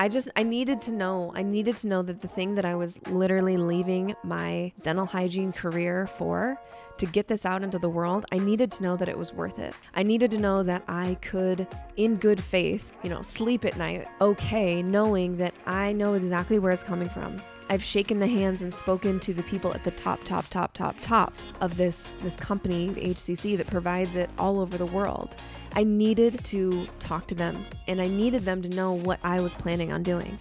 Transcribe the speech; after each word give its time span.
I 0.00 0.08
just, 0.08 0.30
I 0.34 0.44
needed 0.44 0.80
to 0.82 0.92
know. 0.92 1.30
I 1.34 1.42
needed 1.42 1.76
to 1.76 1.86
know 1.86 2.00
that 2.00 2.22
the 2.22 2.26
thing 2.26 2.54
that 2.54 2.64
I 2.64 2.74
was 2.74 2.98
literally 3.08 3.58
leaving 3.58 4.16
my 4.24 4.72
dental 4.80 5.04
hygiene 5.04 5.52
career 5.52 6.06
for 6.06 6.58
to 6.96 7.04
get 7.04 7.28
this 7.28 7.44
out 7.44 7.62
into 7.62 7.78
the 7.78 7.90
world, 7.90 8.24
I 8.32 8.38
needed 8.38 8.72
to 8.72 8.82
know 8.82 8.96
that 8.96 9.10
it 9.10 9.18
was 9.18 9.34
worth 9.34 9.58
it. 9.58 9.74
I 9.94 10.02
needed 10.02 10.30
to 10.30 10.38
know 10.38 10.62
that 10.62 10.84
I 10.88 11.18
could, 11.20 11.68
in 11.98 12.16
good 12.16 12.42
faith, 12.42 12.92
you 13.02 13.10
know, 13.10 13.20
sleep 13.20 13.66
at 13.66 13.76
night 13.76 14.08
okay, 14.22 14.82
knowing 14.82 15.36
that 15.36 15.52
I 15.66 15.92
know 15.92 16.14
exactly 16.14 16.58
where 16.58 16.72
it's 16.72 16.82
coming 16.82 17.10
from. 17.10 17.36
I've 17.70 17.84
shaken 17.84 18.18
the 18.18 18.26
hands 18.26 18.62
and 18.62 18.74
spoken 18.74 19.20
to 19.20 19.32
the 19.32 19.44
people 19.44 19.72
at 19.72 19.84
the 19.84 19.92
top, 19.92 20.24
top, 20.24 20.48
top, 20.48 20.74
top, 20.74 20.96
top 21.00 21.32
of 21.60 21.76
this 21.76 22.16
this 22.20 22.34
company, 22.34 22.88
HCC, 22.88 23.56
that 23.56 23.68
provides 23.68 24.16
it 24.16 24.28
all 24.38 24.58
over 24.58 24.76
the 24.76 24.86
world. 24.86 25.36
I 25.74 25.84
needed 25.84 26.44
to 26.46 26.88
talk 26.98 27.28
to 27.28 27.34
them, 27.36 27.64
and 27.86 28.00
I 28.00 28.08
needed 28.08 28.42
them 28.42 28.60
to 28.62 28.68
know 28.70 28.92
what 28.92 29.20
I 29.22 29.40
was 29.40 29.54
planning 29.54 29.92
on 29.92 30.02
doing. 30.02 30.36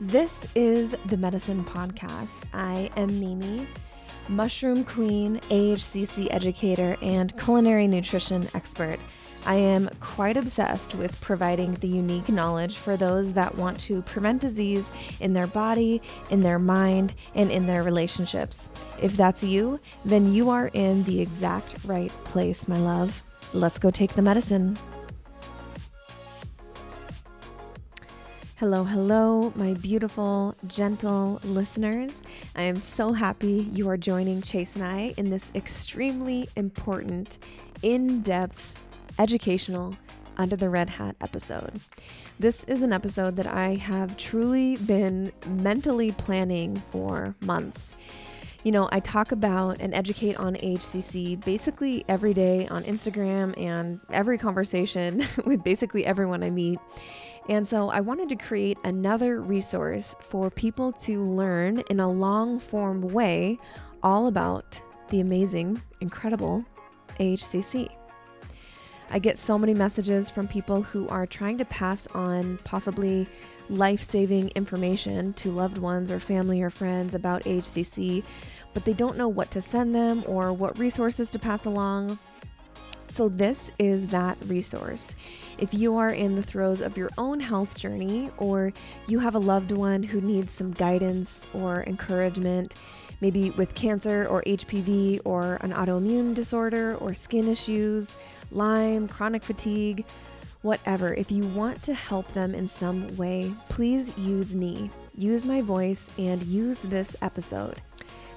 This 0.00 0.46
is 0.54 0.94
the 1.06 1.16
Medicine 1.16 1.64
Podcast. 1.64 2.44
I 2.52 2.88
am 2.96 3.08
Mimi, 3.18 3.66
mushroom 4.28 4.84
queen, 4.84 5.40
AHCC 5.50 6.28
educator, 6.30 6.96
and 7.02 7.36
culinary 7.36 7.88
nutrition 7.88 8.48
expert. 8.54 9.00
I 9.46 9.56
am 9.56 9.90
quite 10.00 10.38
obsessed 10.38 10.94
with 10.94 11.20
providing 11.20 11.74
the 11.74 11.88
unique 11.88 12.30
knowledge 12.30 12.78
for 12.78 12.96
those 12.96 13.32
that 13.34 13.54
want 13.56 13.78
to 13.80 14.00
prevent 14.02 14.40
disease 14.40 14.84
in 15.20 15.34
their 15.34 15.46
body, 15.46 16.00
in 16.30 16.40
their 16.40 16.58
mind, 16.58 17.14
and 17.34 17.50
in 17.50 17.66
their 17.66 17.82
relationships. 17.82 18.70
If 19.02 19.16
that's 19.16 19.42
you, 19.44 19.80
then 20.04 20.32
you 20.32 20.48
are 20.48 20.70
in 20.72 21.04
the 21.04 21.20
exact 21.20 21.84
right 21.84 22.10
place, 22.24 22.66
my 22.68 22.78
love. 22.78 23.22
Let's 23.52 23.78
go 23.78 23.90
take 23.90 24.14
the 24.14 24.22
medicine. 24.22 24.78
Hello, 28.56 28.84
hello, 28.84 29.52
my 29.56 29.74
beautiful, 29.74 30.54
gentle 30.68 31.38
listeners. 31.44 32.22
I 32.56 32.62
am 32.62 32.76
so 32.76 33.12
happy 33.12 33.68
you 33.72 33.90
are 33.90 33.96
joining 33.98 34.40
Chase 34.40 34.76
and 34.76 34.84
I 34.84 35.12
in 35.18 35.28
this 35.28 35.52
extremely 35.54 36.48
important, 36.56 37.40
in 37.82 38.22
depth, 38.22 38.83
educational 39.18 39.96
Under 40.36 40.56
the 40.56 40.68
Red 40.68 40.90
Hat 40.90 41.16
episode. 41.20 41.80
This 42.38 42.64
is 42.64 42.82
an 42.82 42.92
episode 42.92 43.36
that 43.36 43.46
I 43.46 43.74
have 43.74 44.16
truly 44.16 44.76
been 44.76 45.32
mentally 45.48 46.12
planning 46.12 46.76
for 46.90 47.34
months. 47.42 47.94
You 48.64 48.72
know, 48.72 48.88
I 48.90 49.00
talk 49.00 49.30
about 49.30 49.80
and 49.80 49.94
educate 49.94 50.36
on 50.36 50.56
HCC 50.56 51.44
basically 51.44 52.04
every 52.08 52.32
day 52.32 52.66
on 52.68 52.82
Instagram 52.84 53.58
and 53.60 54.00
every 54.10 54.38
conversation 54.38 55.24
with 55.44 55.62
basically 55.62 56.04
everyone 56.06 56.42
I 56.42 56.50
meet. 56.50 56.78
And 57.48 57.68
so 57.68 57.90
I 57.90 58.00
wanted 58.00 58.30
to 58.30 58.36
create 58.36 58.78
another 58.84 59.42
resource 59.42 60.16
for 60.20 60.50
people 60.50 60.92
to 60.92 61.22
learn 61.22 61.80
in 61.90 62.00
a 62.00 62.10
long 62.10 62.58
form 62.58 63.02
way 63.02 63.58
all 64.02 64.28
about 64.28 64.80
the 65.10 65.20
amazing, 65.20 65.82
incredible 66.00 66.64
HCC. 67.20 67.90
I 69.10 69.18
get 69.18 69.38
so 69.38 69.58
many 69.58 69.74
messages 69.74 70.30
from 70.30 70.48
people 70.48 70.82
who 70.82 71.08
are 71.08 71.26
trying 71.26 71.58
to 71.58 71.64
pass 71.64 72.06
on 72.08 72.58
possibly 72.64 73.28
life 73.68 74.02
saving 74.02 74.48
information 74.50 75.32
to 75.34 75.50
loved 75.50 75.78
ones 75.78 76.10
or 76.10 76.18
family 76.18 76.62
or 76.62 76.70
friends 76.70 77.14
about 77.14 77.44
HCC, 77.44 78.24
but 78.72 78.84
they 78.84 78.92
don't 78.92 79.16
know 79.16 79.28
what 79.28 79.50
to 79.52 79.62
send 79.62 79.94
them 79.94 80.24
or 80.26 80.52
what 80.52 80.78
resources 80.78 81.30
to 81.30 81.38
pass 81.38 81.64
along. 81.64 82.18
So, 83.06 83.28
this 83.28 83.70
is 83.78 84.08
that 84.08 84.38
resource. 84.46 85.14
If 85.58 85.74
you 85.74 85.96
are 85.98 86.10
in 86.10 86.34
the 86.34 86.42
throes 86.42 86.80
of 86.80 86.96
your 86.96 87.10
own 87.18 87.38
health 87.38 87.76
journey 87.76 88.30
or 88.38 88.72
you 89.06 89.18
have 89.18 89.34
a 89.34 89.38
loved 89.38 89.72
one 89.72 90.02
who 90.02 90.20
needs 90.20 90.52
some 90.52 90.72
guidance 90.72 91.46
or 91.52 91.84
encouragement, 91.86 92.74
maybe 93.20 93.50
with 93.50 93.74
cancer 93.74 94.26
or 94.26 94.42
HPV 94.42 95.20
or 95.24 95.56
an 95.56 95.72
autoimmune 95.72 96.34
disorder 96.34 96.96
or 96.96 97.14
skin 97.14 97.46
issues, 97.46 98.16
Lyme, 98.54 99.08
chronic 99.08 99.42
fatigue, 99.42 100.04
whatever. 100.62 101.12
If 101.12 101.30
you 101.30 101.46
want 101.48 101.82
to 101.82 101.94
help 101.94 102.32
them 102.32 102.54
in 102.54 102.66
some 102.66 103.14
way, 103.16 103.52
please 103.68 104.16
use 104.16 104.54
me. 104.54 104.90
Use 105.16 105.44
my 105.44 105.60
voice 105.60 106.08
and 106.18 106.42
use 106.44 106.80
this 106.80 107.14
episode. 107.20 107.80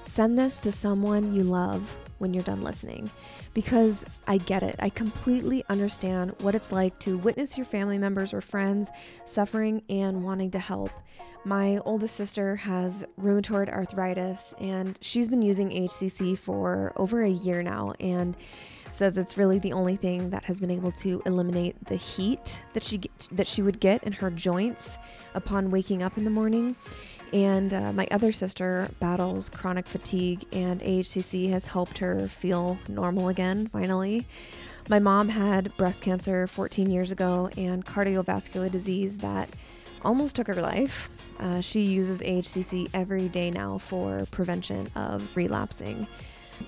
Send 0.04 0.38
this 0.38 0.60
to 0.60 0.72
someone 0.72 1.32
you 1.32 1.42
love 1.42 1.96
when 2.18 2.34
you're 2.34 2.42
done 2.42 2.62
listening 2.62 3.10
because 3.54 4.04
I 4.26 4.38
get 4.38 4.62
it. 4.62 4.76
I 4.78 4.88
completely 4.88 5.64
understand 5.68 6.34
what 6.40 6.54
it's 6.54 6.72
like 6.72 6.98
to 7.00 7.18
witness 7.18 7.56
your 7.56 7.66
family 7.66 7.98
members 7.98 8.32
or 8.32 8.40
friends 8.40 8.90
suffering 9.24 9.82
and 9.88 10.24
wanting 10.24 10.50
to 10.52 10.58
help. 10.58 10.92
My 11.44 11.78
oldest 11.84 12.16
sister 12.16 12.56
has 12.56 13.06
rheumatoid 13.20 13.68
arthritis 13.68 14.54
and 14.58 14.98
she's 15.00 15.28
been 15.28 15.42
using 15.42 15.70
HCC 15.70 16.38
for 16.38 16.92
over 16.96 17.22
a 17.22 17.30
year 17.30 17.62
now 17.62 17.94
and 18.00 18.36
says 18.90 19.16
it's 19.16 19.36
really 19.36 19.58
the 19.58 19.72
only 19.72 19.96
thing 19.96 20.30
that 20.30 20.44
has 20.44 20.60
been 20.60 20.70
able 20.70 20.90
to 20.92 21.22
eliminate 21.26 21.76
the 21.86 21.96
heat 21.96 22.60
that 22.72 22.82
she 22.82 22.98
get, 22.98 23.28
that 23.32 23.46
she 23.46 23.62
would 23.62 23.80
get 23.80 24.02
in 24.04 24.12
her 24.12 24.30
joints 24.30 24.98
upon 25.34 25.70
waking 25.70 26.02
up 26.02 26.16
in 26.16 26.24
the 26.24 26.30
morning. 26.30 26.76
And 27.32 27.74
uh, 27.74 27.92
my 27.92 28.08
other 28.10 28.32
sister 28.32 28.88
battles 29.00 29.48
chronic 29.50 29.86
fatigue, 29.86 30.46
and 30.52 30.80
AHCC 30.80 31.50
has 31.50 31.66
helped 31.66 31.98
her 31.98 32.28
feel 32.28 32.78
normal 32.88 33.28
again, 33.28 33.68
finally. 33.68 34.26
My 34.88 34.98
mom 34.98 35.28
had 35.28 35.76
breast 35.76 36.00
cancer 36.00 36.46
14 36.46 36.90
years 36.90 37.12
ago 37.12 37.50
and 37.56 37.84
cardiovascular 37.84 38.70
disease 38.70 39.18
that 39.18 39.50
almost 40.02 40.36
took 40.36 40.46
her 40.46 40.54
life. 40.54 41.10
Uh, 41.38 41.60
she 41.60 41.82
uses 41.82 42.20
AHCC 42.20 42.88
every 42.94 43.28
day 43.28 43.50
now 43.50 43.76
for 43.76 44.26
prevention 44.30 44.90
of 44.94 45.36
relapsing. 45.36 46.06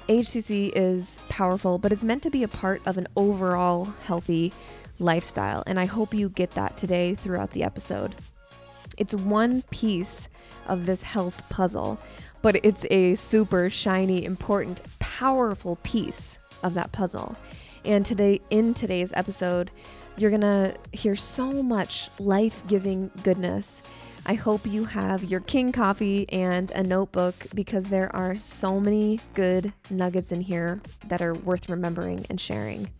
HCC 0.08 0.72
is 0.74 1.18
powerful, 1.28 1.78
but 1.78 1.92
it's 1.92 2.02
meant 2.02 2.22
to 2.24 2.30
be 2.30 2.42
a 2.42 2.48
part 2.48 2.82
of 2.86 2.98
an 2.98 3.06
overall 3.16 3.84
healthy 4.04 4.52
lifestyle, 4.98 5.62
and 5.66 5.80
I 5.80 5.86
hope 5.86 6.14
you 6.14 6.28
get 6.28 6.52
that 6.52 6.76
today 6.76 7.14
throughout 7.14 7.52
the 7.52 7.62
episode. 7.62 8.14
It's 8.96 9.14
one 9.14 9.62
piece 9.70 10.28
of 10.66 10.86
this 10.86 11.02
health 11.02 11.42
puzzle, 11.48 11.98
but 12.42 12.56
it's 12.64 12.84
a 12.90 13.14
super 13.14 13.70
shiny, 13.70 14.24
important, 14.24 14.82
powerful 14.98 15.76
piece 15.82 16.38
of 16.62 16.74
that 16.74 16.92
puzzle. 16.92 17.36
And 17.84 18.04
today, 18.04 18.40
in 18.50 18.74
today's 18.74 19.12
episode, 19.14 19.70
you're 20.16 20.30
gonna 20.30 20.74
hear 20.92 21.16
so 21.16 21.62
much 21.62 22.10
life 22.18 22.62
giving 22.66 23.10
goodness 23.22 23.80
I 24.30 24.34
hope 24.34 24.64
you 24.64 24.84
have 24.84 25.24
your 25.24 25.40
King 25.40 25.72
coffee 25.72 26.24
and 26.28 26.70
a 26.70 26.84
notebook 26.84 27.34
because 27.52 27.86
there 27.86 28.14
are 28.14 28.36
so 28.36 28.78
many 28.78 29.18
good 29.34 29.72
nuggets 29.90 30.30
in 30.30 30.40
here 30.40 30.80
that 31.08 31.20
are 31.20 31.34
worth 31.34 31.68
remembering 31.68 32.26
and 32.30 32.40
sharing. 32.40 32.90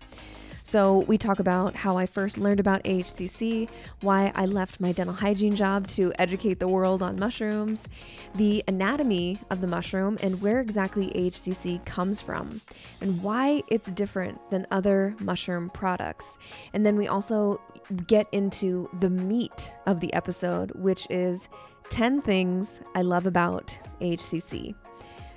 So, 0.70 0.98
we 1.08 1.18
talk 1.18 1.40
about 1.40 1.74
how 1.74 1.96
I 1.96 2.06
first 2.06 2.38
learned 2.38 2.60
about 2.60 2.84
HCC, 2.84 3.68
why 4.02 4.30
I 4.36 4.46
left 4.46 4.78
my 4.78 4.92
dental 4.92 5.16
hygiene 5.16 5.56
job 5.56 5.88
to 5.88 6.12
educate 6.16 6.60
the 6.60 6.68
world 6.68 7.02
on 7.02 7.18
mushrooms, 7.18 7.88
the 8.36 8.62
anatomy 8.68 9.40
of 9.50 9.62
the 9.62 9.66
mushroom, 9.66 10.16
and 10.22 10.40
where 10.40 10.60
exactly 10.60 11.08
HCC 11.08 11.84
comes 11.86 12.20
from, 12.20 12.60
and 13.00 13.20
why 13.20 13.64
it's 13.66 13.90
different 13.90 14.48
than 14.48 14.64
other 14.70 15.16
mushroom 15.18 15.70
products. 15.70 16.38
And 16.72 16.86
then 16.86 16.94
we 16.94 17.08
also 17.08 17.60
get 18.06 18.28
into 18.30 18.88
the 19.00 19.10
meat 19.10 19.74
of 19.86 19.98
the 19.98 20.14
episode, 20.14 20.70
which 20.76 21.04
is 21.10 21.48
10 21.88 22.22
things 22.22 22.78
I 22.94 23.02
love 23.02 23.26
about 23.26 23.76
HCC. 24.00 24.76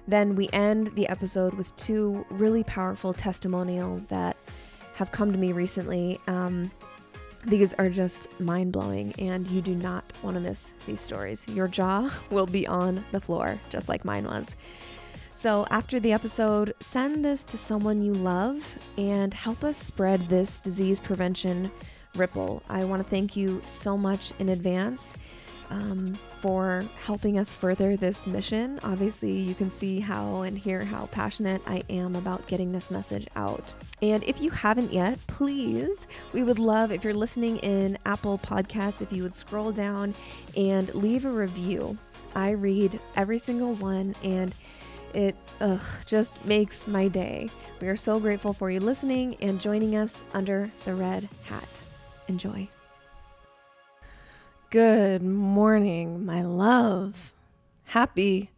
Then 0.07 0.35
we 0.35 0.47
end 0.53 0.91
the 0.95 1.07
episode 1.07 1.55
with 1.55 1.75
two 1.75 2.23
really 2.29 2.63
powerful 2.63 3.13
testimonials 3.13 4.05
that 4.07 4.37
have 4.95 5.11
come 5.11 5.31
to 5.31 5.37
me 5.37 5.51
recently. 5.51 6.19
Um, 6.27 6.71
these 7.45 7.73
are 7.73 7.89
just 7.89 8.27
mind 8.39 8.71
blowing, 8.71 9.13
and 9.19 9.47
you 9.47 9.61
do 9.61 9.75
not 9.75 10.13
want 10.23 10.35
to 10.35 10.39
miss 10.39 10.71
these 10.85 11.01
stories. 11.01 11.45
Your 11.49 11.67
jaw 11.67 12.09
will 12.29 12.45
be 12.45 12.65
on 12.67 13.03
the 13.11 13.19
floor, 13.19 13.59
just 13.69 13.89
like 13.89 14.05
mine 14.05 14.25
was. 14.25 14.55
So, 15.33 15.65
after 15.71 15.99
the 15.99 16.13
episode, 16.13 16.73
send 16.79 17.25
this 17.25 17.43
to 17.45 17.57
someone 17.57 18.03
you 18.03 18.13
love 18.13 18.77
and 18.97 19.33
help 19.33 19.63
us 19.63 19.77
spread 19.77 20.21
this 20.29 20.59
disease 20.59 20.99
prevention 20.99 21.71
ripple. 22.15 22.61
I 22.69 22.85
want 22.85 23.03
to 23.03 23.09
thank 23.09 23.35
you 23.35 23.61
so 23.65 23.97
much 23.97 24.31
in 24.39 24.49
advance 24.49 25.13
um, 25.73 26.13
for 26.41 26.83
helping 27.03 27.39
us 27.39 27.53
further 27.53 27.97
this 27.97 28.27
mission. 28.27 28.79
Obviously, 28.83 29.31
you 29.31 29.55
can 29.55 29.71
see 29.71 29.99
how 29.99 30.41
and 30.41 30.57
hear 30.57 30.83
how 30.83 31.07
passionate 31.07 31.61
I 31.65 31.83
am 31.89 32.15
about 32.15 32.45
getting 32.47 32.71
this 32.71 32.91
message 32.91 33.27
out. 33.35 33.73
And 34.01 34.23
if 34.23 34.41
you 34.41 34.51
haven't 34.51 34.93
yet, 34.93 35.17
please, 35.27 36.07
we 36.31 36.43
would 36.43 36.59
love 36.59 36.91
if 36.91 37.03
you're 37.03 37.13
listening 37.13 37.57
in 37.57 37.97
Apple 38.05 38.37
Podcasts, 38.37 39.01
if 39.01 39.11
you 39.11 39.23
would 39.23 39.33
scroll 39.33 39.71
down 39.71 40.13
and 40.55 40.93
leave 40.93 41.25
a 41.25 41.31
review. 41.31 41.97
I 42.35 42.51
read 42.51 42.99
every 43.15 43.39
single 43.39 43.73
one 43.75 44.15
and 44.23 44.53
it 45.13 45.35
ugh, 45.61 45.81
just 46.05 46.43
makes 46.45 46.87
my 46.87 47.07
day. 47.07 47.49
We 47.79 47.87
are 47.87 47.95
so 47.95 48.19
grateful 48.19 48.53
for 48.53 48.69
you 48.69 48.79
listening 48.79 49.37
and 49.41 49.61
joining 49.61 49.95
us 49.95 50.25
under 50.33 50.71
the 50.85 50.95
red 50.95 51.29
hat. 51.45 51.69
Enjoy. 52.27 52.67
Good 54.77 55.21
morning, 55.21 56.25
my 56.25 56.41
love. 56.41 57.31
Happy 57.83 58.49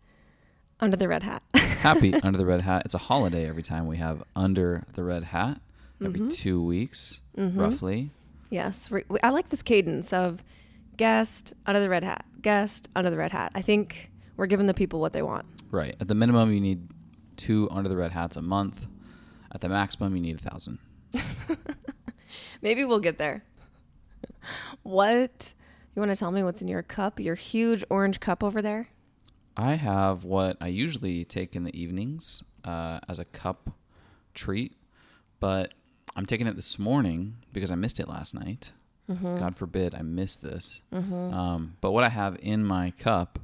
under 0.79 0.95
the 0.95 1.09
red 1.09 1.23
hat. 1.23 1.43
Happy 1.55 2.13
Under 2.13 2.37
the 2.37 2.45
Red 2.45 2.61
Hat. 2.61 2.83
It's 2.85 2.95
a 2.95 2.99
holiday 2.99 3.49
every 3.49 3.63
time 3.63 3.85
we 3.85 3.97
have 3.97 4.23
Under 4.33 4.85
the 4.93 5.03
Red 5.03 5.25
Hat, 5.25 5.59
every 6.01 6.21
Mm-hmm. 6.21 6.29
two 6.29 6.63
weeks, 6.63 7.19
roughly. 7.37 8.11
yes, 8.49 8.89
we- 8.89 9.03
I 9.21 9.29
like 9.31 9.49
this 9.49 9.61
cadence 9.61 10.13
of 10.13 10.41
guest 10.95 11.51
under 11.65 11.81
the 11.81 11.89
red 11.89 12.05
hat, 12.05 12.23
guest 12.41 12.87
under 12.95 13.09
the 13.09 13.17
red 13.17 13.33
hat. 13.33 13.51
I 13.53 13.61
think 13.61 14.09
we're 14.37 14.45
giving 14.47 14.67
the 14.67 14.73
people 14.73 15.01
what 15.01 15.11
they 15.11 15.21
want. 15.21 15.45
Right. 15.69 15.97
At 15.99 16.07
the 16.07 16.15
minimum, 16.15 16.53
you 16.53 16.61
need 16.61 16.87
two 17.35 17.67
Under 17.71 17.89
the 17.89 17.97
Red 17.97 18.13
Hats 18.13 18.37
a 18.37 18.41
month. 18.41 18.87
At 19.51 19.59
the 19.59 19.67
maximum, 19.67 20.15
you 20.15 20.21
need 20.21 20.35
a 20.39 20.49
thousand. 20.49 20.79
Maybe 22.61 22.85
we'll 22.85 22.99
get 22.99 23.17
there. 23.19 23.43
What? 24.83 25.53
You 25.95 26.01
want 26.01 26.11
to 26.11 26.15
tell 26.15 26.31
me 26.31 26.43
what's 26.43 26.61
in 26.61 26.67
your 26.67 26.83
cup? 26.83 27.19
Your 27.19 27.35
huge 27.35 27.83
orange 27.89 28.19
cup 28.19 28.43
over 28.43 28.61
there? 28.61 28.89
I 29.55 29.75
have 29.75 30.25
what 30.25 30.57
I 30.59 30.67
usually 30.67 31.23
take 31.23 31.55
in 31.55 31.63
the 31.63 31.79
evenings 31.79 32.43
uh, 32.65 32.99
as 33.07 33.19
a 33.19 33.25
cup 33.25 33.69
treat, 34.33 34.73
but 35.39 35.73
I'm 36.17 36.25
taking 36.25 36.47
it 36.47 36.55
this 36.57 36.77
morning 36.77 37.35
because 37.53 37.71
I 37.71 37.75
missed 37.75 37.99
it 38.01 38.09
last 38.09 38.33
night. 38.33 38.73
God 39.39 39.55
forbid 39.55 39.93
I 39.95 40.01
missed 40.01 40.41
this. 40.43 40.81
Um, 41.33 41.77
but 41.79 41.91
what 41.91 42.03
I 42.03 42.09
have 42.09 42.37
in 42.41 42.65
my 42.65 42.91
cup 42.91 43.39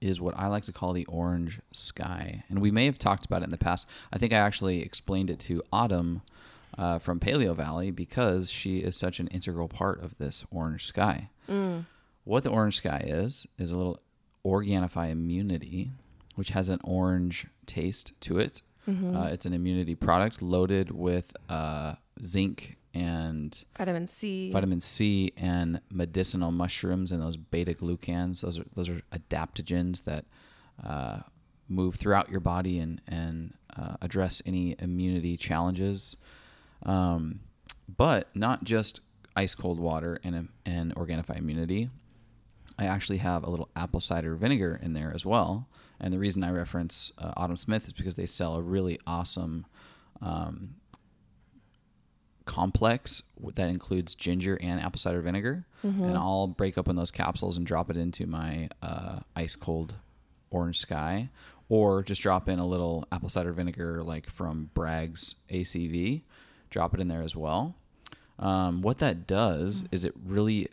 is 0.00 0.20
what 0.20 0.36
I 0.38 0.48
like 0.48 0.64
to 0.64 0.72
call 0.72 0.92
the 0.94 1.04
orange 1.06 1.60
sky. 1.70 2.42
And 2.48 2.60
we 2.60 2.70
may 2.70 2.86
have 2.86 2.98
talked 2.98 3.26
about 3.26 3.42
it 3.42 3.44
in 3.44 3.50
the 3.50 3.58
past. 3.58 3.86
I 4.12 4.18
think 4.18 4.32
I 4.32 4.38
actually 4.38 4.80
explained 4.82 5.30
it 5.30 5.38
to 5.40 5.62
Autumn 5.72 6.22
uh, 6.76 6.98
from 6.98 7.20
Paleo 7.20 7.54
Valley 7.54 7.90
because 7.90 8.50
she 8.50 8.78
is 8.78 8.96
such 8.96 9.20
an 9.20 9.28
integral 9.28 9.68
part 9.68 10.02
of 10.02 10.16
this 10.18 10.44
orange 10.50 10.86
sky. 10.86 11.28
What 12.24 12.42
the 12.44 12.50
orange 12.50 12.76
sky 12.76 13.02
is, 13.06 13.46
is 13.58 13.70
a 13.70 13.76
little 13.76 14.00
Organifi 14.44 15.10
immunity, 15.10 15.90
which 16.36 16.50
has 16.50 16.68
an 16.68 16.80
orange 16.84 17.46
taste 17.66 18.18
to 18.22 18.38
it. 18.38 18.62
Uh, 19.16 19.28
it's 19.32 19.46
an 19.46 19.54
immunity 19.54 19.94
product 19.94 20.42
loaded 20.42 20.90
with 20.90 21.34
uh, 21.48 21.94
zinc 22.22 22.76
and 22.92 23.64
Vitamin 23.76 24.06
C. 24.06 24.52
vitamin 24.52 24.80
C 24.80 25.32
and 25.36 25.80
medicinal 25.90 26.52
mushrooms 26.52 27.10
and 27.10 27.20
those 27.22 27.36
beta 27.36 27.72
glucans. 27.74 28.42
Those 28.42 28.58
are 28.58 28.64
those 28.74 28.88
are 28.88 29.00
adaptogens 29.12 30.04
that 30.04 30.24
uh, 30.84 31.20
move 31.68 31.96
throughout 31.96 32.30
your 32.30 32.40
body 32.40 32.78
and 32.78 33.00
and 33.08 33.54
uh, 33.76 33.96
address 34.00 34.42
any 34.46 34.76
immunity 34.78 35.36
challenges. 35.36 36.16
Um, 36.84 37.40
but 37.96 38.28
not 38.34 38.64
just 38.64 39.00
ice 39.36 39.54
cold 39.54 39.78
water 39.80 40.18
and 40.24 40.48
and 40.64 40.94
Organifi 40.94 41.38
immunity. 41.38 41.90
I 42.78 42.86
actually 42.86 43.18
have 43.18 43.44
a 43.44 43.50
little 43.50 43.68
apple 43.76 44.00
cider 44.00 44.34
vinegar 44.34 44.78
in 44.82 44.94
there 44.94 45.12
as 45.14 45.24
well. 45.24 45.68
And 46.00 46.12
the 46.12 46.18
reason 46.18 46.42
I 46.42 46.50
reference 46.50 47.12
uh, 47.18 47.32
Autumn 47.36 47.56
Smith 47.56 47.84
is 47.84 47.92
because 47.92 48.16
they 48.16 48.26
sell 48.26 48.56
a 48.56 48.62
really 48.62 48.98
awesome 49.06 49.64
um, 50.20 50.74
complex 52.46 53.22
that 53.54 53.68
includes 53.68 54.14
ginger 54.14 54.58
and 54.60 54.80
apple 54.80 54.98
cider 54.98 55.20
vinegar. 55.20 55.66
And 56.04 56.16
I'll 56.16 56.48
break 56.48 56.76
open 56.76 56.96
those 56.96 57.10
capsules 57.10 57.56
and 57.56 57.66
drop 57.66 57.90
it 57.90 57.96
into 57.96 58.26
my 58.26 58.68
uh, 58.82 59.20
ice 59.36 59.54
cold 59.54 59.94
orange 60.50 60.78
sky, 60.78 61.30
or 61.68 62.02
just 62.02 62.22
drop 62.22 62.48
in 62.48 62.58
a 62.58 62.66
little 62.66 63.06
apple 63.12 63.28
cider 63.28 63.52
vinegar 63.52 64.02
like 64.02 64.28
from 64.28 64.70
Bragg's 64.74 65.36
ACV. 65.50 66.22
Drop 66.70 66.92
it 66.94 67.00
in 67.00 67.08
there 67.08 67.22
as 67.22 67.36
well. 67.36 67.76
Um, 68.38 68.82
what 68.82 68.98
that 68.98 69.26
does 69.26 69.84
is 69.92 70.04
it 70.04 70.14
really 70.24 70.68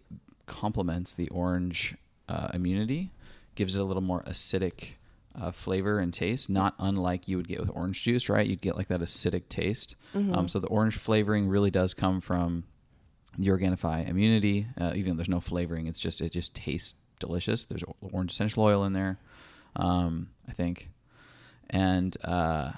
complements 0.47 1.13
the 1.13 1.29
orange 1.29 1.95
uh, 2.27 2.49
immunity, 2.53 3.11
gives 3.55 3.75
it 3.75 3.81
a 3.81 3.83
little 3.83 4.01
more 4.01 4.23
acidic 4.23 4.91
uh, 5.39 5.51
flavor 5.51 5.99
and 5.99 6.13
taste, 6.13 6.49
not 6.49 6.75
unlike 6.79 7.27
you 7.27 7.37
would 7.37 7.47
get 7.47 7.59
with 7.59 7.69
orange 7.73 8.03
juice, 8.03 8.27
right? 8.29 8.47
You'd 8.47 8.61
get 8.61 8.75
like 8.75 8.87
that 8.87 8.99
acidic 9.01 9.47
taste. 9.49 9.95
Um, 10.33 10.47
so 10.47 10.59
the 10.59 10.67
orange 10.67 10.97
flavoring 10.97 11.47
really 11.47 11.71
does 11.71 11.93
come 11.93 12.19
from 12.19 12.65
the 13.37 13.47
Organifi 13.47 14.09
immunity. 14.09 14.67
Uh, 14.79 14.91
even 14.95 15.11
though 15.13 15.17
there's 15.17 15.29
no 15.29 15.39
flavoring, 15.39 15.87
it's 15.87 15.99
just 16.01 16.19
it 16.19 16.31
just 16.31 16.53
tastes 16.53 16.95
delicious. 17.19 17.65
There's 17.65 17.83
orange 18.01 18.31
essential 18.31 18.63
oil 18.63 18.83
in 18.83 18.93
there, 18.93 19.19
um, 19.75 20.29
I 20.49 20.51
think, 20.53 20.89
and 21.69 22.15
uh, 22.25 22.71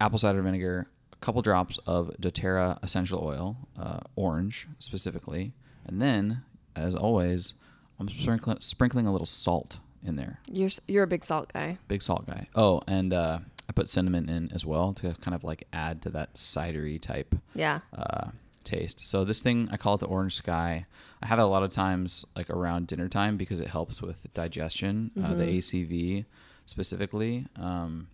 apple 0.00 0.18
cider 0.18 0.42
vinegar, 0.42 0.86
couple 1.20 1.42
drops 1.42 1.78
of 1.86 2.10
DoTerra 2.20 2.82
essential 2.82 3.22
oil, 3.24 3.56
uh, 3.78 4.00
orange 4.16 4.66
specifically, 4.78 5.52
and 5.86 6.00
then, 6.00 6.42
as 6.76 6.94
always, 6.94 7.54
I'm 7.98 8.08
sprinkling 8.08 8.58
sprinkling 8.60 9.06
a 9.06 9.12
little 9.12 9.26
salt 9.26 9.78
in 10.04 10.16
there. 10.16 10.40
You're 10.50 10.70
you're 10.88 11.04
a 11.04 11.08
big 11.08 11.24
salt 11.24 11.52
guy. 11.52 11.78
Big 11.88 12.02
salt 12.02 12.26
guy. 12.26 12.46
Oh, 12.54 12.80
and 12.86 13.12
uh, 13.12 13.38
I 13.68 13.72
put 13.72 13.88
cinnamon 13.88 14.28
in 14.30 14.50
as 14.54 14.64
well 14.64 14.92
to 14.94 15.14
kind 15.20 15.34
of 15.34 15.44
like 15.44 15.66
add 15.72 16.02
to 16.02 16.10
that 16.10 16.34
cidery 16.34 17.00
type 17.00 17.34
Yeah. 17.54 17.80
uh, 17.96 18.30
taste. 18.64 19.00
So 19.00 19.24
this 19.24 19.40
thing, 19.42 19.68
I 19.70 19.76
call 19.76 19.94
it 19.94 19.98
the 20.00 20.06
orange 20.06 20.34
sky. 20.36 20.86
I 21.22 21.26
have 21.26 21.38
it 21.38 21.42
a 21.42 21.46
lot 21.46 21.62
of 21.62 21.70
times 21.70 22.24
like 22.34 22.48
around 22.50 22.86
dinner 22.86 23.08
time 23.08 23.36
because 23.36 23.60
it 23.60 23.68
helps 23.68 24.00
with 24.02 24.32
digestion, 24.34 25.10
uh, 25.22 25.34
the 25.34 25.44
ACV 25.44 26.24
specifically. 26.66 27.46
Um, 27.56 28.08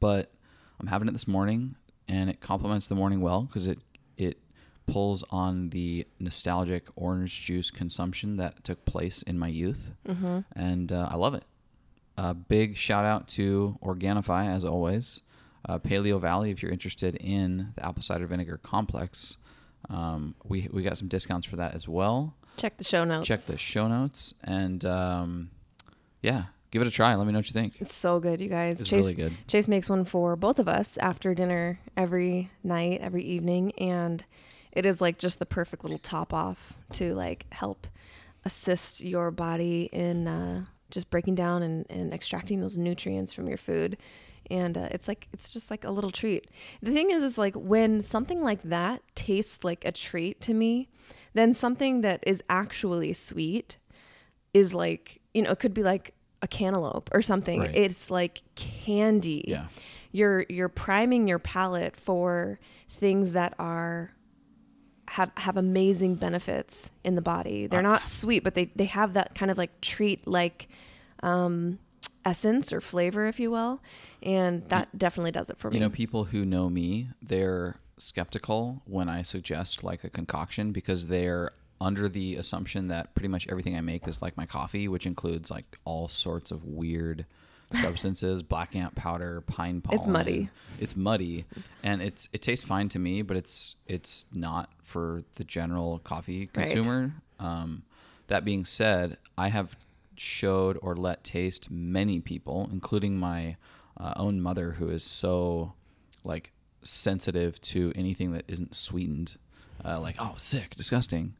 but 0.00 0.32
I'm 0.80 0.86
having 0.88 1.08
it 1.08 1.12
this 1.12 1.28
morning, 1.28 1.76
and 2.08 2.30
it 2.30 2.40
complements 2.40 2.86
the 2.88 2.94
morning 2.94 3.20
well 3.20 3.42
because 3.42 3.66
it 3.66 3.78
it 4.16 4.38
pulls 4.86 5.24
on 5.30 5.70
the 5.70 6.06
nostalgic 6.20 6.86
orange 6.94 7.44
juice 7.44 7.70
consumption 7.70 8.36
that 8.36 8.62
took 8.64 8.84
place 8.84 9.22
in 9.22 9.38
my 9.38 9.48
youth, 9.48 9.90
and 10.54 10.92
uh, 10.92 11.08
I 11.10 11.16
love 11.16 11.34
it. 11.34 11.42
A 12.16 12.32
big 12.34 12.76
shout 12.76 13.04
out 13.04 13.28
to 13.28 13.78
Organifi 13.82 14.46
as 14.46 14.64
always. 14.64 15.20
Uh, 15.68 15.78
Paleo 15.80 16.20
Valley, 16.20 16.50
if 16.52 16.62
you're 16.62 16.70
interested 16.72 17.16
in 17.16 17.72
the 17.74 17.84
apple 17.84 18.00
cider 18.02 18.26
vinegar 18.26 18.58
complex, 18.62 19.36
um, 19.90 20.34
we 20.44 20.68
we 20.72 20.82
got 20.82 20.96
some 20.96 21.08
discounts 21.08 21.46
for 21.46 21.56
that 21.56 21.74
as 21.74 21.88
well. 21.88 22.34
Check 22.56 22.78
the 22.78 22.84
show 22.84 23.04
notes. 23.04 23.26
Check 23.26 23.40
the 23.40 23.58
show 23.58 23.88
notes 23.88 24.32
and 24.44 24.84
um, 24.84 25.50
yeah, 26.22 26.44
give 26.76 26.86
it 26.86 26.88
a 26.88 26.94
try. 26.94 27.14
Let 27.14 27.26
me 27.26 27.32
know 27.32 27.38
what 27.38 27.46
you 27.46 27.54
think. 27.54 27.80
It's 27.80 27.94
so 27.94 28.20
good, 28.20 28.40
you 28.40 28.48
guys. 28.48 28.80
It's 28.80 28.90
Chase, 28.90 29.04
really 29.04 29.14
good. 29.14 29.32
Chase 29.46 29.66
makes 29.66 29.88
one 29.88 30.04
for 30.04 30.36
both 30.36 30.58
of 30.58 30.68
us 30.68 30.98
after 30.98 31.34
dinner 31.34 31.80
every 31.96 32.50
night, 32.62 33.00
every 33.00 33.22
evening, 33.22 33.72
and 33.78 34.22
it 34.72 34.84
is 34.84 35.00
like 35.00 35.16
just 35.16 35.38
the 35.38 35.46
perfect 35.46 35.84
little 35.84 35.98
top 35.98 36.34
off 36.34 36.74
to 36.92 37.14
like 37.14 37.46
help 37.50 37.86
assist 38.44 39.02
your 39.02 39.30
body 39.30 39.88
in 39.90 40.28
uh, 40.28 40.66
just 40.90 41.08
breaking 41.08 41.34
down 41.34 41.62
and, 41.62 41.86
and 41.88 42.12
extracting 42.12 42.60
those 42.60 42.76
nutrients 42.76 43.32
from 43.32 43.48
your 43.48 43.56
food. 43.56 43.96
And 44.50 44.76
uh, 44.76 44.88
it's 44.90 45.08
like 45.08 45.28
it's 45.32 45.50
just 45.50 45.70
like 45.70 45.84
a 45.84 45.90
little 45.90 46.10
treat. 46.10 46.50
The 46.82 46.92
thing 46.92 47.10
is, 47.10 47.22
is 47.22 47.38
like 47.38 47.54
when 47.54 48.02
something 48.02 48.42
like 48.42 48.62
that 48.64 49.02
tastes 49.14 49.64
like 49.64 49.84
a 49.86 49.92
treat 49.92 50.42
to 50.42 50.52
me, 50.52 50.88
then 51.32 51.54
something 51.54 52.02
that 52.02 52.22
is 52.26 52.42
actually 52.50 53.14
sweet 53.14 53.78
is 54.52 54.72
like 54.72 55.20
you 55.34 55.42
know 55.42 55.50
it 55.50 55.58
could 55.58 55.74
be 55.74 55.82
like 55.82 56.12
a 56.46 56.48
cantaloupe 56.48 57.08
or 57.12 57.20
something 57.22 57.60
Right. 57.60 57.74
it's 57.84 58.10
like 58.10 58.42
candy 58.54 59.44
Yeah. 59.46 59.66
you're 60.12 60.40
you're 60.48 60.68
priming 60.86 61.26
your 61.26 61.38
palate 61.38 61.94
for 61.96 62.58
things 62.88 63.32
that 63.32 63.52
are 63.58 64.12
have 65.08 65.30
have 65.36 65.56
amazing 65.56 66.14
benefits 66.16 66.90
in 67.04 67.14
the 67.14 67.22
body 67.22 67.66
they're 67.66 67.82
not 67.92 68.04
sweet 68.06 68.42
but 68.44 68.54
they 68.54 68.66
they 68.76 68.86
have 68.86 69.12
that 69.18 69.34
kind 69.34 69.50
of 69.52 69.58
like 69.58 69.80
treat 69.80 70.26
like 70.26 70.68
um 71.22 71.78
essence 72.24 72.72
or 72.72 72.80
flavor 72.80 73.26
if 73.26 73.38
you 73.38 73.50
will 73.50 73.80
and 74.22 74.68
that 74.68 74.86
definitely 74.98 75.30
does 75.32 75.48
it 75.50 75.56
for 75.58 75.70
me 75.70 75.76
You 75.76 75.80
know, 75.84 75.90
people 75.90 76.24
who 76.24 76.44
know 76.44 76.68
me, 76.68 77.08
they're 77.22 77.76
skeptical 77.98 78.82
when 78.84 79.08
I 79.08 79.22
suggest 79.22 79.84
like 79.84 80.02
a 80.04 80.10
concoction 80.10 80.72
because 80.72 81.06
they're 81.06 81.52
under 81.80 82.08
the 82.08 82.36
assumption 82.36 82.88
that 82.88 83.14
pretty 83.14 83.28
much 83.28 83.46
everything 83.48 83.76
I 83.76 83.80
make 83.80 84.06
is 84.08 84.22
like 84.22 84.36
my 84.36 84.46
coffee, 84.46 84.88
which 84.88 85.06
includes 85.06 85.50
like 85.50 85.78
all 85.84 86.08
sorts 86.08 86.50
of 86.50 86.64
weird 86.64 87.26
substances, 87.72 88.42
black 88.42 88.74
ant 88.76 88.94
powder, 88.94 89.40
pine 89.42 89.80
pollen. 89.80 89.98
It's 90.00 90.06
muddy. 90.08 90.48
It's 90.78 90.96
muddy, 90.96 91.44
and 91.82 92.00
it's 92.00 92.28
it 92.32 92.40
tastes 92.42 92.64
fine 92.64 92.88
to 92.90 92.98
me, 92.98 93.22
but 93.22 93.36
it's 93.36 93.74
it's 93.86 94.24
not 94.32 94.70
for 94.82 95.22
the 95.34 95.44
general 95.44 95.98
coffee 96.04 96.48
Right. 96.54 96.66
consumer. 96.66 97.12
Um, 97.38 97.82
that 98.28 98.44
being 98.44 98.64
said, 98.64 99.18
I 99.36 99.48
have 99.48 99.76
showed 100.16 100.78
or 100.80 100.96
let 100.96 101.22
taste 101.24 101.70
many 101.70 102.20
people, 102.20 102.68
including 102.72 103.18
my 103.18 103.56
uh, 103.98 104.14
own 104.16 104.40
mother, 104.40 104.72
who 104.72 104.88
is 104.88 105.04
so 105.04 105.74
like 106.24 106.52
sensitive 106.82 107.60
to 107.62 107.92
anything 107.94 108.32
that 108.32 108.44
isn't 108.48 108.74
sweetened. 108.74 109.36
Uh, 109.84 110.00
like, 110.00 110.16
oh, 110.18 110.34
sick, 110.38 110.74
disgusting. 110.74 111.34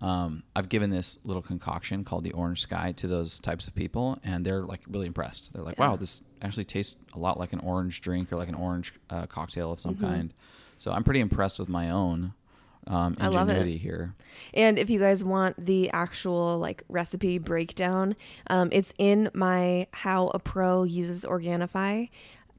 Um, 0.00 0.42
I've 0.56 0.68
given 0.68 0.90
this 0.90 1.18
little 1.24 1.42
concoction 1.42 2.04
called 2.04 2.24
the 2.24 2.32
Orange 2.32 2.60
Sky 2.62 2.92
to 2.96 3.06
those 3.06 3.38
types 3.38 3.68
of 3.68 3.74
people, 3.74 4.18
and 4.24 4.44
they're 4.44 4.62
like 4.62 4.80
really 4.88 5.06
impressed. 5.06 5.52
They're 5.52 5.62
like, 5.62 5.78
Yeah. 5.78 5.90
"Wow, 5.90 5.96
this 5.96 6.22
actually 6.40 6.64
tastes 6.64 6.96
a 7.14 7.18
lot 7.18 7.38
like 7.38 7.52
an 7.52 7.60
orange 7.60 8.00
drink 8.00 8.32
or 8.32 8.36
like 8.36 8.48
an 8.48 8.54
orange 8.54 8.94
uh, 9.10 9.26
cocktail 9.26 9.72
of 9.72 9.80
some 9.80 9.96
kind." 9.96 10.32
So 10.78 10.90
I'm 10.90 11.04
pretty 11.04 11.20
impressed 11.20 11.60
with 11.60 11.68
my 11.68 11.90
own 11.90 12.34
um, 12.86 13.16
I 13.20 13.28
love 13.28 13.48
it. 13.48 13.52
ingenuity 13.52 13.76
here. 13.78 14.14
And 14.54 14.78
if 14.78 14.90
you 14.90 14.98
guys 14.98 15.22
want 15.22 15.64
the 15.64 15.90
actual 15.90 16.58
like 16.58 16.82
recipe 16.88 17.38
breakdown, 17.38 18.16
um, 18.48 18.70
it's 18.72 18.92
in 18.98 19.30
my 19.34 19.86
How 19.92 20.28
a 20.28 20.38
Pro 20.38 20.82
Uses 20.82 21.24
Organifi 21.24 22.10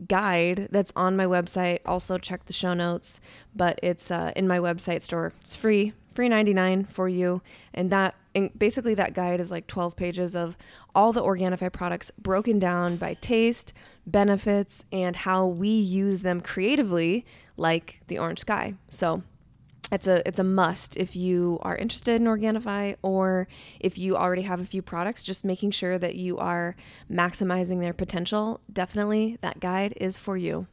guide 0.07 0.67
that's 0.71 0.91
on 0.95 1.15
my 1.15 1.25
website. 1.25 1.79
Also 1.85 2.17
check 2.17 2.45
the 2.45 2.53
show 2.53 2.73
notes, 2.73 3.19
but 3.55 3.79
it's 3.83 4.09
uh, 4.11 4.31
in 4.35 4.47
my 4.47 4.59
website 4.59 5.01
store. 5.01 5.33
It's 5.41 5.55
free, 5.55 5.93
free 6.13 6.29
99 6.29 6.85
for 6.85 7.09
you. 7.09 7.41
And 7.73 7.91
that 7.91 8.15
and 8.35 8.57
basically 8.57 8.95
that 8.95 9.13
guide 9.13 9.39
is 9.39 9.51
like 9.51 9.67
12 9.67 9.95
pages 9.95 10.35
of 10.35 10.57
all 10.95 11.13
the 11.13 11.21
Organifi 11.21 11.71
products 11.71 12.11
broken 12.17 12.57
down 12.57 12.97
by 12.97 13.13
taste, 13.15 13.73
benefits, 14.07 14.85
and 14.91 15.15
how 15.15 15.45
we 15.45 15.69
use 15.69 16.21
them 16.21 16.41
creatively 16.41 17.25
like 17.57 18.01
the 18.07 18.17
orange 18.17 18.39
sky. 18.39 18.73
So 18.87 19.21
it's 19.91 20.07
a 20.07 20.27
it's 20.27 20.39
a 20.39 20.43
must 20.43 20.97
if 20.97 21.15
you 21.15 21.59
are 21.61 21.75
interested 21.75 22.19
in 22.19 22.25
Organifi 22.25 22.95
or 23.03 23.47
if 23.79 23.97
you 23.97 24.15
already 24.15 24.41
have 24.41 24.59
a 24.59 24.65
few 24.65 24.81
products. 24.81 25.21
Just 25.21 25.45
making 25.45 25.71
sure 25.71 25.99
that 25.99 26.15
you 26.15 26.37
are 26.37 26.75
maximizing 27.11 27.79
their 27.79 27.93
potential. 27.93 28.59
Definitely, 28.71 29.37
that 29.41 29.59
guide 29.59 29.93
is 29.97 30.17
for 30.17 30.35
you. 30.35 30.67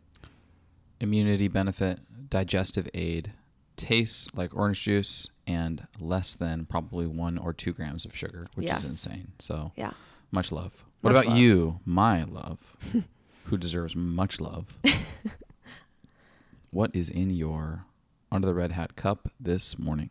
Immunity 1.00 1.48
benefit, 1.48 2.00
digestive 2.30 2.88
aid, 2.94 3.32
tastes 3.80 4.32
like 4.34 4.54
orange 4.54 4.82
juice, 4.82 5.28
and 5.46 5.86
less 5.98 6.34
than 6.34 6.64
probably 6.66 7.06
one 7.06 7.36
or 7.38 7.52
two 7.52 7.72
grams 7.72 8.04
of 8.04 8.14
sugar, 8.16 8.46
which 8.54 8.66
Yes. 8.66 8.84
is 8.84 8.90
insane. 8.90 9.32
So 9.38 9.72
Yeah. 9.76 9.92
much 10.30 10.52
love. 10.52 10.84
What 11.00 11.12
Much 11.12 11.22
about 11.24 11.30
love. 11.32 11.38
you, 11.40 11.80
my 11.84 12.22
love, 12.24 12.76
who 13.44 13.56
deserves 13.56 13.96
much 13.96 14.40
love? 14.40 14.78
what 16.70 16.90
is 16.94 17.08
in 17.08 17.30
your 17.30 17.84
under 18.30 18.46
the 18.46 18.54
red 18.54 18.72
hat 18.72 18.94
cup 18.96 19.28
this 19.40 19.78
morning? 19.78 20.10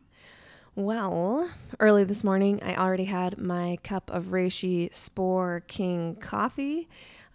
Well, 0.75 1.49
early 1.79 2.03
this 2.03 2.23
morning, 2.23 2.61
I 2.63 2.75
already 2.75 3.05
had 3.05 3.37
my 3.37 3.77
cup 3.83 4.09
of 4.11 4.25
Reishi 4.27 4.93
Spore 4.93 5.61
King 5.67 6.15
coffee. 6.15 6.87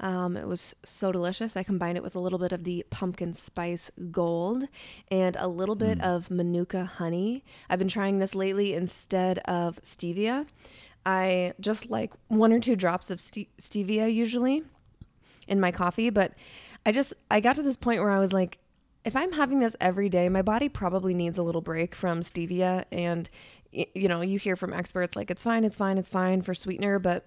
Um, 0.04 0.36
it 0.36 0.46
was 0.46 0.74
so 0.84 1.12
delicious. 1.12 1.56
I 1.56 1.62
combined 1.62 1.96
it 1.96 2.04
with 2.04 2.14
a 2.14 2.20
little 2.20 2.38
bit 2.38 2.52
of 2.52 2.64
the 2.64 2.84
pumpkin 2.90 3.32
spice 3.32 3.90
gold 4.10 4.64
and 5.10 5.34
a 5.36 5.48
little 5.48 5.76
bit 5.76 5.98
of 6.02 6.30
manuka 6.30 6.84
honey. 6.84 7.42
I've 7.70 7.78
been 7.78 7.88
trying 7.88 8.18
this 8.18 8.34
lately 8.34 8.74
instead 8.74 9.38
of 9.46 9.80
stevia. 9.80 10.46
I 11.06 11.54
just 11.58 11.88
like 11.88 12.12
one 12.28 12.52
or 12.52 12.60
two 12.60 12.76
drops 12.76 13.08
of 13.10 13.18
ste- 13.18 13.48
stevia 13.58 14.12
usually 14.12 14.62
in 15.48 15.58
my 15.58 15.72
coffee, 15.72 16.10
but 16.10 16.32
I 16.84 16.92
just 16.92 17.14
I 17.30 17.40
got 17.40 17.56
to 17.56 17.62
this 17.62 17.76
point 17.78 18.00
where 18.00 18.10
I 18.10 18.18
was 18.18 18.34
like 18.34 18.58
if 19.06 19.16
I'm 19.16 19.32
having 19.32 19.60
this 19.60 19.74
every 19.80 20.10
day, 20.10 20.28
my 20.28 20.42
body 20.42 20.68
probably 20.68 21.14
needs 21.14 21.38
a 21.38 21.42
little 21.42 21.60
break 21.62 21.94
from 21.94 22.20
stevia 22.20 22.84
and 22.92 23.30
y- 23.72 23.86
you 23.94 24.08
know, 24.08 24.20
you 24.20 24.38
hear 24.38 24.54
from 24.54 24.74
experts 24.74 25.16
like 25.16 25.30
it's 25.30 25.42
fine, 25.42 25.64
it's 25.64 25.76
fine, 25.76 25.96
it's 25.96 26.10
fine 26.10 26.42
for 26.42 26.52
sweetener, 26.52 26.98
but 26.98 27.26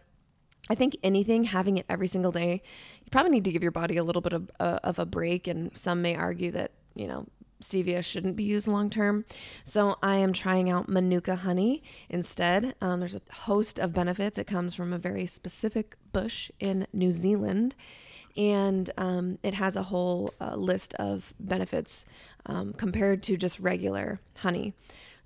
I 0.69 0.75
think 0.75 0.97
anything 1.03 1.45
having 1.45 1.77
it 1.77 1.85
every 1.89 2.07
single 2.07 2.31
day, 2.31 2.61
you 3.03 3.09
probably 3.11 3.31
need 3.31 3.45
to 3.45 3.51
give 3.51 3.61
your 3.61 3.71
body 3.71 3.97
a 3.97 4.03
little 4.03 4.21
bit 4.21 4.33
of, 4.33 4.51
uh, 4.59 4.79
of 4.83 4.99
a 4.99 5.05
break 5.05 5.47
and 5.47 5.75
some 5.77 6.01
may 6.01 6.15
argue 6.15 6.51
that, 6.51 6.71
you 6.95 7.07
know, 7.07 7.27
stevia 7.61 8.03
shouldn't 8.03 8.35
be 8.35 8.43
used 8.43 8.67
long 8.67 8.89
term. 8.89 9.25
So 9.63 9.97
I 10.01 10.15
am 10.15 10.33
trying 10.33 10.69
out 10.69 10.89
Manuka 10.89 11.37
honey 11.37 11.83
instead. 12.09 12.75
Um, 12.81 12.99
there's 12.99 13.15
a 13.15 13.21
host 13.31 13.79
of 13.79 13.93
benefits. 13.93 14.37
It 14.37 14.45
comes 14.47 14.75
from 14.75 14.93
a 14.93 14.97
very 14.97 15.25
specific 15.25 15.95
bush 16.11 16.51
in 16.59 16.87
New 16.93 17.11
Zealand, 17.11 17.75
and 18.35 18.89
um, 18.97 19.39
it 19.43 19.55
has 19.55 19.75
a 19.75 19.83
whole 19.83 20.33
uh, 20.39 20.55
list 20.55 20.93
of 20.95 21.33
benefits 21.39 22.05
um, 22.45 22.73
compared 22.73 23.23
to 23.23 23.37
just 23.37 23.59
regular 23.59 24.19
honey. 24.39 24.73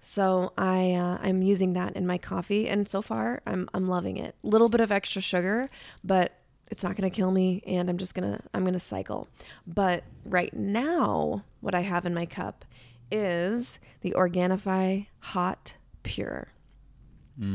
So 0.02 0.54
I 0.58 0.94
uh, 0.94 1.18
I'm 1.22 1.42
using 1.42 1.74
that 1.74 1.96
in 1.96 2.08
my 2.08 2.18
coffee, 2.18 2.68
and 2.68 2.88
so 2.88 3.02
far 3.02 3.42
I'm 3.46 3.70
I'm 3.74 3.88
loving 3.88 4.18
it. 4.18 4.36
Little 4.44 4.70
bit 4.70 4.82
of 4.82 4.92
extra 4.92 5.22
sugar, 5.22 5.70
but 6.04 6.34
it's 6.72 6.84
not 6.84 6.96
going 6.96 7.08
to 7.08 7.16
kill 7.16 7.32
me 7.32 7.62
and 7.68 7.90
i'm 7.90 7.98
just 7.98 8.16
to 8.32 8.42
i'm 8.54 8.64
to 8.74 8.80
cycle 8.80 9.28
but 9.68 10.04
right 10.26 10.54
now 10.54 11.44
what 11.60 11.76
i 11.76 11.82
have 11.82 12.06
in 12.06 12.14
my 12.14 12.26
cup 12.26 12.66
is 13.12 13.78
the 14.00 14.12
organifi 14.12 15.06
hot 15.20 15.76
pure 16.02 16.48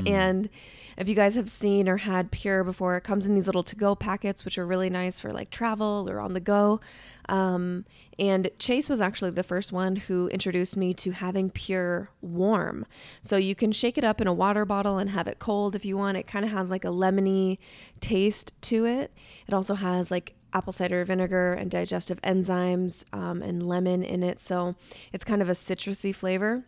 and 0.06 0.48
if 0.96 1.08
you 1.08 1.14
guys 1.14 1.34
have 1.34 1.50
seen 1.50 1.88
or 1.88 1.98
had 1.98 2.30
pure 2.30 2.64
before 2.64 2.96
it 2.96 3.02
comes 3.02 3.26
in 3.26 3.34
these 3.34 3.46
little 3.46 3.62
to-go 3.62 3.94
packets 3.94 4.44
which 4.44 4.58
are 4.58 4.66
really 4.66 4.90
nice 4.90 5.20
for 5.20 5.32
like 5.32 5.50
travel 5.50 6.08
or 6.08 6.20
on 6.20 6.32
the 6.32 6.40
go. 6.40 6.80
Um, 7.28 7.84
and 8.18 8.50
chase 8.58 8.88
was 8.88 9.00
actually 9.00 9.32
the 9.32 9.42
first 9.42 9.72
one 9.72 9.96
who 9.96 10.28
introduced 10.28 10.76
me 10.76 10.94
to 10.94 11.10
having 11.10 11.50
pure 11.50 12.10
warm. 12.20 12.86
So 13.20 13.36
you 13.36 13.54
can 13.54 13.72
shake 13.72 13.98
it 13.98 14.04
up 14.04 14.20
in 14.20 14.26
a 14.26 14.32
water 14.32 14.64
bottle 14.64 14.98
and 14.98 15.10
have 15.10 15.28
it 15.28 15.38
cold 15.38 15.74
if 15.74 15.84
you 15.84 15.96
want. 15.98 16.16
It 16.16 16.26
kind 16.26 16.44
of 16.44 16.50
has 16.52 16.70
like 16.70 16.84
a 16.84 16.88
lemony 16.88 17.58
taste 18.00 18.52
to 18.62 18.86
it. 18.86 19.12
It 19.46 19.54
also 19.54 19.74
has 19.74 20.10
like 20.10 20.34
apple 20.52 20.72
cider 20.72 21.04
vinegar 21.04 21.52
and 21.52 21.70
digestive 21.70 22.20
enzymes 22.22 23.04
um, 23.12 23.42
and 23.42 23.66
lemon 23.66 24.02
in 24.02 24.22
it. 24.22 24.40
So 24.40 24.76
it's 25.12 25.24
kind 25.24 25.42
of 25.42 25.48
a 25.48 25.52
citrusy 25.52 26.14
flavor 26.14 26.64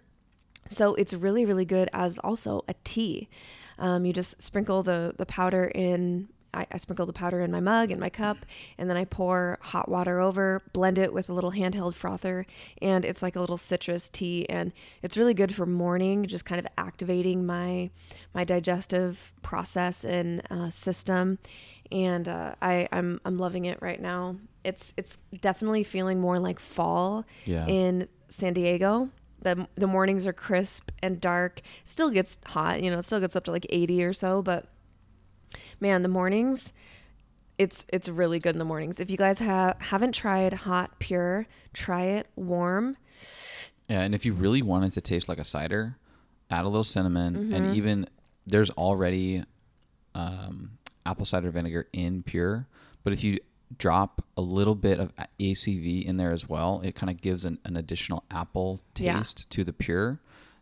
so 0.69 0.95
it's 0.95 1.15
really, 1.15 1.45
really 1.45 1.65
good 1.65 1.89
as 1.93 2.19
also 2.19 2.65
a 2.69 2.75
tea. 2.85 3.29
Um, 3.79 4.05
you 4.05 4.13
just 4.13 4.41
sprinkle 4.43 4.83
the 4.83 5.15
the 5.17 5.27
powder 5.27 5.65
in. 5.75 6.29
I, 6.55 6.67
I 6.73 6.79
sprinkle 6.79 7.05
the 7.05 7.13
powder 7.13 7.43
in 7.43 7.53
my 7.53 7.61
mug 7.61 7.91
in 7.91 8.01
my 8.01 8.09
cup, 8.09 8.39
and 8.79 8.89
then 8.89 8.97
I 8.97 9.05
pour 9.05 9.59
hot 9.61 9.87
water 9.91 10.19
over, 10.19 10.63
blend 10.73 10.97
it 10.99 11.13
with 11.13 11.29
a 11.29 11.35
little 11.35 11.53
handheld 11.53 11.95
frother, 11.95 12.47
and 12.81 13.05
it's 13.05 13.21
like 13.23 13.37
a 13.37 13.41
little 13.41 13.59
citrus 13.59 14.09
tea, 14.09 14.49
and 14.49 14.73
it's 15.03 15.19
really 15.19 15.35
good 15.35 15.55
for 15.55 15.67
morning, 15.67 16.25
just 16.25 16.47
kind 16.47 16.59
of 16.59 16.67
activating 16.79 17.45
my 17.45 17.91
my 18.35 18.45
digestive 18.45 19.33
process 19.43 20.05
and 20.05 20.41
uh, 20.51 20.71
system. 20.71 21.39
And 21.93 22.29
uh, 22.29 22.55
I 22.63 22.89
I'm 22.93 23.21
I'm 23.27 23.37
loving 23.39 23.67
it 23.67 23.79
right 23.83 24.01
now. 24.01 24.37
It's 24.65 24.95
it's 24.97 25.19
definitely 25.43 25.85
feeling 25.85 26.19
more 26.19 26.39
like 26.41 26.59
fall 26.59 27.25
Yeah. 27.45 27.67
in 27.67 28.09
San 28.31 28.55
Diego 28.55 29.11
the 29.43 29.69
the 29.77 29.87
mornings 29.87 30.27
are 30.27 30.33
crisp 30.33 30.91
and 31.03 31.21
dark. 31.21 31.61
Still 31.85 32.11
gets 32.11 32.39
hot, 32.47 32.83
you 32.83 32.91
know, 32.91 32.99
it 32.99 33.05
still 33.05 33.21
gets 33.21 33.37
up 33.37 33.45
to 33.45 33.51
like 33.53 33.67
80 33.71 34.03
or 34.05 34.13
so, 34.13 34.43
but 34.43 34.67
man, 35.81 36.03
the 36.03 36.09
mornings 36.09 36.73
it's 37.57 37.85
it's 37.93 38.09
really 38.09 38.39
good 38.39 38.55
in 38.55 38.59
the 38.61 38.65
mornings. 38.65 39.01
If 39.01 39.11
you 39.11 39.17
guys 39.17 39.41
have 39.41 39.81
haven't 39.81 40.13
tried 40.13 40.53
hot 40.53 40.99
pure, 41.01 41.47
try 41.73 42.03
it 42.05 42.29
warm. 42.37 42.97
Yeah, 43.89 44.03
and 44.03 44.15
if 44.15 44.25
you 44.25 44.33
really 44.33 44.63
want 44.63 44.85
it 44.85 44.91
to 44.93 45.01
taste 45.01 45.29
like 45.29 45.39
a 45.39 45.45
cider, 45.45 45.97
add 46.51 46.65
a 46.65 46.69
little 46.69 46.85
cinnamon, 46.85 47.35
Mm-hmm. 47.35 47.55
and 47.55 47.77
even 47.77 48.07
there's 48.47 48.71
already 48.71 49.43
um, 50.15 50.73
apple 51.05 51.25
cider 51.25 51.51
vinegar 51.51 51.89
in 51.93 52.23
pure. 52.23 52.69
But 53.03 53.13
if 53.13 53.25
you 53.25 53.39
drop 53.77 54.25
a 54.37 54.41
little 54.41 54.75
bit 54.75 54.99
of 54.99 55.13
ACV 55.39 56.05
in 56.05 56.17
there 56.17 56.33
as 56.33 56.49
well, 56.49 56.81
it 56.85 56.95
kind 56.95 57.11
of 57.11 57.21
gives 57.21 57.45
an, 57.45 57.59
an 57.65 57.77
additional 57.77 58.25
apple 58.31 58.81
Yeah. 58.97 59.19
taste 59.19 59.49
to 59.51 59.65
the 59.65 59.73
pure. 59.73 60.21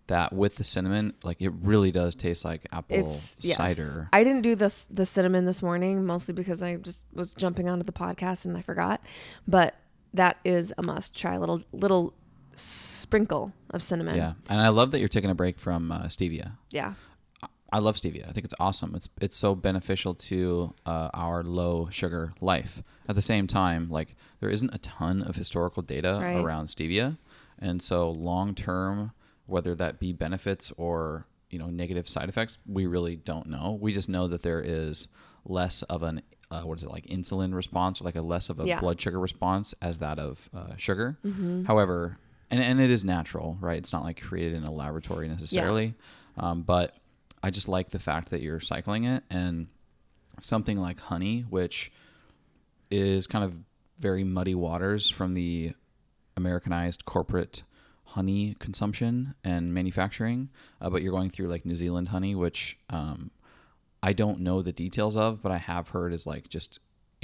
That 0.09 0.33
with 0.33 0.55
the 0.55 0.63
cinnamon, 0.63 1.15
like 1.25 1.43
it 1.43 1.51
really 1.63 1.91
does 1.91 2.15
taste 2.15 2.45
like 2.45 2.65
apple 2.71 2.97
It's 2.97 3.37
yes. 3.41 3.57
cider. 3.57 4.09
I 4.13 4.23
didn't 4.23 4.43
do 4.43 4.55
this 4.55 4.87
the 4.89 5.05
cinnamon 5.05 5.47
this 5.47 5.63
morning 5.65 6.05
mostly 6.07 6.33
because 6.33 6.63
I 6.63 6.77
just 6.77 7.05
was 7.13 7.35
jumping 7.35 7.69
onto 7.69 7.85
the 7.85 7.91
podcast 7.93 8.45
and 8.45 8.57
I 8.57 8.63
forgot. 8.63 9.01
But 9.49 9.75
that 10.15 10.37
is 10.45 10.73
a 10.79 10.83
must. 10.85 11.13
Try 11.17 11.35
a 11.35 11.41
little 11.41 11.61
little 11.73 12.15
sprinkle 12.55 13.53
of 13.71 13.83
cinnamon. 13.83 14.17
Yeah, 14.17 14.35
and 14.49 14.61
I 14.61 14.69
love 14.69 14.91
that 14.93 15.01
you're 15.01 15.09
taking 15.09 15.31
a 15.31 15.35
break 15.35 15.59
from 15.59 15.91
uh, 15.93 16.05
stevia. 16.05 16.53
Yeah. 16.71 16.95
I 17.77 17.81
love 17.81 17.97
stevia. 17.97 18.27
I 18.27 18.33
think 18.33 18.45
it's 18.47 18.55
awesome. 18.59 18.95
It's 18.95 19.09
it's 19.21 19.37
so 19.37 19.55
beneficial 19.55 20.15
to 20.31 20.73
uh, 20.87 21.11
our 21.13 21.43
low 21.43 21.89
sugar 21.91 22.33
life. 22.41 22.83
At 23.07 23.15
the 23.17 23.21
same 23.33 23.47
time, 23.47 23.91
like 23.91 24.17
there 24.41 24.49
isn't 24.49 24.75
a 24.75 24.79
ton 24.79 25.21
of 25.23 25.37
historical 25.37 25.83
data 25.83 26.21
Right. 26.23 26.37
around 26.43 26.67
stevia, 26.69 27.19
and 27.59 27.83
so 27.83 28.11
long 28.13 28.55
term, 28.55 29.13
whether 29.45 29.75
that 29.75 30.01
be 30.01 30.15
benefits 30.15 30.73
or 30.79 31.27
you 31.51 31.59
know 31.59 31.67
negative 31.67 32.09
side 32.09 32.31
effects, 32.31 32.57
we 32.67 32.87
really 32.87 33.17
don't 33.17 33.47
know. 33.49 33.77
We 33.79 33.93
just 33.93 34.09
know 34.09 34.27
that 34.29 34.41
there 34.43 34.63
is 34.63 35.09
less 35.45 35.83
of 35.83 36.03
an 36.03 36.23
uh, 36.51 36.63
what 36.63 36.79
is 36.79 36.85
it 36.85 36.91
like 36.91 37.05
insulin 37.09 37.53
response, 37.55 38.01
or 38.01 38.05
like 38.05 38.17
a 38.17 38.23
less 38.23 38.49
of 38.49 38.59
a 38.59 38.65
Yeah. 38.67 38.81
blood 38.81 38.99
sugar 38.99 39.21
response 39.21 39.75
as 39.83 39.99
that 39.99 40.19
of 40.19 40.49
uh, 40.55 40.77
sugar. 40.77 41.19
However, 41.67 42.17
and 42.51 42.59
and 42.59 42.81
it 42.81 42.91
is 42.91 43.05
natural, 43.05 43.59
right? 43.61 43.77
It's 43.77 43.93
not 43.93 44.03
like 44.03 44.19
created 44.23 44.55
in 44.55 44.65
a 44.65 44.73
laboratory 44.73 45.29
necessarily, 45.29 45.93
um, 46.39 46.63
but 46.63 46.97
I 47.43 47.51
just 47.51 47.69
like 47.69 47.91
the 47.91 47.99
fact 47.99 48.31
that 48.31 48.43
you're 48.43 48.61
cycling 48.61 49.05
it 49.05 49.25
and 49.31 49.69
something 50.41 50.79
like 50.79 51.01
honey, 51.01 51.43
which 51.49 51.93
is 52.91 53.27
kind 53.27 53.45
of 53.45 53.55
very 53.99 54.25
muddy 54.25 54.55
waters 54.55 55.09
from 55.09 55.35
the 55.35 55.73
Americanized 56.37 57.05
corporate 57.05 57.63
honey 58.05 58.57
consumption 58.59 59.35
and 59.45 59.73
manufacturing, 59.75 60.49
uh, 60.81 60.91
but 60.91 61.03
you're 61.03 61.13
going 61.13 61.31
through 61.31 61.47
like 61.47 61.65
New 61.65 61.77
Zealand 61.77 62.09
honey, 62.09 62.35
which 62.35 62.79
um, 62.91 63.31
I 64.03 64.13
don't 64.13 64.41
know 64.41 64.63
the 64.63 64.73
details 64.73 65.17
of, 65.17 65.43
but 65.43 65.53
I 65.53 65.59
have 65.59 65.91
heard 65.91 66.13
is 66.13 66.27
like 66.27 66.49
just 66.49 66.79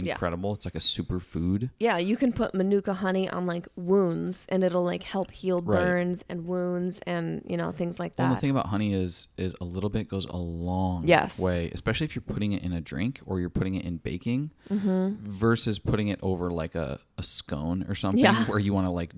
Yeah. 0.04 0.12
incredible. 0.12 0.54
It's 0.54 0.64
like 0.64 0.75
a 0.75 0.78
superfood. 0.78 1.71
Yeah, 1.78 1.99
you 1.99 2.16
can 2.16 2.32
put 2.32 2.54
manuka 2.54 2.94
honey 2.94 3.28
on 3.28 3.47
like 3.47 3.66
wounds 3.76 4.47
and 4.49 4.64
it'll 4.64 4.85
like 4.85 5.02
help 5.02 5.30
heal 5.30 5.61
Right. 5.61 5.78
burns 5.78 6.25
and 6.28 6.47
wounds 6.47 7.00
and 7.06 7.42
you 7.47 7.56
know 7.56 7.73
things 7.73 7.99
like 7.99 8.16
that. 8.16 8.30
the 8.35 8.37
thing 8.40 8.50
about 8.50 8.66
honey 8.66 8.92
is 8.92 9.28
is 9.37 9.54
a 9.61 9.64
little 9.64 9.90
bit 9.90 10.09
goes 10.09 10.25
a 10.26 10.37
long 10.37 11.06
Yes. 11.06 11.38
way, 11.38 11.71
especially 11.73 12.04
if 12.06 12.14
you're 12.14 12.23
putting 12.23 12.52
it 12.52 12.62
in 12.62 12.73
a 12.73 12.80
drink 12.80 13.21
or 13.26 13.40
you're 13.40 13.50
putting 13.50 13.75
it 13.75 13.85
in 13.85 13.97
baking 13.99 14.50
Mm-hmm. 14.71 15.16
versus 15.28 15.78
putting 15.78 16.09
it 16.09 16.18
over 16.23 16.50
like 16.50 16.75
a, 16.75 16.99
a 17.18 17.23
scone 17.23 17.85
or 17.88 17.94
something 17.94 18.23
Yeah. 18.25 18.44
where 18.47 18.59
you 18.59 18.73
want 18.73 18.87
to 18.87 18.90
like 18.90 19.12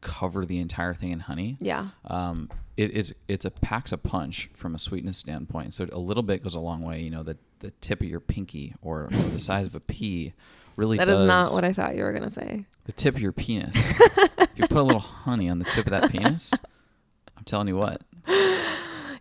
cover 0.00 0.46
the 0.46 0.58
entire 0.58 0.94
thing 0.94 1.10
in 1.10 1.20
honey. 1.20 1.58
yeah. 1.60 1.88
Um, 2.06 2.50
it 2.76 2.90
is 2.90 3.14
it's 3.28 3.44
a 3.44 3.50
packs 3.52 3.92
a 3.92 3.96
punch 3.98 4.50
from 4.54 4.74
a 4.74 4.78
sweetness 4.80 5.16
standpoint. 5.18 5.74
So 5.74 5.86
a 5.92 5.98
little 5.98 6.24
bit 6.24 6.42
goes 6.42 6.54
a 6.54 6.60
long 6.60 6.82
way. 6.82 7.02
You 7.02 7.10
know, 7.10 7.22
the 7.22 7.36
the 7.64 7.70
tip 7.80 8.02
of 8.02 8.08
your 8.08 8.20
pinky 8.20 8.74
or, 8.82 9.04
or 9.04 9.08
the 9.08 9.40
size 9.40 9.64
of 9.64 9.74
a 9.74 9.80
pea 9.80 10.34
really 10.76 10.98
That 10.98 11.06
does 11.06 11.20
is 11.20 11.26
not 11.26 11.52
what 11.54 11.64
I 11.64 11.72
thought 11.72 11.96
you 11.96 12.04
were 12.04 12.12
gonna 12.12 12.28
say. 12.28 12.66
the 12.84 12.92
tip 12.92 13.14
of 13.14 13.22
your 13.22 13.32
penis. 13.32 13.74
if 14.38 14.50
you 14.56 14.66
put 14.68 14.78
a 14.78 14.82
little 14.82 15.00
honey 15.00 15.48
on 15.48 15.58
the 15.60 15.64
tip 15.64 15.86
of 15.86 15.90
that 15.92 16.10
penis, 16.10 16.52
I'm 17.38 17.44
telling 17.44 17.68
you 17.68 17.76
what. 17.76 18.02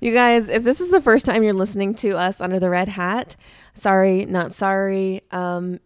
You 0.02 0.14
guys, 0.14 0.50
if 0.50 0.64
this 0.66 0.82
is 0.82 0.90
the 0.90 1.00
first 1.00 1.26
time 1.26 1.44
you're 1.44 1.54
listening 1.54 1.94
to 1.96 2.18
us 2.18 2.42
under 2.42 2.60
the 2.60 2.70
red 2.70 2.90
hat, 2.90 3.38
sorry, 3.74 4.26
not 4.26 4.54
sorry. 4.54 5.22
Um, 5.32 5.80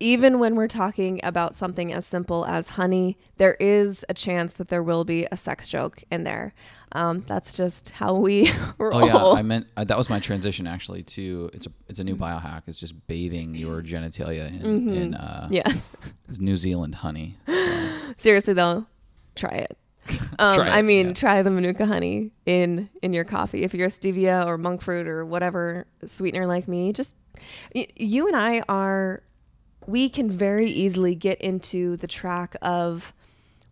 even 0.00 0.38
when 0.38 0.54
we're 0.56 0.68
talking 0.68 1.20
about 1.22 1.54
something 1.56 1.92
as 1.92 2.06
simple 2.06 2.44
as 2.46 2.70
honey, 2.70 3.16
there 3.36 3.54
is 3.54 4.04
a 4.08 4.14
chance 4.14 4.52
that 4.54 4.68
there 4.68 4.82
will 4.82 5.04
be 5.04 5.26
a 5.32 5.36
sex 5.36 5.68
joke 5.68 6.02
in 6.10 6.24
there. 6.24 6.54
Um, 6.92 7.24
that's 7.26 7.52
just 7.52 7.90
how 7.90 8.14
we 8.14 8.50
roll. 8.78 9.02
Oh 9.02 9.06
yeah, 9.06 9.38
I 9.38 9.42
meant 9.42 9.66
uh, 9.76 9.84
that 9.84 9.98
was 9.98 10.08
my 10.08 10.20
transition 10.20 10.66
actually 10.66 11.02
to 11.04 11.50
it's 11.52 11.66
a 11.66 11.70
it's 11.88 11.98
a 11.98 12.04
new 12.04 12.16
biohack. 12.16 12.62
It's 12.66 12.78
just 12.80 13.06
bathing 13.06 13.54
your 13.54 13.82
genitalia 13.82 14.48
in, 14.62 14.88
in 14.90 15.14
uh, 15.14 15.48
yes. 15.50 15.88
New 16.38 16.56
Zealand 16.56 16.96
honey. 16.96 17.36
So, 17.46 17.90
Seriously 18.16 18.54
though, 18.54 18.86
try 19.34 19.50
it. 19.50 19.76
Um, 20.38 20.54
Try 20.54 20.68
it, 20.68 20.70
I 20.70 20.82
mean, 20.82 21.08
yeah. 21.08 21.12
try 21.14 21.42
the 21.42 21.50
manuka 21.50 21.84
honey 21.84 22.30
in 22.46 22.88
in 23.02 23.12
your 23.12 23.24
coffee. 23.24 23.64
If 23.64 23.74
you're 23.74 23.88
a 23.88 23.90
stevia 23.90 24.46
or 24.46 24.56
monk 24.56 24.80
fruit 24.80 25.08
or 25.08 25.24
whatever 25.26 25.86
sweetener 26.04 26.46
like 26.46 26.68
me, 26.68 26.92
just 26.92 27.16
y- 27.74 27.88
you 27.96 28.28
and 28.28 28.36
I 28.36 28.62
are 28.68 29.22
we 29.86 30.08
can 30.08 30.30
very 30.30 30.66
easily 30.66 31.14
get 31.14 31.40
into 31.40 31.96
the 31.96 32.06
track 32.06 32.56
of 32.62 33.12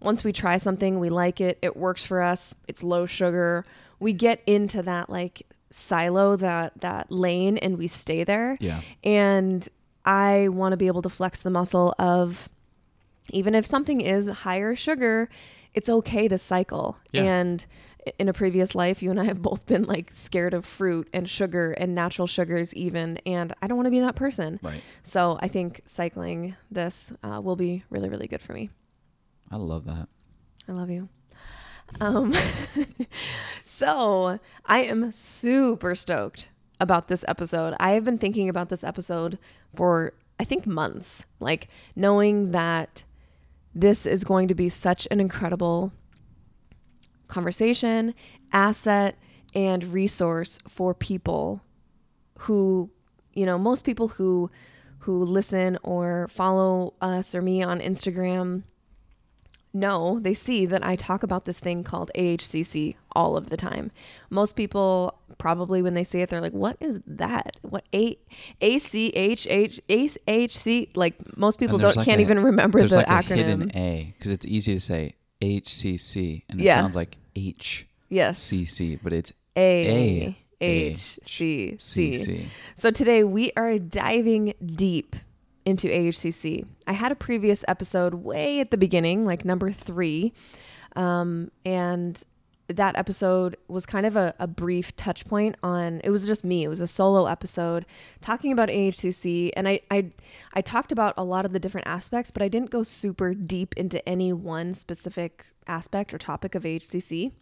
once 0.00 0.23
we 0.23 0.33
try 0.33 0.59
something, 0.59 1.00
we 1.00 1.09
like 1.09 1.40
it, 1.40 1.59
it 1.62 1.76
works 1.76 2.04
for 2.04 2.23
us, 2.23 2.54
it's 2.68 2.83
low 2.85 3.06
sugar. 3.06 3.64
We 3.99 4.12
get 4.12 4.42
into 4.47 4.83
that 4.83 5.09
like 5.09 5.47
silo, 5.71 6.37
that 6.37 6.80
that 6.80 7.11
lane 7.11 7.56
and 7.59 7.78
we 7.78 7.87
stay 7.87 8.23
there. 8.23 8.56
yeah, 8.61 8.83
And 9.02 9.68
I 10.04 10.49
want 10.49 10.73
to 10.73 10.76
be 10.76 10.87
able 10.87 11.02
to 11.02 11.09
flex 11.09 11.40
the 11.40 11.50
muscle 11.50 11.94
of 11.99 12.49
even 13.30 13.54
if 13.54 13.64
something 13.64 14.00
is 14.00 14.28
higher 14.28 14.75
sugar, 14.75 15.30
it's 15.73 15.88
okay 15.88 16.28
to 16.28 16.38
cycle. 16.38 16.99
Yeah. 17.12 17.23
And 17.23 17.66
in 18.19 18.29
a 18.29 18.33
previous 18.33 18.75
life, 18.75 19.03
you 19.03 19.11
and 19.11 19.21
I 19.21 19.25
have 19.25 19.43
both 19.43 19.67
been 19.67 19.85
like 19.85 20.13
scared 20.13 20.55
of 20.55 20.65
fruit 20.65 21.09
and 21.13 21.29
sugar 21.29 21.73
and 21.73 21.95
natural 21.95 22.27
sugars, 22.27 22.75
even. 22.75 23.19
And 23.27 23.53
I 23.63 23.67
don't 23.67 23.77
want 23.77 23.87
to 23.87 23.91
be 23.91 24.01
that 24.01 24.17
person. 24.17 24.61
right. 24.63 24.83
So 25.03 25.39
I 25.41 25.49
think 25.49 25.83
cycling 25.87 26.57
this 26.71 27.13
uh, 27.23 27.41
will 27.43 27.57
be 27.57 27.85
really, 27.91 28.09
really 28.09 28.27
good 28.27 28.43
for 28.43 28.53
me. 28.53 28.71
I 29.51 29.57
love 29.57 29.85
that. 29.85 30.09
I 30.69 30.73
love 30.73 30.91
you. 30.91 31.09
Um, 32.01 32.35
so 33.63 34.39
I 34.65 34.81
am 34.81 35.11
super 35.11 35.95
stoked 35.95 36.51
about 36.81 37.09
this 37.09 37.25
episode. 37.29 37.75
I 37.79 37.93
have 37.93 38.05
been 38.05 38.19
thinking 38.19 38.49
about 38.49 38.69
this 38.69 38.83
episode 38.83 39.39
for 39.75 40.15
I 40.39 40.45
think 40.45 40.67
months, 40.67 41.25
like 41.39 41.69
knowing 41.95 42.51
that 42.51 43.05
this 43.75 44.07
is 44.07 44.25
going 44.25 44.49
to 44.49 44.55
be 44.55 44.69
such 44.69 45.07
an 45.11 45.21
incredible 45.21 45.93
conversation, 47.35 48.14
asset, 48.53 49.17
and 49.55 49.85
resource 49.85 50.59
for 50.69 50.95
people 50.95 51.61
who, 52.41 52.91
you 53.35 53.45
know, 53.47 53.59
most 53.59 53.85
people 53.85 54.09
who 54.09 54.50
who 55.00 55.23
listen 55.23 55.76
or 55.83 56.29
follow 56.29 56.94
us 57.03 57.35
or 57.35 57.42
me 57.42 57.62
on 57.62 57.79
Instagram 57.79 58.62
know, 59.77 60.20
they 60.20 60.33
see 60.35 60.64
that 60.66 60.87
I 60.87 60.94
talk 60.94 61.25
about 61.25 61.47
this 61.47 61.59
thing 61.59 61.83
called 61.83 62.09
AHCC 62.14 62.94
all 63.12 63.37
of 63.37 63.51
the 63.51 63.57
time. 63.57 63.90
Most 64.31 64.55
people 64.55 65.18
probably 65.37 65.83
when 65.83 65.94
they 65.94 66.05
see 66.05 66.20
it, 66.20 66.31
they're 66.31 66.40
like, 66.40 66.53
"What 66.53 66.77
is 66.81 67.01
that? 67.07 67.57
What 67.62 67.85
A 67.92 68.16
A 68.61 68.79
C 68.79 69.09
H 69.09 69.47
H 69.51 69.81
A 69.90 70.09
H 70.29 70.57
C?" 70.57 70.88
Like 70.94 71.37
most 71.37 71.59
people 71.59 71.77
don't 71.79 71.97
like 71.97 72.07
can't 72.07 72.20
a- 72.20 72.23
even 72.23 72.38
remember 72.38 72.87
the 72.87 72.97
like 72.97 73.07
acronym. 73.09 73.75
a 73.75 74.14
because 74.16 74.31
it's 74.31 74.47
easy 74.47 74.75
to 74.75 74.81
say 74.81 75.14
HCC 75.42 76.44
and 76.49 76.61
it 76.61 76.64
Yeah. 76.64 76.77
sounds 76.77 76.94
like 76.94 77.18
HCC, 77.37 77.85
yes, 78.09 78.40
C 78.40 78.64
C, 78.64 78.99
but 79.03 79.12
it's 79.12 79.33
A 79.57 80.27
A 80.31 80.38
H 80.61 81.18
C 81.23 81.77
C. 81.79 82.49
So 82.75 82.90
today 82.90 83.25
we 83.25 83.53
are 83.57 83.79
diving 83.79 84.55
deep 84.64 85.16
into 85.64 85.88
AHCC. 85.88 86.66
I 86.87 86.92
had 86.92 87.12
a 87.12 87.14
previous 87.16 87.64
episode 87.66 88.14
way 88.14 88.61
at 88.61 88.70
the 88.70 88.77
beginning, 88.77 89.25
like 89.25 89.44
number 89.44 89.73
three, 89.73 90.33
um, 90.97 91.51
and 91.64 92.23
that 92.68 92.96
episode 92.96 93.57
was 93.68 93.85
kind 93.85 94.07
of 94.07 94.16
a, 94.16 94.35
a 94.38 94.46
brief 94.46 94.96
touch 94.96 95.27
point 95.27 95.57
on 95.62 96.00
it 96.03 96.11
was 96.11 96.27
just 96.27 96.44
me 96.44 96.64
it 96.64 96.68
was 96.68 96.81
a 96.81 96.87
solo 96.87 97.27
episode 97.27 97.85
talking 98.20 98.53
about 98.53 98.68
ahcc 98.68 99.50
and 99.57 99.68
I, 99.68 99.81
I 99.90 100.11
i 100.55 100.61
talked 100.61 100.90
about 100.90 101.14
a 101.16 101.24
lot 101.24 101.44
of 101.44 101.53
the 101.53 101.61
different 101.61 101.87
aspects 101.87 102.31
but 102.31 102.42
i 102.42 102.48
didn't 102.48 102.70
go 102.70 102.83
super 102.83 103.35
deep 103.35 103.74
into 103.77 104.07
any 104.09 104.33
one 104.33 104.72
specific 104.74 105.46
aspect 105.66 106.14
or 106.14 106.18
topic 106.18 106.55
of 106.55 106.62
ahcc 106.62 107.33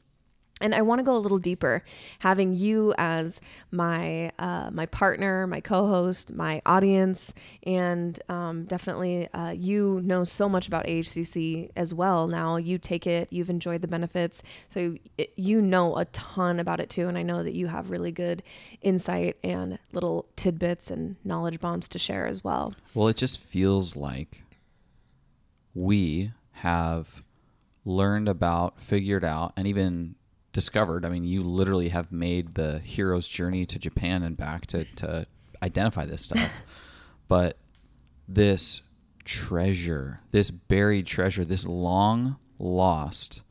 and 0.62 0.74
I 0.74 0.80
want 0.80 1.00
to 1.00 1.02
go 1.02 1.14
a 1.14 1.18
little 1.18 1.38
deeper, 1.38 1.84
having 2.20 2.54
you 2.54 2.94
as 2.96 3.40
my 3.70 4.30
uh, 4.38 4.70
my 4.72 4.86
partner, 4.86 5.46
my 5.46 5.60
co-host, 5.60 6.32
my 6.32 6.62
audience, 6.64 7.34
and 7.64 8.18
um, 8.28 8.64
definitely 8.64 9.28
uh, 9.34 9.50
you 9.50 10.00
know 10.04 10.24
so 10.24 10.48
much 10.48 10.68
about 10.68 10.86
AHCC 10.86 11.70
as 11.76 11.92
well. 11.92 12.28
Now 12.28 12.56
you 12.56 12.78
take 12.78 13.06
it, 13.06 13.32
you've 13.32 13.50
enjoyed 13.50 13.82
the 13.82 13.88
benefits, 13.88 14.42
so 14.68 14.94
you 15.36 15.60
know 15.60 15.96
a 15.98 16.04
ton 16.06 16.60
about 16.60 16.80
it 16.80 16.88
too. 16.88 17.08
And 17.08 17.18
I 17.18 17.22
know 17.22 17.42
that 17.42 17.54
you 17.54 17.66
have 17.66 17.90
really 17.90 18.12
good 18.12 18.42
insight 18.80 19.36
and 19.42 19.78
little 19.92 20.26
tidbits 20.36 20.90
and 20.90 21.16
knowledge 21.24 21.60
bombs 21.60 21.88
to 21.88 21.98
share 21.98 22.26
as 22.26 22.44
well. 22.44 22.74
Well, 22.94 23.08
it 23.08 23.16
just 23.16 23.40
feels 23.40 23.96
like 23.96 24.42
we 25.74 26.30
have 26.52 27.22
learned 27.84 28.28
about, 28.28 28.80
figured 28.80 29.24
out, 29.24 29.52
and 29.56 29.66
even 29.66 30.14
discovered. 30.52 31.04
I 31.04 31.08
mean, 31.08 31.24
you 31.24 31.42
literally 31.42 31.88
have 31.88 32.12
made 32.12 32.54
the 32.54 32.78
hero's 32.80 33.26
journey 33.26 33.66
to 33.66 33.78
Japan 33.78 34.22
and 34.22 34.36
back 34.36 34.66
to, 34.68 34.84
to 34.96 35.26
identify 35.62 36.04
this 36.06 36.22
stuff. 36.22 36.50
but 37.28 37.56
this 38.28 38.82
treasure, 39.24 40.20
this 40.30 40.50
buried 40.50 41.06
treasure, 41.06 41.44
this 41.44 41.66
long 41.66 42.36
lost, 42.58 43.42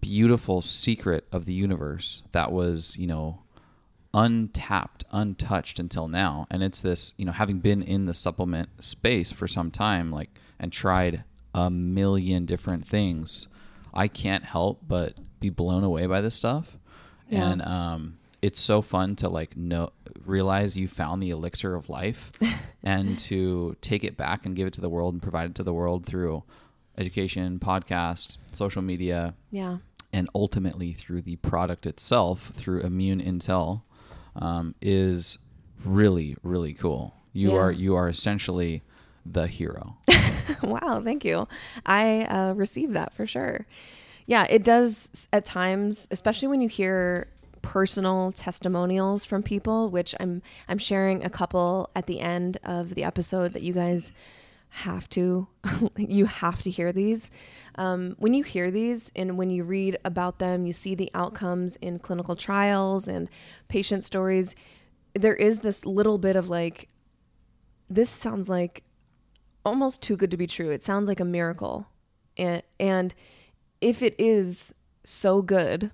beautiful 0.00 0.62
secret 0.62 1.26
of 1.30 1.44
the 1.44 1.52
universe 1.52 2.22
that 2.32 2.50
was, 2.50 2.96
you 2.96 3.06
know, 3.06 3.42
untapped, 4.12 5.04
untouched 5.12 5.78
until 5.78 6.08
now. 6.08 6.46
And 6.50 6.62
it's 6.62 6.80
this, 6.80 7.14
you 7.16 7.24
know, 7.24 7.32
having 7.32 7.60
been 7.60 7.82
in 7.82 8.06
the 8.06 8.14
supplement 8.14 8.82
space 8.82 9.30
for 9.30 9.46
some 9.46 9.70
time, 9.70 10.10
like, 10.10 10.30
and 10.58 10.72
tried 10.72 11.24
a 11.54 11.70
million 11.70 12.46
different 12.46 12.86
things, 12.86 13.48
I 13.92 14.08
can't 14.08 14.44
help 14.44 14.80
but 14.86 15.14
be 15.40 15.50
blown 15.50 15.82
away 15.84 16.06
by 16.06 16.20
this 16.20 16.34
stuff. 16.34 16.76
Yeah. 17.28 17.48
And 17.50 17.62
um, 17.62 18.18
it's 18.42 18.58
so 18.60 18.82
fun 18.82 19.16
to 19.16 19.28
like 19.28 19.56
know, 19.56 19.90
realize 20.24 20.76
you 20.76 20.88
found 20.88 21.22
the 21.22 21.30
elixir 21.30 21.74
of 21.74 21.88
life 21.88 22.30
and 22.82 23.18
to 23.20 23.76
take 23.80 24.04
it 24.04 24.16
back 24.16 24.44
and 24.46 24.54
give 24.56 24.66
it 24.66 24.72
to 24.74 24.80
the 24.80 24.88
world 24.88 25.14
and 25.14 25.22
provide 25.22 25.50
it 25.50 25.54
to 25.56 25.62
the 25.62 25.74
world 25.74 26.06
through 26.06 26.42
education, 26.98 27.58
podcast, 27.58 28.36
social 28.52 28.82
media, 28.82 29.34
Yeah. 29.50 29.78
and 30.12 30.28
ultimately 30.34 30.92
through 30.92 31.22
the 31.22 31.36
product 31.36 31.86
itself 31.86 32.50
through 32.54 32.80
immune 32.80 33.20
intel 33.22 33.82
um, 34.36 34.74
is 34.82 35.38
really 35.84 36.36
really 36.42 36.74
cool 36.74 37.14
you 37.32 37.52
Yeah. 37.52 37.58
are 37.58 37.72
you 37.72 37.94
are 37.94 38.08
essentially 38.08 38.82
the 39.24 39.46
hero 39.46 39.96
wow, 40.62 41.00
thank 41.04 41.24
you. 41.24 41.46
I 41.86 42.22
uh, 42.22 42.52
received 42.54 42.94
that 42.94 43.14
for 43.14 43.26
sure. 43.26 43.66
Yeah, 44.30 44.46
it 44.48 44.62
does 44.62 45.26
at 45.32 45.44
times, 45.44 46.06
especially 46.12 46.46
when 46.46 46.60
you 46.60 46.68
hear 46.68 47.26
personal 47.62 48.30
testimonials 48.30 49.24
from 49.24 49.42
people, 49.42 49.90
which 49.90 50.14
I'm 50.20 50.40
I'm 50.68 50.78
sharing 50.78 51.24
a 51.24 51.28
couple 51.28 51.90
at 51.96 52.06
the 52.06 52.20
end 52.20 52.56
of 52.62 52.94
the 52.94 53.02
episode 53.02 53.54
that 53.54 53.62
you 53.62 53.72
guys 53.72 54.12
have 54.68 55.08
to 55.10 55.48
you 55.96 56.26
have 56.26 56.62
to 56.62 56.70
hear 56.70 56.92
these. 56.92 57.28
Um, 57.74 58.14
when 58.20 58.32
you 58.32 58.44
hear 58.44 58.70
these 58.70 59.10
and 59.16 59.36
when 59.36 59.50
you 59.50 59.64
read 59.64 59.98
about 60.04 60.38
them, 60.38 60.64
you 60.64 60.72
see 60.72 60.94
the 60.94 61.10
outcomes 61.12 61.74
in 61.82 61.98
clinical 61.98 62.36
trials 62.36 63.08
and 63.08 63.28
patient 63.66 64.04
stories. 64.04 64.54
There 65.12 65.34
is 65.34 65.58
this 65.58 65.84
little 65.84 66.18
bit 66.18 66.36
of 66.36 66.48
like, 66.48 66.88
this 67.88 68.10
sounds 68.10 68.48
like 68.48 68.84
almost 69.64 70.02
too 70.02 70.16
good 70.16 70.30
to 70.30 70.36
be 70.36 70.46
true. 70.46 70.70
It 70.70 70.84
sounds 70.84 71.08
like 71.08 71.18
a 71.18 71.24
miracle. 71.24 71.88
And, 72.36 72.62
and 72.78 73.12
if 73.80 74.02
it 74.02 74.14
is 74.18 74.74
so 75.04 75.42
good, 75.42 75.90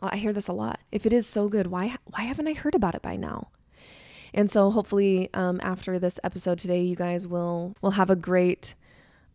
well, 0.00 0.10
I 0.12 0.16
hear 0.16 0.32
this 0.32 0.48
a 0.48 0.52
lot. 0.52 0.80
If 0.92 1.06
it 1.06 1.12
is 1.12 1.26
so 1.26 1.48
good, 1.48 1.68
why 1.68 1.96
why 2.04 2.22
haven't 2.22 2.48
I 2.48 2.54
heard 2.54 2.74
about 2.74 2.94
it 2.94 3.02
by 3.02 3.16
now? 3.16 3.48
And 4.34 4.50
so 4.50 4.70
hopefully 4.70 5.30
um, 5.34 5.60
after 5.62 5.98
this 5.98 6.20
episode 6.22 6.58
today, 6.58 6.82
you 6.82 6.96
guys 6.96 7.26
will 7.26 7.74
will 7.80 7.92
have 7.92 8.10
a 8.10 8.16
great 8.16 8.74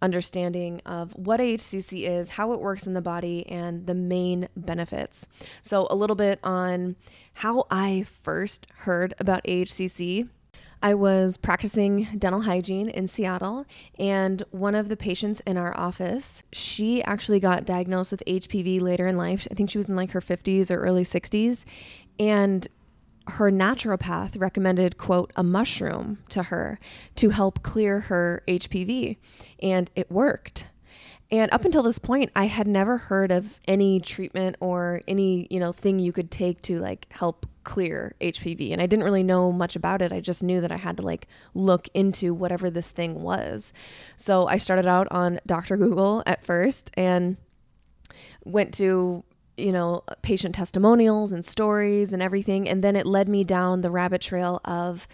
understanding 0.01 0.81
of 0.85 1.13
what 1.13 1.39
AHCC 1.39 2.07
is, 2.07 2.29
how 2.29 2.51
it 2.51 2.59
works 2.59 2.85
in 2.85 2.93
the 2.93 3.01
body, 3.01 3.47
and 3.47 3.87
the 3.87 3.95
main 3.95 4.49
benefits. 4.55 5.27
So 5.61 5.87
a 5.89 5.95
little 5.95 6.17
bit 6.17 6.39
on 6.43 6.97
how 7.35 7.65
I 7.71 8.05
first 8.21 8.67
heard 8.79 9.13
about 9.17 9.43
AHCC. 9.45 10.27
I 10.83 10.95
was 10.95 11.37
practicing 11.37 12.09
dental 12.19 12.41
hygiene 12.41 12.89
in 12.89 13.07
Seattle, 13.07 13.65
and 13.97 14.43
one 14.51 14.75
of 14.75 14.89
the 14.89 14.97
patients 14.97 15.39
in 15.47 15.55
our 15.55 15.75
office, 15.79 16.43
she 16.51 17.01
actually 17.05 17.39
got 17.39 17.63
diagnosed 17.65 18.11
with 18.11 18.21
HPV 18.27 18.81
later 18.81 19.07
in 19.07 19.15
life. 19.15 19.47
I 19.49 19.53
think 19.53 19.69
she 19.69 19.77
was 19.77 19.87
in 19.87 19.95
like 19.95 20.11
her 20.11 20.19
50s 20.19 20.69
or 20.69 20.81
early 20.81 21.05
60s. 21.05 21.63
And 22.19 22.67
her 23.27 23.49
naturopath 23.49 24.37
recommended 24.37 24.97
quote 24.97 25.31
a 25.37 25.43
mushroom 25.43 26.17
to 26.27 26.43
her 26.43 26.77
to 27.15 27.29
help 27.29 27.63
clear 27.63 28.01
her 28.01 28.43
HPV 28.49 29.15
and 29.61 29.89
it 29.95 30.11
worked. 30.11 30.67
And 31.31 31.51
up 31.53 31.63
until 31.63 31.83
this 31.83 31.99
point 31.99 32.31
I 32.35 32.47
had 32.47 32.67
never 32.67 32.97
heard 32.97 33.31
of 33.31 33.61
any 33.65 34.01
treatment 34.01 34.57
or 34.59 35.01
any, 35.07 35.47
you 35.49 35.61
know, 35.61 35.71
thing 35.71 35.99
you 35.99 36.11
could 36.11 36.29
take 36.29 36.61
to 36.63 36.79
like 36.79 37.07
help 37.11 37.45
clear 37.63 38.15
HPV 38.21 38.71
and 38.71 38.81
I 38.81 38.85
didn't 38.85 39.05
really 39.05 39.23
know 39.23 39.51
much 39.51 39.75
about 39.75 40.01
it. 40.01 40.11
I 40.11 40.19
just 40.19 40.43
knew 40.43 40.61
that 40.61 40.71
I 40.71 40.77
had 40.77 40.97
to 40.97 41.03
like 41.03 41.27
look 41.53 41.87
into 41.93 42.33
whatever 42.33 42.69
this 42.69 42.91
thing 42.91 43.21
was. 43.21 43.73
So 44.17 44.47
I 44.47 44.57
started 44.57 44.87
out 44.87 45.07
on 45.11 45.39
Dr. 45.45 45.77
Google 45.77 46.23
at 46.25 46.45
first 46.45 46.91
and 46.95 47.37
went 48.43 48.73
to 48.75 49.23
you 49.55 49.71
know, 49.71 50.03
patient 50.23 50.55
testimonials 50.55 51.31
and 51.31 51.45
stories 51.45 52.11
and 52.11 52.23
everything. 52.23 52.67
And 52.67 52.83
then 52.83 52.95
it 52.95 53.05
led 53.05 53.29
me 53.29 53.43
down 53.43 53.81
the 53.81 53.91
rabbit 53.91 54.21
trail 54.21 54.59
of 54.65 55.07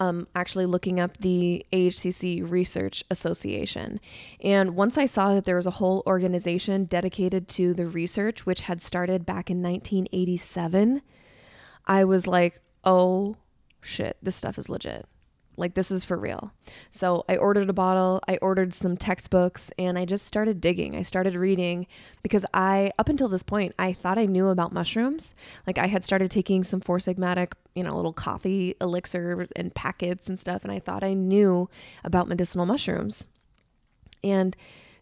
um, 0.00 0.26
actually 0.34 0.66
looking 0.66 0.98
up 0.98 1.18
the 1.18 1.64
AHCC 1.72 2.48
Research 2.50 3.04
Association. 3.10 4.00
And 4.40 4.74
once 4.74 4.96
I 4.96 5.06
saw 5.06 5.34
that 5.34 5.44
there 5.44 5.56
was 5.56 5.66
a 5.66 5.72
whole 5.72 6.02
organization 6.06 6.86
dedicated 6.86 7.48
to 7.48 7.74
the 7.74 7.86
research, 7.86 8.46
which 8.46 8.62
had 8.62 8.82
started 8.82 9.26
back 9.26 9.50
in 9.50 9.62
1987, 9.62 11.02
I 11.90 12.04
was 12.04 12.28
like, 12.28 12.60
oh 12.84 13.36
shit, 13.80 14.16
this 14.22 14.36
stuff 14.36 14.58
is 14.58 14.68
legit. 14.68 15.06
Like, 15.56 15.74
this 15.74 15.90
is 15.90 16.04
for 16.04 16.16
real. 16.16 16.52
So, 16.88 17.24
I 17.28 17.36
ordered 17.36 17.68
a 17.68 17.74
bottle, 17.74 18.20
I 18.28 18.38
ordered 18.40 18.72
some 18.72 18.96
textbooks, 18.96 19.72
and 19.76 19.98
I 19.98 20.04
just 20.04 20.24
started 20.24 20.60
digging. 20.60 20.94
I 20.94 21.02
started 21.02 21.34
reading 21.34 21.88
because 22.22 22.46
I, 22.54 22.92
up 22.96 23.08
until 23.08 23.28
this 23.28 23.42
point, 23.42 23.74
I 23.76 23.92
thought 23.92 24.18
I 24.18 24.26
knew 24.26 24.48
about 24.48 24.72
mushrooms. 24.72 25.34
Like, 25.66 25.76
I 25.78 25.88
had 25.88 26.04
started 26.04 26.30
taking 26.30 26.62
some 26.62 26.80
Four 26.80 26.98
Sigmatic, 26.98 27.52
you 27.74 27.82
know, 27.82 27.94
little 27.94 28.12
coffee 28.12 28.76
elixirs 28.80 29.50
and 29.56 29.74
packets 29.74 30.28
and 30.28 30.38
stuff, 30.38 30.62
and 30.62 30.72
I 30.72 30.78
thought 30.78 31.02
I 31.02 31.12
knew 31.12 31.68
about 32.04 32.28
medicinal 32.28 32.66
mushrooms. 32.66 33.26
And 34.22 34.56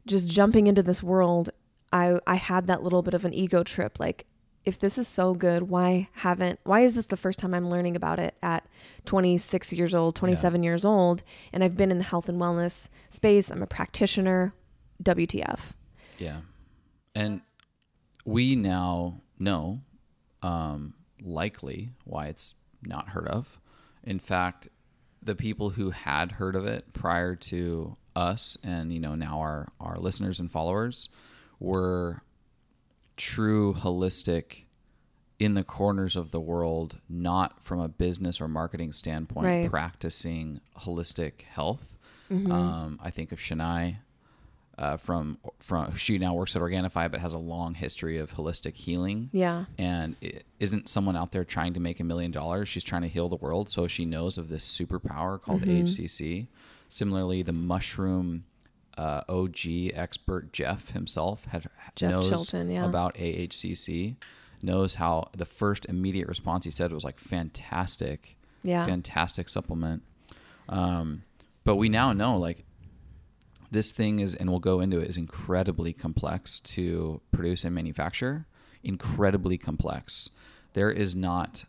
just 0.07 0.29
jumping 0.29 0.67
into 0.67 0.83
this 0.83 1.03
world, 1.03 1.51
I, 1.93 2.19
I 2.27 2.37
had 2.37 2.67
that 2.67 2.83
little 2.83 3.03
bit 3.03 3.15
of 3.15 3.27
an 3.27 3.35
ego 3.35 3.63
trip. 3.63 4.01
Like, 4.01 4.25
if 4.69 4.79
this 4.79 4.99
is 4.99 5.09
so 5.09 5.35
good, 5.35 5.65
why 5.65 6.09
haven't 6.13 6.61
why 6.65 6.81
is 6.81 6.95
this 6.95 7.07
the 7.07 7.17
first 7.17 7.39
time 7.39 7.55
I'm 7.55 7.69
learning 7.69 7.97
about 7.97 8.19
it 8.19 8.37
at 8.43 8.67
26 9.07 9.73
years 9.73 9.95
old, 9.95 10.15
27 10.15 10.63
yeah. 10.63 10.69
years 10.69 10.85
old 10.85 11.23
and 11.53 11.65
I've 11.65 11.77
been 11.77 11.91
in 11.91 11.99
the 11.99 12.05
health 12.05 12.29
and 12.29 12.41
wellness 12.41 12.89
space. 13.11 13.51
I'm 13.51 13.63
a 13.63 13.67
practitioner. 13.67 14.55
WTF. 15.03 15.73
Yeah. 16.19 16.41
And 17.15 17.41
we 18.25 18.57
now 18.57 19.21
know 19.39 19.81
um, 20.43 20.95
likely 21.23 21.91
why 22.05 22.27
it's 22.27 22.55
not 22.83 23.11
heard 23.11 23.29
of. 23.29 23.59
In 24.05 24.19
fact, 24.19 24.69
the 25.23 25.35
people 25.35 25.71
who 25.71 25.91
had 25.91 26.33
heard 26.33 26.55
of 26.55 26.67
it 26.67 26.93
prior 26.93 27.35
to 27.35 27.97
us 28.15 28.59
and 28.65 28.93
you 28.93 28.99
know 28.99 29.15
now 29.15 29.39
our 29.41 29.69
our 29.79 29.97
listeners 29.97 30.41
and 30.41 30.51
followers 30.51 31.09
were 31.61 32.21
true 33.19 33.75
holistic 33.75 34.65
in 35.39 35.55
the 35.55 35.63
corners 35.63 36.17
of 36.17 36.31
the 36.31 36.41
world, 36.41 36.99
not 37.09 37.63
from 37.63 37.81
a 37.81 37.89
business 37.89 38.41
or 38.41 38.49
marketing 38.49 38.93
standpoint, 38.93 39.47
right. 39.47 39.71
practicing 39.71 40.61
holistic 40.79 41.43
health. 41.43 41.97
Mm-hmm. 42.31 42.51
Um, 42.51 42.99
I 43.03 43.11
think 43.11 43.33
of 43.33 43.39
Shania 43.39 43.97
uh, 44.79 44.97
from 44.97 45.39
from 45.59 45.97
she 45.97 46.19
now 46.19 46.35
works 46.35 46.55
at 46.55 46.63
Organifi, 46.63 47.11
but 47.11 47.21
has 47.21 47.33
a 47.33 47.39
long 47.39 47.75
history 47.75 48.19
of 48.19 48.35
holistic 48.35 48.75
healing. 48.75 49.29
Yeah, 49.33 49.65
and 49.77 50.15
is 50.61 50.73
not 50.73 50.89
someone 50.89 51.17
out 51.17 51.33
there 51.33 51.45
trying 51.45 51.75
to 51.75 51.81
make 51.81 52.01
a 52.01 52.05
million 52.05 52.31
dollars. 52.31 52.69
She's 52.69 52.85
trying 52.85 53.03
to 53.03 53.09
heal 53.09 53.29
the 53.29 53.37
world, 53.37 53.71
so 53.71 53.89
she 53.89 54.05
knows 54.05 54.39
of 54.39 54.49
this 54.49 54.65
superpower 54.65 55.41
called 55.41 55.63
mm-hmm. 55.63 55.85
AHCC. 55.85 56.47
Similarly, 56.89 57.43
the 57.43 57.53
mushroom 57.53 58.45
uh, 58.99 59.23
OG 59.29 59.93
expert 59.95 60.53
Jeff 60.53 60.91
himself 60.91 61.45
had, 61.47 61.67
Jeff 61.95 62.11
knows 62.11 62.29
Chilton, 62.29 62.71
yeah. 62.71 62.85
about 62.85 63.15
AHCC, 63.15 64.17
knows 64.61 64.97
how 64.97 65.31
the 65.37 65.47
first 65.47 65.87
immediate 65.87 66.27
response 66.27 66.65
he 66.65 66.71
said 66.71 66.93
was 66.93 67.05
like 67.05 67.21
fantastic, 67.21 68.37
yeah, 68.63 68.85
fantastic 68.85 69.49
supplement. 69.49 70.03
Um, 70.69 71.23
but 71.65 71.77
we 71.77 71.89
now 71.89 72.13
know 72.13 72.37
like 72.37 72.65
this 73.71 73.93
thing 73.93 74.19
is, 74.19 74.35
and 74.35 74.51
we'll 74.51 74.59
go 74.59 74.81
into 74.81 74.99
it, 74.99 75.09
is 75.09 75.17
incredibly 75.17 75.93
complex 75.93 76.59
to 76.61 77.21
produce 77.31 77.65
and 77.65 77.75
manufacture. 77.75 78.47
Incredibly 78.83 79.59
complex. 79.59 80.31
There 80.73 80.91
is 80.91 81.15
not 81.15 81.65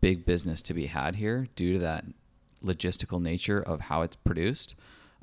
big 0.00 0.24
business 0.24 0.62
to 0.62 0.74
be 0.74 0.86
had 0.86 1.16
here 1.16 1.48
due 1.54 1.74
to 1.74 1.78
that 1.80 2.04
logistical 2.64 3.20
nature 3.20 3.60
of 3.60 3.80
how 3.80 4.02
it's 4.02 4.16
produced. 4.16 4.74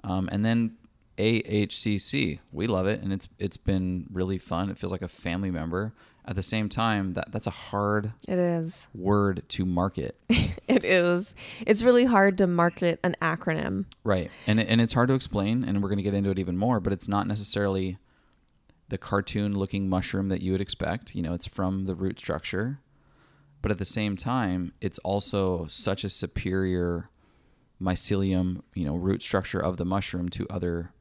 Um, 0.04 0.30
and 0.32 0.46
then 0.46 0.78
AHCC. 1.20 2.40
We 2.52 2.66
love 2.66 2.88
it, 2.88 3.02
and 3.02 3.12
it's 3.12 3.28
it's 3.38 3.58
been 3.58 4.08
really 4.12 4.38
fun. 4.38 4.70
It 4.70 4.78
feels 4.78 4.92
like 4.92 5.02
a 5.02 5.10
family 5.10 5.52
member. 5.52 5.94
At 6.26 6.36
the 6.36 6.44
same 6.44 6.70
time, 6.70 7.14
that 7.14 7.32
that's 7.32 7.48
a 7.48 7.52
hard 7.52 8.14
it 8.28 8.38
is 8.38 8.88
word 8.94 9.44
to 9.50 9.66
market. 9.66 10.16
it 10.30 10.86
is. 10.86 11.34
It's 11.66 11.84
really 11.84 12.06
hard 12.06 12.38
to 12.38 12.48
market 12.48 13.00
an 13.04 13.16
acronym. 13.22 13.86
Right, 14.04 14.32
and 14.48 14.60
and 14.60 14.80
it's 14.80 14.94
hard 14.94 15.10
to 15.10 15.16
explain, 15.16 15.64
and 15.64 15.84
we're 15.84 15.90
going 15.90 15.98
to 15.98 16.04
get 16.04 16.14
into 16.14 16.30
it 16.30 16.40
even 16.40 16.58
more. 16.58 16.80
But 16.80 16.94
it's 16.94 17.08
not 17.08 17.28
necessarily 17.28 17.98
the 18.88 18.98
cartoon 18.98 19.58
looking 19.58 19.90
mushroom 19.90 20.30
that 20.30 20.42
you 20.42 20.52
would 20.54 20.62
expect. 20.62 21.16
You 21.16 21.22
know, 21.22 21.34
it's 21.34 21.48
from 21.48 21.86
the 21.86 21.96
root 21.96 22.20
structure, 22.20 22.80
but 23.62 23.72
at 23.72 23.78
the 23.78 23.86
same 23.86 24.16
time, 24.16 24.74
it's 24.80 25.00
also 25.00 25.68
such 25.68 26.04
a 26.04 26.10
superior 26.10 27.10
mycelium, 27.82 28.62
you 28.74 28.86
know, 28.86 28.96
root 28.96 29.22
structure 29.22 29.60
of 29.60 29.78
the 29.78 29.86
mushroom 29.86 30.30
to 30.30 30.48
other 30.50 30.92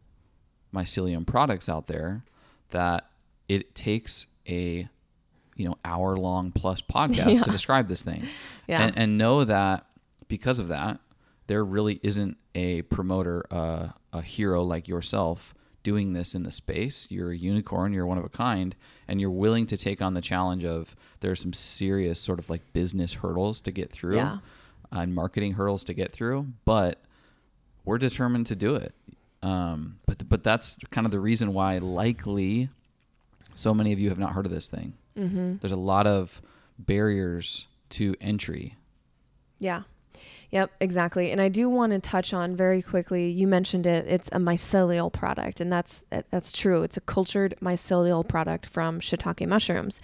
mycelium 0.74 1.26
products 1.26 1.68
out 1.68 1.86
there 1.86 2.24
that 2.70 3.08
it 3.48 3.74
takes 3.74 4.26
a 4.48 4.88
you 5.56 5.68
know 5.68 5.74
hour 5.84 6.16
long 6.16 6.52
plus 6.52 6.80
podcast 6.80 7.34
yeah. 7.34 7.42
to 7.42 7.50
describe 7.50 7.88
this 7.88 8.02
thing 8.02 8.24
yeah. 8.66 8.82
and, 8.82 8.96
and, 8.96 9.18
know 9.18 9.44
that 9.44 9.86
because 10.28 10.58
of 10.58 10.68
that 10.68 11.00
there 11.48 11.64
really 11.64 11.98
isn't 12.02 12.36
a 12.54 12.82
promoter 12.82 13.44
uh, 13.50 13.88
a 14.12 14.22
hero 14.22 14.62
like 14.62 14.88
yourself 14.88 15.54
doing 15.82 16.12
this 16.12 16.34
in 16.34 16.42
the 16.42 16.50
space 16.50 17.10
you're 17.10 17.30
a 17.30 17.36
unicorn 17.36 17.92
you're 17.92 18.06
one 18.06 18.18
of 18.18 18.24
a 18.24 18.28
kind 18.28 18.76
and 19.06 19.20
you're 19.20 19.30
willing 19.30 19.66
to 19.66 19.76
take 19.76 20.02
on 20.02 20.14
the 20.14 20.20
challenge 20.20 20.64
of 20.64 20.94
there's 21.20 21.40
some 21.40 21.52
serious 21.52 22.20
sort 22.20 22.38
of 22.38 22.48
like 22.50 22.72
business 22.72 23.14
hurdles 23.14 23.58
to 23.60 23.70
get 23.70 23.90
through 23.90 24.16
yeah. 24.16 24.38
and 24.92 25.14
marketing 25.14 25.54
hurdles 25.54 25.82
to 25.82 25.94
get 25.94 26.12
through 26.12 26.46
but 26.64 27.02
we're 27.84 27.98
determined 27.98 28.46
to 28.46 28.54
do 28.54 28.74
it 28.74 28.94
um, 29.42 29.98
but 30.06 30.28
but 30.28 30.42
that's 30.42 30.78
kind 30.90 31.06
of 31.06 31.10
the 31.10 31.20
reason 31.20 31.52
why 31.54 31.78
likely 31.78 32.70
so 33.54 33.74
many 33.74 33.92
of 33.92 33.98
you 33.98 34.08
have 34.08 34.18
not 34.18 34.32
heard 34.32 34.46
of 34.46 34.52
this 34.52 34.68
thing. 34.68 34.94
Mm-hmm. 35.16 35.56
There's 35.60 35.72
a 35.72 35.76
lot 35.76 36.06
of 36.06 36.40
barriers 36.78 37.66
to 37.90 38.14
entry. 38.20 38.76
Yeah. 39.58 39.82
Yep, 40.50 40.70
exactly. 40.80 41.30
And 41.30 41.40
I 41.40 41.48
do 41.48 41.68
want 41.68 41.92
to 41.92 41.98
touch 41.98 42.32
on 42.32 42.56
very 42.56 42.80
quickly. 42.80 43.28
You 43.28 43.46
mentioned 43.46 43.86
it. 43.86 44.06
It's 44.08 44.28
a 44.28 44.38
mycelial 44.38 45.12
product, 45.12 45.60
and 45.60 45.70
that's 45.70 46.04
that's 46.30 46.52
true. 46.52 46.82
It's 46.82 46.96
a 46.96 47.02
cultured 47.02 47.54
mycelial 47.60 48.26
product 48.26 48.66
from 48.66 49.00
shiitake 49.00 49.46
mushrooms. 49.46 50.00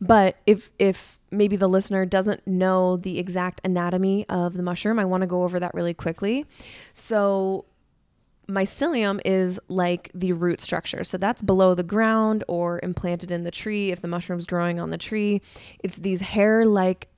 But 0.00 0.36
if 0.44 0.72
if 0.78 1.20
maybe 1.30 1.56
the 1.56 1.68
listener 1.68 2.04
doesn't 2.04 2.46
know 2.46 2.96
the 2.96 3.18
exact 3.18 3.60
anatomy 3.62 4.26
of 4.28 4.54
the 4.54 4.62
mushroom, 4.62 4.98
I 4.98 5.04
want 5.04 5.20
to 5.20 5.26
go 5.26 5.44
over 5.44 5.60
that 5.60 5.72
really 5.72 5.94
quickly. 5.94 6.46
So 6.92 7.64
mycelium 8.48 9.20
is 9.24 9.58
like 9.68 10.10
the 10.14 10.32
root 10.32 10.60
structure. 10.60 11.04
So 11.04 11.18
that's 11.18 11.42
below 11.42 11.74
the 11.74 11.82
ground 11.82 12.44
or 12.48 12.80
implanted 12.82 13.30
in 13.30 13.44
the 13.44 13.50
tree 13.50 13.90
if 13.90 14.00
the 14.00 14.08
mushroom's 14.08 14.46
growing 14.46 14.78
on 14.78 14.90
the 14.90 14.98
tree. 14.98 15.42
It's 15.80 15.96
these 15.96 16.20
hair 16.20 16.64
like 16.64 17.08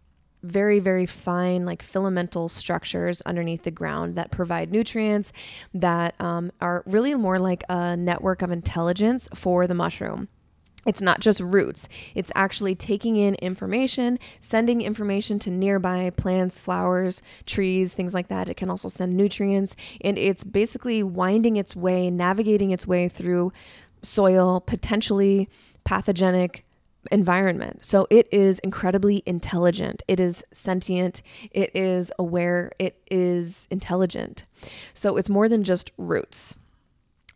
very, 0.43 0.79
very 0.79 1.07
fine, 1.07 1.67
like 1.67 1.85
filamental 1.85 2.51
structures 2.51 3.21
underneath 3.23 3.65
the 3.65 3.71
ground 3.71 4.15
that 4.17 4.31
provide 4.31 4.71
nutrients 4.71 5.33
that 5.75 6.15
um, 6.21 6.53
are 6.61 6.83
really 6.87 7.15
more 7.15 7.39
like 7.39 7.65
a 7.69 7.97
network 7.97 8.43
of 8.43 8.51
intelligence 8.51 9.29
for 9.35 9.67
the 9.67 9.75
mushroom. 9.75 10.29
It's 10.87 11.03
not 11.03 11.21
just 11.21 11.41
roots, 11.41 11.89
it's 12.15 12.33
actually 12.35 12.75
taking 12.75 13.17
in 13.17 13.35
information, 13.37 14.19
sending 14.41 14.81
information 14.81 15.39
to 15.41 15.51
nearby 15.51 16.11
plants, 16.11 16.59
flowers, 16.59 17.21
trees, 17.47 17.93
things 17.93 18.15
like 18.15 18.29
that. 18.29 18.49
It 18.49 18.57
can 18.57 18.71
also 18.71 18.89
send 18.89 19.17
nutrients, 19.17 19.75
and 20.01 20.17
it's 20.17 20.45
basically 20.45 21.03
winding 21.03 21.57
its 21.57 21.77
way, 21.77 22.11
navigating 22.11 22.71
its 22.71 22.87
way 22.87 23.09
through 23.09 23.53
soil, 24.03 24.61
potentially 24.61 25.49
pathogenic 25.85 26.65
environment. 27.11 27.85
So 27.85 28.07
it 28.11 28.29
is 28.33 28.59
incredibly 28.61 29.23
intelligent. 29.27 30.03
It 30.09 30.21
is 30.21 30.45
sentient. 30.53 31.23
It 31.51 31.71
is 31.75 32.13
aware. 32.19 32.73
It 32.79 33.01
is 33.11 33.67
intelligent. 33.71 34.45
So 34.95 35.17
it's 35.17 35.29
more 35.29 35.49
than 35.49 35.65
just 35.65 35.91
roots. 35.97 36.57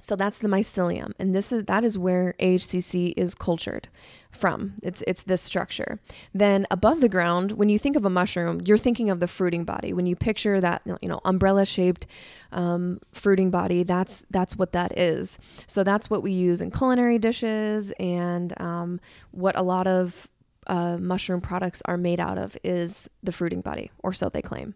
So 0.03 0.17
that's 0.17 0.39
the 0.39 0.49
mycelium, 0.49 1.13
and 1.21 1.33
this 1.33 1.53
is 1.53 1.67
that 1.67 1.85
is 1.85 1.97
where 1.97 2.35
AHCC 2.41 3.15
is 3.17 3.37
cultured 3.37 3.87
from. 4.33 4.75
It's 4.83 5.01
it's 5.07 5.23
this 5.23 5.41
structure. 5.41 6.01
Then 6.35 6.67
above 6.73 7.01
the 7.01 7.09
ground, 7.09 7.53
when 7.53 7.69
you 7.69 7.79
think 7.79 7.95
of 7.95 8.05
a 8.05 8.11
mushroom, 8.11 8.61
you're 8.65 8.79
thinking 8.79 9.11
of 9.11 9.21
the 9.21 9.29
fruiting 9.29 9.63
body. 9.63 9.93
When 9.93 10.07
you 10.07 10.17
picture 10.17 10.61
that 10.61 10.83
you 11.01 11.09
know 11.09 11.21
umbrella 11.25 11.65
shaped 11.65 12.09
um, 12.51 12.99
fruiting 13.13 13.53
body, 13.53 13.85
that's 13.85 14.27
that's 14.29 14.57
what 14.57 14.73
that 14.73 14.99
is. 14.99 15.39
So 15.69 15.85
that's 15.85 16.11
what 16.11 16.25
we 16.25 16.33
use 16.33 16.61
in 16.61 16.73
culinary 16.73 17.21
dishes, 17.21 17.93
and 18.01 18.61
um, 18.61 19.01
what 19.31 19.57
a 19.57 19.63
lot 19.63 19.87
of 19.87 20.29
uh, 20.67 20.97
mushroom 20.97 21.41
products 21.41 21.81
are 21.85 21.97
made 21.97 22.19
out 22.19 22.39
of 22.39 22.59
is 22.65 23.09
the 23.23 23.31
fruiting 23.31 23.61
body, 23.61 23.93
or 24.01 24.13
so 24.13 24.29
they 24.29 24.43
claim. 24.43 24.75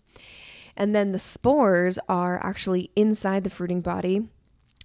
And 0.76 0.94
then 0.94 1.10
the 1.10 1.18
spores 1.18 1.98
are 2.08 2.38
actually 2.44 2.90
inside 2.94 3.42
the 3.42 3.50
fruiting 3.50 3.80
body 3.80 4.28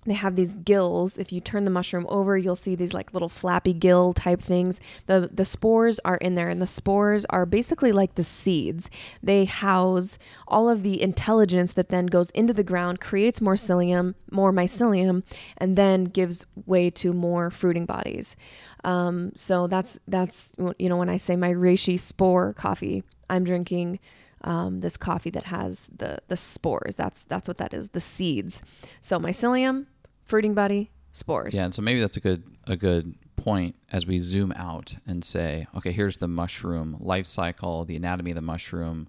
they 0.05 0.13
have 0.13 0.35
these 0.35 0.53
gills. 0.53 1.17
If 1.17 1.31
you 1.31 1.39
turn 1.39 1.63
the 1.63 1.71
mushroom 1.71 2.07
over, 2.09 2.37
you'll 2.37 2.55
see 2.55 2.73
these 2.73 2.93
like 2.93 3.13
little 3.13 3.29
flappy 3.29 3.73
gill 3.73 4.13
type 4.13 4.41
things. 4.41 4.79
The 5.05 5.29
the 5.31 5.45
spores 5.45 5.99
are 6.03 6.17
in 6.17 6.33
there 6.33 6.49
and 6.49 6.61
the 6.61 6.67
spores 6.67 7.25
are 7.29 7.45
basically 7.45 7.91
like 7.91 8.15
the 8.15 8.23
seeds. 8.23 8.89
They 9.21 9.45
house 9.45 10.17
all 10.47 10.69
of 10.69 10.81
the 10.81 11.01
intelligence 11.01 11.73
that 11.73 11.89
then 11.89 12.07
goes 12.07 12.31
into 12.31 12.53
the 12.53 12.63
ground, 12.63 12.99
creates 12.99 13.41
more 13.41 13.55
psyllium, 13.55 14.15
more 14.31 14.51
mycelium, 14.51 15.23
and 15.57 15.77
then 15.77 16.05
gives 16.05 16.45
way 16.65 16.89
to 16.89 17.13
more 17.13 17.51
fruiting 17.51 17.85
bodies. 17.85 18.35
Um, 18.83 19.31
so 19.35 19.67
that's 19.67 19.99
that's 20.07 20.53
you 20.79 20.89
know 20.89 20.97
when 20.97 21.09
I 21.09 21.17
say 21.17 21.35
my 21.35 21.51
reishi 21.51 21.99
spore 21.99 22.53
coffee, 22.53 23.03
I'm 23.29 23.43
drinking 23.43 23.99
um, 24.43 24.81
this 24.81 24.97
coffee 24.97 25.29
that 25.31 25.45
has 25.45 25.89
the 25.95 26.19
the 26.27 26.37
spores. 26.37 26.95
That's 26.95 27.23
that's 27.23 27.47
what 27.47 27.57
that 27.57 27.73
is. 27.73 27.89
The 27.89 27.99
seeds. 27.99 28.61
So 29.01 29.19
mycelium, 29.19 29.87
fruiting 30.23 30.53
body, 30.53 30.91
spores. 31.11 31.53
Yeah, 31.53 31.65
and 31.65 31.73
so 31.73 31.81
maybe 31.81 31.99
that's 31.99 32.17
a 32.17 32.21
good 32.21 32.43
a 32.67 32.75
good 32.75 33.15
point 33.35 33.75
as 33.91 34.05
we 34.05 34.19
zoom 34.19 34.51
out 34.55 34.95
and 35.07 35.25
say, 35.25 35.65
okay, 35.75 35.91
here's 35.91 36.17
the 36.17 36.27
mushroom 36.27 36.97
life 36.99 37.25
cycle, 37.25 37.85
the 37.85 37.95
anatomy 37.95 38.31
of 38.31 38.35
the 38.35 38.41
mushroom, 38.41 39.07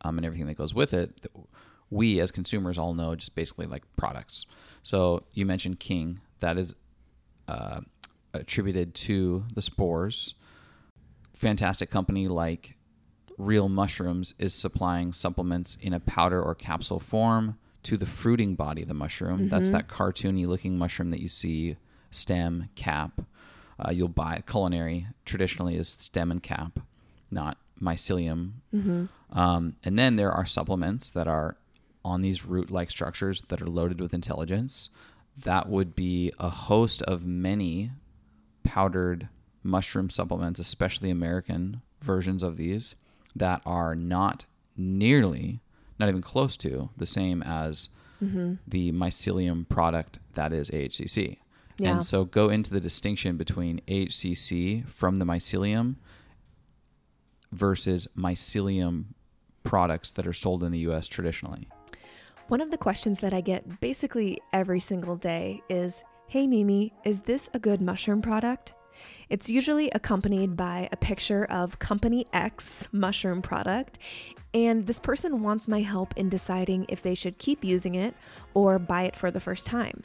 um, 0.00 0.16
and 0.16 0.24
everything 0.24 0.46
that 0.46 0.56
goes 0.56 0.74
with 0.74 0.94
it. 0.94 1.26
We 1.90 2.18
as 2.20 2.30
consumers 2.30 2.78
all 2.78 2.94
know 2.94 3.14
just 3.14 3.34
basically 3.34 3.66
like 3.66 3.82
products. 3.96 4.46
So 4.82 5.24
you 5.32 5.46
mentioned 5.46 5.80
King, 5.80 6.20
that 6.40 6.58
is 6.58 6.74
uh, 7.46 7.80
attributed 8.32 8.94
to 8.94 9.44
the 9.54 9.62
spores. 9.62 10.34
Fantastic 11.34 11.90
company 11.90 12.26
like 12.26 12.76
Real 13.38 13.68
Mushrooms 13.68 14.34
is 14.38 14.54
supplying 14.54 15.12
supplements 15.12 15.76
in 15.80 15.92
a 15.92 16.00
powder 16.00 16.40
or 16.40 16.54
capsule 16.54 17.00
form 17.00 17.58
to 17.82 17.96
the 17.96 18.06
fruiting 18.06 18.54
body 18.54 18.82
of 18.82 18.88
the 18.88 18.94
mushroom. 18.94 19.40
Mm-hmm. 19.40 19.48
That's 19.48 19.70
that 19.70 19.88
cartoony 19.88 20.46
looking 20.46 20.78
mushroom 20.78 21.10
that 21.10 21.20
you 21.20 21.28
see 21.28 21.76
stem, 22.10 22.68
cap. 22.74 23.20
Uh, 23.78 23.90
you'll 23.90 24.08
buy 24.08 24.42
culinary 24.46 25.06
traditionally 25.24 25.74
is 25.76 25.88
stem 25.88 26.30
and 26.30 26.42
cap, 26.42 26.78
not 27.30 27.58
mycelium. 27.80 28.52
Mm-hmm. 28.74 29.06
Um, 29.36 29.76
and 29.84 29.98
then 29.98 30.16
there 30.16 30.30
are 30.30 30.46
supplements 30.46 31.10
that 31.10 31.26
are 31.26 31.56
on 32.04 32.22
these 32.22 32.44
root 32.44 32.70
like 32.70 32.90
structures 32.90 33.42
that 33.48 33.60
are 33.60 33.66
loaded 33.66 34.00
with 34.00 34.14
intelligence. 34.14 34.90
That 35.36 35.68
would 35.68 35.94
be 35.94 36.32
a 36.38 36.50
host 36.50 37.02
of 37.02 37.26
many 37.26 37.90
powdered 38.62 39.28
mushroom 39.62 40.08
supplements, 40.10 40.60
especially 40.60 41.10
American 41.10 41.82
versions 42.00 42.42
of 42.42 42.56
these, 42.56 42.94
that 43.36 43.62
are 43.66 43.94
not 43.94 44.46
nearly, 44.76 45.60
not 45.98 46.08
even 46.08 46.22
close 46.22 46.56
to, 46.58 46.90
the 46.96 47.06
same 47.06 47.42
as 47.42 47.88
mm-hmm. 48.22 48.54
the 48.66 48.92
mycelium 48.92 49.68
product 49.68 50.18
that 50.34 50.52
is 50.52 50.70
AHCC. 50.70 51.38
Yeah. 51.78 51.90
And 51.90 52.04
so 52.04 52.24
go 52.24 52.48
into 52.48 52.70
the 52.70 52.80
distinction 52.80 53.36
between 53.36 53.80
AHCC 53.88 54.88
from 54.88 55.16
the 55.16 55.24
mycelium 55.24 55.96
versus 57.50 58.06
mycelium 58.16 59.06
products 59.62 60.12
that 60.12 60.26
are 60.26 60.32
sold 60.32 60.62
in 60.62 60.72
the 60.72 60.78
US 60.80 61.08
traditionally. 61.08 61.68
One 62.48 62.60
of 62.60 62.70
the 62.70 62.78
questions 62.78 63.20
that 63.20 63.32
I 63.32 63.40
get 63.40 63.80
basically 63.80 64.38
every 64.52 64.80
single 64.80 65.16
day 65.16 65.62
is 65.68 66.02
Hey 66.28 66.46
Mimi, 66.46 66.92
is 67.04 67.22
this 67.22 67.48
a 67.54 67.58
good 67.58 67.80
mushroom 67.80 68.22
product? 68.22 68.74
It's 69.28 69.50
usually 69.50 69.90
accompanied 69.90 70.56
by 70.56 70.88
a 70.92 70.96
picture 70.96 71.44
of 71.44 71.78
Company 71.78 72.26
X 72.32 72.88
mushroom 72.92 73.42
product, 73.42 73.98
and 74.52 74.86
this 74.86 75.00
person 75.00 75.42
wants 75.42 75.68
my 75.68 75.80
help 75.80 76.14
in 76.16 76.28
deciding 76.28 76.86
if 76.88 77.02
they 77.02 77.14
should 77.14 77.38
keep 77.38 77.64
using 77.64 77.94
it 77.94 78.14
or 78.54 78.78
buy 78.78 79.02
it 79.02 79.16
for 79.16 79.30
the 79.30 79.40
first 79.40 79.66
time. 79.66 80.02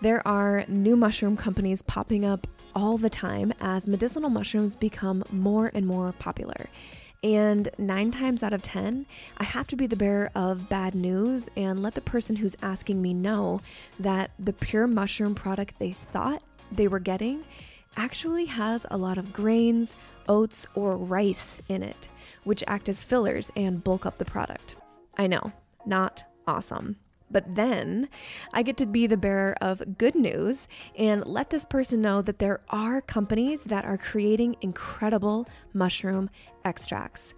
There 0.00 0.26
are 0.28 0.64
new 0.68 0.96
mushroom 0.96 1.36
companies 1.36 1.82
popping 1.82 2.24
up 2.24 2.46
all 2.74 2.98
the 2.98 3.10
time 3.10 3.52
as 3.60 3.88
medicinal 3.88 4.28
mushrooms 4.28 4.76
become 4.76 5.24
more 5.32 5.70
and 5.72 5.86
more 5.86 6.12
popular. 6.12 6.66
And 7.22 7.68
nine 7.78 8.10
times 8.10 8.42
out 8.42 8.52
of 8.52 8.62
10, 8.62 9.06
I 9.38 9.44
have 9.44 9.66
to 9.68 9.76
be 9.76 9.86
the 9.86 9.96
bearer 9.96 10.30
of 10.34 10.68
bad 10.68 10.94
news 10.94 11.48
and 11.56 11.82
let 11.82 11.94
the 11.94 12.02
person 12.02 12.36
who's 12.36 12.56
asking 12.62 13.00
me 13.00 13.14
know 13.14 13.60
that 13.98 14.32
the 14.38 14.52
pure 14.52 14.86
mushroom 14.86 15.34
product 15.34 15.78
they 15.78 15.92
thought 15.92 16.42
they 16.70 16.88
were 16.88 16.98
getting 16.98 17.44
actually 17.96 18.46
has 18.46 18.86
a 18.90 18.96
lot 18.96 19.18
of 19.18 19.32
grains, 19.32 19.94
oats, 20.28 20.66
or 20.74 20.96
rice 20.96 21.60
in 21.68 21.82
it, 21.82 22.08
which 22.44 22.64
act 22.66 22.88
as 22.88 23.04
fillers 23.04 23.50
and 23.56 23.82
bulk 23.82 24.06
up 24.06 24.18
the 24.18 24.24
product. 24.24 24.76
I 25.16 25.26
know, 25.26 25.52
not 25.84 26.24
awesome. 26.46 26.96
But 27.30 27.56
then 27.56 28.08
I 28.52 28.62
get 28.62 28.76
to 28.76 28.86
be 28.86 29.06
the 29.06 29.16
bearer 29.16 29.56
of 29.60 29.98
good 29.98 30.14
news 30.14 30.68
and 30.96 31.26
let 31.26 31.50
this 31.50 31.64
person 31.64 32.00
know 32.00 32.22
that 32.22 32.38
there 32.38 32.60
are 32.70 33.00
companies 33.00 33.64
that 33.64 33.84
are 33.84 33.98
creating 33.98 34.56
incredible 34.60 35.48
mushroom 35.72 36.30
extracts. 36.64 37.34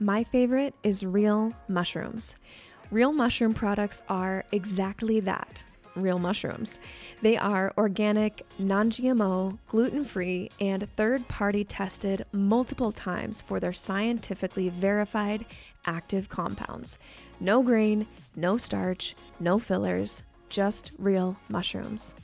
My 0.00 0.24
favorite 0.24 0.74
is 0.82 1.04
Real 1.04 1.54
Mushrooms. 1.68 2.34
Real 2.90 3.12
mushroom 3.12 3.54
products 3.54 4.02
are 4.08 4.44
exactly 4.50 5.20
that 5.20 5.62
real 5.94 6.18
mushrooms. 6.18 6.78
They 7.22 7.36
are 7.36 7.72
organic, 7.76 8.46
non 8.58 8.90
GMO, 8.90 9.58
gluten 9.66 10.04
free, 10.04 10.50
and 10.60 10.88
third 10.96 11.26
party 11.28 11.64
tested 11.64 12.24
multiple 12.32 12.92
times 12.92 13.42
for 13.42 13.60
their 13.60 13.72
scientifically 13.72 14.68
verified 14.68 15.44
active 15.86 16.28
compounds. 16.28 16.98
No 17.40 17.62
grain, 17.62 18.06
no 18.36 18.56
starch, 18.56 19.14
no 19.38 19.58
fillers, 19.58 20.24
just 20.48 20.92
real 20.98 21.36
mushrooms. 21.48 22.14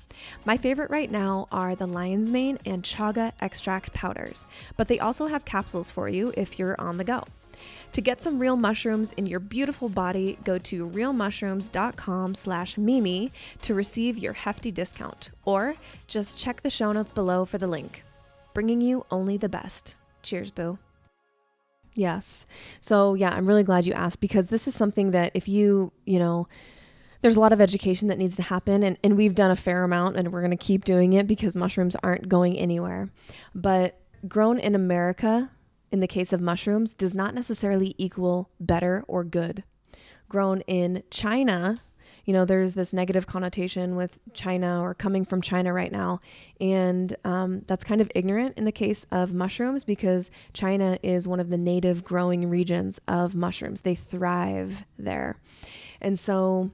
My 0.44 0.56
favorite 0.56 0.90
right 0.90 1.10
now 1.10 1.46
are 1.52 1.74
the 1.74 1.86
lion's 1.86 2.32
mane 2.32 2.58
and 2.64 2.82
chaga 2.82 3.32
extract 3.40 3.92
powders, 3.92 4.46
but 4.76 4.88
they 4.88 4.98
also 4.98 5.26
have 5.26 5.44
capsules 5.44 5.90
for 5.90 6.08
you 6.08 6.32
if 6.36 6.58
you're 6.58 6.80
on 6.80 6.96
the 6.96 7.04
go. 7.04 7.22
To 7.96 8.02
get 8.02 8.20
some 8.20 8.38
real 8.38 8.56
mushrooms 8.56 9.12
in 9.12 9.24
your 9.24 9.40
beautiful 9.40 9.88
body, 9.88 10.38
go 10.44 10.58
to 10.58 10.86
realmushrooms.com 10.90 12.34
slash 12.34 12.76
Mimi 12.76 13.32
to 13.62 13.72
receive 13.72 14.18
your 14.18 14.34
hefty 14.34 14.70
discount. 14.70 15.30
Or 15.46 15.74
just 16.06 16.36
check 16.36 16.60
the 16.60 16.68
show 16.68 16.92
notes 16.92 17.10
below 17.10 17.46
for 17.46 17.56
the 17.56 17.66
link. 17.66 18.04
Bringing 18.52 18.82
you 18.82 19.06
only 19.10 19.38
the 19.38 19.48
best. 19.48 19.94
Cheers, 20.22 20.50
boo. 20.50 20.78
Yes. 21.94 22.44
So, 22.82 23.14
yeah, 23.14 23.30
I'm 23.30 23.46
really 23.46 23.62
glad 23.62 23.86
you 23.86 23.94
asked 23.94 24.20
because 24.20 24.48
this 24.48 24.68
is 24.68 24.74
something 24.74 25.12
that 25.12 25.32
if 25.32 25.48
you, 25.48 25.90
you 26.04 26.18
know, 26.18 26.46
there's 27.22 27.36
a 27.36 27.40
lot 27.40 27.54
of 27.54 27.62
education 27.62 28.08
that 28.08 28.18
needs 28.18 28.36
to 28.36 28.42
happen 28.42 28.82
and, 28.82 28.98
and 29.02 29.16
we've 29.16 29.34
done 29.34 29.50
a 29.50 29.56
fair 29.56 29.84
amount 29.84 30.16
and 30.16 30.34
we're 30.34 30.42
going 30.42 30.50
to 30.50 30.58
keep 30.58 30.84
doing 30.84 31.14
it 31.14 31.26
because 31.26 31.56
mushrooms 31.56 31.96
aren't 32.02 32.28
going 32.28 32.58
anywhere. 32.58 33.08
But 33.54 33.98
grown 34.28 34.58
in 34.58 34.74
America, 34.74 35.50
in 35.96 36.00
the 36.00 36.06
case 36.06 36.30
of 36.30 36.42
mushrooms, 36.42 36.94
does 36.94 37.14
not 37.14 37.34
necessarily 37.34 37.94
equal 37.96 38.50
better 38.60 39.02
or 39.08 39.24
good. 39.24 39.64
Grown 40.28 40.60
in 40.66 41.02
China, 41.10 41.78
you 42.26 42.34
know, 42.34 42.44
there's 42.44 42.74
this 42.74 42.92
negative 42.92 43.26
connotation 43.26 43.96
with 43.96 44.18
China 44.34 44.82
or 44.82 44.92
coming 44.92 45.24
from 45.24 45.40
China 45.40 45.72
right 45.72 45.90
now. 45.90 46.18
And 46.60 47.16
um, 47.24 47.62
that's 47.66 47.82
kind 47.82 48.02
of 48.02 48.10
ignorant 48.14 48.58
in 48.58 48.66
the 48.66 48.72
case 48.72 49.06
of 49.10 49.32
mushrooms 49.32 49.84
because 49.84 50.30
China 50.52 50.98
is 51.02 51.26
one 51.26 51.40
of 51.40 51.48
the 51.48 51.56
native 51.56 52.04
growing 52.04 52.50
regions 52.50 53.00
of 53.08 53.34
mushrooms. 53.34 53.80
They 53.80 53.94
thrive 53.94 54.84
there. 54.98 55.38
And 56.02 56.18
so, 56.18 56.72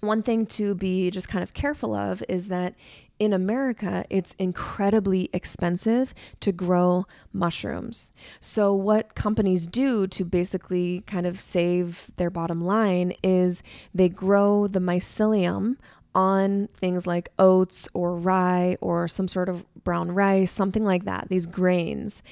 one 0.00 0.22
thing 0.22 0.46
to 0.46 0.74
be 0.74 1.10
just 1.10 1.28
kind 1.28 1.42
of 1.42 1.52
careful 1.54 1.94
of 1.94 2.22
is 2.28 2.48
that 2.48 2.74
in 3.18 3.34
America, 3.34 4.04
it's 4.08 4.34
incredibly 4.38 5.28
expensive 5.34 6.14
to 6.40 6.52
grow 6.52 7.04
mushrooms. 7.34 8.10
So, 8.40 8.74
what 8.74 9.14
companies 9.14 9.66
do 9.66 10.06
to 10.06 10.24
basically 10.24 11.02
kind 11.06 11.26
of 11.26 11.38
save 11.38 12.10
their 12.16 12.30
bottom 12.30 12.62
line 12.64 13.12
is 13.22 13.62
they 13.94 14.08
grow 14.08 14.66
the 14.66 14.80
mycelium 14.80 15.76
on 16.14 16.68
things 16.74 17.06
like 17.06 17.30
oats 17.38 17.88
or 17.92 18.16
rye 18.16 18.76
or 18.80 19.06
some 19.06 19.28
sort 19.28 19.48
of 19.48 19.64
brown 19.84 20.10
rice, 20.12 20.50
something 20.50 20.84
like 20.84 21.04
that, 21.04 21.28
these 21.28 21.46
grains. 21.46 22.22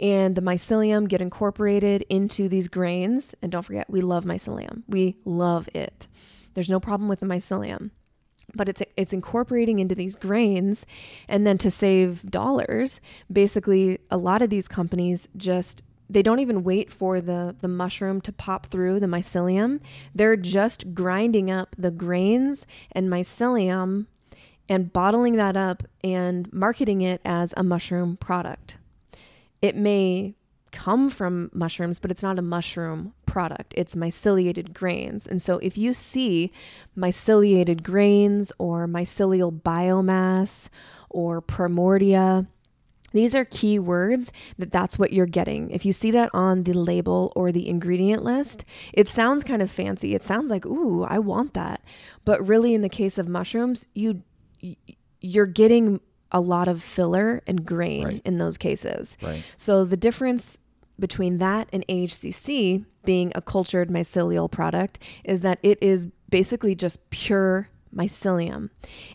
And 0.00 0.34
the 0.34 0.40
mycelium 0.40 1.06
get 1.06 1.20
incorporated 1.20 2.04
into 2.08 2.48
these 2.48 2.68
grains. 2.68 3.34
And 3.42 3.52
don't 3.52 3.62
forget, 3.62 3.88
we 3.90 4.00
love 4.00 4.24
mycelium. 4.24 4.82
We 4.88 5.16
love 5.24 5.68
it. 5.74 6.08
There's 6.54 6.70
no 6.70 6.80
problem 6.80 7.08
with 7.08 7.20
the 7.20 7.26
mycelium. 7.26 7.90
But 8.54 8.68
it's 8.68 8.82
it's 8.96 9.12
incorporating 9.12 9.78
into 9.78 9.94
these 9.94 10.16
grains 10.16 10.84
and 11.28 11.46
then 11.46 11.56
to 11.58 11.70
save 11.70 12.28
dollars 12.30 13.00
basically 13.32 13.98
a 14.10 14.16
lot 14.16 14.42
of 14.42 14.50
these 14.50 14.66
companies 14.66 15.28
just 15.36 15.84
they 16.08 16.22
don't 16.22 16.40
even 16.40 16.64
wait 16.64 16.90
for 16.90 17.20
the 17.20 17.54
the 17.60 17.68
mushroom 17.68 18.20
to 18.22 18.32
pop 18.32 18.66
through 18.66 18.98
the 18.98 19.06
mycelium. 19.06 19.80
They're 20.14 20.36
just 20.36 20.94
grinding 20.94 21.48
up 21.50 21.76
the 21.78 21.92
grains 21.92 22.66
and 22.90 23.08
mycelium 23.08 24.06
and 24.68 24.92
bottling 24.92 25.36
that 25.36 25.56
up 25.56 25.84
and 26.02 26.52
marketing 26.52 27.02
it 27.02 27.20
as 27.24 27.54
a 27.56 27.62
mushroom 27.62 28.16
product. 28.16 28.78
It 29.62 29.76
may 29.76 30.34
come 30.72 31.10
from 31.10 31.50
mushrooms, 31.52 31.98
but 31.98 32.10
it's 32.10 32.22
not 32.22 32.38
a 32.38 32.42
mushroom 32.42 33.14
product. 33.26 33.74
It's 33.76 33.94
myceliated 33.94 34.72
grains. 34.72 35.26
And 35.26 35.40
so 35.40 35.58
if 35.58 35.78
you 35.78 35.94
see 35.94 36.52
myceliated 36.96 37.82
grains 37.82 38.52
or 38.58 38.86
mycelial 38.86 39.52
biomass 39.52 40.68
or 41.08 41.40
primordia, 41.40 42.46
these 43.12 43.34
are 43.34 43.44
key 43.44 43.78
words 43.78 44.30
that 44.58 44.70
that's 44.70 44.98
what 44.98 45.12
you're 45.12 45.26
getting. 45.26 45.70
If 45.70 45.84
you 45.84 45.92
see 45.92 46.10
that 46.12 46.30
on 46.32 46.62
the 46.62 46.72
label 46.72 47.32
or 47.34 47.50
the 47.50 47.68
ingredient 47.68 48.22
list, 48.22 48.64
it 48.92 49.08
sounds 49.08 49.42
kind 49.42 49.62
of 49.62 49.70
fancy. 49.70 50.14
It 50.14 50.22
sounds 50.22 50.50
like, 50.50 50.64
"Ooh, 50.64 51.02
I 51.02 51.18
want 51.18 51.54
that." 51.54 51.82
But 52.24 52.46
really 52.46 52.72
in 52.72 52.82
the 52.82 52.88
case 52.88 53.18
of 53.18 53.28
mushrooms, 53.28 53.88
you 53.94 54.22
you're 55.20 55.46
getting 55.46 56.00
a 56.32 56.40
lot 56.40 56.68
of 56.68 56.82
filler 56.82 57.42
and 57.46 57.66
grain 57.66 58.04
right. 58.04 58.22
in 58.24 58.38
those 58.38 58.56
cases. 58.56 59.16
Right. 59.20 59.42
So 59.56 59.84
the 59.84 59.96
difference 59.96 60.58
between 61.00 61.38
that 61.38 61.68
and 61.72 61.86
AHCC 61.88 62.84
being 63.04 63.32
a 63.34 63.40
cultured 63.40 63.88
mycelial 63.88 64.50
product 64.50 64.98
is 65.24 65.40
that 65.40 65.58
it 65.62 65.82
is 65.82 66.06
basically 66.28 66.74
just 66.74 67.10
pure 67.10 67.68
mycelium. 67.94 68.70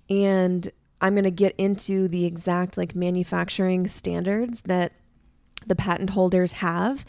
And 0.10 0.72
I'm 1.02 1.14
going 1.14 1.24
to 1.24 1.32
get 1.32 1.56
into 1.58 2.08
the 2.08 2.26
exact 2.26 2.78
like 2.78 2.96
manufacturing 2.96 3.88
standards 3.88 4.62
that 4.62 4.94
the 5.66 5.76
patent 5.76 6.12
holders 6.12 6.54
have. 6.54 7.06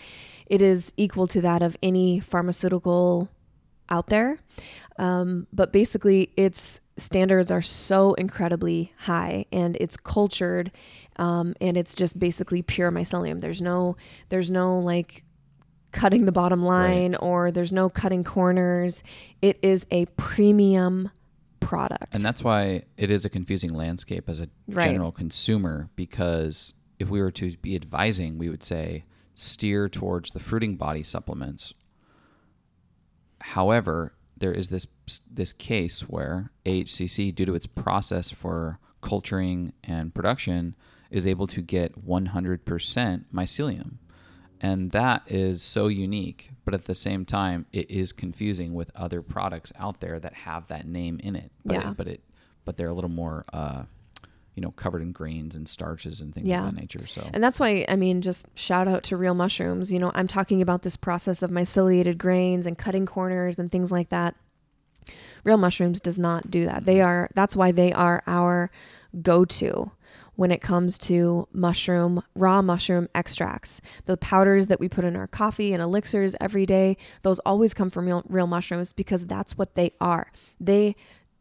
It 0.47 0.63
is 0.63 0.93
equal 0.97 1.27
to 1.29 1.41
that 1.41 1.63
of 1.63 1.77
any 1.83 2.21
pharmaceutical 2.21 3.29
out 3.89 4.09
there. 4.09 4.39
Um, 4.99 5.47
but 5.53 5.73
basically, 5.73 6.31
its 6.37 6.81
standards 6.97 7.51
are 7.51 7.63
so 7.63 8.15
incredibly 8.15 8.93
high 8.99 9.45
and 9.53 9.77
it's 9.81 9.97
cultured 9.97 10.71
um, 11.19 11.55
and 11.61 11.77
it's 11.77 11.95
just 11.95 12.19
basically 12.19 12.63
pure 12.63 12.91
mycelium. 12.91 13.41
There's 13.41 13.61
no, 13.61 13.97
there's 14.29 14.51
no 14.51 14.79
like 14.79 15.25
cutting 15.93 16.27
the 16.27 16.33
bottom 16.33 16.65
line 16.65 17.13
right. 17.13 17.23
or 17.23 17.51
there's 17.51 17.73
no 17.73 17.89
cutting 17.89 18.25
corners. 18.25 19.03
It 19.43 19.59
is 19.63 19.87
a 19.91 20.07
premium 20.17 21.11
product. 21.61 22.09
And 22.13 22.23
that's 22.23 22.43
why 22.43 22.83
it 22.97 23.11
is 23.11 23.25
a 23.25 23.31
confusing 23.31 23.75
landscape 23.75 24.29
as 24.29 24.41
a 24.41 24.49
right. 24.69 24.87
general 24.87 25.13
consumer 25.13 25.91
because 25.97 26.75
if 26.99 27.09
we 27.09 27.21
were 27.21 27.33
to 27.33 27.57
be 27.59 27.75
advising, 27.75 28.39
we 28.39 28.49
would 28.49 28.63
say 28.63 29.05
steer 29.35 29.89
towards 29.89 30.31
the 30.31 30.41
fruiting 30.41 30.77
body 30.77 31.03
supplements. 31.03 31.75
However, 33.41 34.15
there 34.37 34.53
is 34.53 34.69
this 34.69 34.87
this 35.31 35.53
case 35.53 36.01
where 36.01 36.51
AHCC, 36.65 37.35
due 37.35 37.47
to 37.47 37.55
its 37.55 37.67
process 37.67 38.31
for 38.31 38.79
culturing 39.01 39.73
and 39.85 40.15
production, 40.15 40.75
is 41.11 41.27
able 41.27 41.47
to 41.47 41.63
get 41.63 42.07
100% 42.07 43.25
mycelium. 43.33 43.93
And 44.61 44.91
that 44.93 45.23
is 45.31 45.63
so 45.63 45.87
unique, 45.89 46.51
but 46.65 46.75
at 46.75 46.87
the 46.87 46.95
same 46.95 47.25
time, 47.25 47.67
it 47.73 47.91
is 47.91 48.13
confusing 48.13 48.75
with 48.75 48.91
other 48.95 49.23
products 49.23 49.73
out 49.79 50.01
there 50.01 50.19
that 50.19 50.33
have 50.33 50.67
that 50.69 50.87
name 50.87 51.21
in 51.23 51.37
it. 51.37 51.53
But 51.65 51.75
yeah. 51.75 51.91
It, 51.91 51.97
but 51.97 52.09
it, 52.09 52.21
but 52.65 52.77
they're 52.77 52.89
a 52.89 52.95
little 52.95 53.11
more, 53.11 53.45
uh, 53.53 53.85
you 54.57 54.63
know, 54.63 54.73
covered 54.73 55.03
in 55.03 55.13
grains 55.13 55.55
and 55.55 55.69
starches 55.69 56.21
and 56.21 56.35
things 56.35 56.49
yeah. 56.49 56.61
of 56.61 56.75
that 56.75 56.81
nature. 56.81 57.07
So, 57.07 57.29
and 57.33 57.45
that's 57.45 57.61
why 57.61 57.85
I 57.89 57.95
mean, 57.95 58.23
just 58.23 58.47
shout 58.55 58.89
out 58.89 59.05
to 59.05 59.17
Real 59.17 59.35
Mushrooms. 59.35 59.93
You 59.93 59.99
know, 59.99 60.11
I'm 60.15 60.27
talking 60.27 60.61
about 60.63 60.83
this 60.83 60.97
process 60.97 61.43
of 61.43 61.51
myceliated 61.51 62.19
grains 62.19 62.67
and 62.67 62.77
cutting 62.77 63.07
corners 63.07 63.59
and 63.59 63.71
things 63.71 63.93
like 63.93 64.09
that. 64.09 64.35
Real 65.45 65.59
Mushrooms 65.59 66.01
does 66.01 66.19
not 66.19 66.51
do 66.51 66.65
that. 66.65 66.87
They 66.87 66.97
mm-hmm. 66.97 67.07
are. 67.07 67.31
That's 67.35 67.55
why 67.55 67.71
they 67.71 67.93
are 67.93 68.23
our 68.27 68.71
go-to 69.23 69.93
when 70.37 70.51
it 70.51 70.61
comes 70.61 70.99
to 70.99 71.49
mushroom, 71.53 72.23
raw 72.35 72.63
mushroom 72.63 73.09
extracts. 73.15 73.81
The 74.05 74.17
powders 74.17 74.67
that 74.67 74.81
we 74.81 74.89
put 74.89 75.05
in 75.05 75.17
our 75.17 75.27
coffee 75.27 75.73
and 75.73 75.83
elixirs 75.83 76.35
every 76.41 76.67
day, 76.67 76.97
those 77.23 77.39
always 77.41 77.75
come 77.75 77.91
from 77.91 78.07
real, 78.07 78.23
real 78.29 78.47
mushrooms 78.47 78.93
because 78.93 79.27
that's 79.27 79.57
what 79.59 79.75
they 79.75 79.93
are. 80.01 80.31
They 80.61 80.95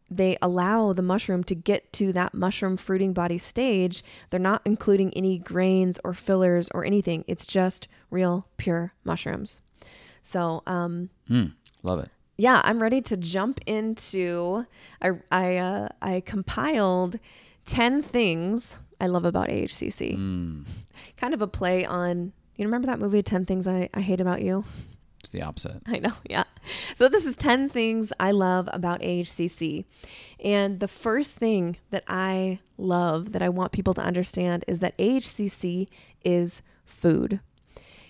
they 0.09 0.37
allow 0.41 0.93
the 0.93 1.01
mushroom 1.01 1.43
to 1.45 1.55
get 1.55 1.91
to 1.93 2.13
that 2.13 2.33
mushroom 2.33 2.77
fruiting 2.77 3.13
body 3.13 3.37
stage. 3.37 4.03
They're 4.29 4.39
not 4.39 4.61
including 4.65 5.13
any 5.13 5.39
grains 5.39 5.99
or 6.03 6.13
fillers 6.13 6.69
or 6.73 6.85
anything. 6.85 7.25
It's 7.27 7.45
just 7.45 7.87
real 8.09 8.47
pure 8.57 8.93
mushrooms. 9.03 9.61
So, 10.21 10.63
um, 10.67 11.09
mm, 11.29 11.53
love 11.83 11.99
it. 11.99 12.09
Yeah, 12.37 12.61
I'm 12.63 12.81
ready 12.81 13.01
to 13.01 13.17
jump 13.17 13.61
into. 13.65 14.65
I 15.01 15.11
I 15.31 15.55
uh, 15.57 15.87
I 16.01 16.21
compiled 16.21 17.19
ten 17.65 18.01
things 18.01 18.77
I 18.99 19.07
love 19.07 19.25
about 19.25 19.49
AHCC. 19.49 20.17
Mm. 20.17 20.67
Kind 21.17 21.33
of 21.33 21.41
a 21.41 21.47
play 21.47 21.85
on, 21.85 22.33
you 22.55 22.65
remember 22.65 22.87
that 22.87 22.99
movie, 22.99 23.21
10 23.21 23.45
Things 23.45 23.67
I, 23.67 23.89
I 23.93 24.01
Hate 24.01 24.21
About 24.21 24.41
You? 24.41 24.63
It's 25.25 25.31
the 25.31 25.41
opposite. 25.41 25.81
I 25.87 25.97
know, 25.97 26.13
yeah. 26.29 26.43
So 26.95 27.09
this 27.09 27.25
is 27.25 27.35
10 27.35 27.69
things 27.69 28.13
I 28.19 28.29
love 28.29 28.69
about 28.71 29.01
AHCC. 29.01 29.85
And 30.43 30.79
the 30.79 30.87
first 30.87 31.37
thing 31.37 31.77
that 31.89 32.03
I 32.07 32.59
love 32.77 33.31
that 33.31 33.41
I 33.41 33.49
want 33.49 33.71
people 33.71 33.95
to 33.95 34.03
understand 34.03 34.63
is 34.67 34.81
that 34.81 34.95
AHCC 34.99 35.87
is 36.23 36.61
food. 36.85 37.39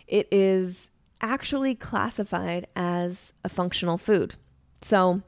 It 0.08 0.28
is 0.30 0.91
actually 1.21 1.73
classified 1.73 2.67
as 2.75 3.32
a 3.45 3.49
functional 3.49 3.97
food. 3.97 4.36
So 4.82 5.21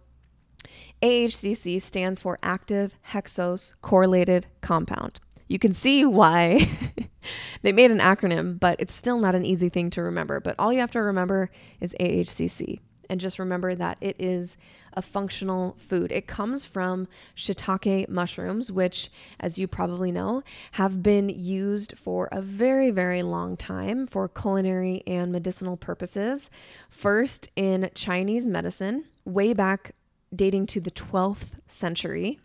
AHCC 1.02 1.82
stands 1.82 2.20
for 2.20 2.38
active 2.44 2.98
hexose 3.12 3.76
correlated 3.82 4.48
compound. 4.60 5.22
You 5.48 5.60
can 5.60 5.74
see 5.74 6.06
why 6.06 6.70
they 7.62 7.72
made 7.72 7.92
an 7.92 8.00
acronym, 8.00 8.60
but 8.60 8.80
it's 8.80 8.94
still 8.94 9.20
not 9.20 9.36
an 9.36 9.46
easy 9.46 9.70
thing 9.70 9.90
to 9.92 10.02
remember. 10.02 10.40
But 10.40 10.56
all 10.60 10.74
you 10.74 10.80
have 10.80 10.92
to 10.92 11.02
remember 11.02 11.50
is 11.80 11.96
AHCC. 12.00 12.80
And 13.10 13.22
just 13.22 13.40
remember 13.40 13.74
that 13.74 13.98
it 14.02 14.18
is 14.20 14.58
a 14.94 15.02
functional 15.02 15.78
food. 15.80 16.12
It 16.12 16.28
comes 16.28 16.66
from 16.66 17.08
shiitake 17.36 18.10
mushrooms, 18.10 18.72
which, 18.72 19.10
as 19.40 19.58
you 19.58 19.68
probably 19.68 20.12
know, 20.12 20.44
have 20.74 21.02
been 21.02 21.30
used 21.30 21.98
for 21.98 22.28
a 22.32 22.42
very, 22.42 22.92
very 22.92 23.22
long 23.22 23.56
time 23.56 24.08
for 24.08 24.28
culinary 24.28 25.04
and 25.08 25.32
medicinal 25.32 25.78
purposes. 25.78 26.50
First 26.90 27.50
in 27.56 27.90
Chinese 27.94 28.46
medicine, 28.46 29.06
way 29.24 29.54
back 29.54 29.92
dating 30.36 30.66
to 30.68 30.82
the 30.82 30.92
12th 30.92 31.52
century 31.68 32.40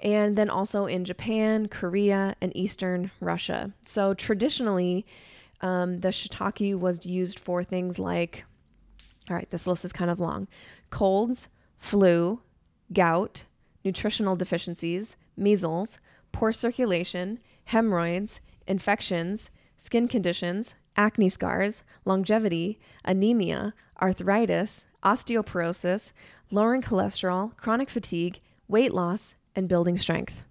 and 0.00 0.36
then 0.36 0.50
also 0.50 0.86
in 0.86 1.04
Japan, 1.04 1.68
Korea, 1.68 2.34
and 2.40 2.54
Eastern 2.56 3.10
Russia. 3.20 3.72
So 3.84 4.14
traditionally, 4.14 5.06
um, 5.60 5.98
the 5.98 6.08
shiitake 6.08 6.78
was 6.78 7.06
used 7.06 7.38
for 7.38 7.64
things 7.64 7.98
like, 7.98 8.44
all 9.30 9.36
right, 9.36 9.50
this 9.50 9.66
list 9.66 9.84
is 9.84 9.92
kind 9.92 10.10
of 10.10 10.20
long 10.20 10.48
colds, 10.90 11.48
flu, 11.78 12.40
gout, 12.92 13.44
nutritional 13.84 14.36
deficiencies, 14.36 15.16
measles, 15.36 15.98
poor 16.32 16.52
circulation, 16.52 17.38
hemorrhoids, 17.66 18.40
infections, 18.66 19.50
skin 19.78 20.08
conditions, 20.08 20.74
acne 20.96 21.28
scars, 21.28 21.82
longevity, 22.04 22.78
anemia, 23.04 23.74
arthritis, 24.00 24.84
osteoporosis, 25.02 26.12
lowering 26.50 26.82
cholesterol, 26.82 27.56
chronic 27.56 27.90
fatigue, 27.90 28.40
weight 28.68 28.92
loss, 28.92 29.34
and 29.56 29.68
building 29.68 29.96
strength. 29.96 30.44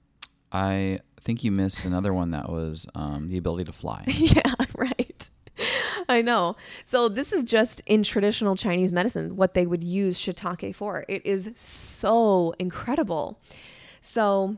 I 0.52 1.00
think 1.20 1.44
you 1.44 1.52
missed 1.52 1.86
another 1.86 2.14
one 2.14 2.32
that 2.32 2.50
was 2.50 2.88
um, 2.96 3.30
the 3.30 3.38
ability 3.38 3.66
to 3.66 3.72
fly. 3.72 4.04
yeah, 4.08 4.54
right. 4.76 5.30
I 6.10 6.22
know. 6.22 6.56
So 6.86 7.10
this 7.10 7.32
is 7.32 7.44
just 7.44 7.82
in 7.86 8.04
traditional 8.04 8.56
Chinese 8.56 8.92
medicine 8.92 9.36
what 9.36 9.54
they 9.54 9.66
would 9.66 9.84
use 9.84 10.20
shiitake 10.20 10.76
for. 10.76 11.06
It 11.08 11.26
is 11.26 11.52
so 11.56 12.54
incredible. 12.60 13.40
So 14.02 14.58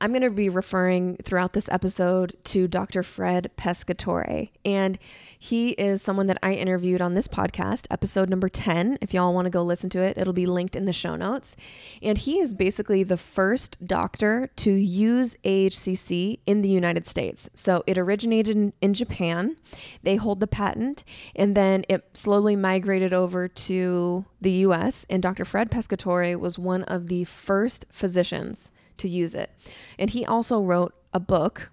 I'm 0.00 0.10
going 0.10 0.22
to 0.22 0.30
be 0.30 0.48
referring 0.48 1.16
throughout 1.16 1.54
this 1.54 1.68
episode 1.70 2.36
to 2.44 2.68
Dr. 2.68 3.02
Fred 3.02 3.50
Pescatore. 3.56 4.50
And 4.64 4.96
he 5.36 5.70
is 5.70 6.02
someone 6.02 6.28
that 6.28 6.38
I 6.40 6.52
interviewed 6.52 7.00
on 7.00 7.14
this 7.14 7.26
podcast, 7.26 7.86
episode 7.90 8.30
number 8.30 8.48
10. 8.48 8.98
If 9.00 9.12
y'all 9.12 9.34
want 9.34 9.46
to 9.46 9.50
go 9.50 9.62
listen 9.62 9.90
to 9.90 10.00
it, 10.00 10.16
it'll 10.16 10.32
be 10.32 10.46
linked 10.46 10.76
in 10.76 10.84
the 10.84 10.92
show 10.92 11.16
notes. 11.16 11.56
And 12.00 12.16
he 12.16 12.38
is 12.38 12.54
basically 12.54 13.02
the 13.02 13.16
first 13.16 13.84
doctor 13.84 14.50
to 14.56 14.70
use 14.70 15.36
AHCC 15.44 16.38
in 16.46 16.62
the 16.62 16.68
United 16.68 17.06
States. 17.06 17.50
So 17.54 17.82
it 17.86 17.98
originated 17.98 18.56
in, 18.56 18.72
in 18.80 18.94
Japan, 18.94 19.56
they 20.04 20.14
hold 20.14 20.38
the 20.38 20.46
patent, 20.46 21.02
and 21.34 21.56
then 21.56 21.84
it 21.88 22.08
slowly 22.14 22.54
migrated 22.54 23.12
over 23.12 23.48
to 23.48 24.24
the 24.40 24.52
US. 24.52 25.04
And 25.10 25.20
Dr. 25.20 25.44
Fred 25.44 25.72
Pescatore 25.72 26.38
was 26.38 26.56
one 26.56 26.84
of 26.84 27.08
the 27.08 27.24
first 27.24 27.84
physicians 27.90 28.70
to 28.98 29.08
use 29.08 29.34
it. 29.34 29.50
And 29.98 30.10
he 30.10 30.24
also 30.24 30.60
wrote 30.60 30.94
a 31.12 31.20
book 31.20 31.70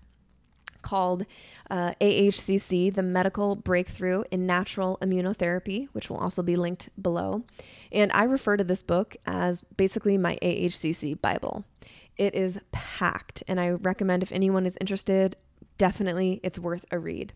called 0.82 1.26
uh, 1.70 1.94
AHCC, 2.00 2.94
the 2.94 3.04
Medical 3.04 3.56
Breakthrough 3.56 4.24
in 4.32 4.46
Natural 4.46 4.98
Immunotherapy, 5.02 5.88
which 5.92 6.10
will 6.10 6.18
also 6.18 6.44
be 6.44 6.56
linked 6.56 6.90
below. 7.02 7.44
And 7.92 8.12
I 8.14 8.24
refer 8.24 8.56
to 8.56 8.64
this 8.64 8.84
book 8.84 9.18
as 9.26 9.62
basically 9.76 10.18
my 10.18 10.38
AHCC 10.42 11.20
Bible. 11.20 11.66
It 12.18 12.36
is 12.36 12.60
packed, 12.72 13.44
and 13.48 13.60
I 13.60 13.72
recommend 13.72 14.24
if 14.24 14.32
anyone 14.32 14.66
is 14.66 14.78
interested, 14.80 15.36
definitely 15.78 16.40
it's 16.44 16.60
worth 16.60 16.86
a 16.92 17.00
read. 17.00 17.34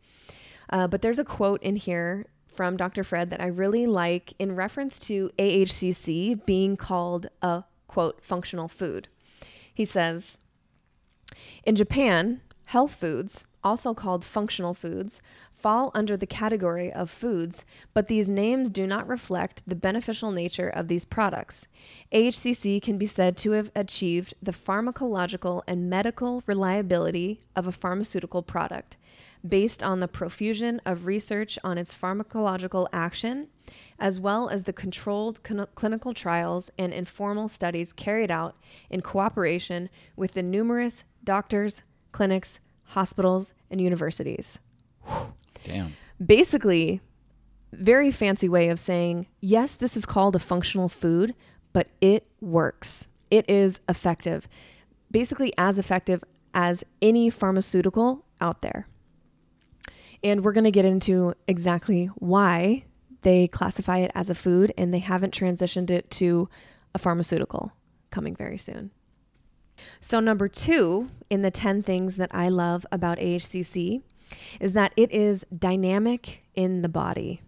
Uh, 0.70 0.88
but 0.88 1.02
there's 1.02 1.20
a 1.20 1.26
quote 1.26 1.62
in 1.64 1.76
here 1.76 2.28
from 2.48 2.78
Dr. 2.78 3.04
Fred 3.04 3.30
that 3.32 3.42
I 3.42 3.48
really 3.48 3.88
like 3.88 4.34
in 4.40 4.56
reference 4.56 5.00
to 5.00 5.32
AHCC 5.38 6.46
being 6.46 6.78
called 6.78 7.28
a 7.42 7.64
quote 7.88 8.24
functional 8.24 8.68
food. 8.68 9.08
He 9.80 9.86
says, 9.86 10.38
in 11.64 11.74
Japan, 11.74 12.42
health 12.66 12.96
foods, 12.96 13.46
also 13.64 13.94
called 13.94 14.26
functional 14.26 14.74
foods, 14.74 15.22
fall 15.54 15.90
under 15.96 16.18
the 16.18 16.28
category 16.28 16.92
of 16.92 17.10
foods, 17.10 17.64
but 17.94 18.10
these 18.10 18.28
names 18.28 18.70
do 18.70 18.86
not 18.86 19.08
reflect 19.08 19.64
the 19.66 19.78
beneficial 19.78 20.34
nature 20.34 20.68
of 20.68 20.90
these 20.90 21.06
products. 21.06 21.66
AHCC 22.12 22.82
can 22.82 22.98
be 22.98 23.06
said 23.06 23.38
to 23.38 23.52
have 23.52 23.72
achieved 23.74 24.34
the 24.44 24.52
pharmacological 24.52 25.62
and 25.66 25.90
medical 25.90 26.44
reliability 26.46 27.40
of 27.56 27.66
a 27.66 27.72
pharmaceutical 27.72 28.44
product 28.44 28.98
based 29.48 29.82
on 29.82 30.00
the 30.00 30.08
profusion 30.08 30.82
of 30.86 31.06
research 31.06 31.58
on 31.64 31.78
its 31.78 31.94
pharmacological 31.96 32.88
action, 32.92 33.48
as 33.98 34.20
well 34.20 34.50
as 34.50 34.64
the 34.64 34.74
controlled 34.74 35.42
clinical 35.76 36.14
trials 36.14 36.70
and 36.78 36.94
informal 36.94 37.48
studies 37.48 37.94
carried 37.94 38.32
out 38.32 38.56
in 38.90 39.02
cooperation 39.02 39.90
with 40.16 40.34
the 40.34 40.44
numerous 40.44 41.04
doctors, 41.24 41.84
clinics, 42.12 42.60
hospitals, 42.84 43.54
and 43.70 43.80
universities. 43.80 44.60
Damn. 45.64 45.94
Basically, 46.24 47.02
very 47.72 48.12
fancy 48.12 48.50
way 48.50 48.70
of 48.70 48.80
saying, 48.80 49.28
yes, 49.40 49.76
this 49.76 49.96
is 49.96 50.06
called 50.06 50.36
a 50.36 50.40
functional 50.40 50.90
food, 50.90 51.36
but 51.72 51.88
it 52.02 52.26
works. 52.42 53.08
It 53.30 53.48
is 53.48 53.80
effective. 53.88 54.50
Basically, 55.12 55.54
as 55.58 55.78
effective 55.78 56.24
as 56.54 56.84
any 57.02 57.30
pharmaceutical 57.30 58.26
out 58.42 58.62
there. 58.62 58.88
And 60.24 60.44
we're 60.44 60.52
going 60.52 60.66
to 60.66 60.72
get 60.72 60.86
into 60.86 61.34
exactly 61.48 62.08
why 62.16 62.86
they 63.22 63.48
classify 63.48 64.00
it 64.00 64.12
as 64.16 64.30
a 64.30 64.36
food 64.36 64.74
and 64.78 64.94
they 64.94 65.00
haven't 65.00 65.34
transitioned 65.34 65.90
it 65.90 66.10
to 66.12 66.50
a 66.94 67.00
pharmaceutical 67.00 67.72
coming 68.12 68.36
very 68.36 68.58
soon. 68.58 68.92
So, 70.00 70.20
number 70.20 70.48
two 70.48 71.10
in 71.30 71.42
the 71.42 71.52
10 71.52 71.84
things 71.84 72.18
that 72.18 72.30
I 72.34 72.50
love 72.50 72.86
about 72.92 73.18
AHCC 73.18 74.02
is 74.60 74.74
that 74.74 74.94
it 74.98 75.12
is 75.12 75.46
dynamic 75.58 76.44
in 76.54 76.82
the 76.82 76.90
body. 76.90 77.42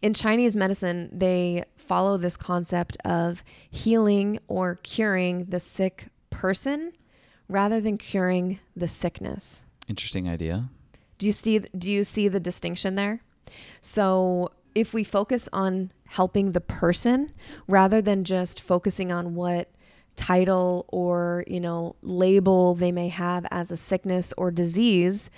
In 0.00 0.12
Chinese 0.12 0.54
medicine, 0.54 1.08
they 1.12 1.64
follow 1.76 2.16
this 2.16 2.36
concept 2.36 2.96
of 3.04 3.44
healing 3.70 4.38
or 4.48 4.76
curing 4.82 5.46
the 5.46 5.60
sick 5.60 6.08
person 6.30 6.92
rather 7.48 7.80
than 7.80 7.96
curing 7.96 8.58
the 8.74 8.88
sickness. 8.88 9.62
Interesting 9.88 10.28
idea. 10.28 10.68
Do 11.22 11.26
you 11.26 11.32
see 11.32 11.60
do 11.60 11.92
you 11.92 12.02
see 12.02 12.26
the 12.26 12.40
distinction 12.40 12.96
there? 12.96 13.22
So 13.80 14.50
if 14.74 14.92
we 14.92 15.04
focus 15.04 15.48
on 15.52 15.92
helping 16.08 16.50
the 16.50 16.60
person 16.60 17.30
rather 17.68 18.02
than 18.02 18.24
just 18.24 18.60
focusing 18.60 19.12
on 19.12 19.36
what 19.36 19.70
title 20.16 20.84
or, 20.88 21.44
you 21.46 21.60
know, 21.60 21.94
label 22.02 22.74
they 22.74 22.90
may 22.90 23.06
have 23.06 23.46
as 23.52 23.70
a 23.70 23.76
sickness 23.76 24.34
or 24.36 24.50
disease, 24.50 25.30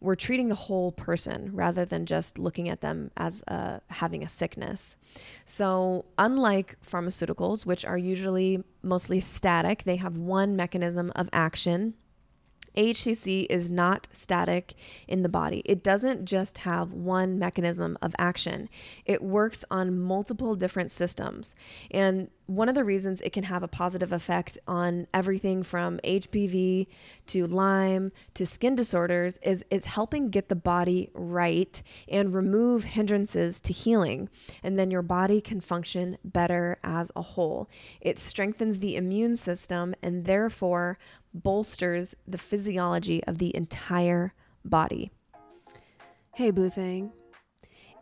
we're 0.00 0.16
treating 0.16 0.48
the 0.48 0.56
whole 0.56 0.90
person 0.90 1.50
rather 1.54 1.84
than 1.84 2.06
just 2.06 2.36
looking 2.36 2.68
at 2.68 2.80
them 2.80 3.12
as 3.16 3.40
uh, 3.46 3.78
having 3.86 4.24
a 4.24 4.28
sickness. 4.28 4.96
So, 5.44 6.06
unlike 6.18 6.76
pharmaceuticals, 6.84 7.64
which 7.64 7.84
are 7.84 7.98
usually 7.98 8.64
mostly 8.82 9.20
static, 9.20 9.84
they 9.84 9.96
have 9.96 10.16
one 10.16 10.56
mechanism 10.56 11.12
of 11.14 11.28
action 11.32 11.94
AHCC 12.76 13.46
is 13.48 13.70
not 13.70 14.08
static 14.12 14.74
in 15.08 15.22
the 15.22 15.28
body. 15.28 15.62
It 15.64 15.82
doesn't 15.82 16.24
just 16.24 16.58
have 16.58 16.92
one 16.92 17.38
mechanism 17.38 17.96
of 18.02 18.14
action, 18.18 18.68
it 19.04 19.22
works 19.22 19.64
on 19.70 19.98
multiple 19.98 20.54
different 20.54 20.90
systems. 20.90 21.54
And 21.90 22.28
one 22.50 22.68
of 22.68 22.74
the 22.74 22.82
reasons 22.82 23.20
it 23.20 23.32
can 23.32 23.44
have 23.44 23.62
a 23.62 23.68
positive 23.68 24.12
effect 24.12 24.58
on 24.66 25.06
everything 25.14 25.62
from 25.62 26.00
HPV 26.02 26.88
to 27.28 27.46
Lyme 27.46 28.10
to 28.34 28.44
skin 28.44 28.74
disorders 28.74 29.38
is 29.42 29.64
it's 29.70 29.86
helping 29.86 30.30
get 30.30 30.48
the 30.48 30.56
body 30.56 31.10
right 31.14 31.80
and 32.08 32.34
remove 32.34 32.82
hindrances 32.82 33.60
to 33.60 33.72
healing. 33.72 34.28
And 34.64 34.76
then 34.76 34.90
your 34.90 35.02
body 35.02 35.40
can 35.40 35.60
function 35.60 36.18
better 36.24 36.78
as 36.82 37.12
a 37.14 37.22
whole. 37.22 37.70
It 38.00 38.18
strengthens 38.18 38.80
the 38.80 38.96
immune 38.96 39.36
system 39.36 39.94
and 40.02 40.24
therefore 40.24 40.98
bolsters 41.34 42.14
the 42.26 42.38
physiology 42.38 43.22
of 43.24 43.38
the 43.38 43.54
entire 43.54 44.34
body. 44.64 45.10
Hey, 46.34 46.52
Boothang. 46.52 47.12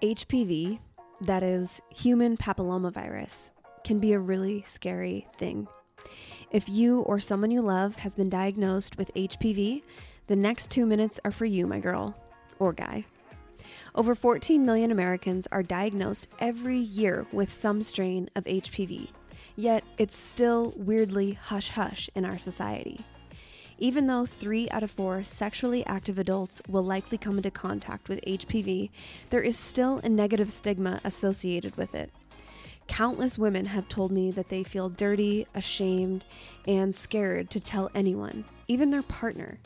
HPV, 0.02 0.78
that 1.20 1.42
is 1.42 1.80
human 1.90 2.36
papillomavirus, 2.36 3.52
can 3.84 3.98
be 3.98 4.12
a 4.12 4.18
really 4.18 4.62
scary 4.66 5.26
thing. 5.34 5.66
If 6.50 6.68
you 6.68 7.00
or 7.00 7.20
someone 7.20 7.50
you 7.50 7.62
love 7.62 7.96
has 7.96 8.14
been 8.14 8.30
diagnosed 8.30 8.96
with 8.96 9.12
HPV, 9.14 9.82
the 10.28 10.36
next 10.36 10.70
two 10.70 10.86
minutes 10.86 11.18
are 11.24 11.30
for 11.30 11.44
you, 11.44 11.66
my 11.66 11.80
girl 11.80 12.16
or 12.58 12.72
guy. 12.72 13.04
Over 13.94 14.14
14 14.14 14.64
million 14.64 14.90
Americans 14.90 15.48
are 15.50 15.62
diagnosed 15.62 16.28
every 16.38 16.78
year 16.78 17.26
with 17.32 17.52
some 17.52 17.82
strain 17.82 18.30
of 18.36 18.44
HPV, 18.44 19.10
yet 19.56 19.84
it's 19.98 20.16
still 20.16 20.72
weirdly 20.76 21.32
hush 21.32 21.70
hush 21.70 22.08
in 22.14 22.24
our 22.24 22.38
society. 22.38 23.00
Even 23.80 24.08
though 24.08 24.26
three 24.26 24.68
out 24.70 24.82
of 24.82 24.90
four 24.90 25.22
sexually 25.22 25.86
active 25.86 26.18
adults 26.18 26.60
will 26.68 26.82
likely 26.82 27.16
come 27.16 27.36
into 27.36 27.50
contact 27.50 28.08
with 28.08 28.20
HPV, 28.26 28.90
there 29.30 29.40
is 29.40 29.56
still 29.56 29.98
a 29.98 30.08
negative 30.08 30.50
stigma 30.50 31.00
associated 31.04 31.76
with 31.76 31.94
it. 31.94 32.10
Countless 32.88 33.38
women 33.38 33.66
have 33.66 33.88
told 33.88 34.10
me 34.10 34.32
that 34.32 34.48
they 34.48 34.64
feel 34.64 34.88
dirty, 34.88 35.46
ashamed, 35.54 36.24
and 36.66 36.92
scared 36.92 37.50
to 37.50 37.60
tell 37.60 37.90
anyone, 37.94 38.44
even 38.66 38.90
their 38.90 39.02
partner. 39.02 39.58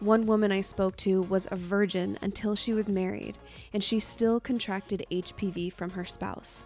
One 0.00 0.26
woman 0.26 0.50
I 0.52 0.62
spoke 0.62 0.96
to 0.98 1.22
was 1.22 1.46
a 1.50 1.56
virgin 1.56 2.18
until 2.22 2.54
she 2.54 2.72
was 2.72 2.88
married, 2.88 3.36
and 3.74 3.84
she 3.84 3.98
still 3.98 4.40
contracted 4.40 5.04
HPV 5.10 5.72
from 5.72 5.90
her 5.90 6.04
spouse. 6.04 6.64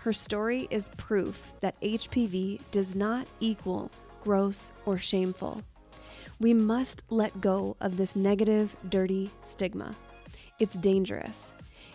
Her 0.00 0.12
story 0.12 0.68
is 0.70 0.90
proof 0.96 1.54
that 1.60 1.80
HPV 1.80 2.60
does 2.70 2.94
not 2.94 3.26
equal 3.40 3.90
gross 4.20 4.72
or 4.84 4.98
shameful. 4.98 5.62
We 6.38 6.52
must 6.52 7.02
let 7.08 7.40
go 7.40 7.76
of 7.80 7.96
this 7.96 8.14
negative, 8.14 8.76
dirty 8.88 9.30
stigma. 9.40 9.94
It's 10.58 10.74
dangerous. 10.74 11.52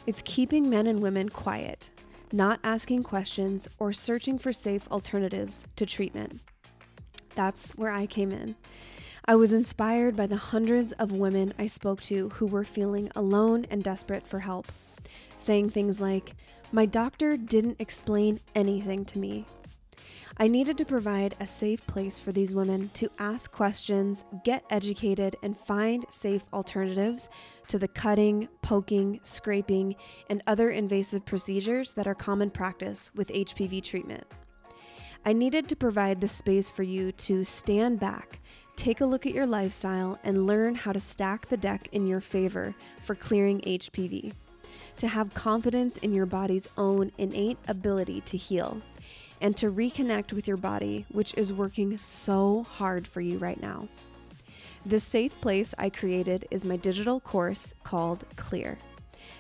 It's 0.08 0.24
keeping 0.26 0.68
men 0.68 0.88
and 0.88 1.00
women 1.00 1.30
quiet, 1.30 1.92
not 2.32 2.60
asking 2.64 3.04
questions 3.04 3.68
or 3.78 3.94
searching 3.94 4.40
for 4.40 4.52
safe 4.52 4.88
alternatives 4.90 5.66
to 5.76 5.86
treatment. 5.86 6.42
That's 7.36 7.74
where 7.74 7.92
I 7.92 8.08
came 8.08 8.32
in. 8.32 8.56
I 9.26 9.36
was 9.36 9.54
inspired 9.54 10.16
by 10.16 10.26
the 10.26 10.38
hundreds 10.38 10.92
of 10.94 11.12
women 11.12 11.54
I 11.60 11.68
spoke 11.68 12.02
to 12.04 12.30
who 12.30 12.48
were 12.48 12.64
feeling 12.64 13.12
alone 13.16 13.68
and 13.70 13.84
desperate 13.84 14.28
for 14.28 14.40
help. 14.40 14.68
saying 15.38 15.70
things 15.70 16.02
like, 16.02 16.36
My 16.72 16.86
doctor 16.86 17.38
didn't 17.38 17.78
explain 17.80 18.40
anything 18.56 19.06
to 19.06 19.20
me. 19.20 19.46
I 20.38 20.48
needed 20.48 20.78
to 20.78 20.86
provide 20.86 21.36
a 21.40 21.46
safe 21.46 21.86
place 21.88 22.18
for 22.18 22.32
these 22.32 22.56
women 22.56 22.90
to 22.94 23.12
ask 23.20 23.52
questions, 23.52 24.24
get 24.46 24.64
educated, 24.70 25.36
and 25.44 25.58
find 25.58 26.06
safe 26.10 26.44
alternatives 26.54 27.30
to 27.68 27.78
the 27.78 27.90
cutting, 27.90 28.48
poking, 28.62 29.20
scraping, 29.24 29.96
and 30.30 30.42
other 30.48 30.70
invasive 30.70 31.26
procedures 31.26 31.94
that 31.94 32.08
are 32.08 32.16
common 32.16 32.50
practice 32.50 33.12
with 33.14 33.28
HPV 33.28 33.84
treatment. 33.84 34.24
I 35.26 35.34
needed 35.34 35.68
to 35.70 35.76
provide 35.76 36.22
the 36.22 36.28
space 36.28 36.70
for 36.70 36.84
you 36.84 37.12
to 37.12 37.44
stand 37.44 38.00
back, 38.00 38.40
take 38.76 39.02
a 39.02 39.06
look 39.06 39.26
at 39.26 39.36
your 39.36 39.46
lifestyle, 39.46 40.18
and 40.24 40.48
learn 40.48 40.76
how 40.76 40.94
to 40.94 41.00
stack 41.00 41.48
the 41.50 41.58
deck 41.58 41.90
in 41.92 42.08
your 42.08 42.22
favor 42.22 42.74
for 43.02 43.16
clearing 43.16 43.60
HPV. 43.62 44.34
To 44.98 45.08
have 45.08 45.34
confidence 45.34 45.98
in 45.98 46.14
your 46.14 46.26
body's 46.26 46.70
own 46.78 47.12
innate 47.18 47.58
ability 47.68 48.22
to 48.22 48.38
heal 48.38 48.82
and 49.42 49.58
to 49.58 49.72
reconnect 49.72 50.32
with 50.32 50.48
your 50.48 50.58
body, 50.58 51.06
which 51.10 51.34
is 51.36 51.52
working 51.52 51.98
so 51.98 52.64
hard 52.70 53.08
for 53.08 53.20
you 53.20 53.38
right 53.40 53.62
now. 53.62 53.88
This 54.86 55.04
safe 55.04 55.40
place 55.42 55.76
I 55.78 55.90
created 55.90 56.48
is 56.50 56.64
my 56.64 56.78
digital 56.78 57.20
course 57.20 57.74
called 57.84 58.24
Clear. 58.36 58.78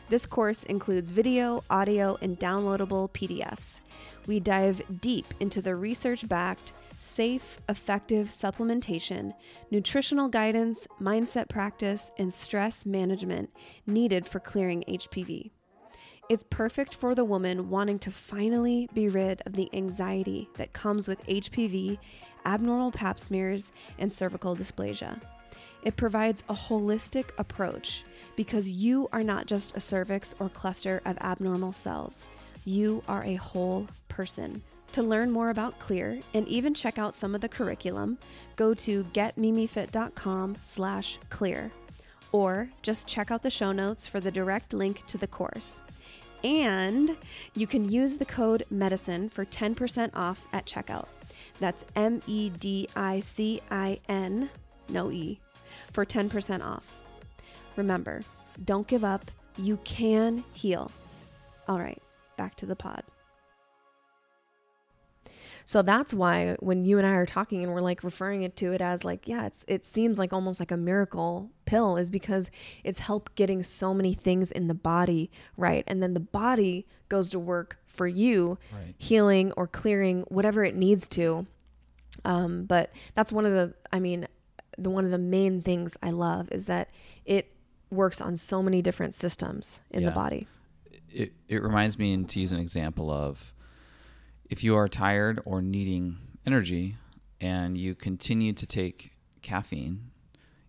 This 0.09 0.25
course 0.25 0.63
includes 0.63 1.11
video, 1.11 1.63
audio, 1.69 2.17
and 2.21 2.37
downloadable 2.39 3.09
PDFs. 3.11 3.81
We 4.27 4.39
dive 4.39 4.81
deep 4.99 5.25
into 5.39 5.61
the 5.61 5.75
research 5.75 6.27
backed, 6.27 6.73
safe, 6.99 7.59
effective 7.69 8.27
supplementation, 8.27 9.33
nutritional 9.71 10.27
guidance, 10.27 10.87
mindset 11.01 11.49
practice, 11.49 12.11
and 12.17 12.31
stress 12.31 12.85
management 12.85 13.49
needed 13.87 14.27
for 14.27 14.39
clearing 14.39 14.83
HPV. 14.87 15.51
It's 16.29 16.45
perfect 16.49 16.95
for 16.95 17.13
the 17.13 17.25
woman 17.25 17.69
wanting 17.69 17.99
to 17.99 18.11
finally 18.11 18.87
be 18.93 19.09
rid 19.09 19.41
of 19.45 19.53
the 19.53 19.69
anxiety 19.73 20.49
that 20.55 20.71
comes 20.71 21.07
with 21.07 21.25
HPV, 21.27 21.97
abnormal 22.45 22.91
pap 22.91 23.19
smears, 23.19 23.71
and 23.99 24.11
cervical 24.11 24.55
dysplasia. 24.55 25.19
It 25.83 25.97
provides 25.97 26.43
a 26.47 26.53
holistic 26.53 27.31
approach 27.37 28.05
because 28.35 28.71
you 28.71 29.09
are 29.11 29.23
not 29.23 29.47
just 29.47 29.75
a 29.75 29.81
cervix 29.81 30.33
or 30.39 30.47
cluster 30.47 31.01
of 31.05 31.17
abnormal 31.17 31.73
cells. 31.73 32.27
You 32.63 33.03
are 33.07 33.23
a 33.23 33.35
whole 33.35 33.87
person. 34.07 34.61
To 34.93 35.01
learn 35.01 35.31
more 35.31 35.49
about 35.49 35.79
Clear 35.79 36.19
and 36.33 36.47
even 36.47 36.73
check 36.73 36.97
out 36.97 37.15
some 37.15 37.33
of 37.33 37.41
the 37.41 37.49
curriculum, 37.49 38.17
go 38.57 38.73
to 38.75 39.03
getmimifit.com 39.05 40.57
slash 40.61 41.17
clear 41.29 41.71
or 42.31 42.69
just 42.81 43.07
check 43.07 43.31
out 43.31 43.41
the 43.41 43.49
show 43.49 43.71
notes 43.71 44.05
for 44.05 44.19
the 44.19 44.31
direct 44.31 44.73
link 44.73 45.05
to 45.07 45.17
the 45.17 45.27
course. 45.27 45.81
And 46.43 47.17
you 47.53 47.67
can 47.67 47.89
use 47.89 48.17
the 48.17 48.25
code 48.25 48.65
MEDICINE 48.71 49.29
for 49.29 49.45
10% 49.45 50.11
off 50.15 50.47
at 50.51 50.65
checkout. 50.65 51.07
That's 51.59 51.85
M 51.95 52.21
E 52.27 52.49
D 52.49 52.87
I 52.95 53.19
C 53.19 53.61
I 53.69 53.99
N, 54.07 54.49
no 54.89 55.11
E, 55.11 55.39
for 55.91 56.05
10% 56.05 56.63
off. 56.63 56.95
Remember, 57.75 58.21
don't 58.65 58.87
give 58.87 59.03
up. 59.03 59.29
You 59.57 59.77
can 59.83 60.43
heal. 60.53 60.91
All 61.67 61.79
right, 61.79 62.01
back 62.37 62.55
to 62.55 62.65
the 62.65 62.75
pod. 62.75 63.03
So 65.71 65.81
that's 65.81 66.13
why 66.13 66.57
when 66.59 66.83
you 66.83 66.97
and 66.97 67.07
I 67.07 67.11
are 67.11 67.25
talking 67.25 67.63
and 67.63 67.71
we're 67.71 67.79
like 67.79 68.03
referring 68.03 68.43
it 68.43 68.57
to 68.57 68.73
it 68.73 68.81
as 68.81 69.05
like, 69.05 69.25
yeah, 69.25 69.45
it's 69.45 69.63
it 69.69 69.85
seems 69.85 70.19
like 70.19 70.33
almost 70.33 70.59
like 70.59 70.69
a 70.69 70.75
miracle 70.75 71.49
pill 71.63 71.95
is 71.95 72.11
because 72.11 72.51
it's 72.83 72.99
helped 72.99 73.35
getting 73.35 73.63
so 73.63 73.93
many 73.93 74.13
things 74.13 74.51
in 74.51 74.67
the 74.67 74.73
body 74.73 75.31
right. 75.55 75.85
And 75.87 76.03
then 76.03 76.13
the 76.13 76.19
body 76.19 76.87
goes 77.07 77.29
to 77.29 77.39
work 77.39 77.79
for 77.85 78.05
you, 78.05 78.59
right. 78.73 78.95
healing 78.97 79.53
or 79.53 79.65
clearing 79.65 80.25
whatever 80.27 80.61
it 80.65 80.75
needs 80.75 81.07
to. 81.07 81.47
Um, 82.25 82.65
but 82.65 82.91
that's 83.15 83.31
one 83.31 83.45
of 83.45 83.53
the 83.53 83.73
I 83.93 84.01
mean, 84.01 84.27
the 84.77 84.89
one 84.89 85.05
of 85.05 85.11
the 85.11 85.17
main 85.17 85.61
things 85.61 85.95
I 86.03 86.09
love 86.09 86.49
is 86.51 86.65
that 86.65 86.89
it 87.23 87.55
works 87.89 88.19
on 88.19 88.35
so 88.35 88.61
many 88.61 88.81
different 88.81 89.13
systems 89.13 89.81
in 89.89 90.01
yeah. 90.01 90.09
the 90.09 90.15
body. 90.15 90.49
It 91.09 91.31
it 91.47 91.63
reminds 91.63 91.97
me 91.97 92.11
and 92.11 92.27
to 92.27 92.41
use 92.41 92.51
an 92.51 92.59
example 92.59 93.09
of 93.09 93.53
if 94.51 94.65
you 94.65 94.75
are 94.75 94.89
tired 94.89 95.41
or 95.45 95.61
needing 95.61 96.17
energy 96.45 96.95
and 97.39 97.77
you 97.77 97.95
continue 97.95 98.51
to 98.51 98.67
take 98.67 99.13
caffeine, 99.41 100.11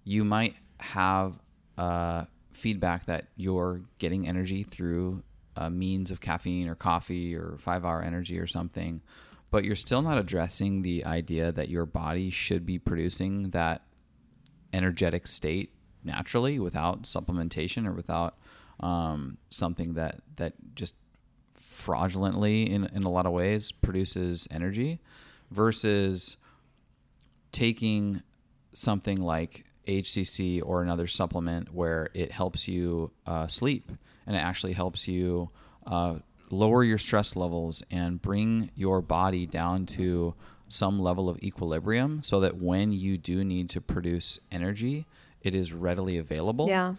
you 0.05 0.25
might 0.25 0.55
have 0.79 1.39
uh, 1.77 2.25
feedback 2.53 3.07
that 3.07 3.27
you're 3.37 3.83
getting 3.99 4.27
energy 4.29 4.63
through 4.63 5.23
a 5.57 5.69
means 5.69 6.13
of 6.13 6.21
caffeine 6.21 6.69
or 6.69 6.77
coffee 6.77 7.35
or 7.35 7.57
five 7.59 7.85
hour 7.85 8.01
energy 8.01 8.39
or 8.39 8.47
something, 8.47 9.03
but 9.51 9.65
you're 9.65 9.77
still 9.77 10.01
not 10.01 10.17
addressing 10.17 10.83
the 10.83 11.05
idea 11.05 11.51
that 11.51 11.69
your 11.69 11.85
body 11.85 12.31
should 12.31 12.65
be 12.65 12.79
producing 12.79 13.51
that 13.51 13.83
energetic 14.73 15.27
state 15.27 15.75
naturally 16.05 16.59
without 16.61 17.03
supplementation 17.03 17.87
or 17.87 17.93
without 17.93 18.39
um, 18.81 19.39
something 19.51 19.95
that 19.95 20.21
that 20.37 20.55
just 20.75 20.95
fraudulently 21.83 22.71
in, 22.71 22.85
in 22.95 23.03
a 23.03 23.09
lot 23.09 23.27
of 23.27 23.33
ways 23.33 23.73
produces 23.73 24.47
energy 24.51 25.01
versus 25.51 26.37
taking 27.51 28.23
something 28.73 29.21
like 29.21 29.65
AHCC 29.89 30.63
or 30.65 30.83
another 30.83 31.09
supplement 31.09 31.75
where 31.75 32.09
it 32.15 32.31
helps 32.31 32.69
you 32.69 33.11
uh, 33.27 33.49
sleep 33.49 33.91
and 34.27 34.37
it 34.37 34.39
actually 34.39 34.75
helps 34.75 35.09
you 35.09 35.51
uh, 35.87 36.15
lower 36.51 36.85
your 36.85 36.99
stress 36.99 37.35
levels 37.35 37.83
and 37.91 38.23
bring 38.23 38.71
your 38.77 39.01
body 39.01 39.45
down 39.45 39.85
to 39.85 40.35
some 40.69 41.01
level 41.01 41.29
of 41.29 41.43
equilibrium 41.43 42.23
so 42.23 42.39
that 42.41 42.57
when 42.57 42.93
you 42.93 43.19
do 43.19 43.43
need 43.43 43.69
to 43.69 43.81
produce 43.81 44.39
energy, 44.53 45.05
it 45.43 45.55
is 45.55 45.73
readily 45.73 46.17
available. 46.17 46.69
Yeah 46.69 46.95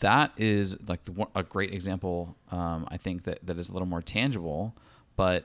that 0.00 0.32
is 0.36 0.76
like 0.88 1.04
the, 1.04 1.26
a 1.34 1.42
great 1.42 1.72
example. 1.72 2.36
Um, 2.50 2.86
I 2.90 2.96
think 2.96 3.24
that 3.24 3.44
that 3.46 3.58
is 3.58 3.68
a 3.68 3.72
little 3.72 3.88
more 3.88 4.02
tangible, 4.02 4.74
but 5.16 5.44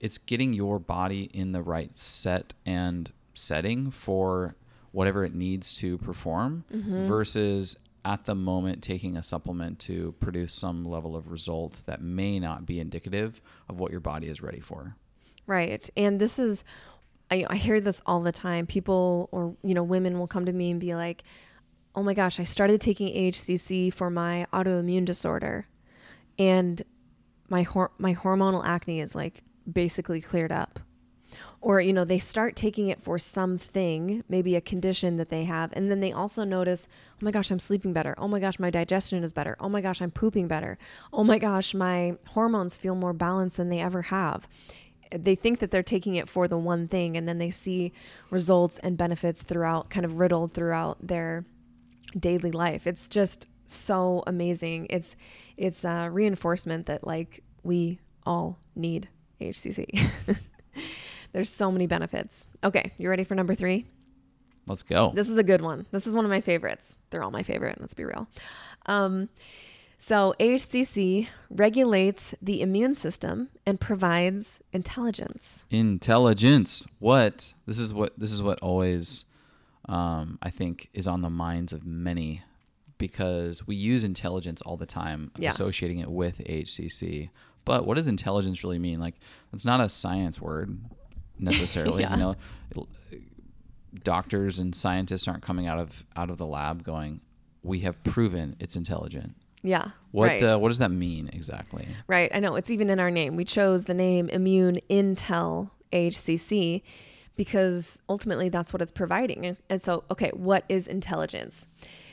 it's 0.00 0.18
getting 0.18 0.52
your 0.52 0.78
body 0.78 1.30
in 1.32 1.52
the 1.52 1.62
right 1.62 1.96
set 1.96 2.54
and 2.64 3.10
setting 3.34 3.90
for 3.90 4.56
whatever 4.92 5.24
it 5.24 5.34
needs 5.34 5.76
to 5.78 5.98
perform 5.98 6.64
mm-hmm. 6.72 7.06
versus 7.06 7.76
at 8.04 8.24
the 8.24 8.34
moment 8.34 8.82
taking 8.82 9.16
a 9.16 9.22
supplement 9.22 9.78
to 9.78 10.14
produce 10.20 10.54
some 10.54 10.84
level 10.84 11.16
of 11.16 11.30
result 11.30 11.82
that 11.86 12.00
may 12.00 12.38
not 12.38 12.64
be 12.64 12.80
indicative 12.80 13.40
of 13.68 13.80
what 13.80 13.90
your 13.90 14.00
body 14.00 14.28
is 14.28 14.40
ready 14.40 14.60
for. 14.60 14.96
Right. 15.46 15.88
And 15.96 16.20
this 16.20 16.38
is 16.38 16.64
I, 17.30 17.44
I 17.48 17.56
hear 17.56 17.80
this 17.80 18.00
all 18.06 18.20
the 18.20 18.32
time. 18.32 18.66
People 18.66 19.28
or 19.32 19.54
you 19.62 19.74
know 19.74 19.82
women 19.82 20.18
will 20.18 20.26
come 20.26 20.46
to 20.46 20.52
me 20.52 20.70
and 20.70 20.80
be 20.80 20.94
like, 20.94 21.24
oh 21.94 22.02
my 22.02 22.14
gosh, 22.14 22.38
I 22.38 22.44
started 22.44 22.80
taking 22.80 23.08
AHCC 23.08 23.92
for 23.92 24.10
my 24.10 24.46
autoimmune 24.52 25.04
disorder, 25.04 25.66
and 26.38 26.82
my 27.48 27.62
hor- 27.62 27.92
my 27.98 28.14
hormonal 28.14 28.64
acne 28.64 29.00
is 29.00 29.14
like 29.14 29.42
basically 29.70 30.20
cleared 30.20 30.52
up. 30.52 30.80
Or 31.60 31.80
you 31.80 31.92
know, 31.92 32.04
they 32.04 32.18
start 32.18 32.56
taking 32.56 32.88
it 32.88 33.02
for 33.02 33.18
something, 33.18 34.24
maybe 34.28 34.56
a 34.56 34.60
condition 34.60 35.16
that 35.18 35.28
they 35.28 35.44
have, 35.44 35.72
and 35.74 35.90
then 35.90 36.00
they 36.00 36.12
also 36.12 36.44
notice, 36.44 36.88
oh 37.14 37.24
my 37.24 37.30
gosh, 37.30 37.50
I'm 37.50 37.58
sleeping 37.58 37.92
better. 37.92 38.14
Oh 38.16 38.28
my 38.28 38.38
gosh, 38.38 38.58
my 38.58 38.70
digestion 38.70 39.22
is 39.22 39.32
better. 39.32 39.56
Oh 39.60 39.68
my 39.68 39.80
gosh, 39.80 40.00
I'm 40.00 40.10
pooping 40.10 40.48
better. 40.48 40.78
Oh 41.12 41.24
my 41.24 41.38
gosh, 41.38 41.74
my 41.74 42.16
hormones 42.28 42.76
feel 42.76 42.94
more 42.94 43.12
balanced 43.12 43.56
than 43.56 43.68
they 43.68 43.80
ever 43.80 44.02
have 44.02 44.48
they 45.10 45.34
think 45.34 45.58
that 45.60 45.70
they're 45.70 45.82
taking 45.82 46.16
it 46.16 46.28
for 46.28 46.48
the 46.48 46.58
one 46.58 46.88
thing 46.88 47.16
and 47.16 47.28
then 47.28 47.38
they 47.38 47.50
see 47.50 47.92
results 48.30 48.78
and 48.80 48.96
benefits 48.96 49.42
throughout 49.42 49.90
kind 49.90 50.04
of 50.04 50.18
riddled 50.18 50.52
throughout 50.52 50.98
their 51.06 51.44
daily 52.18 52.50
life. 52.50 52.86
It's 52.86 53.08
just 53.08 53.46
so 53.66 54.22
amazing. 54.26 54.86
It's 54.90 55.16
it's 55.56 55.84
a 55.84 56.08
reinforcement 56.10 56.86
that 56.86 57.06
like 57.06 57.42
we 57.62 57.98
all 58.24 58.58
need 58.74 59.08
AHCC. 59.40 60.10
There's 61.32 61.50
so 61.50 61.70
many 61.70 61.86
benefits. 61.86 62.48
Okay, 62.64 62.92
you 62.98 63.08
ready 63.10 63.24
for 63.24 63.34
number 63.34 63.54
3? 63.54 63.84
Let's 64.66 64.82
go. 64.82 65.12
This 65.14 65.28
is 65.28 65.36
a 65.36 65.42
good 65.42 65.60
one. 65.62 65.86
This 65.90 66.06
is 66.06 66.14
one 66.14 66.24
of 66.24 66.30
my 66.30 66.40
favorites. 66.40 66.96
They're 67.10 67.22
all 67.22 67.30
my 67.30 67.42
favorite, 67.42 67.80
let's 67.80 67.94
be 67.94 68.04
real. 68.04 68.28
Um, 68.86 69.28
so, 70.00 70.34
AHCC 70.38 71.26
regulates 71.50 72.32
the 72.40 72.62
immune 72.62 72.94
system 72.94 73.48
and 73.66 73.80
provides 73.80 74.60
intelligence. 74.72 75.64
Intelligence. 75.70 76.86
What? 77.00 77.54
This 77.66 77.80
is 77.80 77.92
what 77.92 78.16
this 78.16 78.32
is 78.32 78.40
what 78.40 78.60
always 78.60 79.24
um, 79.88 80.38
I 80.42 80.50
think 80.50 80.90
is 80.92 81.06
on 81.06 81.22
the 81.22 81.30
minds 81.30 81.72
of 81.72 81.86
many 81.86 82.42
because 82.98 83.66
we 83.66 83.76
use 83.76 84.04
intelligence 84.04 84.60
all 84.62 84.76
the 84.76 84.86
time, 84.86 85.30
yeah. 85.36 85.50
associating 85.50 85.98
it 85.98 86.10
with 86.10 86.38
AHCC. 86.38 87.30
But 87.64 87.86
what 87.86 87.94
does 87.94 88.06
intelligence 88.06 88.64
really 88.64 88.78
mean? 88.78 88.98
Like, 88.98 89.14
it's 89.52 89.64
not 89.64 89.80
a 89.80 89.88
science 89.88 90.40
word 90.40 90.78
necessarily. 91.38 92.02
yeah. 92.04 92.16
You 92.16 92.16
know, 92.16 92.36
doctors 94.04 94.58
and 94.58 94.74
scientists 94.74 95.28
aren't 95.28 95.42
coming 95.42 95.66
out 95.66 95.78
of 95.78 96.04
out 96.16 96.30
of 96.30 96.38
the 96.38 96.46
lab 96.46 96.82
going, 96.82 97.20
"We 97.62 97.80
have 97.80 98.02
proven 98.04 98.56
it's 98.58 98.76
intelligent." 98.76 99.34
Yeah. 99.62 99.90
What 100.12 100.28
right. 100.28 100.42
uh, 100.42 100.58
what 100.58 100.68
does 100.68 100.78
that 100.78 100.90
mean 100.90 101.30
exactly? 101.32 101.88
Right. 102.06 102.30
I 102.34 102.40
know 102.40 102.56
it's 102.56 102.70
even 102.70 102.90
in 102.90 103.00
our 103.00 103.10
name. 103.10 103.36
We 103.36 103.44
chose 103.44 103.84
the 103.84 103.94
name 103.94 104.28
Immune 104.28 104.80
Intel 104.88 105.70
AHCC 105.92 106.82
because 107.38 108.00
ultimately 108.08 108.48
that's 108.50 108.72
what 108.72 108.82
it's 108.82 108.90
providing. 108.90 109.56
And 109.70 109.80
so, 109.80 110.02
okay, 110.10 110.30
what 110.34 110.64
is 110.68 110.88
intelligence? 110.88 111.66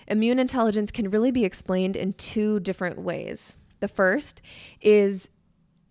Immune 0.08 0.38
intelligence 0.38 0.92
can 0.92 1.10
really 1.10 1.32
be 1.32 1.44
explained 1.44 1.98
in 1.98 2.14
two 2.14 2.60
different 2.60 3.00
ways. 3.00 3.58
The 3.80 3.88
first 3.88 4.44
is 4.82 5.30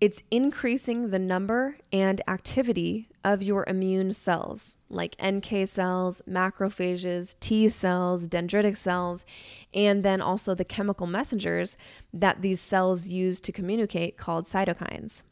it's 0.01 0.23
increasing 0.31 1.11
the 1.11 1.19
number 1.19 1.79
and 1.93 2.21
activity 2.29 3.09
of 3.25 3.43
your 3.43 3.65
immune 3.67 4.13
cells, 4.13 4.79
like 4.89 5.17
NK 5.21 5.67
cells, 5.67 6.23
macrophages, 6.29 7.35
T 7.41 7.69
cells, 7.69 8.29
dendritic 8.29 8.77
cells, 8.77 9.25
and 9.73 10.05
then 10.05 10.21
also 10.21 10.55
the 10.55 10.65
chemical 10.65 11.09
messengers 11.09 11.77
that 12.13 12.41
these 12.41 12.61
cells 12.61 13.09
use 13.09 13.41
to 13.41 13.51
communicate 13.51 14.17
called 14.17 14.45
cytokines. 14.45 15.23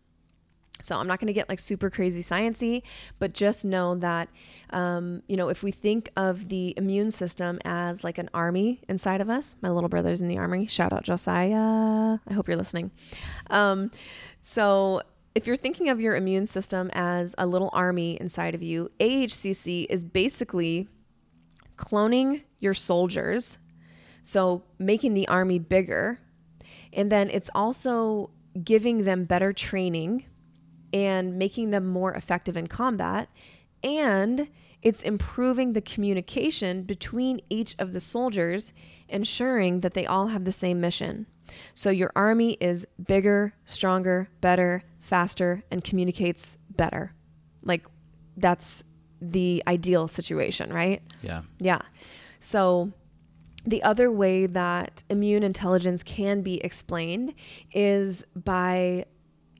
So 0.83 0.97
I'm 0.99 1.07
not 1.07 1.21
going 1.21 1.29
to 1.29 1.33
get 1.33 1.49
like 1.49 1.59
super 1.59 1.89
crazy 1.89 2.23
sciency, 2.23 2.83
but 3.19 3.33
just 3.33 3.65
know 3.65 3.95
that, 3.97 4.29
um, 4.71 5.23
you 5.29 5.37
know, 5.37 5.49
if 5.49 5.63
we 5.63 5.71
think 5.73 6.11
of 6.17 6.49
the 6.49 6.75
immune 6.77 7.11
system 7.11 7.59
as 7.65 8.05
like 8.05 8.19
an 8.19 8.29
army 8.35 8.83
inside 8.89 9.21
of 9.21 9.31
us, 9.31 9.57
my 9.63 9.71
little 9.71 9.89
brother's 9.89 10.21
in 10.21 10.29
the 10.29 10.39
army. 10.39 10.67
Shout 10.67 10.93
out 10.93 11.05
Josiah. 11.05 12.19
I 12.27 12.33
hope 12.33 12.49
you're 12.49 12.57
listening. 12.57 12.91
Um, 13.49 13.91
so 14.41 15.03
if 15.35 15.47
you're 15.47 15.57
thinking 15.57 15.89
of 15.89 16.01
your 16.01 16.15
immune 16.15 16.47
system 16.47 16.91
as 16.93 17.35
a 17.39 17.47
little 17.47 17.71
army 17.73 18.19
inside 18.21 18.55
of 18.55 18.63
you, 18.63 18.91
AHCC 19.01 19.87
is 19.89 20.05
basically 20.05 20.89
cloning 21.77 22.43
your 22.61 22.75
soldiers. 22.75 23.59
So 24.23 24.65
making 24.79 25.15
the 25.15 25.27
army 25.29 25.59
bigger. 25.59 26.21
And 26.93 27.11
then 27.11 27.31
it's 27.31 27.51
also 27.55 28.31
giving 28.63 29.05
them 29.05 29.25
better 29.25 29.53
training 29.53 30.25
and 30.93 31.39
making 31.39 31.71
them 31.71 31.87
more 31.87 32.13
effective 32.15 32.57
in 32.57 32.67
combat. 32.67 33.29
And 33.83 34.49
it's 34.83 35.03
improving 35.03 35.73
the 35.73 35.81
communication 35.81 36.83
between 36.83 37.41
each 37.49 37.75
of 37.79 37.93
the 37.93 38.01
soldiers, 38.01 38.73
ensuring 39.09 39.81
that 39.81 39.95
they 39.95 40.07
all 40.07 40.29
have 40.29 40.45
the 40.45 40.53
same 40.53 40.81
mission. 40.81 41.27
So 41.75 41.91
your 41.91 42.11
army 42.17 42.57
is 42.61 42.87
bigger, 43.07 43.55
stronger, 43.65 44.29
better, 44.41 44.83
faster, 45.01 45.63
and 45.71 45.85
communicates 45.85 46.59
better. 46.71 47.13
Like 47.63 47.87
that's 48.37 48.83
the 49.21 49.63
ideal 49.67 50.09
situation, 50.09 50.73
right? 50.73 51.03
Yeah. 51.23 51.43
Yeah. 51.59 51.83
So 52.41 52.93
the 53.65 53.83
other 53.85 54.11
way 54.11 54.47
that 54.47 55.05
immune 55.09 55.45
intelligence 55.45 56.03
can 56.03 56.43
be 56.43 56.63
explained 56.65 57.35
is 57.73 58.25
by 58.35 59.05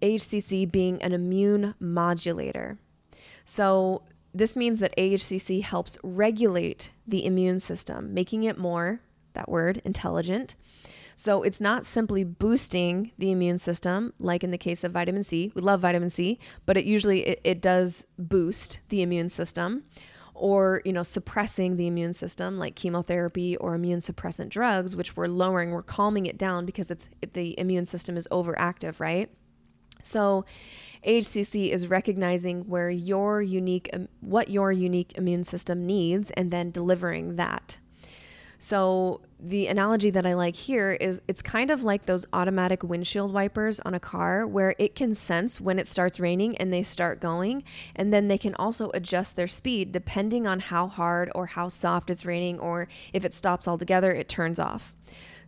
AHCC 0.03 0.71
being 0.71 1.03
an 1.03 1.13
immune 1.13 1.75
modulator. 1.81 2.79
So, 3.45 4.03
this 4.35 4.57
means 4.57 4.81
that 4.81 4.97
AHCC 4.97 5.63
helps 5.63 5.99
regulate 6.03 6.93
the 7.07 7.25
immune 7.27 7.59
system, 7.59 8.15
making 8.15 8.45
it 8.45 8.57
more, 8.57 9.01
that 9.35 9.49
word, 9.49 9.83
intelligent. 9.85 10.57
So, 11.17 11.43
it's 11.43 11.61
not 11.61 11.85
simply 11.85 12.25
boosting 12.25 13.13
the 13.19 13.31
immune 13.31 13.59
system, 13.59 14.13
like 14.19 14.43
in 14.43 14.51
the 14.51 14.59
case 14.59 14.85
of 14.85 14.93
vitamin 14.93 15.23
C. 15.23 15.53
We 15.55 15.63
love 15.63 15.81
vitamin 15.81 16.11
C, 16.11 16.39
but 16.67 16.77
it 16.77 16.85
usually 16.85 17.27
it, 17.27 17.41
it 17.45 17.61
does 17.61 18.07
boost 18.19 18.81
the 18.89 19.03
immune 19.03 19.29
system 19.29 19.85
or 20.35 20.81
you 20.85 20.93
know 20.93 21.03
suppressing 21.03 21.77
the 21.77 21.87
immune 21.87 22.13
system 22.13 22.59
like 22.59 22.75
chemotherapy 22.75 23.57
or 23.59 23.75
immune 23.75 24.01
suppressant 24.01 24.49
drugs 24.49 24.97
which 24.97 25.15
we're 25.15 25.27
lowering 25.27 25.71
we're 25.71 25.83
calming 25.83 26.27
it 26.27 26.39
down 26.39 26.65
because 26.65 26.91
it's 26.91 27.09
the 27.35 27.59
immune 27.61 27.85
system 27.85 28.17
is 28.17 28.27
overactive 28.31 28.99
right 28.99 29.31
so, 30.03 30.45
AHCC 31.07 31.71
is 31.71 31.89
recognizing 31.89 32.69
where 32.69 32.91
your 32.91 33.43
unique, 33.43 33.91
what 34.21 34.49
your 34.51 34.71
unique 34.71 35.17
immune 35.17 35.45
system 35.45 35.85
needs, 35.85 36.31
and 36.33 36.51
then 36.51 36.71
delivering 36.71 37.37
that. 37.37 37.79
So, 38.59 39.23
the 39.41 39.67
analogy 39.67 40.11
that 40.11 40.25
I 40.25 40.35
like 40.35 40.55
here 40.55 40.93
is 40.93 41.21
it's 41.27 41.43
kind 41.43 41.73
of 41.73 41.83
like 41.83 42.07
those 42.07 42.25
automatic 42.33 42.85
windshield 42.85 43.33
wipers 43.33 43.81
on 43.81 43.93
a 43.93 43.99
car 43.99 44.47
where 44.47 44.77
it 44.79 44.95
can 44.95 45.17
sense 45.17 45.61
when 45.61 45.81
it 45.81 45.89
starts 45.89 46.21
raining 46.21 46.57
and 46.59 46.73
they 46.73 46.85
start 46.85 47.21
going. 47.21 47.65
And 47.97 48.15
then 48.15 48.29
they 48.29 48.39
can 48.39 48.55
also 48.55 48.93
adjust 48.95 49.35
their 49.35 49.49
speed 49.49 49.91
depending 49.91 50.47
on 50.47 50.61
how 50.61 50.87
hard 50.87 51.33
or 51.35 51.47
how 51.47 51.67
soft 51.67 52.09
it's 52.09 52.25
raining, 52.25 52.61
or 52.61 52.87
if 53.13 53.25
it 53.25 53.35
stops 53.35 53.67
altogether, 53.67 54.13
it 54.13 54.29
turns 54.29 54.61
off. 54.61 54.95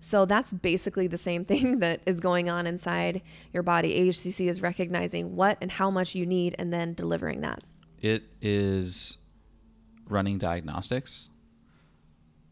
So 0.05 0.27
that's 0.27 0.53
basically 0.53 1.07
the 1.07 1.17
same 1.17 1.45
thing 1.51 1.79
that 1.79 2.03
is 2.05 2.21
going 2.21 2.51
on 2.51 2.67
inside 2.67 3.23
your 3.55 3.63
body. 3.63 3.99
AHCC 3.99 4.49
is 4.51 4.61
recognizing 4.61 5.35
what 5.35 5.57
and 5.63 5.71
how 5.71 5.91
much 5.91 6.15
you 6.15 6.27
need 6.27 6.55
and 6.59 6.71
then 6.71 6.93
delivering 6.93 7.41
that. 7.41 7.65
It 8.03 8.25
is 8.43 9.17
running 10.07 10.37
diagnostics 10.37 11.31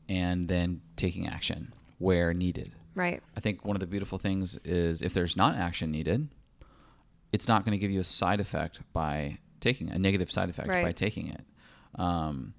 and 0.08 0.48
then 0.48 0.80
taking 0.96 1.28
action 1.28 1.74
where 1.98 2.32
needed. 2.32 2.72
Right. 2.94 3.22
I 3.36 3.40
think 3.40 3.66
one 3.66 3.76
of 3.76 3.80
the 3.80 3.86
beautiful 3.86 4.16
things 4.16 4.56
is 4.64 5.02
if 5.02 5.12
there's 5.12 5.36
not 5.36 5.54
action 5.54 5.90
needed, 5.90 6.28
it's 7.34 7.48
not 7.48 7.66
going 7.66 7.72
to 7.72 7.78
give 7.78 7.90
you 7.90 8.00
a 8.00 8.04
side 8.04 8.40
effect 8.40 8.80
by 8.94 9.38
taking 9.60 9.90
a 9.90 9.98
negative 9.98 10.32
side 10.32 10.48
effect 10.48 10.68
Right. 10.68 10.84
by 10.84 10.92
taking 10.92 11.28
it. 11.28 11.44
Um, 11.96 12.54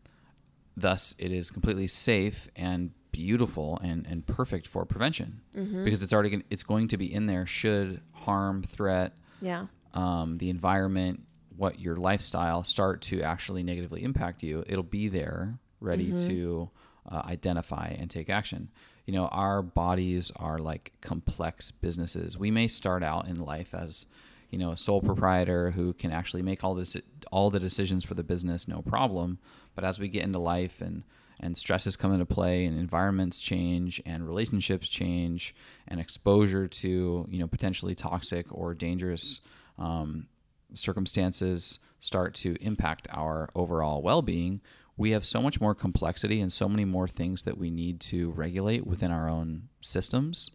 thus, 0.78 1.16
it 1.18 1.32
is 1.32 1.50
completely 1.50 1.88
safe 1.88 2.48
and 2.56 2.92
beautiful 3.14 3.80
and, 3.82 4.06
and 4.08 4.28
perfect 4.28 4.68
for 4.68 4.86
prevention 4.86 5.40
Mm-hmm. 5.56 5.86
because 5.86 6.04
it's 6.04 6.12
already 6.12 6.32
gonna, 6.32 6.44
it's 6.50 6.64
going 6.64 6.90
to 6.90 6.98
be 6.98 7.06
in 7.14 7.28
there 7.28 7.46
should 7.46 8.02
harm, 8.12 8.62
threat, 8.64 9.14
Yeah. 9.42 9.68
um, 9.94 10.38
the 10.40 10.50
environment, 10.50 11.22
what 11.56 11.80
your 11.80 11.96
lifestyle 11.96 12.64
start 12.64 13.02
to 13.04 13.22
actually 13.22 13.64
negatively 13.64 14.04
impact 14.04 14.44
you, 14.44 14.66
it'll 14.68 14.84
be 14.84 15.08
there 15.08 15.60
ready 15.80 16.08
Mm-hmm. 16.12 16.28
to 16.28 16.70
uh, 17.10 17.22
identify 17.26 17.96
and 18.00 18.10
take 18.10 18.30
action. 18.30 18.70
You 19.06 19.14
know, 19.14 19.28
our 19.28 19.62
bodies 19.62 20.32
are 20.38 20.58
like 20.58 20.94
complex 21.02 21.72
businesses. 21.72 22.38
We 22.38 22.50
may 22.52 22.68
start 22.68 23.04
out 23.04 23.28
in 23.28 23.36
life 23.40 23.74
as, 23.76 24.06
you 24.50 24.58
know, 24.58 24.72
a 24.72 24.78
sole 24.78 25.02
proprietor 25.02 25.72
who 25.72 25.94
can 25.94 26.12
actually 26.12 26.42
make 26.42 26.64
all 26.64 26.74
this 26.74 26.96
all 27.32 27.50
the 27.50 27.60
decisions 27.60 28.04
for 28.06 28.14
the 28.14 28.24
business, 28.24 28.68
no 28.68 28.82
problem. 28.82 29.40
But 29.76 29.84
as 29.84 30.00
we 30.00 30.08
get 30.08 30.24
into 30.24 30.40
life 30.40 30.80
and 30.80 31.04
and 31.40 31.58
stresses 31.58 31.96
come 31.96 32.12
into 32.14 32.26
play 32.26 32.66
and 32.66 32.78
environments 32.80 33.40
change 33.40 34.02
and 34.06 34.26
relationships 34.28 34.88
change 34.88 35.56
and 35.88 36.00
exposure 36.00 36.68
to 36.68 37.26
you 37.30 37.40
know 37.40 37.48
potentially 37.48 37.96
toxic 37.96 38.46
or 38.52 38.74
dangerous 38.74 39.40
um, 39.78 40.28
circumstances 40.74 41.80
start 42.00 42.34
to 42.36 42.56
impact 42.62 43.08
our 43.12 43.50
overall 43.56 44.02
well-being 44.02 44.62
we 44.96 45.12
have 45.12 45.26
so 45.26 45.42
much 45.42 45.60
more 45.60 45.74
complexity 45.74 46.40
and 46.40 46.52
so 46.54 46.70
many 46.70 46.86
more 46.86 47.08
things 47.08 47.44
that 47.44 47.58
we 47.58 47.72
need 47.72 48.00
to 48.00 48.30
regulate 48.32 48.86
within 48.86 49.10
our 49.12 49.28
own 49.28 49.70
systems 49.82 50.52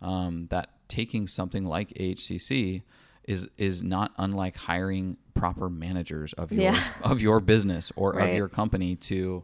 um, 0.00 0.46
that 0.50 0.68
taking 0.88 1.26
something 1.26 1.64
like 1.64 1.88
AHCC 1.94 2.82
is 3.24 3.48
is 3.58 3.82
not 3.82 4.12
unlike 4.16 4.56
hiring 4.56 5.16
proper 5.34 5.68
managers 5.68 6.32
of 6.34 6.52
your 6.52 6.62
Yeah. 6.62 6.80
of 7.02 7.20
your 7.20 7.40
business 7.40 7.92
or 7.96 8.12
Right. 8.12 8.30
of 8.30 8.36
your 8.36 8.48
company 8.48 8.94
to 8.96 9.42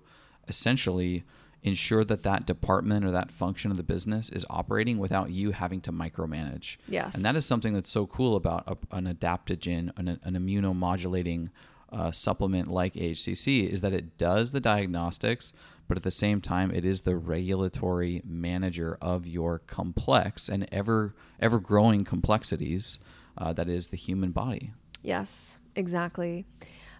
essentially 0.48 1.24
ensure 1.62 2.04
that 2.04 2.22
that 2.22 2.46
department 2.46 3.04
or 3.04 3.10
that 3.10 3.30
function 3.30 3.70
of 3.70 3.76
the 3.76 3.82
business 3.82 4.30
is 4.30 4.46
operating 4.48 4.98
without 4.98 5.30
you 5.30 5.50
having 5.50 5.80
to 5.80 5.92
micromanage. 5.92 6.76
Yes. 6.88 7.16
And 7.16 7.24
that 7.24 7.34
is 7.34 7.44
something 7.44 7.74
that's 7.74 7.90
so 7.90 8.06
cool 8.06 8.36
about 8.36 8.64
a, 8.68 8.96
an 8.96 9.06
adaptogen, 9.12 9.90
an, 9.98 10.20
an 10.22 10.34
immunomodulating 10.34 11.50
uh, 11.92 12.10
supplement 12.12 12.68
like 12.68 12.94
AHCC, 12.94 13.68
is 13.68 13.80
that 13.80 13.92
it 13.92 14.16
does 14.16 14.52
the 14.52 14.60
diagnostics, 14.60 15.52
but 15.88 15.96
at 15.96 16.02
the 16.02 16.10
same 16.10 16.40
time, 16.40 16.70
it 16.70 16.84
is 16.84 17.02
the 17.02 17.16
regulatory 17.16 18.22
manager 18.24 18.98
of 19.00 19.26
your 19.26 19.60
complex 19.60 20.48
and 20.48 20.68
ever 20.72 21.14
ever 21.40 21.60
growing 21.60 22.04
complexities 22.04 22.98
uh, 23.38 23.52
that 23.52 23.68
is 23.68 23.88
the 23.88 23.96
human 23.96 24.30
body. 24.30 24.72
Yes, 25.02 25.58
exactly. 25.74 26.44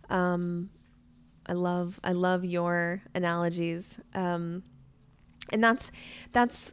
Um, 0.09 0.71
I 1.47 1.53
love 1.53 2.01
I 2.03 2.13
love 2.13 2.45
your 2.45 3.03
analogies, 3.15 3.99
um, 4.15 4.63
and 5.51 5.63
that's 5.63 5.91
that's 6.33 6.73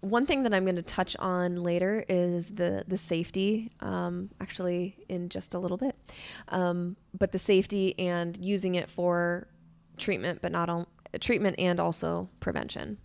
one 0.00 0.26
thing 0.26 0.42
that 0.42 0.52
I'm 0.52 0.64
going 0.64 0.76
to 0.76 0.82
touch 0.82 1.16
on 1.18 1.56
later 1.56 2.04
is 2.08 2.54
the 2.54 2.84
the 2.86 2.98
safety. 2.98 3.70
Um, 3.80 4.30
actually, 4.40 4.96
in 5.08 5.28
just 5.28 5.54
a 5.54 5.58
little 5.58 5.76
bit, 5.76 5.96
um, 6.48 6.96
but 7.16 7.32
the 7.32 7.38
safety 7.38 7.98
and 7.98 8.36
using 8.44 8.74
it 8.74 8.90
for 8.90 9.46
treatment, 9.96 10.42
but 10.42 10.52
not 10.52 10.68
on 10.68 10.86
treatment 11.20 11.56
and 11.58 11.78
also 11.78 12.28
prevention. 12.40 12.98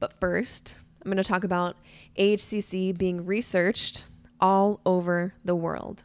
But 0.00 0.18
first, 0.18 0.76
I'm 1.04 1.10
going 1.10 1.22
to 1.22 1.24
talk 1.24 1.44
about 1.44 1.76
AHCC 2.18 2.96
being 2.96 3.26
researched 3.26 4.06
all 4.40 4.80
over 4.86 5.34
the 5.44 5.54
world. 5.54 6.04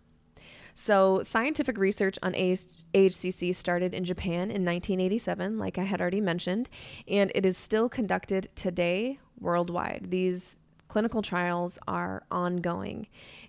So, 0.80 1.24
scientific 1.24 1.78
research 1.78 2.18
on 2.24 2.32
AHCC 2.32 3.54
started 3.54 3.94
in 3.94 4.06
Japan 4.06 4.44
in 4.44 4.64
1987, 4.64 5.60
like 5.60 5.78
I 5.78 5.84
had 5.84 6.00
already 6.00 6.22
mentioned, 6.22 6.70
and 7.06 7.34
it 7.36 7.46
is 7.46 7.58
still 7.58 7.90
conducted 7.90 8.48
today 8.56 9.20
worldwide. 9.42 10.08
These 10.10 10.56
clinical 10.88 11.22
trials 11.22 11.80
are 11.86 12.24
ongoing. 12.32 13.08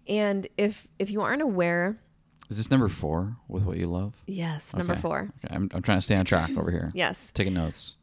And 0.08 0.48
if 0.58 0.88
if 0.98 1.08
you 1.08 1.22
aren't 1.22 1.40
aware, 1.40 2.00
Is 2.48 2.56
this 2.56 2.68
number 2.68 2.88
four 2.88 3.36
with 3.46 3.62
what 3.62 3.76
you 3.76 3.86
love? 3.86 4.12
yes, 4.26 4.74
number 4.74 4.96
4. 4.96 5.30
Okay, 5.44 5.54
I'm, 5.54 5.70
I'm 5.72 5.82
trying 5.82 5.98
to 5.98 6.02
stay 6.02 6.16
on 6.16 6.24
track 6.24 6.50
over 6.58 6.72
here. 6.72 6.90
Yes. 6.96 7.30
Taking 7.32 7.54
notes. 7.54 7.94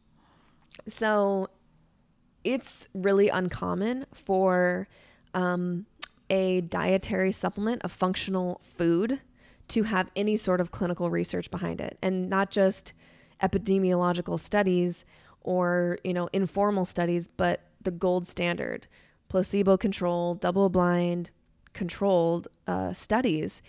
So 0.87 1.49
it's 2.45 2.87
really 2.93 3.27
uncommon 3.27 4.05
for 4.13 4.87
um, 5.33 5.85
a 6.29 6.61
dietary 6.61 7.31
supplement, 7.31 7.81
a 7.83 7.89
functional 7.89 8.59
food, 8.63 9.21
to 9.69 9.83
have 9.83 10.09
any 10.15 10.37
sort 10.37 10.61
of 10.61 10.71
clinical 10.71 11.09
research 11.09 11.51
behind 11.51 11.81
it, 11.81 11.97
and 12.01 12.29
not 12.29 12.49
just 12.49 12.93
epidemiological 13.41 14.39
studies 14.39 15.05
or 15.41 15.97
you 16.03 16.13
know 16.13 16.29
informal 16.33 16.85
studies, 16.85 17.27
but 17.27 17.61
the 17.81 17.91
gold 17.91 18.25
standard, 18.25 18.87
placebo-controlled, 19.29 20.41
double-blind, 20.41 21.29
controlled 21.73 22.47
uh, 22.65 22.91
studies. 22.91 23.61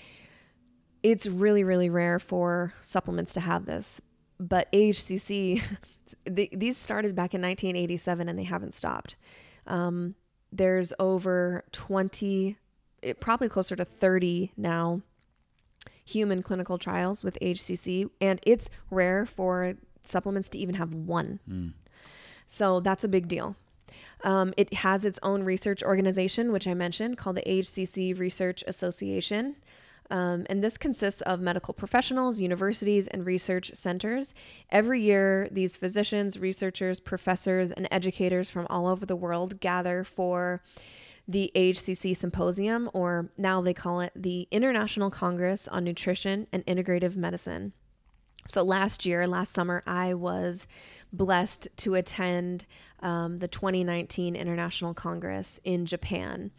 It's 1.02 1.26
really, 1.26 1.62
really 1.62 1.88
rare 1.88 2.18
for 2.18 2.72
supplements 2.80 3.32
to 3.34 3.40
have 3.40 3.66
this, 3.66 4.00
but 4.40 4.70
AHCC 4.72 5.62
th- 6.34 6.50
these 6.52 6.76
started 6.76 7.14
back 7.14 7.34
in 7.34 7.42
1987 7.42 8.28
and 8.28 8.38
they 8.38 8.44
haven't 8.44 8.74
stopped. 8.74 9.16
Um, 9.66 10.14
there's 10.52 10.92
over 10.98 11.64
20, 11.72 12.56
it, 13.02 13.20
probably 13.20 13.48
closer 13.48 13.76
to 13.76 13.84
30 13.84 14.52
now, 14.56 15.02
human 16.04 16.42
clinical 16.42 16.78
trials 16.78 17.22
with 17.22 17.38
AHCC, 17.40 18.10
and 18.20 18.40
it's 18.44 18.68
rare 18.90 19.26
for 19.26 19.74
supplements 20.04 20.48
to 20.50 20.58
even 20.58 20.76
have 20.76 20.94
one. 20.94 21.40
Mm. 21.48 21.72
So 22.46 22.80
that's 22.80 23.04
a 23.04 23.08
big 23.08 23.28
deal. 23.28 23.56
Um, 24.24 24.52
it 24.56 24.72
has 24.74 25.04
its 25.04 25.18
own 25.22 25.44
research 25.44 25.82
organization, 25.82 26.50
which 26.50 26.66
I 26.66 26.74
mentioned, 26.74 27.18
called 27.18 27.36
the 27.36 27.42
AHCC 27.42 28.18
Research 28.18 28.64
Association. 28.66 29.56
Um, 30.10 30.46
and 30.48 30.64
this 30.64 30.78
consists 30.78 31.20
of 31.22 31.40
medical 31.40 31.74
professionals, 31.74 32.40
universities, 32.40 33.08
and 33.08 33.26
research 33.26 33.72
centers. 33.74 34.32
Every 34.70 35.02
year, 35.02 35.48
these 35.50 35.76
physicians, 35.76 36.38
researchers, 36.38 36.98
professors, 37.00 37.72
and 37.72 37.86
educators 37.90 38.50
from 38.50 38.66
all 38.70 38.86
over 38.86 39.04
the 39.04 39.16
world 39.16 39.60
gather 39.60 40.04
for 40.04 40.62
the 41.26 41.52
AHCC 41.54 42.16
Symposium, 42.16 42.88
or 42.94 43.30
now 43.36 43.60
they 43.60 43.74
call 43.74 44.00
it 44.00 44.12
the 44.16 44.48
International 44.50 45.10
Congress 45.10 45.68
on 45.68 45.84
Nutrition 45.84 46.46
and 46.52 46.64
Integrative 46.64 47.16
Medicine. 47.16 47.74
So 48.46 48.62
last 48.62 49.04
year, 49.04 49.26
last 49.26 49.52
summer, 49.52 49.82
I 49.86 50.14
was 50.14 50.66
blessed 51.12 51.68
to 51.78 51.96
attend 51.96 52.64
um, 53.00 53.40
the 53.40 53.48
2019 53.48 54.34
International 54.34 54.94
Congress 54.94 55.60
in 55.64 55.84
Japan. 55.84 56.50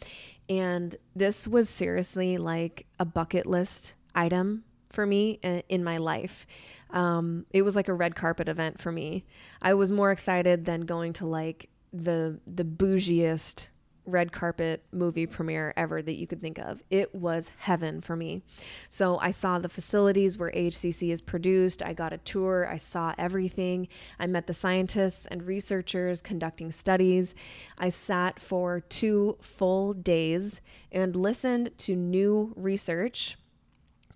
And 0.50 0.96
this 1.16 1.48
was 1.48 1.70
seriously 1.70 2.38
like 2.38 2.88
a 3.00 3.06
bucket 3.06 3.46
list 3.46 3.96
item 4.16 4.64
for 4.90 5.06
me 5.06 5.34
in 5.70 5.84
my 5.84 5.98
life. 5.98 6.48
Um, 6.90 7.46
it 7.52 7.62
was 7.62 7.76
like 7.76 7.88
a 7.88 7.94
red 7.94 8.16
carpet 8.16 8.50
event 8.50 8.80
for 8.80 8.92
me. 8.92 9.26
I 9.62 9.76
was 9.76 9.92
more 9.92 10.12
excited 10.12 10.66
than 10.66 10.82
going 10.82 11.14
to 11.14 11.28
like 11.28 11.70
the 11.94 12.40
the 12.46 12.64
bougiest 12.64 13.70
red 14.10 14.32
carpet 14.32 14.84
movie 14.92 15.26
premiere 15.26 15.74
ever 15.78 16.02
that 16.02 16.16
you 16.16 16.28
could 16.28 16.42
think 16.42 16.58
of. 16.58 16.84
It 16.90 17.14
was 17.14 17.52
heaven 17.60 18.02
for 18.02 18.16
me. 18.16 18.42
So 18.90 19.18
I 19.20 19.32
saw 19.32 19.60
the 19.60 19.70
facilities 19.70 20.38
where 20.38 20.52
AHCC 20.52 21.12
is 21.12 21.22
produced. 21.22 21.82
I 21.84 21.94
got 21.94 22.14
a 22.14 22.18
tour. 22.18 22.68
I 22.70 22.78
saw 22.78 23.14
everything. 23.18 23.88
I 24.20 24.28
met 24.28 24.48
the 24.48 24.54
scientists 24.54 25.26
and 25.26 25.44
researchers 25.44 26.22
conducting 26.22 26.72
studies. 26.72 27.36
I 27.78 27.90
sat 27.90 28.40
for 28.40 28.80
two 28.80 29.38
full 29.42 29.94
days 29.94 30.62
and 30.92 31.16
listened 31.16 31.78
to 31.80 31.96
new 31.96 32.54
research 32.56 33.38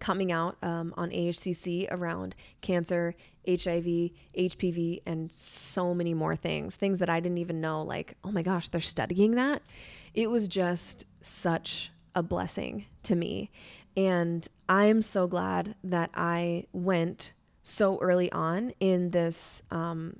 coming 0.03 0.33
out 0.33 0.57
um, 0.61 0.93
on 0.97 1.09
AHCC 1.11 1.87
around 1.89 2.35
cancer, 2.59 3.15
HIV, 3.47 4.11
HPV, 4.37 5.01
and 5.05 5.31
so 5.31 5.93
many 5.93 6.13
more 6.13 6.35
things. 6.35 6.75
Things 6.75 6.99
that 6.99 7.09
I 7.09 7.19
didn't 7.19 7.39
even 7.39 7.61
know, 7.61 7.81
like, 7.81 8.15
oh 8.23 8.31
my 8.31 8.41
gosh, 8.41 8.69
they're 8.69 8.81
studying 8.81 9.31
that. 9.31 9.61
It 10.13 10.29
was 10.29 10.47
just 10.47 11.05
such 11.21 11.91
a 12.15 12.23
blessing 12.23 12.85
to 13.03 13.15
me. 13.15 13.49
And 13.95 14.47
I'm 14.69 15.01
so 15.01 15.27
glad 15.27 15.75
that 15.83 16.09
I 16.13 16.65
went 16.73 17.33
so 17.63 17.97
early 17.99 18.31
on 18.31 18.73
in 18.79 19.11
this. 19.11 19.63
Um, 19.71 20.17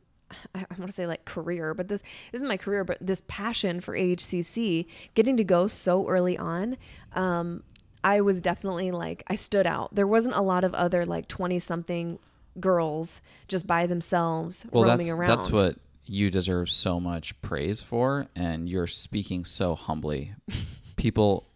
I 0.55 0.65
I 0.69 0.75
want 0.77 0.87
to 0.87 0.91
say 0.91 1.07
like 1.07 1.25
career, 1.25 1.73
but 1.73 1.87
this 1.87 2.01
isn't 2.31 2.47
my 2.47 2.57
career, 2.57 2.83
but 2.83 2.97
this 2.99 3.23
passion 3.27 3.81
for 3.81 3.95
AHCC, 3.95 4.85
getting 5.13 5.37
to 5.37 5.43
go 5.43 5.67
so 5.67 6.07
early 6.07 6.37
on, 6.37 6.77
um, 7.13 7.63
I 8.03 8.21
was 8.21 8.41
definitely 8.41 8.91
like, 8.91 9.23
I 9.27 9.35
stood 9.35 9.65
out. 9.65 9.95
There 9.95 10.07
wasn't 10.07 10.35
a 10.35 10.41
lot 10.41 10.63
of 10.63 10.73
other 10.73 11.05
like 11.05 11.27
20 11.27 11.59
something 11.59 12.19
girls 12.59 13.21
just 13.47 13.65
by 13.67 13.85
themselves 13.85 14.65
Well, 14.71 14.83
roaming 14.83 15.07
that's 15.07 15.09
around. 15.09 15.29
that's 15.29 15.51
what 15.51 15.75
you 16.05 16.29
deserve 16.29 16.69
so 16.69 16.99
much 16.99 17.39
praise 17.41 17.81
for, 17.81 18.27
and 18.35 18.67
you're 18.67 18.87
speaking 18.87 19.45
so 19.45 19.73
humbly. 19.75 20.33
People, 20.97 21.47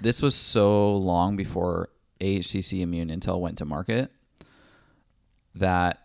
this 0.00 0.20
was 0.22 0.34
so 0.34 0.96
long 0.96 1.36
before 1.36 1.88
AHCC 2.20 2.80
Immune 2.80 3.08
Intel 3.08 3.40
went 3.40 3.58
to 3.58 3.64
market 3.64 4.10
that 5.54 6.00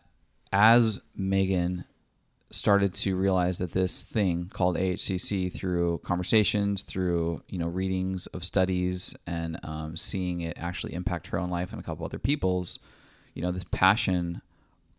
as 0.52 1.02
Megan 1.16 1.86
started 2.52 2.94
to 2.94 3.16
realize 3.16 3.58
that 3.58 3.72
this 3.72 4.04
thing 4.04 4.50
called 4.54 4.78
AHCC 4.78 5.52
through 5.52 6.00
conversations, 6.04 6.84
through 6.84 7.42
you 7.50 7.58
know 7.58 7.68
readings 7.68 8.28
of 8.28 8.44
studies, 8.44 9.16
and 9.28 9.60
um, 9.64 9.98
seeing 9.98 10.42
it 10.42 10.54
actually 10.58 10.94
impact 10.94 11.28
her 11.28 11.40
own 11.40 11.50
life 11.50 11.72
and 11.72 11.80
a 11.80 11.84
couple 11.84 12.06
other 12.06 12.20
people's, 12.20 12.80
you 13.34 13.42
know, 13.42 13.52
this 13.52 13.66
passion 13.72 14.42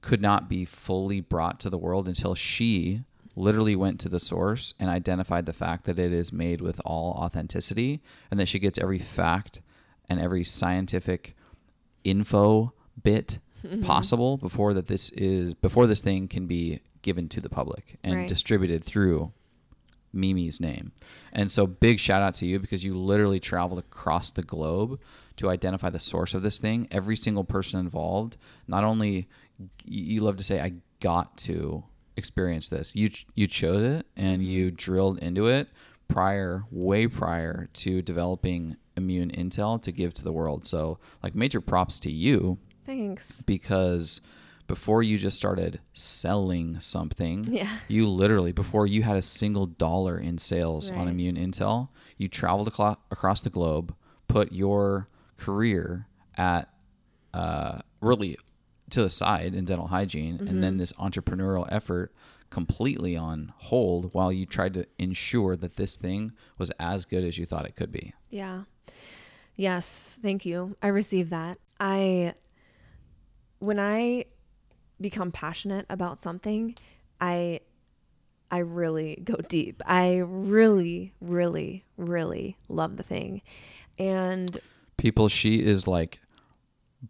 could 0.01 0.21
not 0.21 0.49
be 0.49 0.65
fully 0.65 1.21
brought 1.21 1.59
to 1.61 1.71
the 1.71 1.79
world 1.79 2.07
until 2.07 2.35
she 2.35 3.03
literally 3.37 3.75
went 3.75 3.99
to 4.01 4.09
the 4.09 4.21
source 4.21 4.75
and 4.79 4.89
identified 4.89 5.47
the 5.47 5.53
fact 5.53 5.85
that 5.85 5.99
it 5.99 6.13
is 6.13 6.33
made 6.33 6.61
with 6.61 6.81
all 6.85 7.13
authenticity 7.19 8.01
and 8.31 8.39
that 8.39 8.49
she 8.49 8.59
gets 8.59 8.79
every 8.79 8.99
fact 8.99 9.61
and 10.09 10.21
every 10.21 10.45
scientific 10.45 11.35
info 12.05 12.73
bit 13.03 13.39
mm-hmm. 13.67 13.83
possible 13.83 14.37
before 14.37 14.75
that 14.75 14.87
this 14.87 15.11
is 15.11 15.55
before 15.55 15.87
this 15.87 16.01
thing 16.01 16.29
can 16.29 16.47
be 16.47 16.81
given 17.03 17.29
to 17.29 17.41
the 17.41 17.49
public 17.49 17.99
and 18.05 18.17
Right. 18.17 18.29
distributed 18.29 18.85
through 18.85 19.33
Mimi's 20.13 20.61
name. 20.61 20.93
And 21.33 21.51
so 21.51 21.67
big 21.67 21.99
shout 21.99 22.23
out 22.23 22.35
to 22.35 22.47
you 22.47 22.61
because 22.61 22.85
you 22.85 22.97
literally 22.97 23.41
traveled 23.41 23.81
across 23.81 24.31
the 24.31 24.43
globe 24.43 25.01
to 25.37 25.51
identify 25.51 25.91
the 25.91 25.99
source 25.99 26.35
of 26.35 26.43
this 26.43 26.59
thing. 26.59 26.89
Every 26.91 27.17
single 27.17 27.45
person 27.45 27.81
involved, 27.81 28.37
not 28.69 28.85
only 28.85 29.29
you 29.85 30.21
love 30.21 30.37
to 30.37 30.45
say 30.45 30.61
I 30.61 30.75
got 31.01 31.37
to 31.39 31.85
experience 32.17 32.69
this. 32.69 32.95
You 32.95 33.11
you 33.35 33.47
chose 33.47 33.83
it 33.83 34.07
and 34.17 34.41
mm-hmm. 34.43 34.51
you 34.51 34.71
drilled 34.71 35.19
into 35.19 35.47
it 35.47 35.69
prior 36.09 36.65
way 36.71 37.07
prior 37.07 37.69
to 37.73 38.03
developing 38.03 38.77
immune 38.97 39.31
intel 39.31 39.83
to 39.83 39.93
give 39.93 40.15
to 40.15 40.25
the 40.25 40.33
world. 40.33 40.65
So 40.65 40.99
like 41.23 41.35
major 41.35 41.61
props 41.61 41.99
to 42.01 42.11
you 42.11 42.59
Thanks. 42.85 43.43
because 43.43 44.21
before 44.67 45.03
you 45.03 45.19
just 45.19 45.37
started 45.37 45.81
selling 45.93 46.81
something, 46.81 47.45
Yeah. 47.51 47.79
you 47.89 48.09
literally 48.09 48.53
before 48.53 48.87
you 48.87 49.03
had 49.03 49.17
a 49.17 49.23
single 49.23 49.67
dollar 49.67 50.19
in 50.19 50.39
sales 50.39 50.91
on 50.91 51.09
Immune 51.09 51.37
Intel, 51.37 51.89
you 52.17 52.29
traveled 52.29 52.69
across 52.69 53.41
the 53.41 53.51
globe, 53.51 53.95
put 54.29 54.53
your 54.53 55.09
career 55.37 56.07
at 56.37 56.69
uh, 57.33 57.81
really 58.01 58.37
to 58.91 59.03
the 59.03 59.11
side 59.11 59.55
in 59.55 59.65
dental 59.65 59.87
hygiene, 59.89 60.37
and 60.39 60.49
Mm-hmm. 60.49 60.61
then 60.61 60.77
this 60.77 60.93
entrepreneurial 60.95 61.67
effort 61.71 62.15
completely 62.51 63.17
on 63.17 63.53
hold 63.57 64.15
while 64.15 64.31
you 64.33 64.47
tried 64.47 64.75
to 64.75 64.87
ensure 64.99 65.57
that 65.57 65.77
this 65.77 65.97
thing 65.97 66.33
was 66.59 66.71
as 66.79 67.05
good 67.05 67.25
as 67.25 67.37
you 67.37 67.47
thought 67.47 67.67
it 67.67 67.75
could 67.75 67.91
be. 67.91 68.15
Yeah. 68.31 68.63
Yes, 69.57 70.17
thank 70.23 70.45
you. 70.47 70.77
I 70.83 70.89
received 70.89 71.31
that. 71.31 71.59
I 71.81 72.35
when 73.59 73.81
I 73.81 74.27
become 75.01 75.33
passionate 75.33 75.87
about 75.89 76.21
something, 76.21 76.77
I 77.21 77.61
I 78.51 78.59
really 78.59 79.21
go 79.25 79.37
deep. 79.49 79.83
I 79.87 80.19
really 80.19 81.13
really 81.21 81.85
really 81.97 82.57
love 82.69 82.97
the 82.97 83.03
thing. 83.03 83.43
And 83.99 84.59
people 84.97 85.29
she 85.29 85.61
is 85.63 85.87
like 85.87 86.21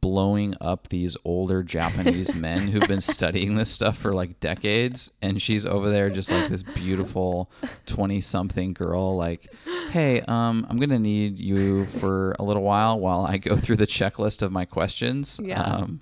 blowing 0.01 0.55
up 0.61 0.89
these 0.89 1.17
older 1.25 1.63
japanese 1.63 2.35
men 2.47 2.67
who've 2.67 2.89
been 2.89 3.01
studying 3.01 3.55
this 3.55 3.71
stuff 3.71 3.97
for 3.97 4.13
like 4.13 4.41
decades 4.41 5.13
and 5.23 5.41
she's 5.41 5.65
over 5.65 5.89
there 5.89 6.11
just 6.11 6.33
like 6.33 6.49
this 6.49 6.65
beautiful 6.65 7.49
20 7.87 8.21
something 8.21 8.73
girl 8.73 9.15
like 9.17 9.47
hey 9.91 10.21
um 10.23 10.67
i'm 10.69 10.79
gonna 10.79 10.99
need 10.99 11.39
you 11.39 11.87
for 11.87 12.35
a 12.41 12.43
little 12.43 12.63
while 12.65 12.99
while 12.99 13.25
i 13.25 13.39
go 13.39 13.57
through 13.57 13.77
the 13.77 13.87
checklist 13.87 14.43
of 14.43 14.51
my 14.51 14.65
questions 14.65 15.41
Yeah. 15.43 15.63
um 15.63 16.01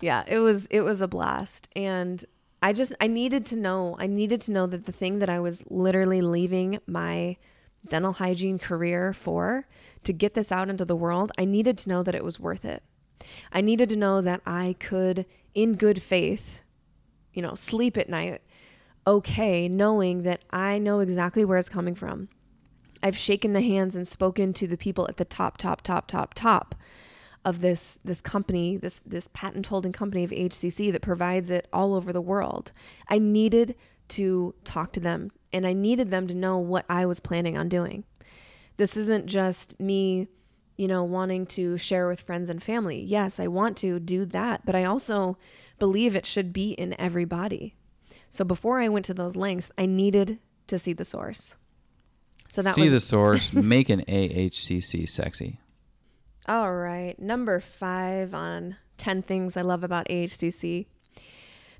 yeah, 0.00 0.22
it 0.28 0.38
was 0.38 0.66
it 0.66 0.82
was 0.82 1.00
a 1.00 1.08
blast 1.08 1.68
and 1.74 2.24
I 2.62 2.72
just 2.72 2.92
I 3.00 3.08
needed 3.08 3.44
to 3.46 3.56
know. 3.56 3.96
I 3.98 4.06
needed 4.06 4.40
to 4.42 4.52
know 4.52 4.66
that 4.68 4.84
the 4.84 4.92
thing 4.92 5.18
that 5.18 5.28
I 5.28 5.40
was 5.40 5.62
literally 5.70 6.20
leaving 6.20 6.78
my 6.86 7.36
dental 7.88 8.14
hygiene 8.14 8.58
career 8.58 9.12
for 9.12 9.66
to 10.04 10.12
get 10.12 10.34
this 10.34 10.52
out 10.52 10.68
into 10.68 10.84
the 10.84 10.96
world, 10.96 11.32
I 11.38 11.44
needed 11.44 11.78
to 11.78 11.88
know 11.88 12.02
that 12.02 12.14
it 12.14 12.24
was 12.24 12.40
worth 12.40 12.64
it. 12.64 12.82
I 13.52 13.60
needed 13.60 13.88
to 13.90 13.96
know 13.96 14.20
that 14.20 14.40
I 14.46 14.76
could 14.78 15.26
in 15.54 15.74
good 15.74 16.00
faith, 16.00 16.62
you 17.32 17.42
know, 17.42 17.54
sleep 17.54 17.96
at 17.96 18.08
night 18.08 18.42
okay 19.08 19.68
knowing 19.68 20.22
that 20.22 20.44
I 20.50 20.78
know 20.78 21.00
exactly 21.00 21.44
where 21.44 21.56
it's 21.56 21.70
coming 21.70 21.94
from. 21.94 22.28
I've 23.02 23.16
shaken 23.16 23.54
the 23.54 23.62
hands 23.62 23.96
and 23.96 24.06
spoken 24.06 24.52
to 24.54 24.66
the 24.66 24.76
people 24.76 25.06
at 25.08 25.16
the 25.16 25.24
top 25.24 25.56
top 25.56 25.80
top 25.82 26.06
top 26.06 26.34
top 26.34 26.74
of 27.44 27.60
this 27.60 27.98
this 28.04 28.20
company, 28.20 28.76
this 28.76 29.00
this 29.06 29.28
patent 29.32 29.66
holding 29.66 29.92
company 29.92 30.24
of 30.24 30.30
AHCC 30.30 30.92
that 30.92 31.00
provides 31.00 31.48
it 31.48 31.66
all 31.72 31.94
over 31.94 32.12
the 32.12 32.20
world. 32.20 32.70
I 33.08 33.18
needed 33.18 33.76
to 34.08 34.54
talk 34.64 34.92
to 34.92 35.00
them 35.00 35.30
and 35.52 35.66
I 35.66 35.72
needed 35.72 36.10
them 36.10 36.26
to 36.28 36.34
know 36.34 36.58
what 36.58 36.84
I 36.88 37.06
was 37.06 37.20
planning 37.20 37.56
on 37.56 37.68
doing. 37.68 38.04
This 38.76 38.96
isn't 38.96 39.26
just 39.26 39.78
me, 39.80 40.28
you 40.76 40.86
know, 40.88 41.02
wanting 41.04 41.46
to 41.46 41.76
share 41.78 42.06
with 42.06 42.20
friends 42.20 42.48
and 42.50 42.62
family. 42.62 43.00
Yes, 43.00 43.40
I 43.40 43.46
want 43.48 43.76
to 43.78 43.98
do 43.98 44.24
that, 44.26 44.64
but 44.64 44.74
I 44.74 44.84
also 44.84 45.36
believe 45.78 46.14
it 46.14 46.26
should 46.26 46.52
be 46.52 46.72
in 46.72 46.94
everybody. 47.00 47.74
So 48.30 48.44
before 48.44 48.80
I 48.80 48.88
went 48.88 49.04
to 49.06 49.14
those 49.14 49.36
lengths, 49.36 49.70
I 49.78 49.86
needed 49.86 50.38
to 50.66 50.78
see 50.78 50.92
the 50.92 51.04
source. 51.04 51.56
So 52.50 52.62
that 52.62 52.74
see 52.74 52.82
was- 52.82 52.90
the 52.92 53.00
source, 53.00 53.52
make 53.52 53.88
an 53.88 54.04
AHCC 54.06 55.08
sexy. 55.08 55.58
All 56.46 56.72
right. 56.72 57.18
Number 57.18 57.60
five 57.60 58.32
on 58.32 58.76
10 58.96 59.22
things 59.22 59.56
I 59.56 59.62
love 59.62 59.84
about 59.84 60.06
AHCC. 60.08 60.86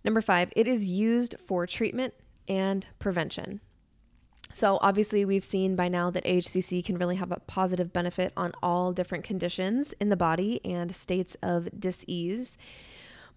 Number 0.04 0.20
five, 0.20 0.52
it 0.56 0.68
is 0.68 0.86
used 0.86 1.34
for 1.46 1.66
treatment 1.66 2.14
and 2.48 2.86
prevention. 2.98 3.60
So, 4.54 4.78
obviously, 4.80 5.24
we've 5.24 5.44
seen 5.44 5.76
by 5.76 5.88
now 5.88 6.10
that 6.10 6.24
AHCC 6.24 6.84
can 6.84 6.96
really 6.96 7.16
have 7.16 7.30
a 7.30 7.40
positive 7.40 7.92
benefit 7.92 8.32
on 8.36 8.52
all 8.62 8.92
different 8.92 9.24
conditions 9.24 9.92
in 10.00 10.08
the 10.08 10.16
body 10.16 10.60
and 10.64 10.96
states 10.96 11.36
of 11.42 11.68
disease. 11.78 12.56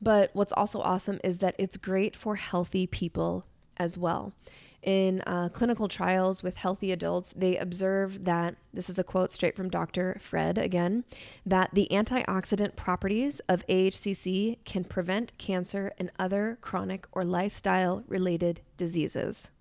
But 0.01 0.31
what's 0.33 0.53
also 0.53 0.79
awesome 0.81 1.19
is 1.23 1.39
that 1.39 1.55
it's 1.59 1.77
great 1.77 2.15
for 2.15 2.35
healthy 2.35 2.87
people 2.87 3.45
as 3.77 3.97
well 3.97 4.33
in 4.83 5.21
uh, 5.27 5.49
clinical 5.49 5.87
trials 5.87 6.41
with 6.41 6.55
healthy 6.55 6.91
adults, 6.91 7.33
they 7.35 7.57
observe 7.57 8.25
that 8.25 8.55
this 8.73 8.89
is 8.89 8.97
a 8.97 9.03
quote 9.03 9.31
straight 9.31 9.55
from 9.55 9.69
Dr. 9.69 10.17
Fred 10.19 10.57
again 10.57 11.03
that 11.45 11.69
the 11.73 11.87
antioxidant 11.91 12.75
properties 12.75 13.41
of 13.47 13.65
AHCC 13.67 14.57
can 14.65 14.83
prevent 14.83 15.37
cancer 15.37 15.93
and 15.97 16.11
other 16.17 16.57
chronic 16.61 17.05
or 17.11 17.23
lifestyle 17.23 18.03
related 18.07 18.61
diseases. 18.77 19.51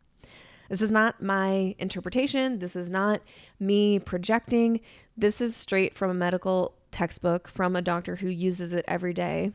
This 0.70 0.80
is 0.80 0.90
not 0.90 1.20
my 1.20 1.74
interpretation. 1.78 2.60
This 2.60 2.76
is 2.76 2.88
not 2.88 3.20
me 3.58 3.98
projecting. 3.98 4.80
This 5.16 5.40
is 5.40 5.56
straight 5.56 5.94
from 5.94 6.10
a 6.10 6.14
medical 6.14 6.74
textbook 6.92 7.48
from 7.48 7.76
a 7.76 7.82
doctor 7.82 8.16
who 8.16 8.28
uses 8.28 8.72
it 8.72 8.84
every 8.86 9.12
day, 9.12 9.52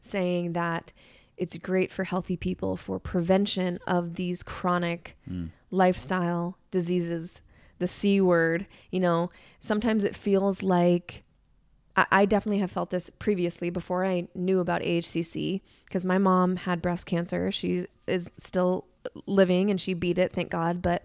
saying 0.00 0.52
that 0.52 0.92
it's 1.36 1.56
great 1.58 1.90
for 1.90 2.04
healthy 2.04 2.36
people 2.36 2.76
for 2.76 2.98
prevention 2.98 3.78
of 3.86 4.14
these 4.14 4.42
chronic 4.42 5.16
mm. 5.28 5.50
lifestyle 5.70 6.58
diseases. 6.70 7.40
The 7.78 7.86
C 7.86 8.20
word, 8.20 8.66
you 8.90 9.00
know, 9.00 9.30
sometimes 9.58 10.04
it 10.04 10.14
feels 10.14 10.62
like 10.62 11.24
I, 11.96 12.06
I 12.10 12.24
definitely 12.24 12.60
have 12.60 12.70
felt 12.70 12.90
this 12.90 13.10
previously 13.18 13.70
before 13.70 14.04
I 14.04 14.28
knew 14.34 14.60
about 14.60 14.82
AHCC 14.82 15.60
because 15.86 16.04
my 16.04 16.18
mom 16.18 16.56
had 16.56 16.80
breast 16.80 17.06
cancer. 17.06 17.50
She 17.50 17.86
is 18.06 18.30
still 18.36 18.86
living 19.26 19.70
and 19.70 19.80
she 19.80 19.94
beat 19.94 20.18
it, 20.18 20.32
thank 20.32 20.50
God. 20.50 20.82
But, 20.82 21.04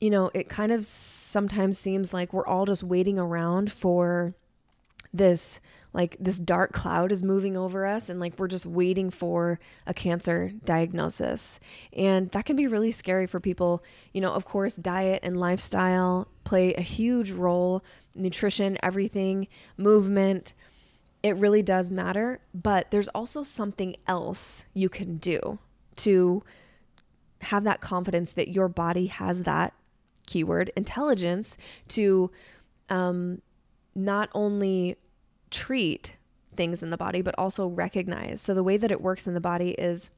you 0.00 0.10
know, 0.10 0.30
it 0.32 0.48
kind 0.48 0.72
of 0.72 0.86
sometimes 0.86 1.78
seems 1.78 2.14
like 2.14 2.32
we're 2.32 2.46
all 2.46 2.66
just 2.66 2.82
waiting 2.82 3.18
around 3.18 3.72
for 3.72 4.34
this 5.12 5.60
like 5.92 6.16
this 6.20 6.38
dark 6.38 6.72
cloud 6.72 7.10
is 7.12 7.22
moving 7.22 7.56
over 7.56 7.86
us 7.86 8.08
and 8.08 8.20
like 8.20 8.38
we're 8.38 8.48
just 8.48 8.66
waiting 8.66 9.10
for 9.10 9.58
a 9.86 9.94
cancer 9.94 10.52
diagnosis. 10.64 11.58
And 11.92 12.30
that 12.32 12.44
can 12.44 12.56
be 12.56 12.66
really 12.66 12.90
scary 12.90 13.26
for 13.26 13.40
people. 13.40 13.82
You 14.12 14.20
know, 14.20 14.32
of 14.32 14.44
course, 14.44 14.76
diet 14.76 15.20
and 15.22 15.36
lifestyle 15.36 16.28
play 16.44 16.74
a 16.74 16.82
huge 16.82 17.30
role, 17.30 17.82
nutrition, 18.14 18.78
everything, 18.82 19.48
movement. 19.76 20.54
It 21.22 21.36
really 21.36 21.62
does 21.62 21.90
matter, 21.90 22.40
but 22.54 22.90
there's 22.90 23.08
also 23.08 23.42
something 23.42 23.96
else 24.06 24.66
you 24.74 24.88
can 24.88 25.16
do 25.16 25.58
to 25.96 26.42
have 27.40 27.64
that 27.64 27.80
confidence 27.80 28.32
that 28.32 28.48
your 28.48 28.68
body 28.68 29.06
has 29.06 29.42
that 29.42 29.72
keyword 30.26 30.70
intelligence 30.76 31.56
to 31.88 32.30
um, 32.88 33.40
not 33.94 34.28
only 34.34 34.96
treat 35.50 36.16
things 36.56 36.82
in 36.82 36.90
the 36.90 36.96
body, 36.96 37.22
but 37.22 37.34
also 37.38 37.66
recognize. 37.66 38.40
So 38.40 38.54
the 38.54 38.64
way 38.64 38.76
that 38.76 38.90
it 38.90 39.00
works 39.00 39.26
in 39.26 39.34
the 39.34 39.40
body 39.40 39.70
is 39.70 40.10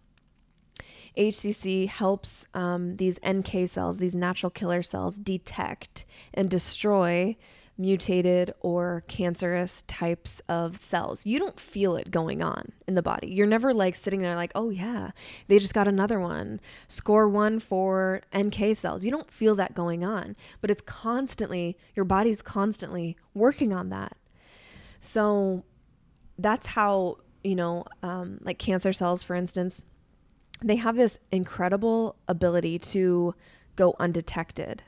AHCC 1.16 1.88
helps 1.88 2.46
um, 2.54 2.96
these 2.96 3.18
NK 3.26 3.68
cells, 3.68 3.98
these 3.98 4.14
natural 4.14 4.50
killer 4.50 4.82
cells, 4.82 5.16
detect 5.16 6.04
and 6.32 6.48
destroy 6.48 7.36
mutated 7.80 8.52
or 8.60 9.02
cancerous 9.08 9.82
types 9.82 10.40
of 10.48 10.76
cells. 10.76 11.24
You 11.24 11.38
don't 11.38 11.58
feel 11.58 11.96
it 11.96 12.10
going 12.10 12.42
on 12.42 12.72
in 12.86 12.94
the 12.94 13.02
body. 13.02 13.28
You're 13.28 13.46
never 13.46 13.72
like 13.72 13.94
sitting 13.94 14.20
there 14.20 14.36
like, 14.36 14.52
oh 14.54 14.68
yeah, 14.68 15.10
they 15.48 15.58
just 15.58 15.72
got 15.72 15.88
another 15.88 16.20
one. 16.20 16.60
Score 16.88 17.28
one 17.28 17.58
for 17.58 18.20
NK 18.36 18.76
cells. 18.76 19.04
You 19.04 19.10
don't 19.10 19.32
feel 19.32 19.54
that 19.54 19.74
going 19.74 20.04
on, 20.04 20.36
but 20.60 20.70
it's 20.70 20.82
constantly, 20.82 21.76
your 21.94 22.04
body's 22.04 22.42
constantly 22.42 23.16
working 23.32 23.72
on 23.72 23.88
that. 23.88 24.16
So 25.00 25.64
that's 26.38 26.66
how, 26.66 27.16
you 27.42 27.56
know, 27.56 27.84
um, 28.02 28.38
like 28.42 28.58
cancer 28.58 28.92
cells, 28.92 29.22
for 29.22 29.34
instance, 29.34 29.86
they 30.62 30.76
have 30.76 30.96
this 30.96 31.18
incredible 31.32 32.16
ability 32.28 32.78
to 32.78 33.34
go 33.76 33.96
undetected. 33.98 34.82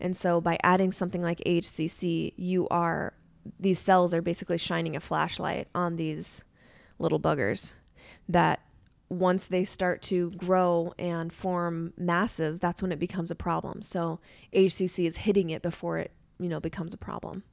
And 0.00 0.16
so 0.16 0.40
by 0.40 0.58
adding 0.64 0.90
something 0.90 1.22
like 1.22 1.38
AHCC, 1.46 2.32
you 2.36 2.68
are, 2.68 3.14
these 3.60 3.78
cells 3.78 4.12
are 4.12 4.20
basically 4.20 4.58
shining 4.58 4.96
a 4.96 5.00
flashlight 5.00 5.68
on 5.74 5.96
these 5.96 6.44
little 6.98 7.20
buggers 7.20 7.74
that 8.28 8.60
once 9.08 9.46
they 9.46 9.62
start 9.62 10.02
to 10.02 10.32
grow 10.32 10.92
and 10.98 11.32
form 11.32 11.92
masses, 11.96 12.58
that's 12.58 12.82
when 12.82 12.90
it 12.90 12.98
becomes 12.98 13.30
a 13.30 13.36
problem. 13.36 13.82
So 13.82 14.18
AHCC 14.52 15.06
is 15.06 15.18
hitting 15.18 15.50
it 15.50 15.62
before 15.62 15.98
it, 15.98 16.10
you 16.40 16.48
know, 16.48 16.58
becomes 16.58 16.92
a 16.92 16.98
problem 16.98 17.44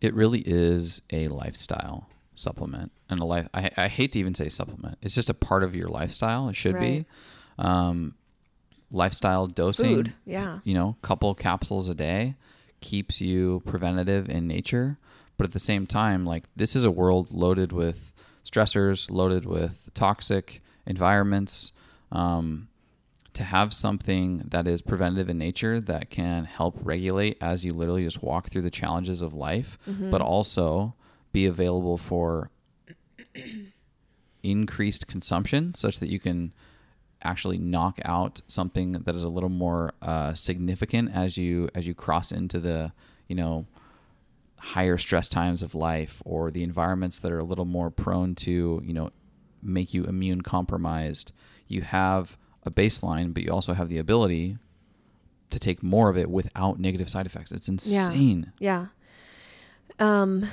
it 0.00 0.14
really 0.14 0.42
is 0.44 1.02
a 1.12 1.28
lifestyle 1.28 2.08
supplement 2.34 2.92
and 3.10 3.20
a 3.20 3.24
life 3.24 3.48
I, 3.52 3.70
I 3.76 3.88
hate 3.88 4.12
to 4.12 4.20
even 4.20 4.34
say 4.34 4.48
supplement. 4.48 4.98
It's 5.02 5.14
just 5.14 5.30
a 5.30 5.34
part 5.34 5.62
of 5.62 5.74
your 5.74 5.88
lifestyle. 5.88 6.48
It 6.48 6.56
should 6.56 6.74
right. 6.74 7.06
be 7.06 7.06
um, 7.58 8.14
lifestyle 8.90 9.46
dosing 9.46 9.96
Food, 9.96 10.14
yeah. 10.24 10.60
you 10.64 10.74
know 10.74 10.96
couple 11.02 11.34
capsules 11.34 11.88
a 11.88 11.94
day 11.94 12.36
keeps 12.80 13.20
you 13.20 13.62
preventative 13.66 14.28
in 14.28 14.46
nature. 14.46 14.98
But 15.36 15.46
at 15.46 15.52
the 15.52 15.58
same 15.58 15.86
time 15.86 16.24
like 16.24 16.44
this 16.56 16.74
is 16.74 16.84
a 16.84 16.90
world 16.90 17.32
loaded 17.32 17.72
with 17.72 18.12
stressors 18.44 19.10
loaded 19.10 19.44
with 19.44 19.90
toxic 19.94 20.62
environments. 20.86 21.72
Um, 22.10 22.68
to 23.38 23.44
have 23.44 23.72
something 23.72 24.38
that 24.48 24.66
is 24.66 24.82
preventative 24.82 25.28
in 25.28 25.38
nature 25.38 25.80
that 25.80 26.10
can 26.10 26.44
help 26.44 26.76
regulate 26.82 27.38
as 27.40 27.64
you 27.64 27.72
literally 27.72 28.02
just 28.02 28.20
walk 28.20 28.50
through 28.50 28.62
the 28.62 28.70
challenges 28.70 29.22
of 29.22 29.32
life, 29.32 29.78
mm-hmm. 29.88 30.10
but 30.10 30.20
also 30.20 30.92
be 31.30 31.46
available 31.46 31.96
for 31.96 32.50
increased 34.42 35.06
consumption 35.06 35.72
such 35.74 36.00
that 36.00 36.08
you 36.08 36.18
can 36.18 36.52
actually 37.22 37.58
knock 37.58 38.00
out 38.04 38.42
something 38.48 38.90
that 38.92 39.14
is 39.14 39.22
a 39.22 39.28
little 39.28 39.48
more 39.48 39.94
uh, 40.02 40.34
significant 40.34 41.08
as 41.14 41.38
you 41.38 41.68
as 41.76 41.86
you 41.86 41.94
cross 41.94 42.32
into 42.32 42.58
the 42.58 42.92
you 43.28 43.36
know 43.36 43.66
higher 44.56 44.98
stress 44.98 45.28
times 45.28 45.62
of 45.62 45.76
life 45.76 46.20
or 46.24 46.50
the 46.50 46.64
environments 46.64 47.20
that 47.20 47.30
are 47.30 47.38
a 47.38 47.44
little 47.44 47.64
more 47.64 47.88
prone 47.88 48.34
to 48.34 48.82
you 48.84 48.92
know 48.92 49.10
make 49.62 49.94
you 49.94 50.04
immune 50.04 50.40
compromised 50.40 51.32
you 51.68 51.82
have 51.82 52.36
a 52.68 52.70
baseline, 52.70 53.34
but 53.34 53.42
you 53.42 53.50
also 53.50 53.72
have 53.72 53.88
the 53.88 53.98
ability 53.98 54.58
to 55.50 55.58
take 55.58 55.82
more 55.82 56.08
of 56.08 56.16
it 56.16 56.30
without 56.30 56.78
negative 56.78 57.08
side 57.08 57.26
effects. 57.26 57.50
It's 57.50 57.68
insane. 57.68 58.52
Yeah. 58.58 58.86
yeah. 59.98 60.22
Um, 60.22 60.46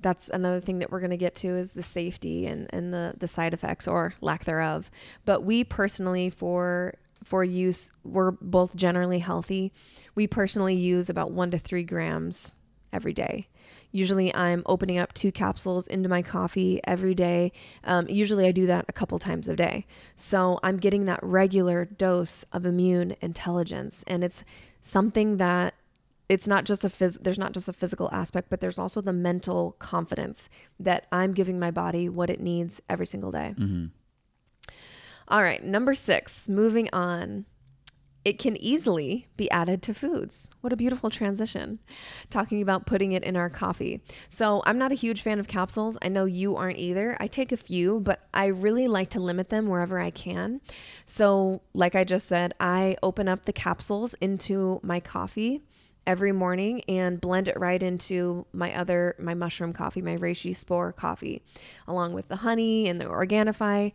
that's 0.00 0.28
another 0.28 0.60
thing 0.60 0.78
that 0.78 0.90
we're 0.90 1.00
going 1.00 1.10
to 1.10 1.16
get 1.16 1.34
to 1.36 1.48
is 1.48 1.72
the 1.72 1.82
safety 1.82 2.46
and, 2.46 2.68
and 2.70 2.94
the, 2.94 3.14
the 3.18 3.28
side 3.28 3.52
effects 3.52 3.88
or 3.88 4.14
lack 4.20 4.44
thereof. 4.44 4.90
But 5.24 5.42
we 5.42 5.64
personally, 5.64 6.30
for 6.30 6.94
for 7.24 7.42
use, 7.42 7.90
we're 8.04 8.30
both 8.30 8.76
generally 8.76 9.18
healthy. 9.18 9.72
We 10.14 10.28
personally 10.28 10.76
use 10.76 11.10
about 11.10 11.32
one 11.32 11.50
to 11.50 11.58
three 11.58 11.82
grams 11.82 12.54
every 12.92 13.12
day. 13.12 13.48
Usually, 13.96 14.34
I'm 14.34 14.62
opening 14.66 14.98
up 14.98 15.14
two 15.14 15.32
capsules 15.32 15.86
into 15.86 16.08
my 16.08 16.20
coffee 16.20 16.80
every 16.84 17.14
day. 17.14 17.50
Um, 17.82 18.06
usually, 18.10 18.46
I 18.46 18.52
do 18.52 18.66
that 18.66 18.84
a 18.88 18.92
couple 18.92 19.18
times 19.18 19.48
a 19.48 19.56
day. 19.56 19.86
So, 20.14 20.60
I'm 20.62 20.76
getting 20.76 21.06
that 21.06 21.20
regular 21.22 21.86
dose 21.86 22.44
of 22.52 22.66
immune 22.66 23.16
intelligence. 23.22 24.04
And 24.06 24.22
it's 24.22 24.44
something 24.82 25.38
that 25.38 25.72
it's 26.28 26.46
not 26.46 26.64
just 26.64 26.84
a 26.84 26.88
phys- 26.88 27.22
there's 27.22 27.38
not 27.38 27.52
just 27.52 27.68
a 27.68 27.72
physical 27.72 28.08
aspect 28.12 28.50
but 28.50 28.58
there's 28.60 28.80
also 28.80 29.00
the 29.00 29.12
mental 29.12 29.76
confidence 29.78 30.48
that 30.80 31.06
i'm 31.12 31.32
giving 31.32 31.56
my 31.58 31.70
body 31.70 32.08
what 32.08 32.30
it 32.30 32.40
needs 32.40 32.80
every 32.90 33.06
single 33.06 33.30
day 33.30 33.54
Mm-hmm. 33.56 33.86
All 35.28 35.42
right 35.42 35.62
number 35.62 35.94
six 35.94 36.48
moving 36.48 36.88
on 36.92 37.46
it 38.26 38.40
can 38.40 38.56
easily 38.56 39.28
be 39.36 39.48
added 39.52 39.82
to 39.82 39.94
foods. 39.94 40.50
What 40.60 40.72
a 40.72 40.76
beautiful 40.76 41.10
transition 41.10 41.78
talking 42.28 42.60
about 42.60 42.84
putting 42.84 43.12
it 43.12 43.22
in 43.22 43.36
our 43.36 43.48
coffee. 43.48 44.02
So 44.28 44.64
i'm 44.66 44.78
not 44.78 44.90
a 44.90 44.96
huge 44.96 45.22
fan 45.22 45.38
of 45.38 45.46
capsules. 45.46 45.96
I 46.02 46.08
know 46.08 46.24
you 46.24 46.56
aren't 46.56 46.80
either. 46.80 47.16
I 47.20 47.28
take 47.28 47.52
a 47.52 47.56
few 47.56 48.00
but 48.00 48.26
i 48.34 48.46
really 48.46 48.88
like 48.88 49.10
to 49.10 49.20
limit 49.20 49.48
them 49.50 49.68
wherever 49.68 50.00
i 50.00 50.10
can. 50.10 50.60
So 51.04 51.62
like 51.72 51.94
i 51.94 52.02
just 52.02 52.26
said 52.26 52.52
i 52.58 52.96
open 53.00 53.28
up 53.28 53.44
the 53.44 53.52
capsules 53.52 54.14
into 54.14 54.80
my 54.82 54.98
coffee 54.98 55.62
every 56.04 56.32
morning 56.32 56.82
and 56.88 57.20
blend 57.20 57.46
it 57.46 57.58
right 57.60 57.80
into 57.80 58.44
my 58.52 58.74
other 58.74 59.14
my 59.20 59.34
mushroom 59.34 59.72
coffee, 59.72 60.02
my 60.02 60.16
reishi 60.16 60.54
spore 60.54 60.92
coffee, 60.92 61.42
along 61.86 62.12
with 62.12 62.26
the 62.26 62.36
honey 62.36 62.88
and 62.88 63.00
the 63.00 63.04
Organifi. 63.04 63.92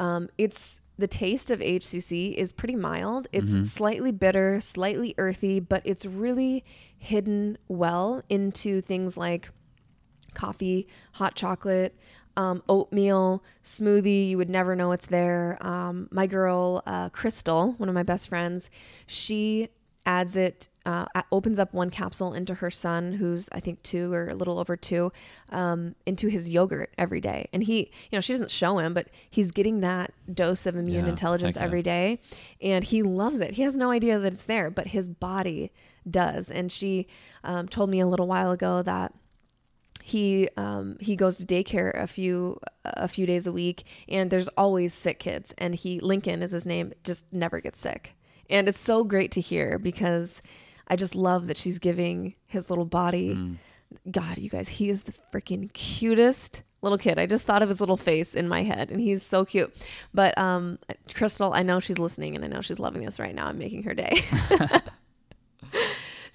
Um, 0.00 0.30
it's 0.36 0.80
the 0.98 1.06
taste 1.06 1.50
of 1.50 1.60
AHCC 1.60 2.34
is 2.34 2.50
pretty 2.52 2.74
mild. 2.76 3.28
It's 3.32 3.52
slightly 3.64 4.10
bitter, 4.10 4.60
slightly 4.60 5.14
earthy, 5.16 5.60
but 5.60 5.82
it's 5.84 6.04
really 6.04 6.64
hidden 6.98 7.56
well 7.68 8.22
into 8.28 8.80
things 8.80 9.16
like 9.16 9.50
coffee, 10.34 10.88
hot 11.12 11.36
chocolate, 11.36 11.96
um, 12.36 12.62
oatmeal, 12.68 13.42
smoothie. 13.62 14.28
You 14.30 14.38
would 14.38 14.50
never 14.50 14.74
know 14.76 14.92
it's 14.92 15.06
there. 15.06 15.56
Um, 15.60 16.08
my 16.10 16.26
girl, 16.26 16.82
uh, 16.84 17.08
Crystal, 17.10 17.72
one 17.78 17.88
of 17.88 17.94
my 17.94 18.02
best 18.02 18.28
friends, 18.28 18.68
she 19.06 19.68
adds 20.08 20.38
it, 20.38 20.70
uh, 20.86 21.04
opens 21.30 21.58
up 21.58 21.74
one 21.74 21.90
capsule 21.90 22.32
into 22.32 22.54
her 22.54 22.70
son, 22.70 23.12
who's 23.12 23.46
I 23.52 23.60
think 23.60 23.82
two 23.82 24.10
or 24.10 24.30
a 24.30 24.34
little 24.34 24.58
over 24.58 24.74
two, 24.74 25.12
um, 25.50 25.94
into 26.06 26.28
his 26.28 26.50
yogurt 26.50 26.94
every 26.96 27.20
day. 27.20 27.46
And 27.52 27.62
he, 27.62 27.90
you 28.10 28.16
know, 28.16 28.20
she 28.20 28.32
doesn't 28.32 28.50
show 28.50 28.78
him, 28.78 28.94
but 28.94 29.08
he's 29.28 29.50
getting 29.50 29.80
that 29.80 30.14
dose 30.32 30.64
of 30.64 30.76
immune 30.76 31.04
Yeah, 31.04 31.10
intelligence 31.10 31.58
every 31.58 31.82
day. 31.82 32.20
And 32.62 32.84
he 32.84 33.02
loves 33.02 33.40
it. 33.40 33.52
He 33.52 33.62
has 33.62 33.76
no 33.76 33.90
idea 33.90 34.18
that 34.18 34.32
it's 34.32 34.44
there, 34.44 34.70
but 34.70 34.88
his 34.88 35.10
body 35.10 35.72
does. 36.10 36.50
And 36.50 36.72
she 36.72 37.06
um, 37.44 37.68
told 37.68 37.90
me 37.90 38.00
a 38.00 38.06
little 38.06 38.26
while 38.26 38.50
ago 38.50 38.80
that 38.80 39.12
he 40.02 40.48
um, 40.56 40.96
he 41.00 41.16
goes 41.16 41.36
to 41.36 41.44
daycare 41.44 41.92
a 41.94 42.06
few 42.06 42.58
a 42.84 43.08
few 43.08 43.26
days 43.26 43.46
a 43.46 43.52
week 43.52 43.84
and 44.08 44.30
there's 44.30 44.48
always 44.48 44.94
sick 44.94 45.18
kids 45.18 45.52
and 45.58 45.74
he 45.74 46.00
Lincoln 46.00 46.42
is 46.42 46.50
his 46.50 46.64
name 46.64 46.94
just 47.04 47.30
never 47.30 47.60
gets 47.60 47.78
sick 47.78 48.14
and 48.50 48.68
it's 48.68 48.80
so 48.80 49.04
great 49.04 49.30
to 49.32 49.40
hear 49.40 49.78
because 49.78 50.42
I 50.86 50.96
just 50.96 51.14
love 51.14 51.46
that 51.48 51.56
she's 51.56 51.78
giving 51.78 52.34
his 52.46 52.70
little 52.70 52.84
body 52.84 53.58
God 54.10 54.38
you 54.38 54.50
guys 54.50 54.68
he 54.68 54.90
is 54.90 55.02
the 55.02 55.14
freaking 55.32 55.72
cutest 55.72 56.62
little 56.82 56.98
kid 56.98 57.18
I 57.18 57.26
just 57.26 57.44
thought 57.44 57.62
of 57.62 57.68
his 57.68 57.80
little 57.80 57.96
face 57.96 58.34
in 58.34 58.48
my 58.48 58.62
head 58.62 58.90
and 58.90 59.00
he's 59.00 59.22
so 59.22 59.44
cute 59.44 59.74
but 60.12 60.36
um 60.38 60.78
Crystal 61.14 61.52
I 61.52 61.62
know 61.62 61.80
she's 61.80 61.98
listening 61.98 62.36
and 62.36 62.44
I 62.44 62.48
know 62.48 62.60
she's 62.60 62.80
loving 62.80 63.04
this 63.04 63.18
right 63.18 63.34
now 63.34 63.46
I'm 63.46 63.58
making 63.58 63.84
her 63.84 63.94
day 63.94 64.22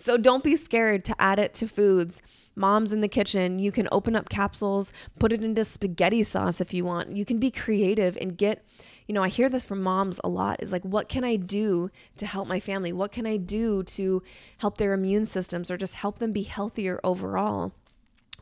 So 0.03 0.17
don't 0.17 0.43
be 0.43 0.57
scared 0.57 1.05
to 1.05 1.15
add 1.17 1.39
it 1.39 1.53
to 1.55 1.67
foods. 1.67 2.21
Mom's 2.57 2.91
in 2.91 2.99
the 2.99 3.07
kitchen. 3.07 3.57
You 3.57 3.71
can 3.71 3.87
open 3.89 4.17
up 4.17 4.27
capsules, 4.27 4.91
put 5.17 5.31
it 5.31 5.41
into 5.41 5.63
spaghetti 5.63 6.23
sauce 6.23 6.59
if 6.59 6.73
you 6.73 6.83
want. 6.83 7.15
You 7.15 7.23
can 7.23 7.39
be 7.39 7.49
creative 7.49 8.17
and 8.19 8.37
get, 8.37 8.65
you 9.07 9.13
know, 9.13 9.23
I 9.23 9.29
hear 9.29 9.49
this 9.49 9.65
from 9.65 9.81
moms 9.81 10.19
a 10.23 10.29
lot 10.29 10.61
is 10.61 10.71
like, 10.71 10.83
what 10.83 11.09
can 11.09 11.23
I 11.23 11.35
do 11.35 11.89
to 12.17 12.25
help 12.25 12.47
my 12.47 12.59
family? 12.59 12.93
What 12.93 13.11
can 13.11 13.25
I 13.25 13.37
do 13.37 13.83
to 13.83 14.23
help 14.57 14.77
their 14.77 14.93
immune 14.93 15.25
systems 15.25 15.69
or 15.69 15.77
just 15.77 15.95
help 15.95 16.19
them 16.19 16.31
be 16.31 16.43
healthier 16.43 16.99
overall? 17.03 17.73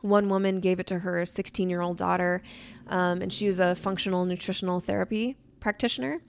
One 0.00 0.28
woman 0.28 0.60
gave 0.60 0.80
it 0.80 0.86
to 0.88 0.98
her 1.00 1.24
16 1.24 1.70
year 1.70 1.80
old 1.80 1.96
daughter, 1.96 2.42
um, 2.88 3.22
and 3.22 3.32
she 3.32 3.46
was 3.46 3.60
a 3.60 3.74
functional 3.74 4.24
nutritional 4.24 4.80
therapy 4.80 5.36
practitioner. 5.60 6.20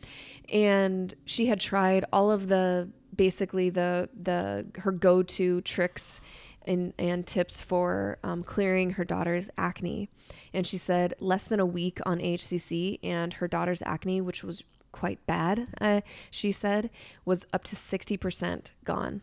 And 0.50 1.14
she 1.26 1.48
had 1.48 1.60
tried 1.60 2.06
all 2.14 2.32
of 2.32 2.48
the 2.48 2.90
basically 3.16 3.70
the 3.70 4.10
the 4.20 4.66
her 4.80 4.92
go 4.92 5.22
to 5.22 5.62
tricks 5.62 6.20
and, 6.66 6.93
and 6.97 7.26
tips 7.26 7.61
for 7.61 8.18
um, 8.24 8.43
clearing 8.43 8.91
her 8.91 9.03
daughter's 9.03 9.49
acne. 9.57 10.09
And 10.53 10.66
she 10.66 10.78
said 10.78 11.14
less 11.20 11.43
than 11.43 11.59
a 11.59 11.66
week 11.66 11.99
on 12.05 12.20
AHCC, 12.20 12.99
and 13.03 13.34
her 13.34 13.47
daughter's 13.47 13.82
acne, 13.82 14.22
which 14.22 14.43
was 14.43 14.64
quite 14.91 15.26
bad, 15.26 15.68
uh, 15.82 16.01
she 16.32 16.51
said, 16.51 16.89
was 17.26 17.45
up 17.53 17.64
to 17.66 17.76
60% 17.76 18.72
gone. 18.86 19.22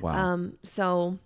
Wow. 0.00 0.12
Um, 0.12 0.58
so, 0.62 1.18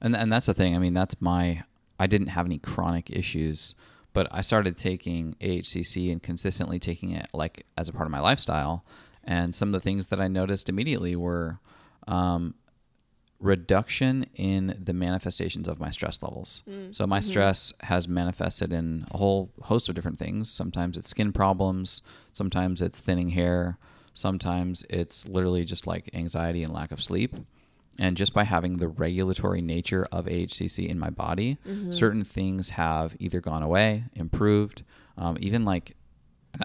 And 0.00 0.14
and 0.14 0.32
that's 0.32 0.46
the 0.46 0.54
thing. 0.54 0.74
I 0.74 0.78
mean, 0.78 0.94
that's 0.94 1.20
my. 1.20 1.62
I 1.98 2.06
didn't 2.06 2.28
have 2.28 2.44
any 2.44 2.58
chronic 2.58 3.08
issues, 3.10 3.74
but 4.12 4.26
I 4.30 4.40
started 4.40 4.76
taking 4.76 5.36
AHCC 5.40 6.10
and 6.10 6.22
consistently 6.22 6.78
taking 6.78 7.12
it 7.12 7.28
like 7.32 7.66
as 7.76 7.88
a 7.88 7.92
part 7.92 8.06
of 8.06 8.10
my 8.10 8.20
lifestyle. 8.20 8.84
And 9.22 9.54
some 9.54 9.68
of 9.68 9.72
the 9.72 9.80
things 9.80 10.06
that 10.06 10.20
I 10.20 10.28
noticed 10.28 10.68
immediately 10.68 11.16
were 11.16 11.60
um, 12.06 12.54
reduction 13.44 14.24
in 14.34 14.74
the 14.82 14.94
manifestations 14.94 15.68
of 15.68 15.78
my 15.78 15.90
stress 15.90 16.22
levels. 16.22 16.64
Mm. 16.68 16.94
So 16.94 17.06
my 17.06 17.18
mm-hmm. 17.18 17.30
stress 17.30 17.72
has 17.80 18.08
manifested 18.08 18.72
in 18.72 19.06
a 19.10 19.18
whole 19.18 19.50
host 19.64 19.88
of 19.90 19.94
different 19.94 20.18
things. 20.18 20.50
Sometimes 20.50 20.96
it's 20.96 21.10
skin 21.10 21.30
problems, 21.30 22.00
sometimes 22.32 22.80
it's 22.80 23.00
thinning 23.00 23.28
hair, 23.30 23.76
sometimes 24.14 24.84
it's 24.88 25.28
literally 25.28 25.66
just 25.66 25.86
like 25.86 26.08
anxiety 26.14 26.62
and 26.62 26.72
lack 26.72 26.90
of 26.90 27.02
sleep. 27.02 27.36
And 27.98 28.16
just 28.16 28.32
by 28.32 28.44
having 28.44 28.78
the 28.78 28.88
regulatory 28.88 29.60
nature 29.60 30.08
of 30.10 30.24
AHCC 30.24 30.88
in 30.88 30.98
my 30.98 31.10
body, 31.10 31.58
mm-hmm. 31.68 31.90
certain 31.90 32.24
things 32.24 32.70
have 32.70 33.14
either 33.20 33.40
gone 33.40 33.62
away, 33.62 34.04
improved, 34.14 34.82
um, 35.18 35.36
even 35.38 35.66
like 35.66 35.96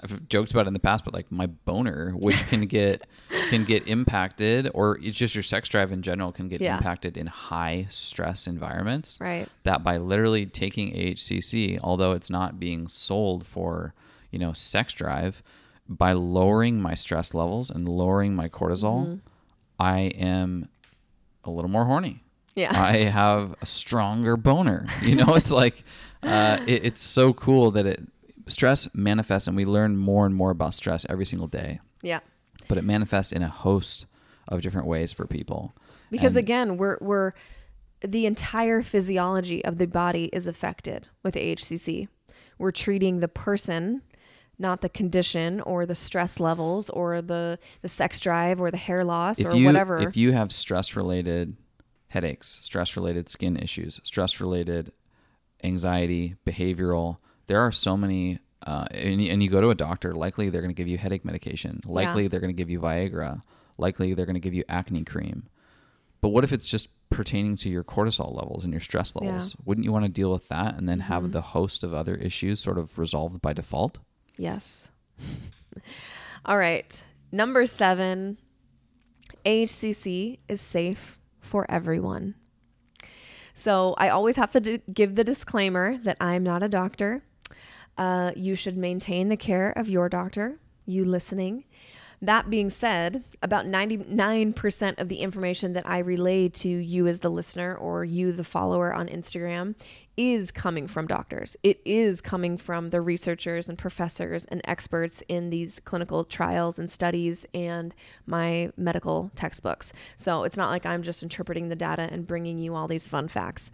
I've 0.03 0.27
joked 0.29 0.51
about 0.51 0.65
it 0.65 0.67
in 0.67 0.73
the 0.73 0.79
past, 0.79 1.03
but 1.05 1.13
like 1.13 1.31
my 1.31 1.47
boner, 1.47 2.11
which 2.11 2.37
can 2.47 2.61
get 2.67 3.05
can 3.49 3.63
get 3.65 3.87
impacted, 3.87 4.69
or 4.73 4.99
it's 5.01 5.17
just 5.17 5.35
your 5.35 5.43
sex 5.43 5.67
drive 5.69 5.91
in 5.91 6.01
general 6.01 6.31
can 6.31 6.47
get 6.47 6.61
Yeah. 6.61 6.77
impacted 6.77 7.17
in 7.17 7.27
high 7.27 7.87
stress 7.89 8.47
environments. 8.47 9.17
Right. 9.21 9.47
That 9.63 9.83
by 9.83 9.97
literally 9.97 10.45
taking 10.45 10.91
AHCC, 10.93 11.79
although 11.83 12.11
it's 12.13 12.29
not 12.29 12.59
being 12.59 12.87
sold 12.87 13.45
for 13.45 13.93
you 14.31 14.39
know 14.39 14.53
sex 14.53 14.93
drive, 14.93 15.41
by 15.87 16.13
lowering 16.13 16.81
my 16.81 16.93
stress 16.93 17.33
levels 17.33 17.69
and 17.69 17.87
lowering 17.89 18.35
my 18.35 18.47
cortisol, 18.49 19.05
Mm-hmm. 19.05 19.15
I 19.79 19.99
am 20.15 20.67
a 21.45 21.49
little 21.49 21.69
more 21.71 21.85
horny. 21.85 22.21
yeah. 22.53 22.71
I 22.79 23.03
have 23.05 23.55
a 23.61 23.65
stronger 23.65 24.35
boner. 24.35 24.85
You 25.01 25.15
know, 25.15 25.35
it's 25.35 25.51
like 25.51 25.83
uh, 26.21 26.59
it, 26.67 26.85
it's 26.85 27.01
so 27.01 27.31
cool 27.33 27.71
that 27.71 27.85
it 27.85 28.01
stress 28.49 28.87
manifests, 28.93 29.47
and 29.47 29.55
we 29.55 29.65
learn 29.65 29.95
more 29.97 30.25
and 30.25 30.35
more 30.35 30.51
about 30.51 30.73
stress 30.73 31.05
every 31.09 31.25
single 31.25 31.47
day. 31.47 31.79
yeah. 32.01 32.19
But 32.67 32.77
it 32.77 32.83
manifests 32.83 33.31
in 33.31 33.41
a 33.41 33.47
host 33.49 34.05
of 34.47 34.61
different 34.61 34.85
ways 34.87 35.11
for 35.13 35.25
people. 35.25 35.73
because 36.11 36.35
And- 36.35 36.43
again 36.43 36.77
we're 36.77 36.97
we're 37.01 37.33
the 38.01 38.25
entire 38.25 38.81
physiology 38.81 39.63
of 39.65 39.77
the 39.77 39.85
body 39.87 40.25
is 40.31 40.47
affected 40.47 41.07
with 41.23 41.35
AHCC. 41.35 42.07
We're 42.57 42.71
treating 42.71 43.19
the 43.19 43.27
person, 43.27 44.01
not 44.57 44.81
the 44.81 44.89
condition 44.89 45.61
or 45.61 45.85
the 45.85 45.95
stress 45.95 46.39
levels 46.39 46.89
or 46.91 47.21
the 47.21 47.57
the 47.81 47.87
sex 47.89 48.19
drive 48.19 48.59
or 48.61 48.69
the 48.71 48.77
hair 48.77 49.03
loss 49.03 49.39
if 49.39 49.47
or 49.47 49.55
you 49.55 49.65
whatever. 49.65 49.97
if 49.99 50.15
you 50.17 50.31
have 50.33 50.51
stress 50.51 50.95
related 50.95 51.55
headaches, 52.09 52.59
stress 52.61 52.95
related 52.95 53.29
skin 53.29 53.55
issues, 53.57 53.99
stress 54.03 54.39
related 54.39 54.91
anxiety, 55.63 56.35
behavioral, 56.45 57.17
there 57.49 57.59
are 57.59 57.71
so 57.73 57.97
many. 57.97 58.39
Uh, 58.65 58.85
and, 58.91 59.21
you, 59.21 59.31
and 59.31 59.41
you 59.41 59.49
go 59.49 59.61
to 59.61 59.69
a 59.69 59.75
doctor, 59.75 60.11
likely 60.13 60.49
they're 60.49 60.61
going 60.61 60.73
to 60.73 60.77
give 60.81 60.87
you 60.87 60.97
headache 60.97 61.23
medication. 61.25 61.79
Likely 61.85 62.27
they're 62.27 62.41
going 62.41 62.53
to 62.55 62.57
give 62.57 62.69
you 62.69 62.79
Viagra. 62.79 63.41
Likely 63.77 64.13
they're 64.13 64.25
going 64.25 64.33
to 64.35 64.39
give 64.41 64.53
you 64.53 64.63
acne 64.69 65.03
cream. 65.05 65.43
But 66.21 66.29
what 66.29 66.43
if 66.43 66.51
it's 66.51 66.69
just 66.69 66.89
pertaining 67.09 67.55
to 67.57 67.69
your 67.69 67.83
cortisol 67.85 68.35
levels 68.35 68.65
and 68.65 68.73
your 68.73 68.81
stress 68.81 69.13
Yeah. 69.15 69.27
levels? 69.27 69.55
Wouldn't 69.63 69.85
you 69.85 69.91
want 69.93 70.05
to 70.05 70.11
deal 70.11 70.29
with 70.31 70.49
that 70.49 70.75
and 70.77 70.87
then 70.89 70.99
Mm-hmm. 70.99 71.07
have 71.13 71.31
the 71.31 71.41
host 71.41 71.83
of 71.85 71.93
other 71.93 72.15
issues 72.15 72.59
sort 72.59 72.77
of 72.77 72.99
resolved 72.99 73.41
by 73.41 73.53
default? 73.53 73.99
Yes. 74.37 74.91
All 76.45 76.57
right. 76.57 77.01
Number 77.31 77.65
seven 77.65 78.37
AHCC 79.45 80.39
is 80.47 80.59
safe 80.61 81.17
for 81.39 81.65
everyone. 81.69 82.35
So 83.53 83.95
I 83.97 84.09
always 84.09 84.35
have 84.35 84.51
to 84.53 84.59
d- 84.59 84.81
give 84.93 85.15
the 85.15 85.23
disclaimer 85.23 85.97
that 85.99 86.17
I'm 86.21 86.43
not 86.43 86.63
a 86.63 86.69
doctor. 86.69 87.23
Uh, 87.99 88.31
you 88.33 88.55
should 88.55 88.77
maintain 88.77 89.27
the 89.27 89.35
care 89.35 89.71
of 89.75 89.89
your 89.89 90.07
doctor, 90.07 90.57
you 90.85 91.03
listening. 91.03 91.65
That 92.21 92.49
being 92.49 92.69
said, 92.69 93.25
about 93.43 93.65
99% 93.65 94.99
of 94.99 95.09
the 95.09 95.17
information 95.17 95.73
that 95.73 95.85
I 95.85 95.99
relay 95.99 96.47
to 96.47 96.69
you 96.69 97.07
as 97.07 97.19
the 97.19 97.29
listener 97.29 97.75
or 97.75 98.05
you, 98.05 98.31
the 98.31 98.45
follower 98.45 98.93
on 98.93 99.09
Instagram, 99.09 99.75
is 100.15 100.49
coming 100.49 100.87
from 100.87 101.07
doctors. 101.07 101.57
It 101.61 101.81
is 101.83 102.21
coming 102.21 102.57
from 102.57 102.87
the 102.87 103.01
researchers 103.01 103.67
and 103.67 103.77
professors 103.77 104.45
and 104.45 104.61
experts 104.63 105.21
in 105.27 105.49
these 105.49 105.81
clinical 105.83 106.23
trials 106.23 106.79
and 106.79 106.89
studies 106.89 107.45
and 107.53 107.93
my 108.25 108.71
medical 108.77 109.29
textbooks. 109.35 109.91
So 110.15 110.45
it's 110.45 110.57
not 110.57 110.69
like 110.69 110.85
I'm 110.85 111.03
just 111.03 111.21
interpreting 111.21 111.67
the 111.67 111.75
data 111.75 112.07
and 112.09 112.25
bringing 112.25 112.59
you 112.59 112.75
all 112.75 112.87
these 112.87 113.09
fun 113.09 113.27
facts. 113.27 113.71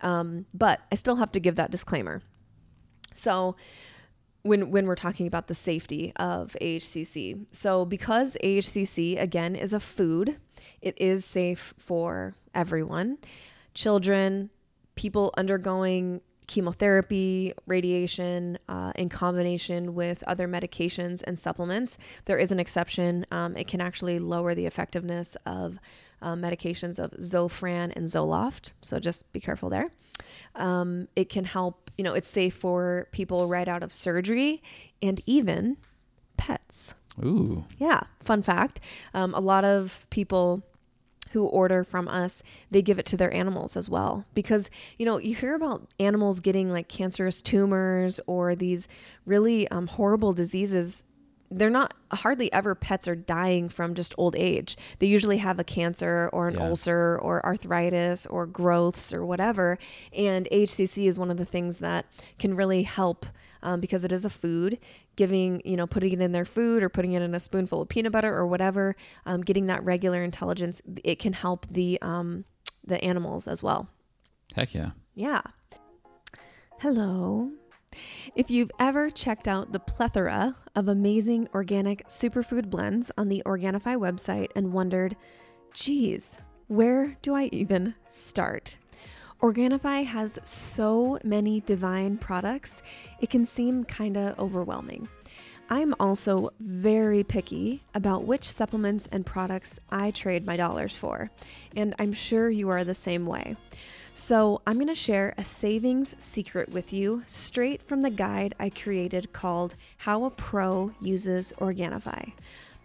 Um, 0.00 0.46
but 0.54 0.80
I 0.92 0.94
still 0.94 1.16
have 1.16 1.32
to 1.32 1.40
give 1.40 1.56
that 1.56 1.72
disclaimer. 1.72 2.22
So, 3.14 3.56
when 4.42 4.70
when 4.70 4.86
we're 4.86 4.94
talking 4.94 5.26
about 5.26 5.48
the 5.48 5.54
safety 5.54 6.12
of 6.16 6.54
AHCC. 6.60 7.46
So 7.50 7.86
because 7.86 8.36
AHCC 8.44 9.18
again 9.18 9.56
is 9.56 9.72
a 9.72 9.80
food, 9.80 10.36
it 10.82 10.94
is 11.00 11.24
safe 11.24 11.72
for 11.78 12.34
everyone. 12.54 13.18
Children, 13.72 14.50
people 14.96 15.32
undergoing 15.36 16.20
chemotherapy, 16.46 17.54
radiation, 17.66 18.58
uh, 18.68 18.92
in 18.96 19.08
combination 19.08 19.94
with 19.94 20.22
other 20.26 20.46
medications 20.46 21.22
and 21.26 21.38
supplements. 21.38 21.96
There 22.26 22.38
is 22.38 22.52
an 22.52 22.60
exception. 22.60 23.24
Um, 23.30 23.56
it 23.56 23.66
can 23.66 23.80
actually 23.80 24.18
lower 24.18 24.54
the 24.54 24.66
effectiveness 24.66 25.36
of 25.46 25.78
uh, 26.20 26.34
medications 26.34 26.98
of 26.98 27.12
Zofran 27.12 27.92
and 27.96 28.06
Zoloft. 28.06 28.72
So 28.82 28.98
just 28.98 29.32
be 29.32 29.40
careful 29.40 29.70
there. 29.70 29.90
Um, 30.54 31.08
it 31.16 31.28
can 31.28 31.44
help, 31.44 31.83
you 31.96 32.04
know, 32.04 32.14
it's 32.14 32.28
safe 32.28 32.54
for 32.54 33.08
people 33.12 33.48
right 33.48 33.68
out 33.68 33.82
of 33.82 33.92
surgery 33.92 34.62
and 35.02 35.20
even 35.26 35.76
pets. 36.36 36.94
Ooh. 37.24 37.64
Yeah, 37.78 38.00
fun 38.20 38.42
fact. 38.42 38.80
Um, 39.12 39.34
a 39.34 39.40
lot 39.40 39.64
of 39.64 40.06
people 40.10 40.62
who 41.30 41.46
order 41.46 41.82
from 41.82 42.06
us, 42.08 42.42
they 42.70 42.80
give 42.80 42.98
it 42.98 43.06
to 43.06 43.16
their 43.16 43.32
animals 43.34 43.76
as 43.76 43.90
well. 43.90 44.24
Because, 44.34 44.70
you 44.98 45.06
know, 45.06 45.18
you 45.18 45.34
hear 45.34 45.54
about 45.54 45.88
animals 45.98 46.40
getting 46.40 46.72
like 46.72 46.88
cancerous 46.88 47.42
tumors 47.42 48.20
or 48.26 48.54
these 48.54 48.86
really 49.26 49.68
um, 49.68 49.88
horrible 49.88 50.32
diseases 50.32 51.04
they're 51.50 51.70
not 51.70 51.94
hardly 52.12 52.52
ever 52.52 52.74
pets 52.74 53.06
are 53.06 53.14
dying 53.14 53.68
from 53.68 53.94
just 53.94 54.14
old 54.18 54.34
age. 54.36 54.76
They 54.98 55.06
usually 55.06 55.38
have 55.38 55.58
a 55.58 55.64
cancer 55.64 56.30
or 56.32 56.48
an 56.48 56.54
yeah. 56.54 56.66
ulcer 56.66 57.18
or 57.22 57.44
arthritis 57.44 58.26
or 58.26 58.46
growths 58.46 59.12
or 59.12 59.24
whatever. 59.24 59.78
AHCC 60.14 61.06
is 61.06 61.18
one 61.18 61.30
of 61.30 61.36
the 61.36 61.44
things 61.44 61.78
that 61.78 62.06
can 62.38 62.54
really 62.54 62.82
help 62.82 63.26
um, 63.62 63.80
because 63.80 64.04
it 64.04 64.12
is 64.12 64.24
a 64.24 64.30
food. 64.30 64.78
Giving, 65.16 65.62
you 65.64 65.76
know, 65.76 65.86
putting 65.86 66.12
it 66.12 66.20
in 66.20 66.32
their 66.32 66.44
food 66.44 66.82
or 66.82 66.88
putting 66.88 67.12
it 67.12 67.22
in 67.22 67.34
a 67.36 67.40
spoonful 67.40 67.82
of 67.82 67.88
peanut 67.88 68.10
butter 68.10 68.34
or 68.34 68.48
whatever, 68.48 68.96
um, 69.26 69.42
getting 69.42 69.66
that 69.66 69.84
regular 69.84 70.24
intelligence, 70.24 70.82
it 71.04 71.20
can 71.20 71.32
help 71.32 71.66
the 71.70 72.00
um, 72.02 72.44
the 72.84 73.02
animals 73.04 73.46
as 73.46 73.62
well. 73.62 73.88
Heck 74.56 74.74
yeah. 74.74 74.90
Yeah. 75.14 75.42
Hello. 76.80 77.52
If 78.34 78.50
you've 78.50 78.70
ever 78.78 79.10
checked 79.10 79.48
out 79.48 79.72
the 79.72 79.78
plethora 79.80 80.56
of 80.74 80.88
amazing 80.88 81.48
organic 81.54 82.06
superfood 82.08 82.70
blends 82.70 83.10
on 83.16 83.28
the 83.28 83.42
Organifi 83.46 83.96
website 83.96 84.48
and 84.56 84.72
wondered, 84.72 85.16
geez, 85.72 86.40
where 86.68 87.14
do 87.22 87.34
I 87.34 87.44
even 87.52 87.94
start? 88.08 88.78
Organifi 89.42 90.06
has 90.06 90.38
so 90.42 91.18
many 91.22 91.60
divine 91.60 92.16
products, 92.16 92.82
it 93.20 93.30
can 93.30 93.44
seem 93.44 93.84
kind 93.84 94.16
of 94.16 94.38
overwhelming. 94.38 95.08
I'm 95.70 95.94
also 95.98 96.50
very 96.60 97.24
picky 97.24 97.82
about 97.94 98.24
which 98.24 98.44
supplements 98.44 99.08
and 99.10 99.24
products 99.24 99.80
I 99.90 100.10
trade 100.10 100.46
my 100.46 100.56
dollars 100.56 100.96
for, 100.96 101.30
and 101.74 101.94
I'm 101.98 102.12
sure 102.12 102.50
you 102.50 102.68
are 102.68 102.84
the 102.84 102.94
same 102.94 103.26
way. 103.26 103.56
So, 104.16 104.62
I'm 104.64 104.76
going 104.76 104.86
to 104.86 104.94
share 104.94 105.34
a 105.36 105.42
savings 105.42 106.14
secret 106.20 106.68
with 106.68 106.92
you 106.92 107.24
straight 107.26 107.82
from 107.82 108.00
the 108.00 108.10
guide 108.10 108.54
I 108.60 108.70
created 108.70 109.32
called 109.32 109.74
How 109.96 110.24
a 110.24 110.30
Pro 110.30 110.92
Uses 111.00 111.52
Organifi. 111.58 112.32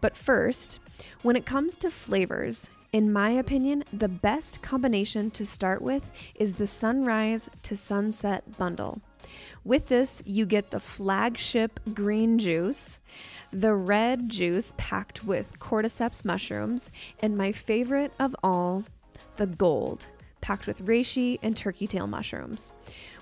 But 0.02 0.18
first, 0.18 0.80
when 1.22 1.36
it 1.36 1.46
comes 1.46 1.76
to 1.78 1.92
flavors, 1.92 2.72
in 2.94 3.14
my 3.14 3.30
opinion, 3.30 3.84
the 3.94 4.10
best 4.10 4.64
combination 4.64 5.30
to 5.32 5.46
start 5.46 5.84
with 5.84 6.12
is 6.34 6.56
the 6.56 6.66
Sunrise 6.66 7.48
to 7.62 7.78
Sunset 7.78 8.58
bundle. 8.58 9.00
With 9.64 9.88
this, 9.88 10.24
you 10.26 10.48
get 10.48 10.72
the 10.72 10.80
flagship 10.80 11.80
green 11.94 12.40
juice, 12.40 12.98
the 13.54 13.76
red 13.76 14.30
juice 14.30 14.74
packed 14.78 15.24
with 15.24 15.60
cordyceps 15.60 16.26
mushrooms, 16.26 16.90
and 17.20 17.38
my 17.38 17.52
favorite 17.52 18.14
of 18.18 18.36
all, 18.42 18.86
the 19.36 19.46
gold 19.46 20.08
packed 20.42 20.68
with 20.68 20.86
reishi 20.86 21.40
and 21.42 21.56
turkey 21.56 21.88
tail 21.88 22.08
mushrooms. 22.08 22.72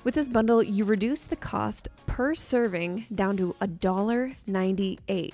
With 0.03 0.15
this 0.15 0.29
bundle, 0.29 0.63
you 0.63 0.85
reduce 0.85 1.23
the 1.23 1.35
cost 1.35 1.89
per 2.05 2.33
serving 2.33 3.05
down 3.13 3.37
to 3.37 3.55
$1.98. 3.61 5.33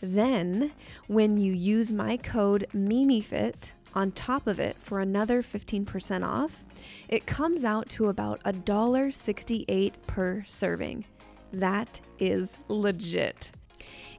Then, 0.00 0.72
when 1.06 1.38
you 1.38 1.52
use 1.52 1.92
my 1.92 2.16
code 2.16 2.66
MIMIFIT 2.74 3.72
on 3.94 4.12
top 4.12 4.46
of 4.46 4.60
it 4.60 4.76
for 4.78 5.00
another 5.00 5.42
15% 5.42 6.26
off, 6.26 6.64
it 7.08 7.26
comes 7.26 7.64
out 7.64 7.88
to 7.90 8.08
about 8.08 8.42
$1.68 8.44 9.92
per 10.06 10.44
serving. 10.44 11.04
That 11.52 12.00
is 12.18 12.58
legit. 12.68 13.52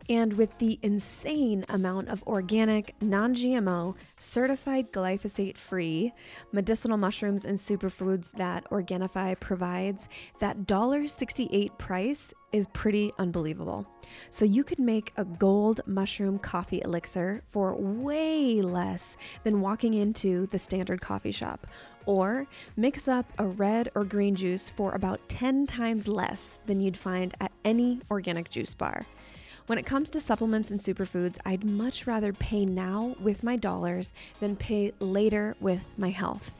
And 0.09 0.33
with 0.33 0.57
the 0.57 0.79
insane 0.83 1.65
amount 1.69 2.09
of 2.09 2.23
organic, 2.23 2.95
non 3.01 3.35
GMO, 3.35 3.95
certified 4.15 4.91
glyphosate 4.93 5.57
free 5.57 6.13
medicinal 6.53 6.97
mushrooms 6.97 7.43
and 7.43 7.57
superfoods 7.57 8.31
that 8.33 8.69
Organifi 8.69 9.37
provides, 9.39 10.07
that 10.39 10.59
$1.68 10.59 11.77
price 11.77 12.33
is 12.53 12.67
pretty 12.67 13.11
unbelievable. 13.19 13.85
So 14.29 14.45
you 14.45 14.63
could 14.63 14.79
make 14.79 15.11
a 15.17 15.25
gold 15.25 15.81
mushroom 15.85 16.39
coffee 16.39 16.81
elixir 16.85 17.43
for 17.47 17.75
way 17.75 18.61
less 18.61 19.17
than 19.43 19.59
walking 19.59 19.93
into 19.93 20.47
the 20.47 20.59
standard 20.59 21.01
coffee 21.01 21.31
shop. 21.31 21.67
Or 22.05 22.47
mix 22.77 23.09
up 23.09 23.33
a 23.37 23.45
red 23.45 23.89
or 23.93 24.05
green 24.05 24.33
juice 24.33 24.69
for 24.69 24.93
about 24.93 25.27
10 25.27 25.67
times 25.67 26.07
less 26.07 26.59
than 26.65 26.79
you'd 26.79 26.95
find 26.95 27.35
at 27.41 27.51
any 27.65 27.99
organic 28.09 28.49
juice 28.49 28.73
bar. 28.73 29.05
When 29.67 29.77
it 29.77 29.85
comes 29.85 30.09
to 30.11 30.21
supplements 30.21 30.71
and 30.71 30.79
superfoods, 30.79 31.37
I'd 31.45 31.65
much 31.65 32.07
rather 32.07 32.31
pay 32.31 32.65
now 32.65 33.17
with 33.19 33.43
my 33.43 33.57
dollars 33.57 34.13
than 34.39 34.55
pay 34.55 34.93
later 35.01 35.57
with 35.59 35.83
my 35.97 36.09
health. 36.09 36.55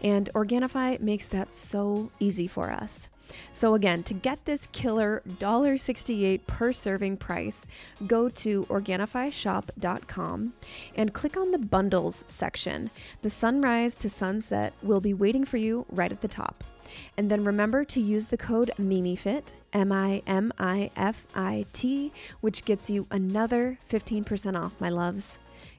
And 0.00 0.30
Organifi 0.32 1.00
makes 1.00 1.26
that 1.28 1.52
so 1.52 2.12
easy 2.20 2.46
for 2.46 2.70
us. 2.70 3.08
So 3.50 3.74
again, 3.74 4.04
to 4.04 4.14
get 4.14 4.44
this 4.44 4.68
killer 4.68 5.22
$1.68 5.28 6.46
per 6.46 6.70
serving 6.70 7.16
price, 7.16 7.66
go 8.06 8.28
to 8.28 8.64
OrganifiShop.com 8.66 10.52
and 10.94 11.12
click 11.12 11.36
on 11.36 11.50
the 11.50 11.58
bundles 11.58 12.24
section. 12.28 12.90
The 13.22 13.30
sunrise 13.30 13.96
to 13.96 14.08
sunset 14.08 14.72
will 14.82 15.00
be 15.00 15.14
waiting 15.14 15.44
for 15.44 15.56
you 15.56 15.84
right 15.90 16.12
at 16.12 16.20
the 16.20 16.28
top. 16.28 16.62
And 17.16 17.30
then 17.30 17.44
remember 17.44 17.84
to 17.84 18.00
use 18.00 18.28
the 18.28 18.36
code 18.36 18.70
MIMIFIT, 18.78 19.52
M 19.72 19.92
I 19.92 20.22
M 20.26 20.52
I 20.58 20.90
F 20.96 21.24
I 21.34 21.64
T, 21.72 22.12
which 22.40 22.64
gets 22.64 22.90
you 22.90 23.06
another 23.10 23.78
15% 23.90 24.58
off, 24.58 24.80
my 24.80 24.88
loves. 24.88 25.38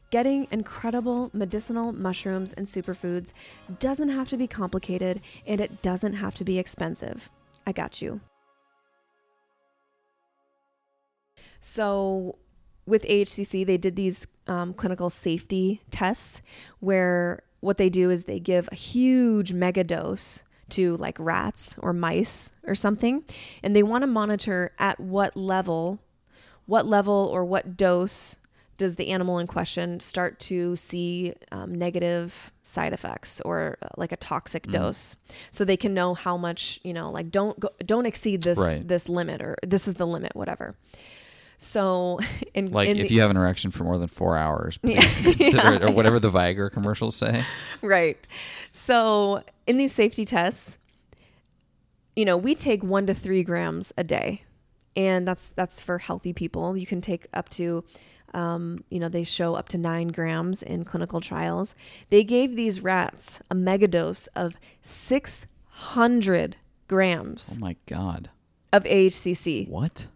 Getting 0.09 0.47
incredible 0.51 1.31
medicinal 1.33 1.91
mushrooms 1.91 2.53
and 2.53 2.67
superfoods 2.67 3.33
doesn't 3.79 4.09
have 4.09 4.29
to 4.29 4.37
be 4.37 4.47
complicated 4.47 5.21
and 5.47 5.59
it 5.59 5.81
doesn't 5.81 6.13
have 6.13 6.35
to 6.35 6.43
be 6.43 6.59
expensive. 6.59 7.29
I 7.65 7.71
got 7.71 8.01
you. 8.01 8.21
So, 11.59 12.37
with 12.85 13.03
AHCC, 13.05 13.65
they 13.65 13.77
did 13.77 13.95
these 13.95 14.27
um, 14.47 14.73
clinical 14.73 15.09
safety 15.09 15.81
tests 15.89 16.41
where 16.79 17.41
what 17.61 17.77
they 17.77 17.89
do 17.89 18.09
is 18.09 18.25
they 18.25 18.39
give 18.39 18.67
a 18.71 18.75
huge 18.75 19.53
mega 19.53 19.83
dose 19.83 20.43
to 20.73 20.97
like 20.97 21.17
rats 21.19 21.75
or 21.79 21.93
mice 21.93 22.51
or 22.65 22.75
something, 22.75 23.23
and 23.61 23.75
they 23.75 23.83
want 23.83 24.03
to 24.03 24.07
monitor 24.07 24.71
at 24.79 24.99
what 24.99 25.35
level, 25.35 25.99
what 26.65 26.85
level 26.85 27.29
or 27.31 27.43
what 27.45 27.77
dose 27.77 28.37
does 28.77 28.95
the 28.95 29.09
animal 29.09 29.37
in 29.37 29.47
question 29.47 29.99
start 29.99 30.39
to 30.39 30.75
see 30.75 31.33
um, 31.51 31.73
negative 31.73 32.51
side 32.63 32.93
effects 32.93 33.39
or 33.41 33.77
uh, 33.81 33.87
like 33.97 34.11
a 34.11 34.17
toxic 34.17 34.67
mm. 34.67 34.71
dose 34.71 35.15
so 35.51 35.63
they 35.63 35.77
can 35.77 35.93
know 35.93 36.13
how 36.13 36.37
much 36.37 36.79
you 36.83 36.93
know 36.93 37.11
like 37.11 37.29
don't 37.29 37.59
go, 37.59 37.69
don't 37.85 38.05
exceed 38.05 38.41
this 38.41 38.57
right. 38.57 38.87
this 38.87 39.07
limit 39.07 39.41
or 39.41 39.55
this 39.65 39.87
is 39.87 39.93
the 39.95 40.07
limit 40.07 40.35
whatever 40.35 40.75
so, 41.63 42.19
in, 42.53 42.69
like 42.69 42.89
in 42.89 42.99
if 42.99 43.07
the, 43.07 43.15
you 43.15 43.21
have 43.21 43.31
an 43.31 43.37
erection 43.37 43.71
for 43.71 43.83
more 43.83 43.97
than 43.97 44.07
four 44.07 44.37
hours, 44.37 44.77
please 44.79 44.95
yeah, 45.17 45.33
consider 45.33 45.69
yeah, 45.69 45.75
it, 45.75 45.83
or 45.83 45.91
whatever 45.97 46.19
the 46.19 46.29
Viagra 46.29 46.71
commercials 46.71 47.15
say. 47.15 47.43
Right. 47.81 48.27
So, 48.71 49.43
in 49.67 49.77
these 49.77 49.93
safety 49.93 50.25
tests, 50.25 50.77
you 52.15 52.25
know, 52.25 52.37
we 52.37 52.53
take 52.55 52.83
one 52.83 53.05
to 53.07 53.13
three 53.13 53.43
grams 53.43 53.91
a 53.97 54.03
day, 54.03 54.43
and 54.95 55.27
that's 55.27 55.49
that's 55.49 55.81
for 55.81 55.97
healthy 55.97 56.33
people. 56.33 56.77
You 56.77 56.85
can 56.85 57.01
take 57.01 57.27
up 57.33 57.49
to 57.49 57.83
Um, 58.35 58.83
you 58.89 58.99
know, 58.99 59.09
they 59.09 59.23
show 59.23 59.53
up 59.53 59.69
to 59.69 59.77
nine 59.77 60.07
grams 60.07 60.63
in 60.63 60.85
clinical 60.85 61.21
trials. 61.21 61.75
They 62.09 62.23
gave 62.23 62.55
these 62.55 62.81
rats 62.81 63.39
a 63.51 63.55
megadose 63.55 64.27
of 64.35 64.55
600 64.81 66.55
grams 66.87 67.53
Oh 67.57 67.59
my 67.59 67.75
god. 67.85 68.29
of 68.71 68.83
AHCC 68.85 69.67
What? 69.69 70.07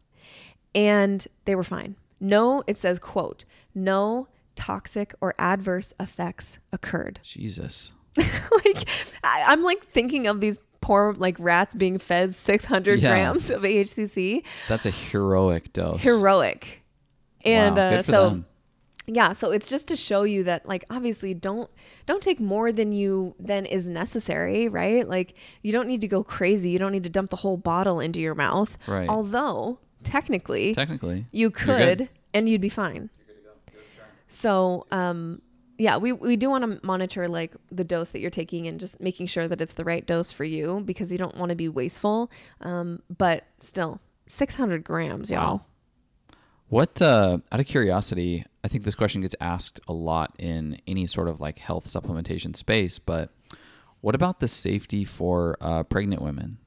And 0.76 1.28
they 1.46 1.56
were 1.56 1.64
fine. 1.64 1.96
No, 2.20 2.64
it 2.68 2.78
says, 2.78 3.00
quote, 3.00 3.46
no 3.76 4.28
toxic 4.56 5.14
or 5.22 5.36
adverse 5.38 5.94
effects 6.00 6.58
occurred. 6.72 7.20
Jesus. 7.24 7.94
like, 8.18 8.90
I, 9.24 9.44
I'm 9.48 9.62
like 9.64 9.86
thinking 9.86 10.26
of 10.28 10.42
these 10.42 10.60
poor 10.82 11.14
like 11.18 11.36
rats 11.40 11.76
being 11.76 11.98
fed 12.00 12.34
600 12.34 13.00
Yeah. 13.00 13.10
grams 13.10 13.50
of 13.50 13.62
AHCC. 13.62 14.44
That's 14.68 14.86
a 14.86 14.92
heroic 14.92 15.74
dose. 15.74 16.02
Heroic. 16.02 16.84
And 17.46 17.76
Wow, 17.78 17.84
uh, 17.84 18.02
so 18.02 18.30
them. 18.30 18.46
yeah 19.06 19.32
so 19.34 19.52
it's 19.52 19.70
just 19.70 19.88
to 19.90 19.96
show 19.96 20.24
you 20.24 20.44
that 20.46 20.68
like 20.68 20.84
obviously 20.90 21.34
don't 21.34 21.70
don't 22.08 22.22
take 22.24 22.40
more 22.40 22.72
than 22.72 22.92
you 22.92 23.36
than 23.40 23.66
is 23.66 23.88
necessary 23.88 24.68
right 24.68 25.08
like 25.08 25.36
you 25.62 25.72
don't 25.72 25.88
need 25.88 26.02
to 26.02 26.08
go 26.10 26.24
crazy 26.24 26.72
you 26.72 26.80
don't 26.80 26.92
need 26.92 27.04
to 27.06 27.10
dump 27.10 27.30
the 27.30 27.38
whole 27.38 27.56
bottle 27.58 28.00
into 28.02 28.20
your 28.20 28.36
mouth 28.36 28.76
Right. 28.88 29.08
although 29.08 29.80
technically 30.08 30.74
Technically. 30.74 31.26
you 31.32 31.50
could 31.52 32.10
and 32.34 32.48
you'd 32.50 32.62
be 32.62 32.70
fine 32.70 33.10
so 34.28 34.86
um 34.92 35.42
yeah 35.78 35.98
we, 35.98 36.12
we 36.12 36.36
do 36.36 36.50
want 36.50 36.64
to 36.64 36.86
monitor 36.86 37.28
like 37.28 37.56
the 37.72 37.84
dose 37.84 38.10
that 38.10 38.20
you're 38.20 38.30
taking 38.30 38.68
and 38.68 38.80
just 38.80 39.00
making 39.00 39.28
sure 39.28 39.48
that 39.48 39.62
it's 39.62 39.74
the 39.74 39.84
right 39.84 40.06
dose 40.06 40.32
for 40.32 40.44
you 40.44 40.82
because 40.86 41.12
you 41.12 41.18
don't 41.18 41.38
want 41.38 41.50
to 41.50 41.56
be 41.56 41.70
wasteful 41.70 42.32
um 42.62 43.02
but 43.16 43.46
still 43.60 44.00
600 44.26 44.84
grams 44.84 45.30
y'all 45.30 45.58
Wow. 45.58 45.62
What, 46.70 47.02
uh, 47.02 47.38
out 47.50 47.60
of 47.62 47.66
curiosity, 47.66 48.44
I 48.62 48.68
think 48.68 48.84
this 48.84 48.96
question 48.96 49.22
gets 49.22 49.36
asked 49.40 49.80
a 49.88 49.94
lot 49.94 50.36
in 50.38 50.82
any 50.86 51.06
sort 51.06 51.30
of 51.30 51.40
like 51.40 51.60
health 51.60 51.88
supplementation 51.88 52.58
space, 52.58 53.00
but 53.00 53.30
what 54.02 54.16
about 54.16 54.42
the 54.42 54.50
safety 54.50 55.06
for 55.06 55.56
uh, 55.62 55.84
pregnant 55.84 56.22
women? 56.22 56.58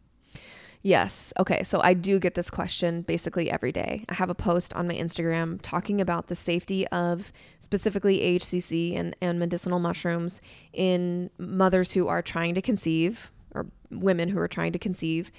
Yes. 0.83 1.33
Okay. 1.39 1.63
So 1.63 1.81
I 1.83 1.93
do 1.93 2.19
get 2.19 2.35
this 2.35 2.49
question 2.49 3.03
basically 3.03 3.51
every 3.51 3.71
day. 3.71 4.05
I 4.09 4.15
have 4.15 4.31
a 4.31 4.35
post 4.35 4.73
on 4.75 4.89
my 4.89 4.95
Instagram 4.95 5.59
talking 5.63 6.01
about 6.01 6.29
the 6.29 6.35
safety 6.35 6.87
of 6.89 7.33
specifically 7.61 8.21
AHCC 8.21 8.99
and, 8.99 9.15
and 9.21 9.39
medicinal 9.39 9.79
mushrooms 9.79 10.41
in 10.73 11.31
mothers 11.39 11.93
who 11.93 12.09
are 12.09 12.23
trying 12.23 12.55
to 12.55 12.63
conceive 12.63 13.31
or 13.55 13.67
women 13.91 14.31
who 14.31 14.39
are 14.39 14.49
trying 14.49 14.73
to 14.73 14.79
conceive, 14.79 15.31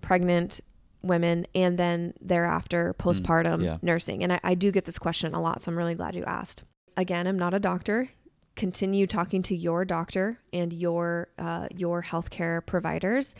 pregnant 0.00 0.60
women, 1.02 1.46
and 1.54 1.78
then 1.78 2.14
thereafter 2.20 2.94
postpartum 2.98 3.62
yeah. 3.62 3.78
nursing. 3.82 4.24
And 4.24 4.32
I, 4.32 4.40
I 4.42 4.54
do 4.54 4.72
get 4.72 4.84
this 4.84 4.98
question 4.98 5.32
a 5.32 5.40
lot. 5.40 5.62
So 5.62 5.70
I'm 5.70 5.78
really 5.78 5.94
glad 5.94 6.16
you 6.16 6.24
asked. 6.24 6.64
Again, 6.96 7.26
I'm 7.28 7.38
not 7.38 7.54
a 7.54 7.60
doctor. 7.60 8.08
Continue 8.56 9.06
talking 9.06 9.42
to 9.42 9.54
your 9.54 9.84
doctor 9.84 10.40
and 10.52 10.72
your 10.72 11.28
uh, 11.38 11.68
your 11.76 12.02
healthcare 12.02 12.64
providers. 12.66 13.36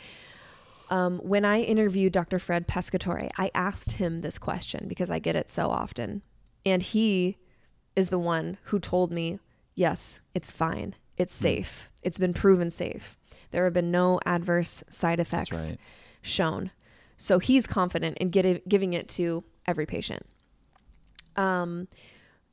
Um, 0.91 1.19
when 1.19 1.45
I 1.45 1.61
interviewed 1.61 2.13
Dr. 2.13 2.39
Fred 2.39 2.67
Pescatore, 2.67 3.29
I 3.37 3.51
asked 3.55 3.93
him 3.93 4.21
this 4.21 4.39
question 4.39 4.89
because 4.89 5.11
I 5.11 5.19
get 5.19 5.37
it 5.37 5.51
so 5.51 5.69
often. 5.69 6.23
And 6.65 6.83
he 6.83 7.37
is 7.95 8.09
the 8.09 8.19
one 8.19 8.57
who 8.65 8.79
told 8.79 9.13
me, 9.13 9.39
yes, 9.75 10.21
it's 10.35 10.51
fine. 10.51 10.95
It's 11.17 11.35
safe. 11.35 11.91
It's 12.03 12.19
been 12.19 12.33
proven 12.33 12.71
safe. 12.71 13.17
There 13.51 13.65
have 13.65 13.73
been 13.73 13.91
no 13.91 14.21
adverse 14.25 14.85
side 14.89 15.21
effects 15.21 15.71
right. 15.71 15.79
shown. 16.23 16.71
So 17.17 17.39
he's 17.39 17.67
confident 17.67 18.19
in 18.19 18.31
getting, 18.31 18.61
giving 18.69 18.93
it 18.93 19.09
to 19.11 19.45
every 19.67 19.85
patient. 19.85 20.25
Um, 21.37 21.89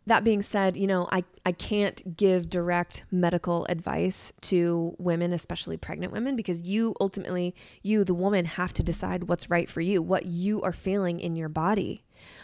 that 0.08 0.24
being 0.24 0.42
said, 0.42 0.78
you 0.78 0.88
know, 0.88 1.08
I, 1.12 1.24
I 1.46 1.52
can't 1.52 2.16
give 2.16 2.50
direct 2.50 3.06
medical 3.12 3.66
advice 3.70 4.32
to 4.42 4.96
women, 5.00 5.34
especially 5.34 5.78
pregnant 5.78 6.14
women, 6.14 6.36
because 6.36 6.62
you 6.62 6.96
ultimately, 7.00 7.56
you, 7.82 8.04
the 8.04 8.14
woman, 8.14 8.46
have 8.46 8.74
to 8.74 8.84
decide 8.84 9.24
what's 9.24 9.50
right 9.50 9.70
for 9.70 9.82
you, 9.82 10.02
what 10.02 10.26
you 10.28 10.62
are 10.62 10.72
feeling 10.72 11.20
in 11.20 11.36
your 11.36 11.50
body. 11.50 12.04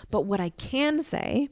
But 0.09 0.21
what 0.21 0.39
I 0.39 0.49
can 0.49 1.01
say 1.01 1.49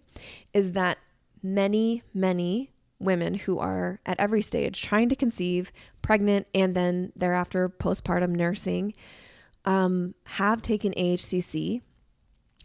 is 0.53 0.71
that 0.71 0.97
many, 1.43 2.03
many 2.13 2.71
women 2.99 3.33
who 3.35 3.59
are 3.59 3.99
at 4.05 4.19
every 4.19 4.41
stage 4.41 4.81
trying 4.81 5.09
to 5.09 5.15
conceive, 5.15 5.71
pregnant, 6.01 6.47
and 6.53 6.75
then 6.75 7.11
thereafter 7.15 7.69
postpartum 7.69 8.31
nursing 8.31 8.93
um, 9.65 10.15
have 10.25 10.61
taken 10.61 10.93
AHCC 10.93 11.81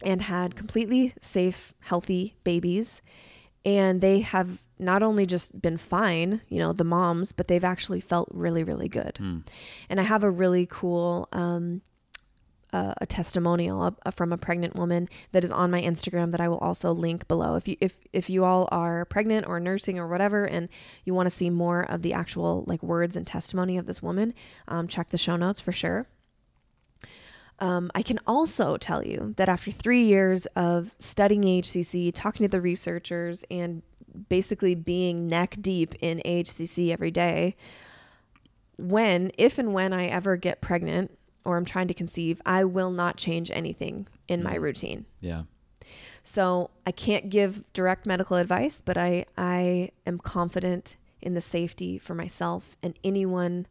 and 0.02 0.22
had 0.22 0.56
completely 0.56 1.14
safe, 1.20 1.74
healthy 1.80 2.34
babies. 2.42 3.00
And 3.64 4.00
they 4.00 4.20
have 4.20 4.62
not 4.78 5.02
only 5.02 5.24
just 5.24 5.60
been 5.62 5.78
fine, 5.78 6.42
you 6.48 6.58
know, 6.58 6.72
the 6.72 6.84
moms, 6.84 7.32
but 7.32 7.48
they've 7.48 7.64
actually 7.64 8.00
felt 8.00 8.28
really, 8.32 8.62
really 8.62 8.88
good. 8.88 9.18
And 9.88 10.00
I 10.00 10.02
have 10.02 10.22
a 10.22 10.30
really 10.30 10.66
cool 10.66 11.28
um, 11.32 11.80
uh, 12.74 12.92
a 13.00 13.06
testimonial 13.06 13.96
uh, 14.04 14.10
from 14.10 14.32
a 14.32 14.36
pregnant 14.36 14.74
woman 14.74 15.08
that 15.30 15.44
is 15.44 15.52
on 15.52 15.70
my 15.70 15.80
Instagram 15.80 16.32
that 16.32 16.40
I 16.40 16.48
will 16.48 16.58
also 16.58 16.90
link 16.90 17.28
below. 17.28 17.54
If 17.54 17.68
you 17.68 17.76
if 17.80 18.00
if 18.12 18.28
you 18.28 18.44
all 18.44 18.68
are 18.72 19.04
pregnant 19.04 19.46
or 19.46 19.60
nursing 19.60 19.96
or 19.96 20.08
whatever, 20.08 20.44
and 20.44 20.68
you 21.04 21.14
want 21.14 21.26
to 21.26 21.30
see 21.30 21.50
more 21.50 21.82
of 21.82 22.02
the 22.02 22.12
actual 22.12 22.64
like 22.66 22.82
words 22.82 23.14
and 23.14 23.24
testimony 23.24 23.78
of 23.78 23.86
this 23.86 24.02
woman, 24.02 24.34
um, 24.66 24.88
check 24.88 25.10
the 25.10 25.18
show 25.18 25.36
notes 25.36 25.60
for 25.60 25.70
sure. 25.70 26.08
Um, 27.60 27.90
I 27.94 28.02
can 28.02 28.18
also 28.26 28.76
tell 28.76 29.04
you 29.04 29.34
that 29.36 29.48
after 29.48 29.70
three 29.70 30.02
years 30.02 30.46
of 30.56 30.94
studying 30.98 31.42
AHCC, 31.42 32.12
talking 32.14 32.44
to 32.44 32.50
the 32.50 32.60
researchers, 32.60 33.44
and 33.50 33.82
basically 34.28 34.74
being 34.74 35.26
neck 35.26 35.56
deep 35.60 35.94
in 36.00 36.20
AHCC 36.24 36.92
every 36.92 37.10
day, 37.10 37.56
when, 38.76 39.30
if 39.38 39.58
and 39.58 39.72
when 39.72 39.92
I 39.92 40.06
ever 40.06 40.36
get 40.36 40.60
pregnant 40.60 41.16
or 41.44 41.56
I'm 41.56 41.64
trying 41.64 41.88
to 41.88 41.94
conceive, 41.94 42.40
I 42.44 42.64
will 42.64 42.90
not 42.90 43.16
change 43.16 43.50
anything 43.52 44.08
in 44.26 44.42
my 44.42 44.54
routine. 44.54 45.06
Yeah. 45.20 45.42
So 46.22 46.70
I 46.86 46.90
can't 46.90 47.28
give 47.28 47.70
direct 47.72 48.06
medical 48.06 48.36
advice, 48.36 48.82
but 48.84 48.96
I, 48.96 49.26
I 49.36 49.90
am 50.06 50.18
confident 50.18 50.96
in 51.20 51.34
the 51.34 51.40
safety 51.40 51.98
for 51.98 52.14
myself 52.14 52.76
and 52.82 52.98
anyone 53.04 53.66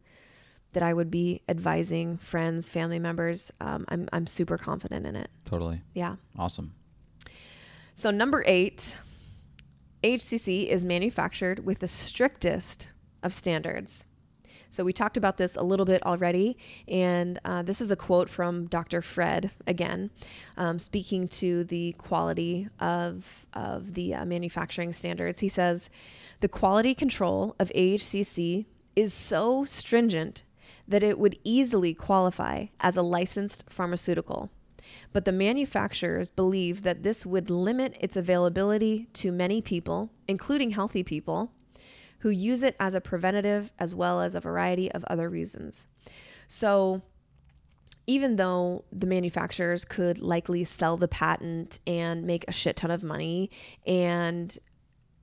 that 0.74 0.82
I 0.82 0.92
would 0.92 1.10
be 1.10 1.40
advising, 1.48 2.18
friends, 2.18 2.70
family 2.70 2.98
members. 2.98 3.50
Um, 3.60 3.84
I'm, 3.88 4.08
I'm 4.12 4.26
super 4.26 4.58
confident 4.58 5.06
in 5.06 5.16
it. 5.16 5.30
Totally. 5.44 5.80
Yeah. 5.94 6.16
Awesome. 6.38 6.74
So, 7.94 8.10
number 8.10 8.42
eight, 8.46 8.96
AHCC 10.02 10.66
is 10.66 10.84
manufactured 10.84 11.64
with 11.64 11.78
the 11.78 11.88
strictest 11.88 12.88
of 13.22 13.32
standards. 13.32 14.04
So, 14.68 14.82
we 14.82 14.92
talked 14.92 15.16
about 15.16 15.36
this 15.36 15.54
a 15.54 15.62
little 15.62 15.86
bit 15.86 16.04
already, 16.04 16.58
and 16.88 17.38
uh, 17.44 17.62
this 17.62 17.80
is 17.80 17.92
a 17.92 17.96
quote 17.96 18.28
from 18.28 18.66
Dr. 18.66 19.00
Fred 19.00 19.52
again, 19.68 20.10
um, 20.56 20.80
speaking 20.80 21.28
to 21.28 21.62
the 21.62 21.92
quality 21.92 22.68
of, 22.80 23.46
of 23.54 23.94
the 23.94 24.14
uh, 24.14 24.24
manufacturing 24.24 24.92
standards. 24.92 25.38
He 25.38 25.48
says, 25.48 25.88
The 26.40 26.48
quality 26.48 26.96
control 26.96 27.54
of 27.60 27.70
AHCC 27.76 28.66
is 28.96 29.14
so 29.14 29.64
stringent 29.64 30.42
that 30.86 31.02
it 31.02 31.18
would 31.18 31.38
easily 31.44 31.94
qualify 31.94 32.66
as 32.80 32.96
a 32.96 33.02
licensed 33.02 33.64
pharmaceutical 33.68 34.50
but 35.12 35.24
the 35.24 35.32
manufacturers 35.32 36.28
believe 36.28 36.82
that 36.82 37.02
this 37.02 37.24
would 37.24 37.50
limit 37.50 37.96
its 38.00 38.16
availability 38.16 39.08
to 39.14 39.32
many 39.32 39.62
people, 39.62 40.10
including 40.28 40.70
healthy 40.70 41.02
people, 41.02 41.52
who 42.20 42.30
use 42.30 42.62
it 42.62 42.76
as 42.80 42.94
a 42.94 43.00
preventative 43.00 43.72
as 43.78 43.94
well 43.94 44.20
as 44.20 44.34
a 44.34 44.40
variety 44.40 44.90
of 44.92 45.04
other 45.04 45.28
reasons. 45.28 45.86
So, 46.48 47.02
even 48.06 48.36
though 48.36 48.84
the 48.92 49.06
manufacturers 49.06 49.84
could 49.84 50.18
likely 50.18 50.62
sell 50.64 50.98
the 50.98 51.08
patent 51.08 51.80
and 51.86 52.24
make 52.24 52.44
a 52.46 52.52
shit 52.52 52.76
ton 52.76 52.90
of 52.90 53.02
money 53.02 53.50
and 53.86 54.58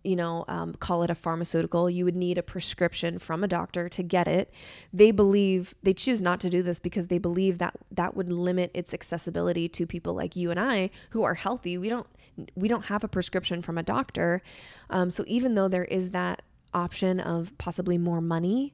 you 0.04 0.16
know, 0.16 0.46
um, 0.48 0.74
call 0.74 1.04
it 1.04 1.10
a 1.10 1.16
pharmaceutical, 1.16 1.90
you 1.90 2.06
would 2.06 2.16
need 2.16 2.38
a 2.38 2.44
prescription 2.44 3.20
from 3.20 3.44
a 3.44 3.48
doctor 3.48 3.88
to 3.90 4.04
get 4.04 4.28
it. 4.28 4.52
They 4.92 5.12
believe 5.12 5.76
they 5.84 5.94
choose 5.94 6.22
not 6.22 6.40
to 6.42 6.50
do 6.50 6.64
this 6.64 6.80
because 6.80 7.08
they 7.08 7.20
believe 7.20 7.60
that 7.60 7.76
that 7.92 8.16
would 8.16 8.32
limit 8.32 8.72
its 8.74 8.94
accessibility 8.94 9.70
to 9.70 9.86
people 9.86 10.14
like 10.14 10.36
you 10.36 10.50
and 10.50 10.60
I 10.60 10.90
who 11.12 11.24
are 11.24 11.36
healthy. 11.36 11.78
We 11.78 11.90
don't 11.90 12.08
we 12.56 12.68
don't 12.68 12.86
have 12.86 13.04
a 13.04 13.08
prescription 13.08 13.62
from 13.62 13.78
a 13.78 13.84
doctor, 13.84 14.42
um, 14.90 15.10
so 15.10 15.24
even 15.28 15.56
though 15.56 15.68
there 15.68 15.84
is 15.84 16.12
that 16.12 16.42
option 16.74 17.20
of 17.20 17.56
possibly 17.58 17.98
more 17.98 18.22
money 18.22 18.74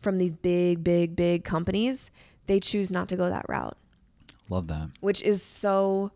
from 0.00 0.18
these 0.18 0.32
big, 0.32 0.84
big, 0.84 1.16
big 1.16 1.42
companies, 1.42 2.10
they 2.46 2.60
choose 2.60 2.90
not 2.92 3.08
to 3.08 3.16
go 3.16 3.30
that 3.30 3.46
route 3.48 3.76
Love 4.50 4.66
that. 4.68 4.90
which 5.00 5.22
is 5.22 5.42
so 5.42 6.12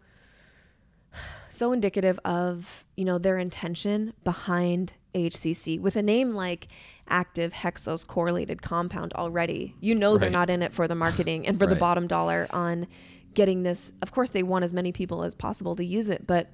so 1.51 1.73
indicative 1.73 2.19
of 2.25 2.85
you 2.97 3.05
know 3.05 3.19
their 3.19 3.39
intention 3.39 4.13
behind 4.25 4.93
AHCC 5.15 5.81
with 5.81 5.97
a 5.97 6.03
name 6.03 6.35
like 6.35 6.69
active 7.09 7.53
hexose 7.53 8.07
correlated 8.07 8.63
compound 8.63 9.13
already. 9.15 9.75
You 9.81 9.95
know 9.95 10.17
they're 10.17 10.31
not 10.31 10.51
in 10.51 10.63
it 10.63 10.73
for 10.73 10.87
the 10.87 10.95
marketing 10.95 11.47
and 11.47 11.59
for 11.59 11.67
the 11.67 11.77
bottom 11.77 12.07
dollar 12.07 12.47
on 12.51 12.87
getting 13.35 13.63
this. 13.63 13.93
Of 14.03 14.13
course 14.13 14.31
they 14.31 14.43
want 14.43 14.65
as 14.65 14.73
many 14.73 14.93
people 14.93 15.25
as 15.25 15.35
possible 15.35 15.77
to 15.77 15.85
use 15.85 16.09
it 16.09 16.27
but 16.27 16.51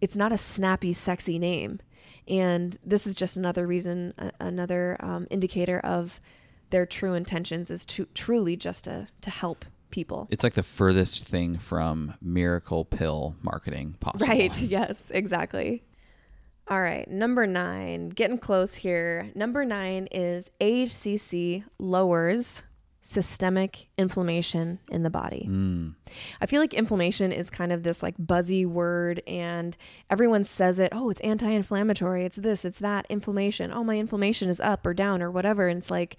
it's 0.00 0.16
not 0.16 0.32
a 0.32 0.38
snappy, 0.38 0.92
sexy 0.92 1.38
name. 1.38 1.80
And 2.26 2.78
this 2.84 3.06
is 3.06 3.14
just 3.14 3.36
another 3.36 3.66
reason, 3.66 4.14
uh, 4.18 4.30
another 4.40 4.96
um, 5.00 5.26
indicator 5.30 5.80
of 5.80 6.20
their 6.70 6.86
true 6.86 7.14
intentions 7.14 7.70
is 7.70 7.84
to 7.84 8.06
truly 8.14 8.56
just 8.56 8.84
to, 8.84 9.08
to 9.20 9.30
help 9.30 9.64
people. 9.90 10.28
It's 10.30 10.44
like 10.44 10.54
the 10.54 10.62
furthest 10.62 11.26
thing 11.26 11.58
from 11.58 12.14
miracle 12.20 12.84
pill 12.84 13.36
marketing 13.42 13.96
possible. 14.00 14.26
Right. 14.26 14.56
Yes, 14.60 15.10
exactly. 15.10 15.82
All 16.68 16.80
right. 16.80 17.08
Number 17.10 17.46
nine, 17.46 18.10
getting 18.10 18.38
close 18.38 18.74
here. 18.76 19.30
Number 19.34 19.64
nine 19.64 20.06
is 20.12 20.50
AHCC 20.60 21.64
lowers 21.78 22.62
systemic 23.00 23.88
inflammation 23.96 24.78
in 24.90 25.02
the 25.02 25.10
body. 25.10 25.46
Mm. 25.48 25.94
I 26.40 26.46
feel 26.46 26.60
like 26.60 26.74
inflammation 26.74 27.32
is 27.32 27.48
kind 27.48 27.72
of 27.72 27.82
this 27.82 28.02
like 28.02 28.14
buzzy 28.18 28.66
word 28.66 29.22
and 29.26 29.76
everyone 30.10 30.44
says 30.44 30.78
it, 30.78 30.90
oh, 30.92 31.08
it's 31.08 31.20
anti-inflammatory, 31.22 32.24
it's 32.24 32.36
this, 32.36 32.64
it's 32.64 32.78
that, 32.80 33.06
inflammation. 33.08 33.72
Oh, 33.72 33.82
my 33.82 33.96
inflammation 33.96 34.50
is 34.50 34.60
up 34.60 34.86
or 34.86 34.92
down 34.92 35.22
or 35.22 35.30
whatever. 35.30 35.66
And 35.68 35.78
it's 35.78 35.90
like 35.90 36.18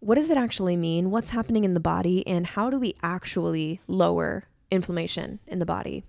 what 0.00 0.14
does 0.14 0.30
it 0.30 0.36
actually 0.36 0.76
mean? 0.76 1.10
What's 1.10 1.30
happening 1.30 1.64
in 1.64 1.74
the 1.74 1.80
body 1.80 2.26
and 2.26 2.46
how 2.46 2.70
do 2.70 2.78
we 2.78 2.94
actually 3.02 3.80
lower 3.86 4.44
inflammation 4.70 5.40
in 5.46 5.58
the 5.58 5.66
body? 5.66 6.04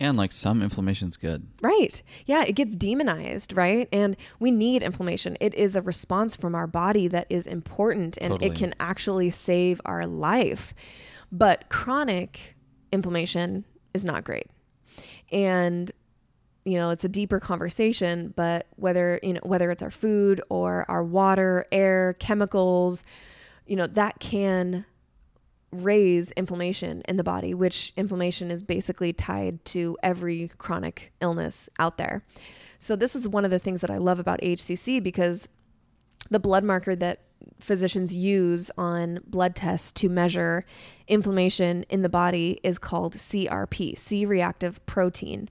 And 0.00 0.16
like 0.16 0.32
some 0.32 0.62
inflammation's 0.62 1.18
good. 1.18 1.46
Right. 1.60 2.02
Yeah, 2.24 2.42
it 2.46 2.54
gets 2.54 2.74
demonized, 2.74 3.54
right? 3.54 3.86
And 3.92 4.16
we 4.38 4.50
need 4.50 4.82
inflammation. 4.82 5.36
It 5.40 5.54
is 5.54 5.76
a 5.76 5.82
response 5.82 6.34
from 6.34 6.54
our 6.54 6.66
body 6.66 7.06
that 7.08 7.26
is 7.28 7.46
important 7.46 8.16
and 8.18 8.30
Totally. 8.32 8.50
it 8.50 8.56
can 8.56 8.74
actually 8.80 9.28
save 9.28 9.80
our 9.84 10.06
life. 10.06 10.72
But 11.30 11.68
chronic 11.68 12.56
inflammation 12.90 13.66
is 13.92 14.04
not 14.04 14.24
great. 14.24 14.46
And 15.30 15.92
you 16.64 16.78
know, 16.78 16.90
it's 16.90 17.04
a 17.04 17.08
deeper 17.08 17.40
conversation, 17.40 18.32
but 18.36 18.66
whether, 18.76 19.18
you 19.22 19.34
know, 19.34 19.40
whether 19.42 19.70
it's 19.70 19.82
our 19.82 19.90
food 19.90 20.40
or 20.50 20.84
our 20.90 21.02
water, 21.02 21.66
air, 21.72 22.14
chemicals, 22.18 23.02
you 23.66 23.76
know, 23.76 23.86
that 23.86 24.20
can 24.20 24.84
raise 25.72 26.32
inflammation 26.32 27.02
in 27.08 27.16
the 27.16 27.24
body, 27.24 27.54
which 27.54 27.92
inflammation 27.96 28.50
is 28.50 28.62
basically 28.62 29.12
tied 29.12 29.64
to 29.64 29.96
every 30.02 30.50
chronic 30.58 31.12
illness 31.20 31.68
out 31.78 31.96
there. 31.96 32.24
So, 32.78 32.96
this 32.96 33.14
is 33.14 33.28
one 33.28 33.44
of 33.44 33.50
the 33.50 33.58
things 33.58 33.80
that 33.82 33.90
I 33.90 33.98
love 33.98 34.18
about 34.18 34.40
AHCC 34.40 35.02
because 35.02 35.48
the 36.30 36.40
blood 36.40 36.64
marker 36.64 36.96
that 36.96 37.20
physicians 37.58 38.14
use 38.14 38.70
on 38.76 39.20
blood 39.26 39.54
tests 39.54 39.92
to 39.92 40.08
measure 40.08 40.64
inflammation 41.08 41.84
in 41.84 42.02
the 42.02 42.08
body 42.08 42.60
is 42.62 42.78
called 42.78 43.16
CRP, 43.16 43.98
C 43.98 44.24
reactive 44.24 44.84
protein. 44.86 45.48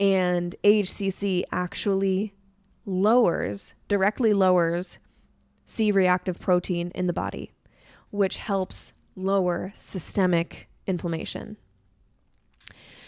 And 0.00 0.56
AHCC 0.64 1.44
actually 1.52 2.34
lowers, 2.84 3.74
directly 3.88 4.32
lowers 4.32 4.98
C 5.64 5.90
reactive 5.90 6.40
protein 6.40 6.90
in 6.94 7.06
the 7.06 7.12
body, 7.12 7.52
which 8.10 8.38
helps 8.38 8.92
lower 9.14 9.72
systemic 9.74 10.68
inflammation. 10.86 11.56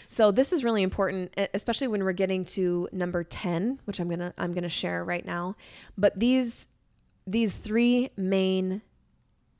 So 0.07 0.31
this 0.31 0.53
is 0.53 0.63
really 0.63 0.83
important, 0.83 1.33
especially 1.53 1.87
when 1.87 2.03
we're 2.03 2.13
getting 2.13 2.45
to 2.45 2.87
number 2.91 3.23
10, 3.23 3.79
which 3.85 3.99
I'm 3.99 4.09
gonna 4.09 4.33
I'm 4.37 4.53
gonna 4.53 4.69
share 4.69 5.03
right 5.03 5.25
now. 5.25 5.55
But 5.97 6.19
these 6.19 6.67
these 7.27 7.53
three 7.53 8.11
main 8.15 8.81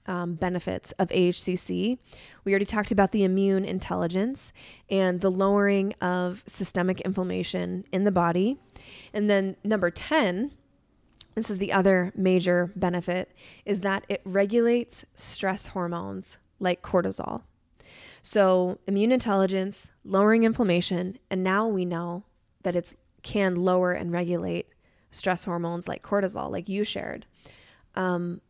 um, 0.08 0.36
benefits 0.36 0.92
of 0.94 1.10
AHCC. 1.10 1.98
We 2.44 2.52
already 2.52 2.66
talked 2.66 2.92
about 2.92 3.12
the 3.12 3.24
immune 3.24 3.66
intelligence 3.66 4.52
and 4.90 5.22
the 5.22 5.32
lowering 5.32 5.94
of 6.02 6.44
systemic 6.46 7.02
inflammation 7.02 7.86
in 7.92 8.04
the 8.04 8.12
body. 8.12 8.58
And 9.14 9.30
then 9.30 9.56
number 9.64 9.90
10, 9.90 10.52
this 11.36 11.50
is 11.50 11.58
the 11.58 11.74
other 11.74 12.12
major 12.16 12.72
benefit, 12.76 13.32
is 13.66 13.82
that 13.82 14.06
it 14.08 14.22
regulates 14.24 15.06
stress 15.16 15.68
hormones 15.68 16.38
like 16.60 16.82
cortisol. 16.82 17.42
So, 18.22 18.80
immune 18.88 19.12
intelligence, 19.12 19.92
lowering 20.04 20.44
inflammation, 20.44 21.20
and 21.30 21.44
now 21.44 21.68
we 21.68 21.86
know 21.86 22.24
that 22.64 22.76
it 22.76 22.96
can 23.22 23.54
lower 23.56 23.92
and 23.92 24.12
regulate 24.12 24.68
stress 25.12 25.44
hormones 25.46 25.88
like 25.88 26.02
cortisol, 26.02 26.50
like 26.50 26.68
you 26.68 26.84
shared. 26.84 27.26
Um, 27.96 28.42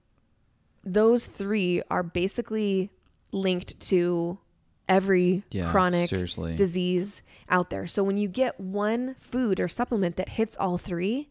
those 0.86 1.26
three 1.26 1.82
are 1.90 2.04
basically 2.04 2.92
linked 3.32 3.80
to 3.90 4.38
every 4.88 5.44
Yeah, 5.52 5.72
chronic 5.72 6.08
seriously. 6.10 6.56
disease 6.56 7.22
out 7.50 7.70
there. 7.70 7.88
So 7.88 8.04
when 8.04 8.18
you 8.18 8.28
get 8.28 8.60
one 8.60 9.16
food 9.20 9.60
or 9.60 9.68
supplement 9.68 10.16
that 10.18 10.30
hits 10.30 10.56
all 10.58 10.78
three, 10.78 11.28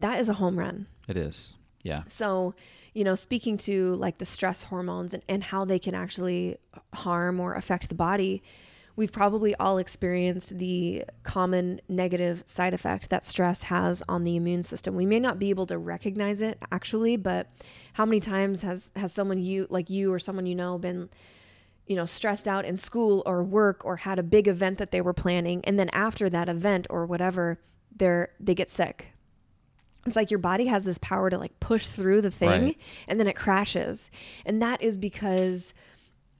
that 0.00 0.20
is 0.20 0.28
a 0.28 0.34
home 0.34 0.58
run. 0.58 0.86
It 1.08 1.16
is. 1.16 1.56
Yeah. 1.82 2.00
So, 2.06 2.54
you 2.94 3.02
know, 3.02 3.16
speaking 3.16 3.56
to 3.58 3.94
like 3.94 4.18
the 4.18 4.24
stress 4.24 4.62
hormones 4.64 5.12
and, 5.12 5.22
and 5.28 5.42
how 5.42 5.64
they 5.64 5.80
can 5.80 5.94
actually 5.94 6.56
harm 6.94 7.40
or 7.40 7.54
affect 7.54 7.88
the 7.88 7.94
body, 7.96 8.42
we've 8.96 9.12
probably 9.12 9.54
all 9.56 9.78
experienced 9.78 10.58
the 10.58 11.04
common 11.22 11.80
negative 11.88 12.42
side 12.46 12.74
effect 12.74 13.08
that 13.10 13.24
stress 13.24 13.62
has 13.62 14.02
on 14.08 14.24
the 14.24 14.36
immune 14.36 14.62
system. 14.62 14.94
We 14.94 15.06
may 15.06 15.18
not 15.20 15.38
be 15.38 15.50
able 15.50 15.66
to 15.66 15.78
recognize 15.78 16.40
it 16.40 16.58
actually, 16.70 17.16
but 17.16 17.48
how 17.94 18.04
many 18.04 18.20
times 18.20 18.62
has 18.62 18.90
has 18.96 19.12
someone 19.12 19.38
you 19.38 19.66
like 19.70 19.88
you 19.90 20.12
or 20.12 20.18
someone 20.18 20.46
you 20.46 20.54
know 20.54 20.78
been 20.78 21.08
you 21.86 21.96
know 21.96 22.04
stressed 22.04 22.46
out 22.46 22.64
in 22.64 22.76
school 22.76 23.22
or 23.26 23.42
work 23.42 23.84
or 23.84 23.96
had 23.96 24.18
a 24.18 24.22
big 24.22 24.46
event 24.46 24.78
that 24.78 24.90
they 24.92 25.00
were 25.00 25.12
planning 25.12 25.64
and 25.64 25.78
then 25.78 25.88
after 25.92 26.30
that 26.30 26.48
event 26.48 26.86
or 26.90 27.04
whatever 27.06 27.58
they're 27.96 28.30
they 28.38 28.54
get 28.54 28.70
sick 28.70 29.14
it's 30.06 30.16
like 30.16 30.30
your 30.30 30.38
body 30.38 30.66
has 30.66 30.84
this 30.84 30.98
power 30.98 31.30
to 31.30 31.38
like 31.38 31.58
push 31.60 31.88
through 31.88 32.20
the 32.22 32.30
thing 32.30 32.48
Right. 32.64 32.78
and 33.06 33.20
then 33.20 33.28
it 33.28 33.36
crashes. 33.36 34.10
And 34.44 34.60
that 34.60 34.82
is 34.82 34.96
because 34.98 35.72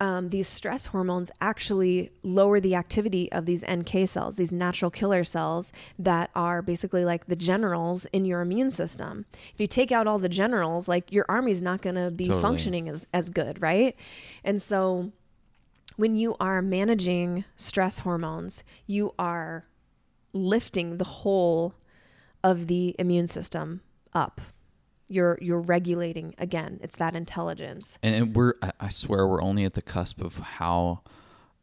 um, 0.02 0.30
these 0.30 0.48
stress 0.48 0.86
hormones 0.86 1.30
actually 1.40 2.10
lower 2.24 2.58
the 2.58 2.74
activity 2.74 3.30
of 3.30 3.46
these 3.46 3.64
NK 3.70 4.08
cells, 4.08 4.34
these 4.34 4.50
natural 4.50 4.90
killer 4.90 5.22
cells 5.22 5.72
that 5.96 6.28
are 6.34 6.60
basically 6.60 7.04
like 7.04 7.26
the 7.26 7.36
generals 7.36 8.04
in 8.06 8.24
your 8.24 8.40
immune 8.40 8.72
system. 8.72 9.26
If 9.54 9.60
you 9.60 9.68
take 9.68 9.92
out 9.92 10.08
all 10.08 10.18
the 10.18 10.28
generals, 10.28 10.88
like 10.88 11.12
your 11.12 11.24
army's 11.28 11.62
not 11.62 11.82
going 11.82 11.94
to 11.94 12.10
be 12.10 12.24
Totally. 12.24 12.42
functioning 12.42 12.88
as, 12.88 13.06
as 13.14 13.30
good, 13.30 13.62
right? 13.62 13.94
And 14.42 14.60
so 14.60 15.12
when 15.94 16.16
you 16.16 16.34
are 16.40 16.60
managing 16.60 17.44
stress 17.54 18.00
hormones, 18.00 18.64
you 18.88 19.14
are 19.20 19.66
lifting 20.32 20.98
the 20.98 21.04
whole 21.04 21.74
of 22.42 22.66
the 22.66 22.96
immune 22.98 23.28
system 23.28 23.82
up. 24.12 24.40
You're 25.12 25.38
you're 25.40 25.60
regulating 25.60 26.34
again. 26.38 26.80
It's 26.82 26.96
that 26.96 27.14
intelligence. 27.14 27.98
And, 28.02 28.14
and 28.14 28.36
we're, 28.36 28.54
I- 28.80 28.88
swear, 28.88 29.26
we're 29.26 29.42
only 29.42 29.64
at 29.64 29.74
the 29.74 29.82
cusp 29.82 30.20
of 30.22 30.36
how 30.36 31.00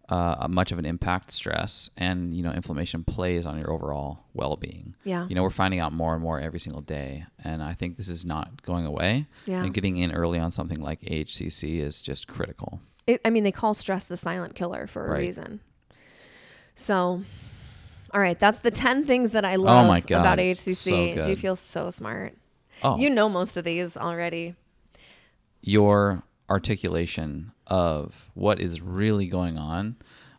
uh, 0.07 0.47
much 0.49 0.71
of 0.71 0.80
an 0.80 0.85
impact 0.85 1.31
stress 1.31 1.89
and 1.95 2.34
you 2.34 2.41
know 2.41 2.51
inflammation 2.51 3.03
plays 3.03 3.45
on 3.45 3.57
your 3.59 3.71
overall 3.71 4.26
well-being. 4.34 4.95
Yeah. 5.03 5.27
You 5.27 5.35
know, 5.35 5.43
we're 5.43 5.49
finding 5.51 5.80
out 5.80 5.93
more 5.93 6.13
and 6.13 6.21
more 6.23 6.39
every 6.39 6.59
single 6.59 6.81
day, 6.81 7.26
and 7.43 7.61
I 7.61 7.73
think 7.73 7.97
this 7.97 8.09
is 8.09 8.26
not 8.26 8.61
going 8.63 8.85
away. 8.85 9.27
Yeah. 9.45 9.63
And 9.63 9.73
getting 9.73 9.97
in 9.97 10.11
early 10.11 10.39
on 10.39 10.51
something 10.51 10.81
like 10.81 11.01
AHCC 11.01 11.80
is 11.80 12.01
just 12.01 12.27
critical. 12.27 12.81
It, 13.07 13.21
I 13.26 13.30
mean, 13.31 13.43
they 13.43 13.51
call 13.51 13.73
stress 13.73 14.05
the 14.05 14.17
silent 14.17 14.55
killer 14.55 14.85
for 14.88 15.05
a 15.05 15.11
Right. 15.11 15.19
reason. 15.19 15.59
So, 16.76 17.21
all 18.13 18.19
right, 18.21 18.39
that's 18.39 18.59
the 18.59 18.71
ten 18.71 19.05
things 19.05 19.31
that 19.31 19.45
I 19.45 19.55
love 19.57 19.85
Oh 19.85 19.88
my 19.88 19.99
God, 19.99 20.21
about 20.21 20.38
so 20.38 20.43
AHCC. 20.43 21.23
Do 21.23 21.30
you 21.30 21.35
feel 21.35 21.55
so 21.55 21.89
smart? 21.91 22.34
Oh, 22.84 22.97
You 22.97 23.10
know 23.10 23.30
most 23.30 23.57
of 23.57 23.64
these 23.65 23.97
already. 23.97 24.56
your 25.61 26.23
articulation 26.49 27.51
of 27.68 28.30
what 28.34 28.60
is 28.60 28.81
really 28.81 29.27
going 29.27 29.57
on 29.57 29.95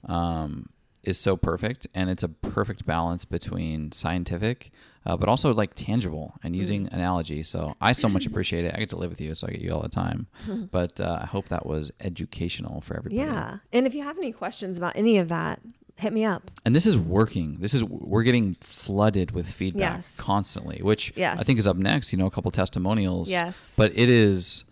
um, 0.06 0.68
is 1.04 1.18
so 1.18 1.36
perfect, 1.36 1.86
and 1.94 2.10
it's 2.10 2.22
a 2.22 2.28
perfect 2.28 2.84
balance 2.84 3.24
between 3.24 3.92
scientific, 3.92 4.70
uh, 5.06 5.16
but 5.16 5.28
also 5.28 5.54
like 5.54 5.72
tangible 5.74 6.34
and 6.42 6.56
using 6.56 6.88
analogy. 6.92 7.42
So 7.42 7.74
I 7.80 7.92
so 7.92 8.08
much 8.08 8.26
appreciate 8.26 8.64
it. 8.64 8.74
I 8.74 8.78
get 8.80 8.90
to 8.90 8.96
live 8.96 9.10
with 9.10 9.20
you, 9.20 9.34
so 9.34 9.46
I 9.46 9.50
get 9.52 9.60
you 9.60 9.72
all 9.72 9.82
the 9.82 9.88
time. 9.88 10.26
but 10.72 11.00
uh, 11.00 11.20
I 11.22 11.26
hope 11.26 11.48
that 11.48 11.64
was 11.64 11.92
educational 12.00 12.80
for 12.80 12.96
everybody. 12.96 13.22
Yeah. 13.22 13.58
And 13.72 13.86
if 13.86 13.94
you 13.94 14.02
have 14.02 14.18
any 14.18 14.32
questions 14.32 14.76
about 14.76 14.96
any 14.96 15.18
of 15.18 15.28
that, 15.28 15.60
hit 16.00 16.12
me 16.12 16.24
up. 16.24 16.50
And 16.64 16.74
this 16.74 16.86
is 16.86 16.96
working. 16.98 17.58
This 17.60 17.74
is 17.74 17.84
we're 17.84 18.22
getting 18.22 18.56
flooded 18.60 19.30
with 19.32 19.48
feedback 19.50 19.96
Yes. 19.98 20.16
constantly, 20.16 20.80
which 20.82 21.12
Yes. 21.16 21.38
I 21.40 21.42
think 21.42 21.58
is 21.58 21.66
up 21.66 21.76
next. 21.76 22.12
You 22.12 22.18
know, 22.18 22.26
a 22.26 22.30
couple 22.30 22.50
testimonials. 22.50 23.30
Yes. 23.30 23.74
But 23.76 23.92
it 23.94 24.08
is 24.10 24.64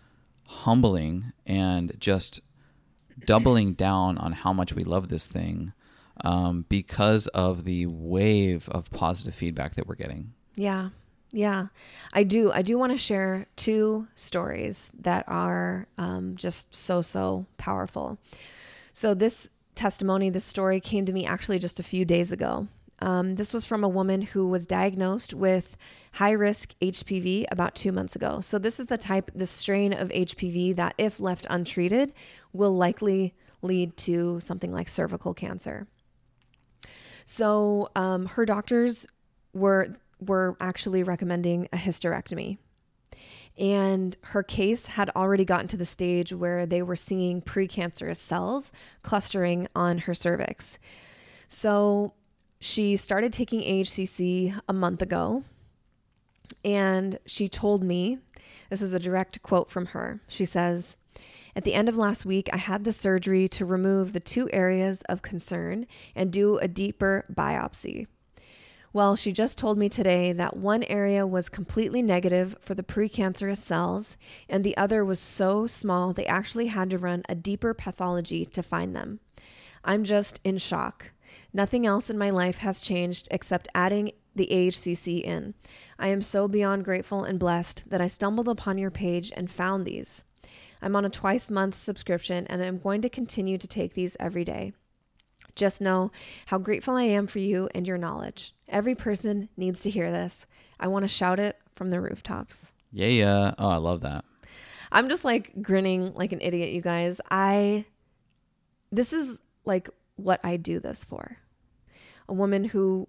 humbling 0.45 1.33
and 1.47 1.93
just 1.99 2.41
doubling 3.27 3.75
down 3.75 4.17
on 4.19 4.33
how 4.33 4.53
much 4.53 4.73
we 4.73 4.85
love 4.85 5.09
this 5.09 5.27
thing 5.27 5.73
um, 6.25 6.65
because 6.69 7.27
of 7.29 7.65
the 7.65 7.87
wave 7.87 8.69
of 8.71 8.91
positive 8.91 9.35
feedback 9.35 9.75
that 9.75 9.87
we're 9.87 9.95
getting. 9.95 10.33
Yeah. 10.55 10.91
Yeah. 11.31 11.67
I 12.13 12.23
do. 12.23 12.51
I 12.53 12.63
do 12.63 12.79
want 12.79 12.93
to 12.93 12.99
share 12.99 13.47
two 13.57 14.09
stories 14.15 14.91
that 14.99 15.25
are 15.29 15.87
um, 15.99 16.37
just 16.37 16.75
so, 16.75 17.03
so 17.03 17.47
powerful. 17.59 18.19
So, 18.93 19.15
this 19.15 19.49
testimony, 19.79 20.29
this 20.29 20.45
story 20.45 20.81
came 20.81 21.07
to 21.07 21.13
me 21.13 21.25
actually 21.25 21.59
just 21.59 21.81
a 21.81 21.83
few 21.83 22.05
days 22.05 22.33
ago. 22.33 22.69
Um, 23.01 23.37
this 23.37 23.55
was 23.55 23.65
from 23.65 23.85
a 23.85 23.89
woman 23.89 24.23
who 24.23 24.49
was 24.49 24.67
diagnosed 24.67 25.33
with 25.33 25.77
high 26.13 26.33
risk 26.33 26.75
HPV 26.83 27.47
about 27.51 27.77
two 27.77 27.93
months 27.93 28.17
ago. 28.17 28.41
So, 28.41 28.59
this 28.59 28.81
is 28.81 28.87
the 28.87 28.99
type, 28.99 29.31
the 29.35 29.47
strain 29.47 29.93
of 29.93 30.09
HPV 30.09 30.75
that, 30.77 30.95
if 30.99 31.21
left 31.21 31.47
untreated, 31.49 32.13
will 32.53 32.77
likely 32.77 33.35
lead 33.63 33.97
to 33.99 34.41
something 34.41 34.73
like 34.73 34.89
cervical 34.89 35.33
cancer. 35.33 35.87
So, 37.25 37.89
um, 37.95 38.27
her 38.27 38.45
doctors 38.45 39.07
were 39.53 39.95
were 40.21 40.57
actually 40.61 41.05
recommending 41.05 41.69
a 41.73 41.77
hysterectomy. 41.77 42.59
And 43.59 44.17
her 44.23 44.43
case 44.43 44.87
had 44.87 45.11
already 45.11 45.45
gotten 45.45 45.67
to 45.69 45.77
the 45.77 45.85
stage 45.85 46.33
where 46.33 46.65
they 46.65 46.81
were 46.81 46.97
seeing 46.97 47.43
precancerous 47.43 48.19
cells 48.19 48.71
clustering 49.03 49.67
on 49.75 49.99
her 49.99 50.15
cervix. 50.15 50.79
So 51.49 52.13
she 52.61 52.97
started 52.97 53.33
taking 53.33 53.61
AHCC 53.61 54.61
a 54.69 54.73
month 54.73 55.03
ago. 55.03 55.43
And 56.65 57.19
she 57.27 57.49
told 57.49 57.83
me 57.83 58.19
this 58.71 58.83
is 58.83 58.93
a 58.93 58.99
direct 58.99 59.43
quote 59.43 59.71
from 59.71 59.87
her. 59.87 60.21
She 60.29 60.45
says, 60.45 60.97
At 61.57 61.65
the 61.65 61.75
end 61.75 61.89
of 61.89 61.97
last 61.97 62.27
week, 62.27 62.49
I 62.53 62.59
had 62.59 62.85
the 62.85 62.93
surgery 62.93 63.49
to 63.49 63.65
remove 63.65 64.13
the 64.13 64.21
two 64.21 64.49
areas 64.53 65.03
of 65.09 65.23
concern 65.23 65.87
and 66.15 66.33
do 66.33 66.59
a 66.59 66.69
deeper 66.69 67.25
biopsy. 67.33 68.07
Well, 68.93 69.17
she 69.17 69.33
just 69.33 69.59
told 69.59 69.77
me 69.77 69.89
today 69.89 70.33
that 70.33 70.57
one 70.57 70.83
area 70.85 71.27
was 71.27 71.51
completely 71.51 72.01
negative 72.01 72.57
for 72.61 72.75
the 72.75 72.83
precancerous 72.83 73.59
cells, 73.59 74.17
and 74.49 74.65
the 74.65 74.77
other 74.79 75.05
was 75.05 75.21
so 75.21 75.67
small 75.67 76.13
they 76.13 76.25
actually 76.25 76.69
had 76.69 76.89
to 76.91 76.99
run 76.99 77.23
a 77.29 77.35
deeper 77.35 77.75
pathology 77.75 78.47
to 78.47 78.63
find 78.63 78.97
them. 78.97 79.21
I'm 79.85 80.05
just 80.05 80.41
in 80.43 80.57
shock. 80.57 81.13
Nothing 81.53 81.87
else 81.87 82.09
in 82.09 82.17
my 82.17 82.31
life 82.31 82.59
has 82.59 82.81
changed 82.81 83.29
except 83.31 83.69
adding 83.75 84.13
the 84.35 84.49
AHCC 84.51 85.21
in. 85.21 85.55
I 85.99 86.09
am 86.09 86.23
so 86.23 86.49
beyond 86.49 86.85
grateful 86.85 87.25
and 87.25 87.39
blessed 87.39 87.85
that 87.91 88.01
I 88.01 88.07
stumbled 88.07 88.49
upon 88.49 88.79
your 88.79 88.91
page 88.91 89.33
and 89.37 89.51
found 89.51 89.85
these. 89.85 90.25
I'm 90.81 90.97
on 90.97 91.05
a 91.05 91.11
twice 91.11 91.51
month 91.51 91.77
subscription 91.77 92.47
and 92.47 92.63
I'm 92.63 92.79
going 92.79 93.03
to 93.03 93.09
continue 93.11 93.59
to 93.59 93.67
take 93.67 93.95
these 93.95 94.17
every 94.19 94.45
day. 94.45 94.73
Just 95.59 95.81
know 95.81 96.13
how 96.47 96.57
grateful 96.57 96.95
I 96.95 97.03
am 97.03 97.27
for 97.27 97.41
you 97.41 97.69
and 97.75 97.87
your 97.87 97.99
knowledge. 97.99 98.55
Every 98.69 98.95
person 98.95 99.49
needs 99.57 99.83
to 99.83 99.91
hear 99.91 100.11
this. 100.13 100.47
I 100.79 100.87
want 100.87 101.03
to 101.03 101.09
shout 101.09 101.41
it 101.41 101.59
from 101.75 101.91
the 101.91 102.01
rooftops. 102.01 102.73
Yeah, 102.93 103.09
yeah. 103.09 103.55
Oh, 103.59 103.69
I 103.69 103.77
love 103.77 104.03
that. 104.03 104.25
I'm 104.93 105.09
just 105.09 105.25
like 105.25 105.61
grinning 105.61 106.15
like 106.15 106.33
an 106.33 106.41
idiot, 106.41 106.73
you 106.73 106.81
guys. 106.81 107.21
I, 107.29 107.85
this 108.93 109.13
is 109.13 109.39
like 109.65 109.91
what 110.15 110.41
I 110.45 110.57
do 110.57 110.79
this 110.79 111.05
for. 111.05 111.39
A 112.29 112.33
woman 112.33 112.65
who, 112.65 113.09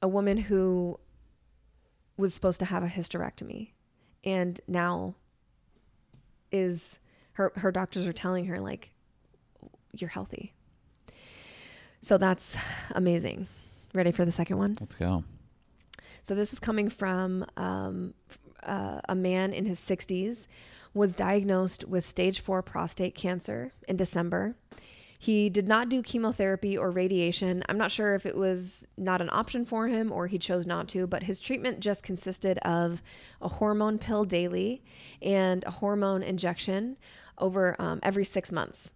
a 0.00 0.08
woman 0.08 0.36
who 0.38 1.00
was 2.16 2.32
supposed 2.32 2.60
to 2.60 2.66
have 2.66 2.84
a 2.84 2.88
hysterectomy 2.88 3.72
and 4.22 4.60
now 4.68 5.16
is 6.52 6.98
her 7.32 7.52
her 7.56 7.72
doctors 7.72 8.06
are 8.06 8.12
telling 8.12 8.46
her 8.46 8.60
like 8.60 8.92
you're 9.92 10.10
healthy 10.10 10.52
so 12.00 12.18
that's 12.18 12.56
amazing. 12.94 13.46
Ready 13.94 14.12
for 14.12 14.24
the 14.24 14.32
second 14.32 14.58
one? 14.58 14.76
Let's 14.80 14.94
go. 14.94 15.24
So 16.22 16.34
this 16.34 16.52
is 16.52 16.58
coming 16.58 16.88
from 16.88 17.44
um, 17.56 18.14
uh, 18.62 19.00
a 19.08 19.14
man 19.14 19.52
in 19.52 19.64
his 19.64 19.78
60s 19.80 20.46
was 20.92 21.14
diagnosed 21.14 21.84
with 21.84 22.04
stage 22.04 22.40
4 22.40 22.62
prostate 22.62 23.14
cancer 23.14 23.72
in 23.88 23.96
December. 23.96 24.56
He 25.18 25.50
did 25.50 25.68
not 25.68 25.90
do 25.90 26.02
chemotherapy 26.02 26.78
or 26.78 26.90
radiation. 26.90 27.62
I'm 27.68 27.76
not 27.76 27.90
sure 27.90 28.14
if 28.14 28.24
it 28.24 28.36
was 28.36 28.86
not 28.96 29.20
an 29.20 29.28
option 29.30 29.66
for 29.66 29.86
him 29.86 30.10
or 30.10 30.26
he 30.26 30.38
chose 30.38 30.66
not 30.66 30.88
to, 30.88 31.06
but 31.06 31.24
his 31.24 31.40
treatment 31.40 31.80
just 31.80 32.02
consisted 32.02 32.56
of 32.58 33.02
a 33.42 33.48
hormone 33.48 33.98
pill 33.98 34.24
daily 34.24 34.82
and 35.20 35.62
a 35.64 35.70
hormone 35.72 36.22
injection 36.22 36.96
over 37.36 37.76
um, 37.78 38.00
every 38.02 38.24
six 38.24 38.50
months. 38.50 38.92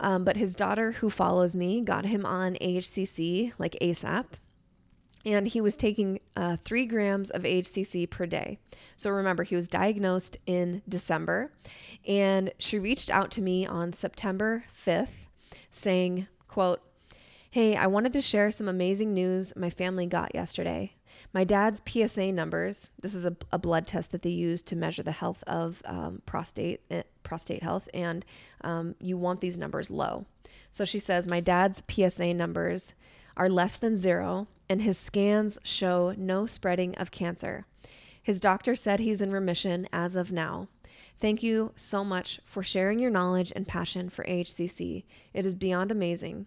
Um, 0.00 0.24
but 0.24 0.38
his 0.38 0.54
daughter, 0.54 0.92
who 0.92 1.10
follows 1.10 1.54
me, 1.54 1.82
got 1.82 2.06
him 2.06 2.24
on 2.24 2.54
AHCC 2.54 3.52
like 3.58 3.76
ASAP. 3.80 4.24
And 5.26 5.46
he 5.46 5.60
was 5.60 5.76
taking 5.76 6.20
uh, 6.34 6.56
three 6.64 6.86
grams 6.86 7.28
of 7.28 7.42
AHCC 7.42 8.08
per 8.08 8.24
day. 8.24 8.58
So 8.96 9.10
remember, 9.10 9.42
he 9.42 9.54
was 9.54 9.68
diagnosed 9.68 10.38
in 10.46 10.80
December. 10.88 11.52
And 12.08 12.50
she 12.58 12.78
reached 12.78 13.10
out 13.10 13.30
to 13.32 13.42
me 13.42 13.66
on 13.66 13.92
September 13.92 14.64
5th 14.74 15.26
saying, 15.70 16.26
quote, 16.48 16.80
Hey, 17.50 17.76
I 17.76 17.86
wanted 17.88 18.14
to 18.14 18.22
share 18.22 18.50
some 18.50 18.68
amazing 18.68 19.12
news 19.12 19.52
my 19.56 19.68
family 19.68 20.06
got 20.06 20.34
yesterday. 20.34 20.94
My 21.32 21.44
dad's 21.44 21.80
PSA 21.86 22.32
numbers, 22.32 22.88
this 23.02 23.14
is 23.14 23.24
a, 23.24 23.36
a 23.52 23.58
blood 23.58 23.86
test 23.86 24.10
that 24.10 24.22
they 24.22 24.30
use 24.30 24.62
to 24.62 24.74
measure 24.76 25.02
the 25.02 25.12
health 25.12 25.44
of 25.46 25.80
um, 25.84 26.22
prostate, 26.26 26.80
eh, 26.90 27.02
prostate 27.22 27.62
health, 27.62 27.88
and 27.94 28.24
um, 28.62 28.96
you 29.00 29.16
want 29.16 29.40
these 29.40 29.56
numbers 29.56 29.90
low. 29.90 30.26
So 30.72 30.84
she 30.84 30.98
says, 30.98 31.28
My 31.28 31.40
dad's 31.40 31.82
PSA 31.88 32.34
numbers 32.34 32.94
are 33.36 33.48
less 33.48 33.76
than 33.76 33.96
zero, 33.96 34.48
and 34.68 34.82
his 34.82 34.98
scans 34.98 35.56
show 35.62 36.14
no 36.16 36.46
spreading 36.46 36.96
of 36.96 37.12
cancer. 37.12 37.64
His 38.20 38.40
doctor 38.40 38.74
said 38.74 39.00
he's 39.00 39.20
in 39.20 39.30
remission 39.30 39.88
as 39.92 40.16
of 40.16 40.32
now. 40.32 40.68
Thank 41.18 41.42
you 41.42 41.72
so 41.76 42.02
much 42.02 42.40
for 42.44 42.62
sharing 42.62 42.98
your 42.98 43.10
knowledge 43.10 43.52
and 43.54 43.68
passion 43.68 44.08
for 44.10 44.24
AHCC. 44.24 45.04
It 45.32 45.46
is 45.46 45.54
beyond 45.54 45.92
amazing. 45.92 46.46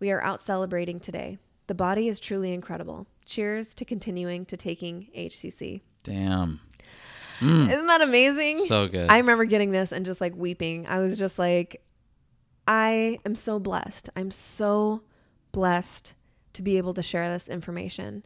We 0.00 0.10
are 0.10 0.22
out 0.22 0.40
celebrating 0.40 0.98
today. 0.98 1.38
The 1.66 1.74
body 1.74 2.08
is 2.08 2.20
truly 2.20 2.52
incredible. 2.52 3.06
Cheers 3.26 3.74
to 3.74 3.84
continuing 3.84 4.44
to 4.46 4.56
taking 4.56 5.08
AHCC. 5.16 5.82
Damn. 6.02 6.60
Mm. 7.40 7.72
Isn't 7.72 7.86
that 7.86 8.00
amazing? 8.00 8.58
So 8.58 8.88
good. 8.88 9.10
I 9.10 9.18
remember 9.18 9.44
getting 9.44 9.72
this 9.72 9.92
and 9.92 10.06
just 10.06 10.20
like 10.20 10.34
weeping. 10.36 10.86
I 10.86 11.00
was 11.00 11.18
just 11.18 11.38
like, 11.38 11.82
I 12.66 13.18
am 13.24 13.34
so 13.34 13.58
blessed. 13.58 14.10
I'm 14.16 14.30
so 14.30 15.02
blessed 15.52 16.14
to 16.54 16.62
be 16.62 16.76
able 16.76 16.94
to 16.94 17.02
share 17.02 17.30
this 17.30 17.48
information. 17.48 18.24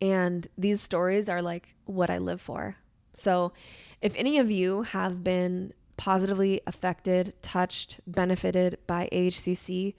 And 0.00 0.46
these 0.56 0.80
stories 0.80 1.28
are 1.28 1.42
like 1.42 1.74
what 1.84 2.10
I 2.10 2.18
live 2.18 2.40
for. 2.40 2.76
So, 3.14 3.52
if 4.00 4.14
any 4.14 4.38
of 4.38 4.50
you 4.50 4.82
have 4.82 5.24
been 5.24 5.72
positively 5.96 6.60
affected, 6.66 7.34
touched, 7.42 8.00
benefited 8.06 8.78
by 8.86 9.08
AHCC, 9.10 9.94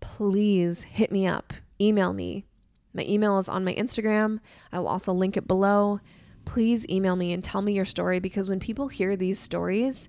please 0.00 0.82
hit 0.82 1.10
me 1.10 1.26
up, 1.26 1.52
email 1.80 2.12
me. 2.12 2.46
My 2.94 3.04
email 3.04 3.38
is 3.38 3.48
on 3.48 3.64
my 3.64 3.74
Instagram. 3.74 4.40
I 4.72 4.78
will 4.78 4.88
also 4.88 5.12
link 5.12 5.36
it 5.36 5.46
below. 5.46 6.00
Please 6.44 6.86
email 6.88 7.16
me 7.16 7.32
and 7.32 7.42
tell 7.42 7.62
me 7.62 7.72
your 7.72 7.84
story 7.84 8.18
because 8.18 8.48
when 8.48 8.60
people 8.60 8.88
hear 8.88 9.16
these 9.16 9.38
stories, 9.38 10.08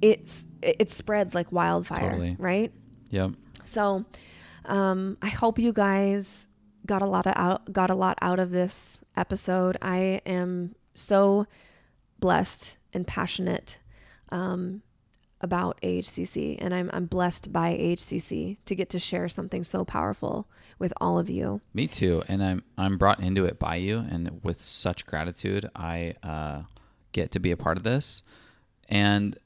it's 0.00 0.46
it 0.62 0.90
spreads 0.90 1.34
like 1.34 1.52
wildfire, 1.52 2.10
totally. 2.10 2.36
right? 2.38 2.72
Yep. 3.10 3.32
So, 3.64 4.04
um, 4.64 5.16
I 5.22 5.28
hope 5.28 5.58
you 5.58 5.72
guys 5.72 6.48
got 6.86 7.02
a 7.02 7.06
lot 7.06 7.26
of 7.26 7.34
out 7.36 7.72
got 7.72 7.90
a 7.90 7.94
lot 7.94 8.18
out 8.20 8.38
of 8.38 8.50
this 8.50 8.98
episode. 9.16 9.76
I 9.80 10.20
am 10.26 10.74
so 10.94 11.46
blessed 12.18 12.78
and 12.92 13.06
passionate 13.06 13.78
um, 14.30 14.82
about 15.44 15.78
AHCC, 15.82 16.56
and 16.58 16.74
I'm 16.74 16.90
I'm 16.92 17.04
blessed 17.04 17.52
by 17.52 17.74
AHCC 17.74 18.56
to 18.64 18.74
get 18.74 18.88
to 18.88 18.98
share 18.98 19.28
something 19.28 19.62
so 19.62 19.84
powerful 19.84 20.48
with 20.78 20.92
all 21.00 21.18
of 21.18 21.28
you. 21.28 21.60
Me 21.74 21.86
too, 21.86 22.24
and 22.26 22.42
I'm 22.42 22.64
I'm 22.78 22.96
brought 22.96 23.20
into 23.20 23.44
it 23.44 23.58
by 23.58 23.76
you, 23.76 23.98
and 23.98 24.40
with 24.42 24.60
such 24.60 25.06
gratitude, 25.06 25.68
I 25.76 26.14
uh, 26.22 26.62
get 27.12 27.30
to 27.32 27.38
be 27.38 27.50
a 27.50 27.56
part 27.58 27.76
of 27.76 27.84
this. 27.84 28.22
And 28.88 29.38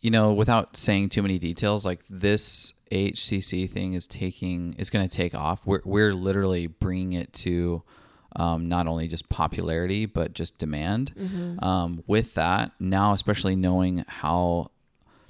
you 0.00 0.12
know, 0.12 0.32
without 0.32 0.76
saying 0.76 1.10
too 1.10 1.20
many 1.20 1.36
details, 1.36 1.84
like 1.84 2.04
this 2.08 2.72
AHCC 2.92 3.68
thing 3.68 3.94
is 3.94 4.06
taking 4.06 4.74
is 4.74 4.88
going 4.88 5.06
to 5.06 5.14
take 5.14 5.34
off. 5.34 5.66
We're 5.66 5.82
we're 5.84 6.14
literally 6.14 6.68
bringing 6.68 7.12
it 7.14 7.32
to. 7.34 7.82
Um, 8.36 8.68
not 8.68 8.86
only 8.86 9.08
just 9.08 9.28
popularity 9.28 10.06
but 10.06 10.34
just 10.34 10.56
demand. 10.56 11.12
Mm-hmm. 11.18 11.64
Um, 11.64 12.04
with 12.06 12.34
that, 12.34 12.70
now 12.78 13.10
especially 13.10 13.56
knowing 13.56 14.04
how 14.06 14.70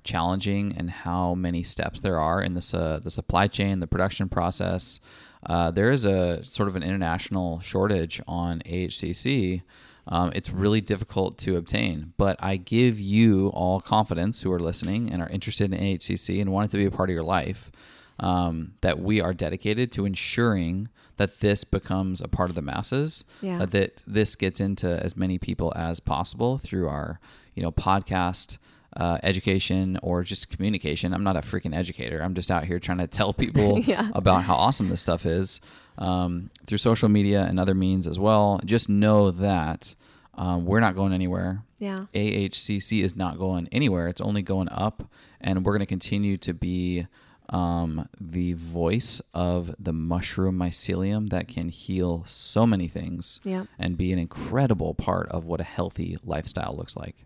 challenging 0.04 0.74
and 0.76 0.90
how 0.90 1.34
many 1.34 1.62
steps 1.62 2.00
there 2.00 2.18
are 2.18 2.42
in 2.42 2.54
this 2.54 2.74
uh, 2.74 3.00
the 3.02 3.10
supply 3.10 3.46
chain, 3.46 3.80
the 3.80 3.86
production 3.86 4.28
process. 4.28 5.00
Uh, 5.46 5.70
there 5.70 5.90
is 5.90 6.04
a 6.04 6.44
sort 6.44 6.68
of 6.68 6.76
an 6.76 6.82
international 6.82 7.60
shortage 7.60 8.20
on 8.26 8.60
AHCC. 8.60 9.62
Um, 10.06 10.32
it's 10.34 10.50
really 10.50 10.80
difficult 10.80 11.38
to 11.38 11.56
obtain, 11.56 12.12
but 12.16 12.36
I 12.40 12.56
give 12.56 12.98
you 12.98 13.48
all 13.48 13.80
confidence 13.80 14.42
who 14.42 14.52
are 14.52 14.58
listening 14.58 15.10
and 15.10 15.22
are 15.22 15.28
interested 15.28 15.72
in 15.72 15.78
AHCC 15.78 16.40
and 16.40 16.52
want 16.52 16.68
it 16.68 16.70
to 16.72 16.78
be 16.78 16.86
a 16.86 16.90
part 16.90 17.10
of 17.10 17.14
your 17.14 17.22
life 17.22 17.70
um, 18.18 18.72
that 18.80 18.98
we 18.98 19.20
are 19.20 19.32
dedicated 19.32 19.92
to 19.92 20.04
ensuring 20.04 20.88
that 21.16 21.40
this 21.40 21.64
becomes 21.64 22.20
a 22.20 22.28
part 22.28 22.48
of 22.48 22.54
the 22.54 22.62
masses, 22.62 23.24
yeah. 23.42 23.64
that 23.66 24.02
this 24.06 24.34
gets 24.34 24.58
into 24.58 24.88
as 25.02 25.16
many 25.16 25.38
people 25.38 25.72
as 25.76 26.00
possible 26.00 26.56
through 26.56 26.88
our, 26.88 27.20
you 27.54 27.62
know, 27.62 27.70
podcast, 27.70 28.58
uh, 28.96 29.18
education 29.22 29.98
or 30.02 30.22
just 30.24 30.50
communication. 30.50 31.12
I'm 31.14 31.22
not 31.24 31.36
a 31.36 31.40
freaking 31.40 31.74
educator. 31.76 32.20
I'm 32.22 32.34
just 32.34 32.50
out 32.50 32.64
here 32.66 32.78
trying 32.78 32.98
to 32.98 33.06
tell 33.06 33.32
people 33.44 33.78
Yeah. 33.80 34.08
about 34.14 34.42
how 34.44 34.54
awesome 34.54 34.88
this 34.88 35.00
stuff 35.00 35.26
is 35.26 35.60
um, 35.98 36.50
through 36.66 36.78
social 36.78 37.08
media 37.08 37.44
and 37.44 37.60
other 37.60 37.74
means 37.74 38.06
as 38.06 38.18
well. 38.18 38.60
Just 38.64 38.88
know 38.88 39.30
that 39.30 39.94
um, 40.34 40.64
we're 40.64 40.80
not 40.80 40.94
going 40.96 41.12
anywhere. 41.12 41.62
Yeah. 41.78 41.96
AHCC 42.14 43.02
is 43.02 43.14
not 43.16 43.38
going 43.38 43.68
anywhere. 43.72 44.08
It's 44.08 44.20
only 44.20 44.42
going 44.42 44.68
up, 44.70 45.04
and 45.40 45.64
we're 45.64 45.72
going 45.72 45.80
to 45.80 45.86
continue 45.86 46.36
to 46.38 46.52
be 46.54 47.06
um, 47.50 48.08
the 48.20 48.52
voice 48.52 49.20
of 49.34 49.74
the 49.78 49.92
mushroom 49.92 50.56
mycelium 50.58 51.30
that 51.30 51.48
can 51.48 51.68
heal 51.68 52.22
so 52.26 52.64
many 52.66 52.86
things 52.86 53.40
Yeah. 53.44 53.64
and 53.78 53.96
be 53.96 54.12
an 54.12 54.18
incredible 54.18 54.94
part 54.94 55.28
of 55.30 55.44
what 55.46 55.60
a 55.60 55.64
healthy 55.64 56.16
lifestyle 56.24 56.74
looks 56.76 56.96
like. 56.96 57.24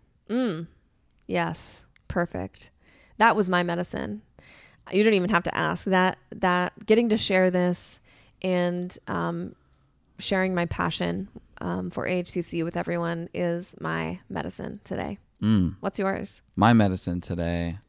Yes. 1.27 1.83
Perfect. 2.07 2.71
That 3.17 3.35
was 3.35 3.49
my 3.49 3.63
medicine. 3.63 4.21
You 4.91 5.03
don't 5.03 5.13
even 5.13 5.29
have 5.29 5.43
to 5.43 5.55
ask 5.55 5.85
that. 5.85 6.17
That 6.31 6.73
getting 6.85 7.09
to 7.09 7.17
share 7.17 7.49
this 7.49 7.99
and 8.41 8.95
um, 9.07 9.55
sharing 10.19 10.53
my 10.53 10.65
passion 10.65 11.27
um, 11.59 11.89
for 11.89 12.07
AHCC 12.07 12.63
with 12.63 12.77
everyone 12.77 13.29
is 13.33 13.75
my 13.79 14.19
medicine 14.29 14.79
today. 14.83 15.17
Mm. 15.41 15.75
What's 15.79 15.99
yours? 15.99 16.41
My 16.55 16.73
medicine 16.73 17.21
today, 17.21 17.79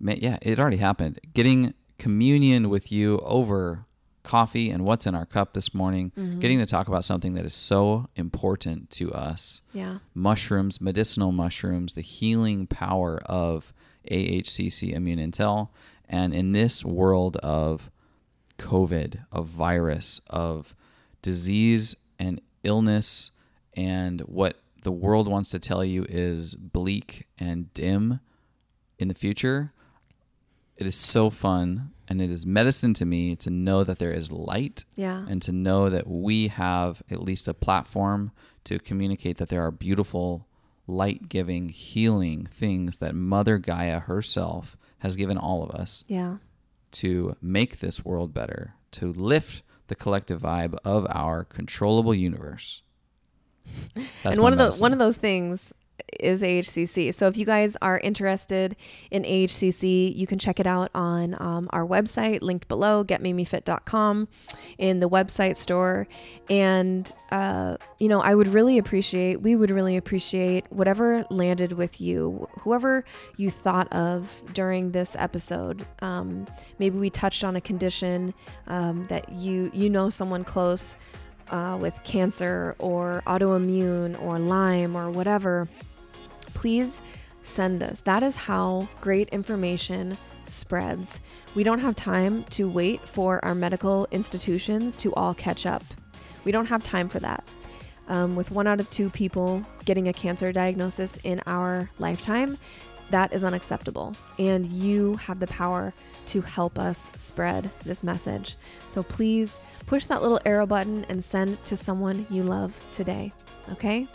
yeah, 0.00 0.38
it 0.42 0.58
already 0.58 0.78
happened. 0.78 1.20
Getting 1.34 1.74
communion 1.98 2.68
with 2.68 2.90
you 2.90 3.18
over 3.20 3.84
coffee 4.22 4.70
and 4.70 4.84
what's 4.84 5.06
in 5.06 5.14
our 5.14 5.26
cup 5.26 5.54
this 5.54 5.74
morning, 5.74 6.12
mm-hmm. 6.16 6.38
getting 6.40 6.58
to 6.58 6.66
talk 6.66 6.88
about 6.88 7.04
something 7.04 7.34
that 7.34 7.44
is 7.44 7.54
so 7.54 8.08
important 8.16 8.90
to 8.90 9.12
us. 9.12 9.62
Yeah. 9.72 9.98
mushrooms, 10.14 10.80
medicinal 10.80 11.32
mushrooms, 11.32 11.94
the 11.94 12.02
healing 12.02 12.66
power 12.66 13.20
of 13.26 13.72
AHCC 14.10 14.92
Immune 14.92 15.18
Intel. 15.18 15.68
And 16.08 16.34
in 16.34 16.52
this 16.52 16.84
world 16.84 17.36
of 17.38 17.90
COVID, 18.58 19.24
of 19.32 19.46
virus, 19.46 20.20
of 20.28 20.74
disease 21.22 21.96
and 22.18 22.40
illness, 22.64 23.30
and 23.74 24.20
what 24.22 24.60
the 24.82 24.92
world 24.92 25.28
wants 25.28 25.50
to 25.50 25.58
tell 25.58 25.84
you 25.84 26.04
is 26.08 26.54
bleak 26.54 27.26
and 27.38 27.72
dim 27.74 28.20
in 28.98 29.08
the 29.08 29.14
future, 29.14 29.72
it 30.76 30.86
is 30.86 30.94
so 30.94 31.30
fun 31.30 31.92
and 32.10 32.20
it 32.20 32.30
is 32.30 32.44
medicine 32.44 32.92
to 32.94 33.06
me 33.06 33.36
to 33.36 33.48
know 33.50 33.84
that 33.84 33.98
there 33.98 34.12
is 34.12 34.30
light 34.32 34.84
Yeah. 34.96 35.24
and 35.28 35.40
to 35.42 35.52
know 35.52 35.88
that 35.88 36.06
we 36.08 36.48
have 36.48 37.02
at 37.10 37.22
least 37.22 37.46
a 37.48 37.54
platform 37.54 38.32
to 38.64 38.78
communicate 38.80 39.36
that 39.38 39.48
there 39.48 39.64
are 39.64 39.70
beautiful, 39.70 40.46
light 40.86 41.28
giving, 41.28 41.68
healing 41.68 42.46
things 42.46 42.96
that 42.98 43.14
Mother 43.14 43.58
Gaia 43.58 44.00
herself 44.00 44.76
has 44.98 45.14
given 45.16 45.38
all 45.38 45.62
of 45.62 45.70
us 45.70 46.04
Yeah. 46.08 46.38
to 46.92 47.36
make 47.40 47.78
this 47.78 48.04
world 48.04 48.34
better, 48.34 48.74
to 48.92 49.12
lift 49.12 49.62
the 49.86 49.94
collective 49.94 50.42
vibe 50.42 50.76
of 50.84 51.06
our 51.10 51.44
controllable 51.44 52.14
universe. 52.14 52.82
That's 53.94 54.36
and 54.36 54.38
one 54.38 54.52
of 54.52 54.58
the 54.58 54.64
medicine. 54.64 54.82
one 54.82 54.92
of 54.92 54.98
those 54.98 55.16
things 55.16 55.72
is 56.18 56.42
AHCC. 56.42 57.14
So 57.14 57.26
if 57.26 57.36
you 57.36 57.44
guys 57.44 57.76
are 57.82 57.98
interested 57.98 58.76
in 59.10 59.22
AHCC, 59.22 60.14
you 60.16 60.26
can 60.26 60.38
check 60.38 60.58
it 60.58 60.66
out 60.66 60.90
on 60.94 61.36
um, 61.40 61.68
our 61.72 61.86
website, 61.86 62.42
linked 62.42 62.68
below, 62.68 63.04
getmimifit.com, 63.04 64.28
in 64.78 65.00
the 65.00 65.08
website 65.08 65.56
store. 65.56 66.08
And 66.48 67.12
uh, 67.30 67.76
you 67.98 68.08
know, 68.08 68.20
I 68.20 68.34
would 68.34 68.48
really 68.48 68.78
appreciate, 68.78 69.40
we 69.40 69.54
would 69.54 69.70
really 69.70 69.96
appreciate 69.96 70.64
whatever 70.70 71.24
landed 71.30 71.72
with 71.72 72.00
you, 72.00 72.48
whoever 72.60 73.04
you 73.36 73.50
thought 73.50 73.92
of 73.92 74.42
during 74.52 74.90
this 74.90 75.14
episode. 75.18 75.86
Um, 76.02 76.46
maybe 76.78 76.98
we 76.98 77.10
touched 77.10 77.44
on 77.44 77.56
a 77.56 77.60
condition 77.60 78.34
um, 78.66 79.04
that 79.06 79.28
you 79.30 79.70
you 79.72 79.90
know 79.90 80.10
someone 80.10 80.44
close 80.44 80.96
uh, 81.50 81.76
with 81.80 82.02
cancer 82.04 82.76
or 82.78 83.22
autoimmune 83.26 84.20
or 84.22 84.38
Lyme 84.38 84.96
or 84.96 85.10
whatever, 85.10 85.68
please 86.54 87.00
send 87.42 87.80
this. 87.80 88.00
That 88.02 88.22
is 88.22 88.36
how 88.36 88.88
great 89.00 89.28
information 89.30 90.16
spreads. 90.44 91.20
We 91.54 91.64
don't 91.64 91.78
have 91.80 91.96
time 91.96 92.44
to 92.50 92.68
wait 92.68 93.08
for 93.08 93.44
our 93.44 93.54
medical 93.54 94.06
institutions 94.10 94.96
to 94.98 95.14
all 95.14 95.34
catch 95.34 95.66
up. 95.66 95.84
We 96.44 96.52
don't 96.52 96.66
have 96.66 96.82
time 96.82 97.08
for 97.08 97.20
that. 97.20 97.44
Um, 98.08 98.34
with 98.34 98.50
one 98.50 98.66
out 98.66 98.80
of 98.80 98.90
two 98.90 99.08
people 99.08 99.64
getting 99.84 100.08
a 100.08 100.12
cancer 100.12 100.52
diagnosis 100.52 101.18
in 101.22 101.40
our 101.46 101.90
lifetime, 101.98 102.58
that 103.10 103.32
is 103.32 103.44
unacceptable. 103.44 104.14
And 104.38 104.66
you 104.66 105.14
have 105.16 105.40
the 105.40 105.46
power 105.48 105.92
to 106.26 106.40
help 106.40 106.78
us 106.78 107.10
spread 107.16 107.70
this 107.84 108.02
message. 108.02 108.56
So 108.86 109.02
please 109.02 109.58
push 109.86 110.06
that 110.06 110.22
little 110.22 110.40
arrow 110.44 110.66
button 110.66 111.04
and 111.08 111.22
send 111.22 111.64
to 111.66 111.76
someone 111.76 112.26
you 112.30 112.42
love 112.42 112.74
today. 112.92 113.32
Okay? 113.72 114.08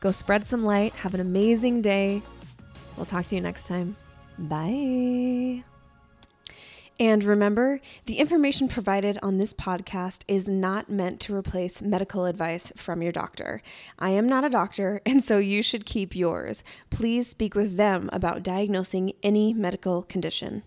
Go 0.00 0.10
spread 0.10 0.46
some 0.46 0.64
light. 0.64 0.94
Have 0.94 1.14
an 1.14 1.20
amazing 1.20 1.82
day. 1.82 2.22
We'll 2.96 3.06
talk 3.06 3.26
to 3.26 3.34
you 3.34 3.40
next 3.40 3.66
time. 3.66 3.96
Bye. 4.38 5.64
And 7.00 7.22
remember, 7.22 7.80
the 8.06 8.18
information 8.18 8.66
provided 8.66 9.18
on 9.22 9.38
this 9.38 9.54
podcast 9.54 10.22
is 10.26 10.48
not 10.48 10.90
meant 10.90 11.20
to 11.20 11.34
replace 11.34 11.80
medical 11.80 12.26
advice 12.26 12.72
from 12.74 13.02
your 13.02 13.12
doctor. 13.12 13.62
I 14.00 14.10
am 14.10 14.28
not 14.28 14.44
a 14.44 14.50
doctor, 14.50 15.00
and 15.06 15.22
so 15.22 15.38
you 15.38 15.62
should 15.62 15.86
keep 15.86 16.16
yours. 16.16 16.64
Please 16.90 17.28
speak 17.28 17.54
with 17.54 17.76
them 17.76 18.10
about 18.12 18.42
diagnosing 18.42 19.12
any 19.22 19.54
medical 19.54 20.02
condition. 20.02 20.64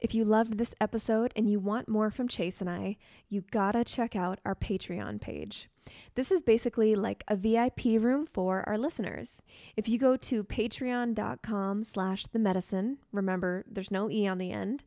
If 0.00 0.12
you 0.12 0.24
loved 0.24 0.58
this 0.58 0.74
episode 0.80 1.32
and 1.36 1.48
you 1.48 1.60
want 1.60 1.88
more 1.88 2.10
from 2.10 2.26
Chase 2.26 2.60
and 2.60 2.68
I, 2.68 2.96
you 3.28 3.44
gotta 3.52 3.84
check 3.84 4.16
out 4.16 4.40
our 4.44 4.56
Patreon 4.56 5.20
page. 5.20 5.68
This 6.14 6.30
is 6.30 6.42
basically 6.42 6.94
like 6.94 7.24
a 7.28 7.36
VIP 7.36 7.84
room 8.00 8.26
for 8.26 8.62
our 8.68 8.78
listeners. 8.78 9.40
If 9.76 9.88
you 9.88 9.98
go 9.98 10.16
to 10.16 10.44
patreon.com 10.44 11.84
slash 11.84 12.26
the 12.26 12.38
medicine, 12.38 12.98
remember 13.12 13.64
there's 13.70 13.90
no 13.90 14.10
E 14.10 14.26
on 14.26 14.38
the 14.38 14.52
end, 14.52 14.84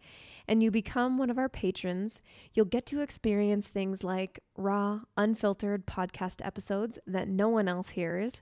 and 0.47 0.61
you 0.61 0.71
become 0.71 1.17
one 1.17 1.29
of 1.29 1.37
our 1.37 1.49
patrons, 1.49 2.21
you'll 2.53 2.65
get 2.65 2.85
to 2.87 3.01
experience 3.01 3.67
things 3.67 4.03
like 4.03 4.39
raw, 4.55 5.01
unfiltered 5.17 5.85
podcast 5.85 6.45
episodes 6.45 6.99
that 7.07 7.27
no 7.27 7.49
one 7.49 7.67
else 7.67 7.89
hears, 7.89 8.41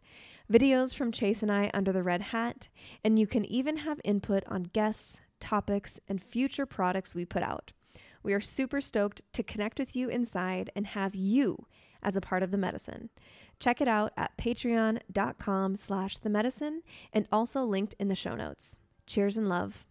videos 0.52 0.94
from 0.94 1.12
Chase 1.12 1.42
and 1.42 1.52
I 1.52 1.72
under 1.74 1.92
the 1.92 2.04
red 2.04 2.22
hat, 2.22 2.68
and 3.04 3.18
you 3.18 3.28
can 3.28 3.46
even 3.46 3.78
have 3.78 4.02
input 4.04 4.44
on 4.48 4.64
guests, 4.64 5.20
topics, 5.40 6.00
and 6.08 6.22
future 6.22 6.66
products 6.66 7.16
we 7.16 7.26
put 7.26 7.44
out. 7.44 7.72
We 8.22 8.34
are 8.34 8.42
super 8.42 8.80
stoked 8.80 9.22
to 9.34 9.44
connect 9.44 9.80
with 9.80 9.96
you 9.96 10.10
inside 10.10 10.70
and 10.76 10.88
have 10.88 11.16
you 11.16 11.68
as 12.04 12.16
a 12.16 12.22
part 12.22 12.44
of 12.44 12.52
the 12.52 12.58
medicine. 12.58 13.10
Check 13.60 13.82
it 13.82 13.88
out 13.88 14.12
at 14.18 14.38
patreon.com 14.38 15.76
slash 15.76 16.18
the 16.18 16.30
medicine 16.30 16.82
and 17.12 17.28
also 17.32 17.64
linked 17.64 17.96
in 18.00 18.08
the 18.08 18.16
show 18.16 18.36
notes. 18.36 18.78
Cheers 19.06 19.38
and 19.38 19.48
love. 19.48 19.86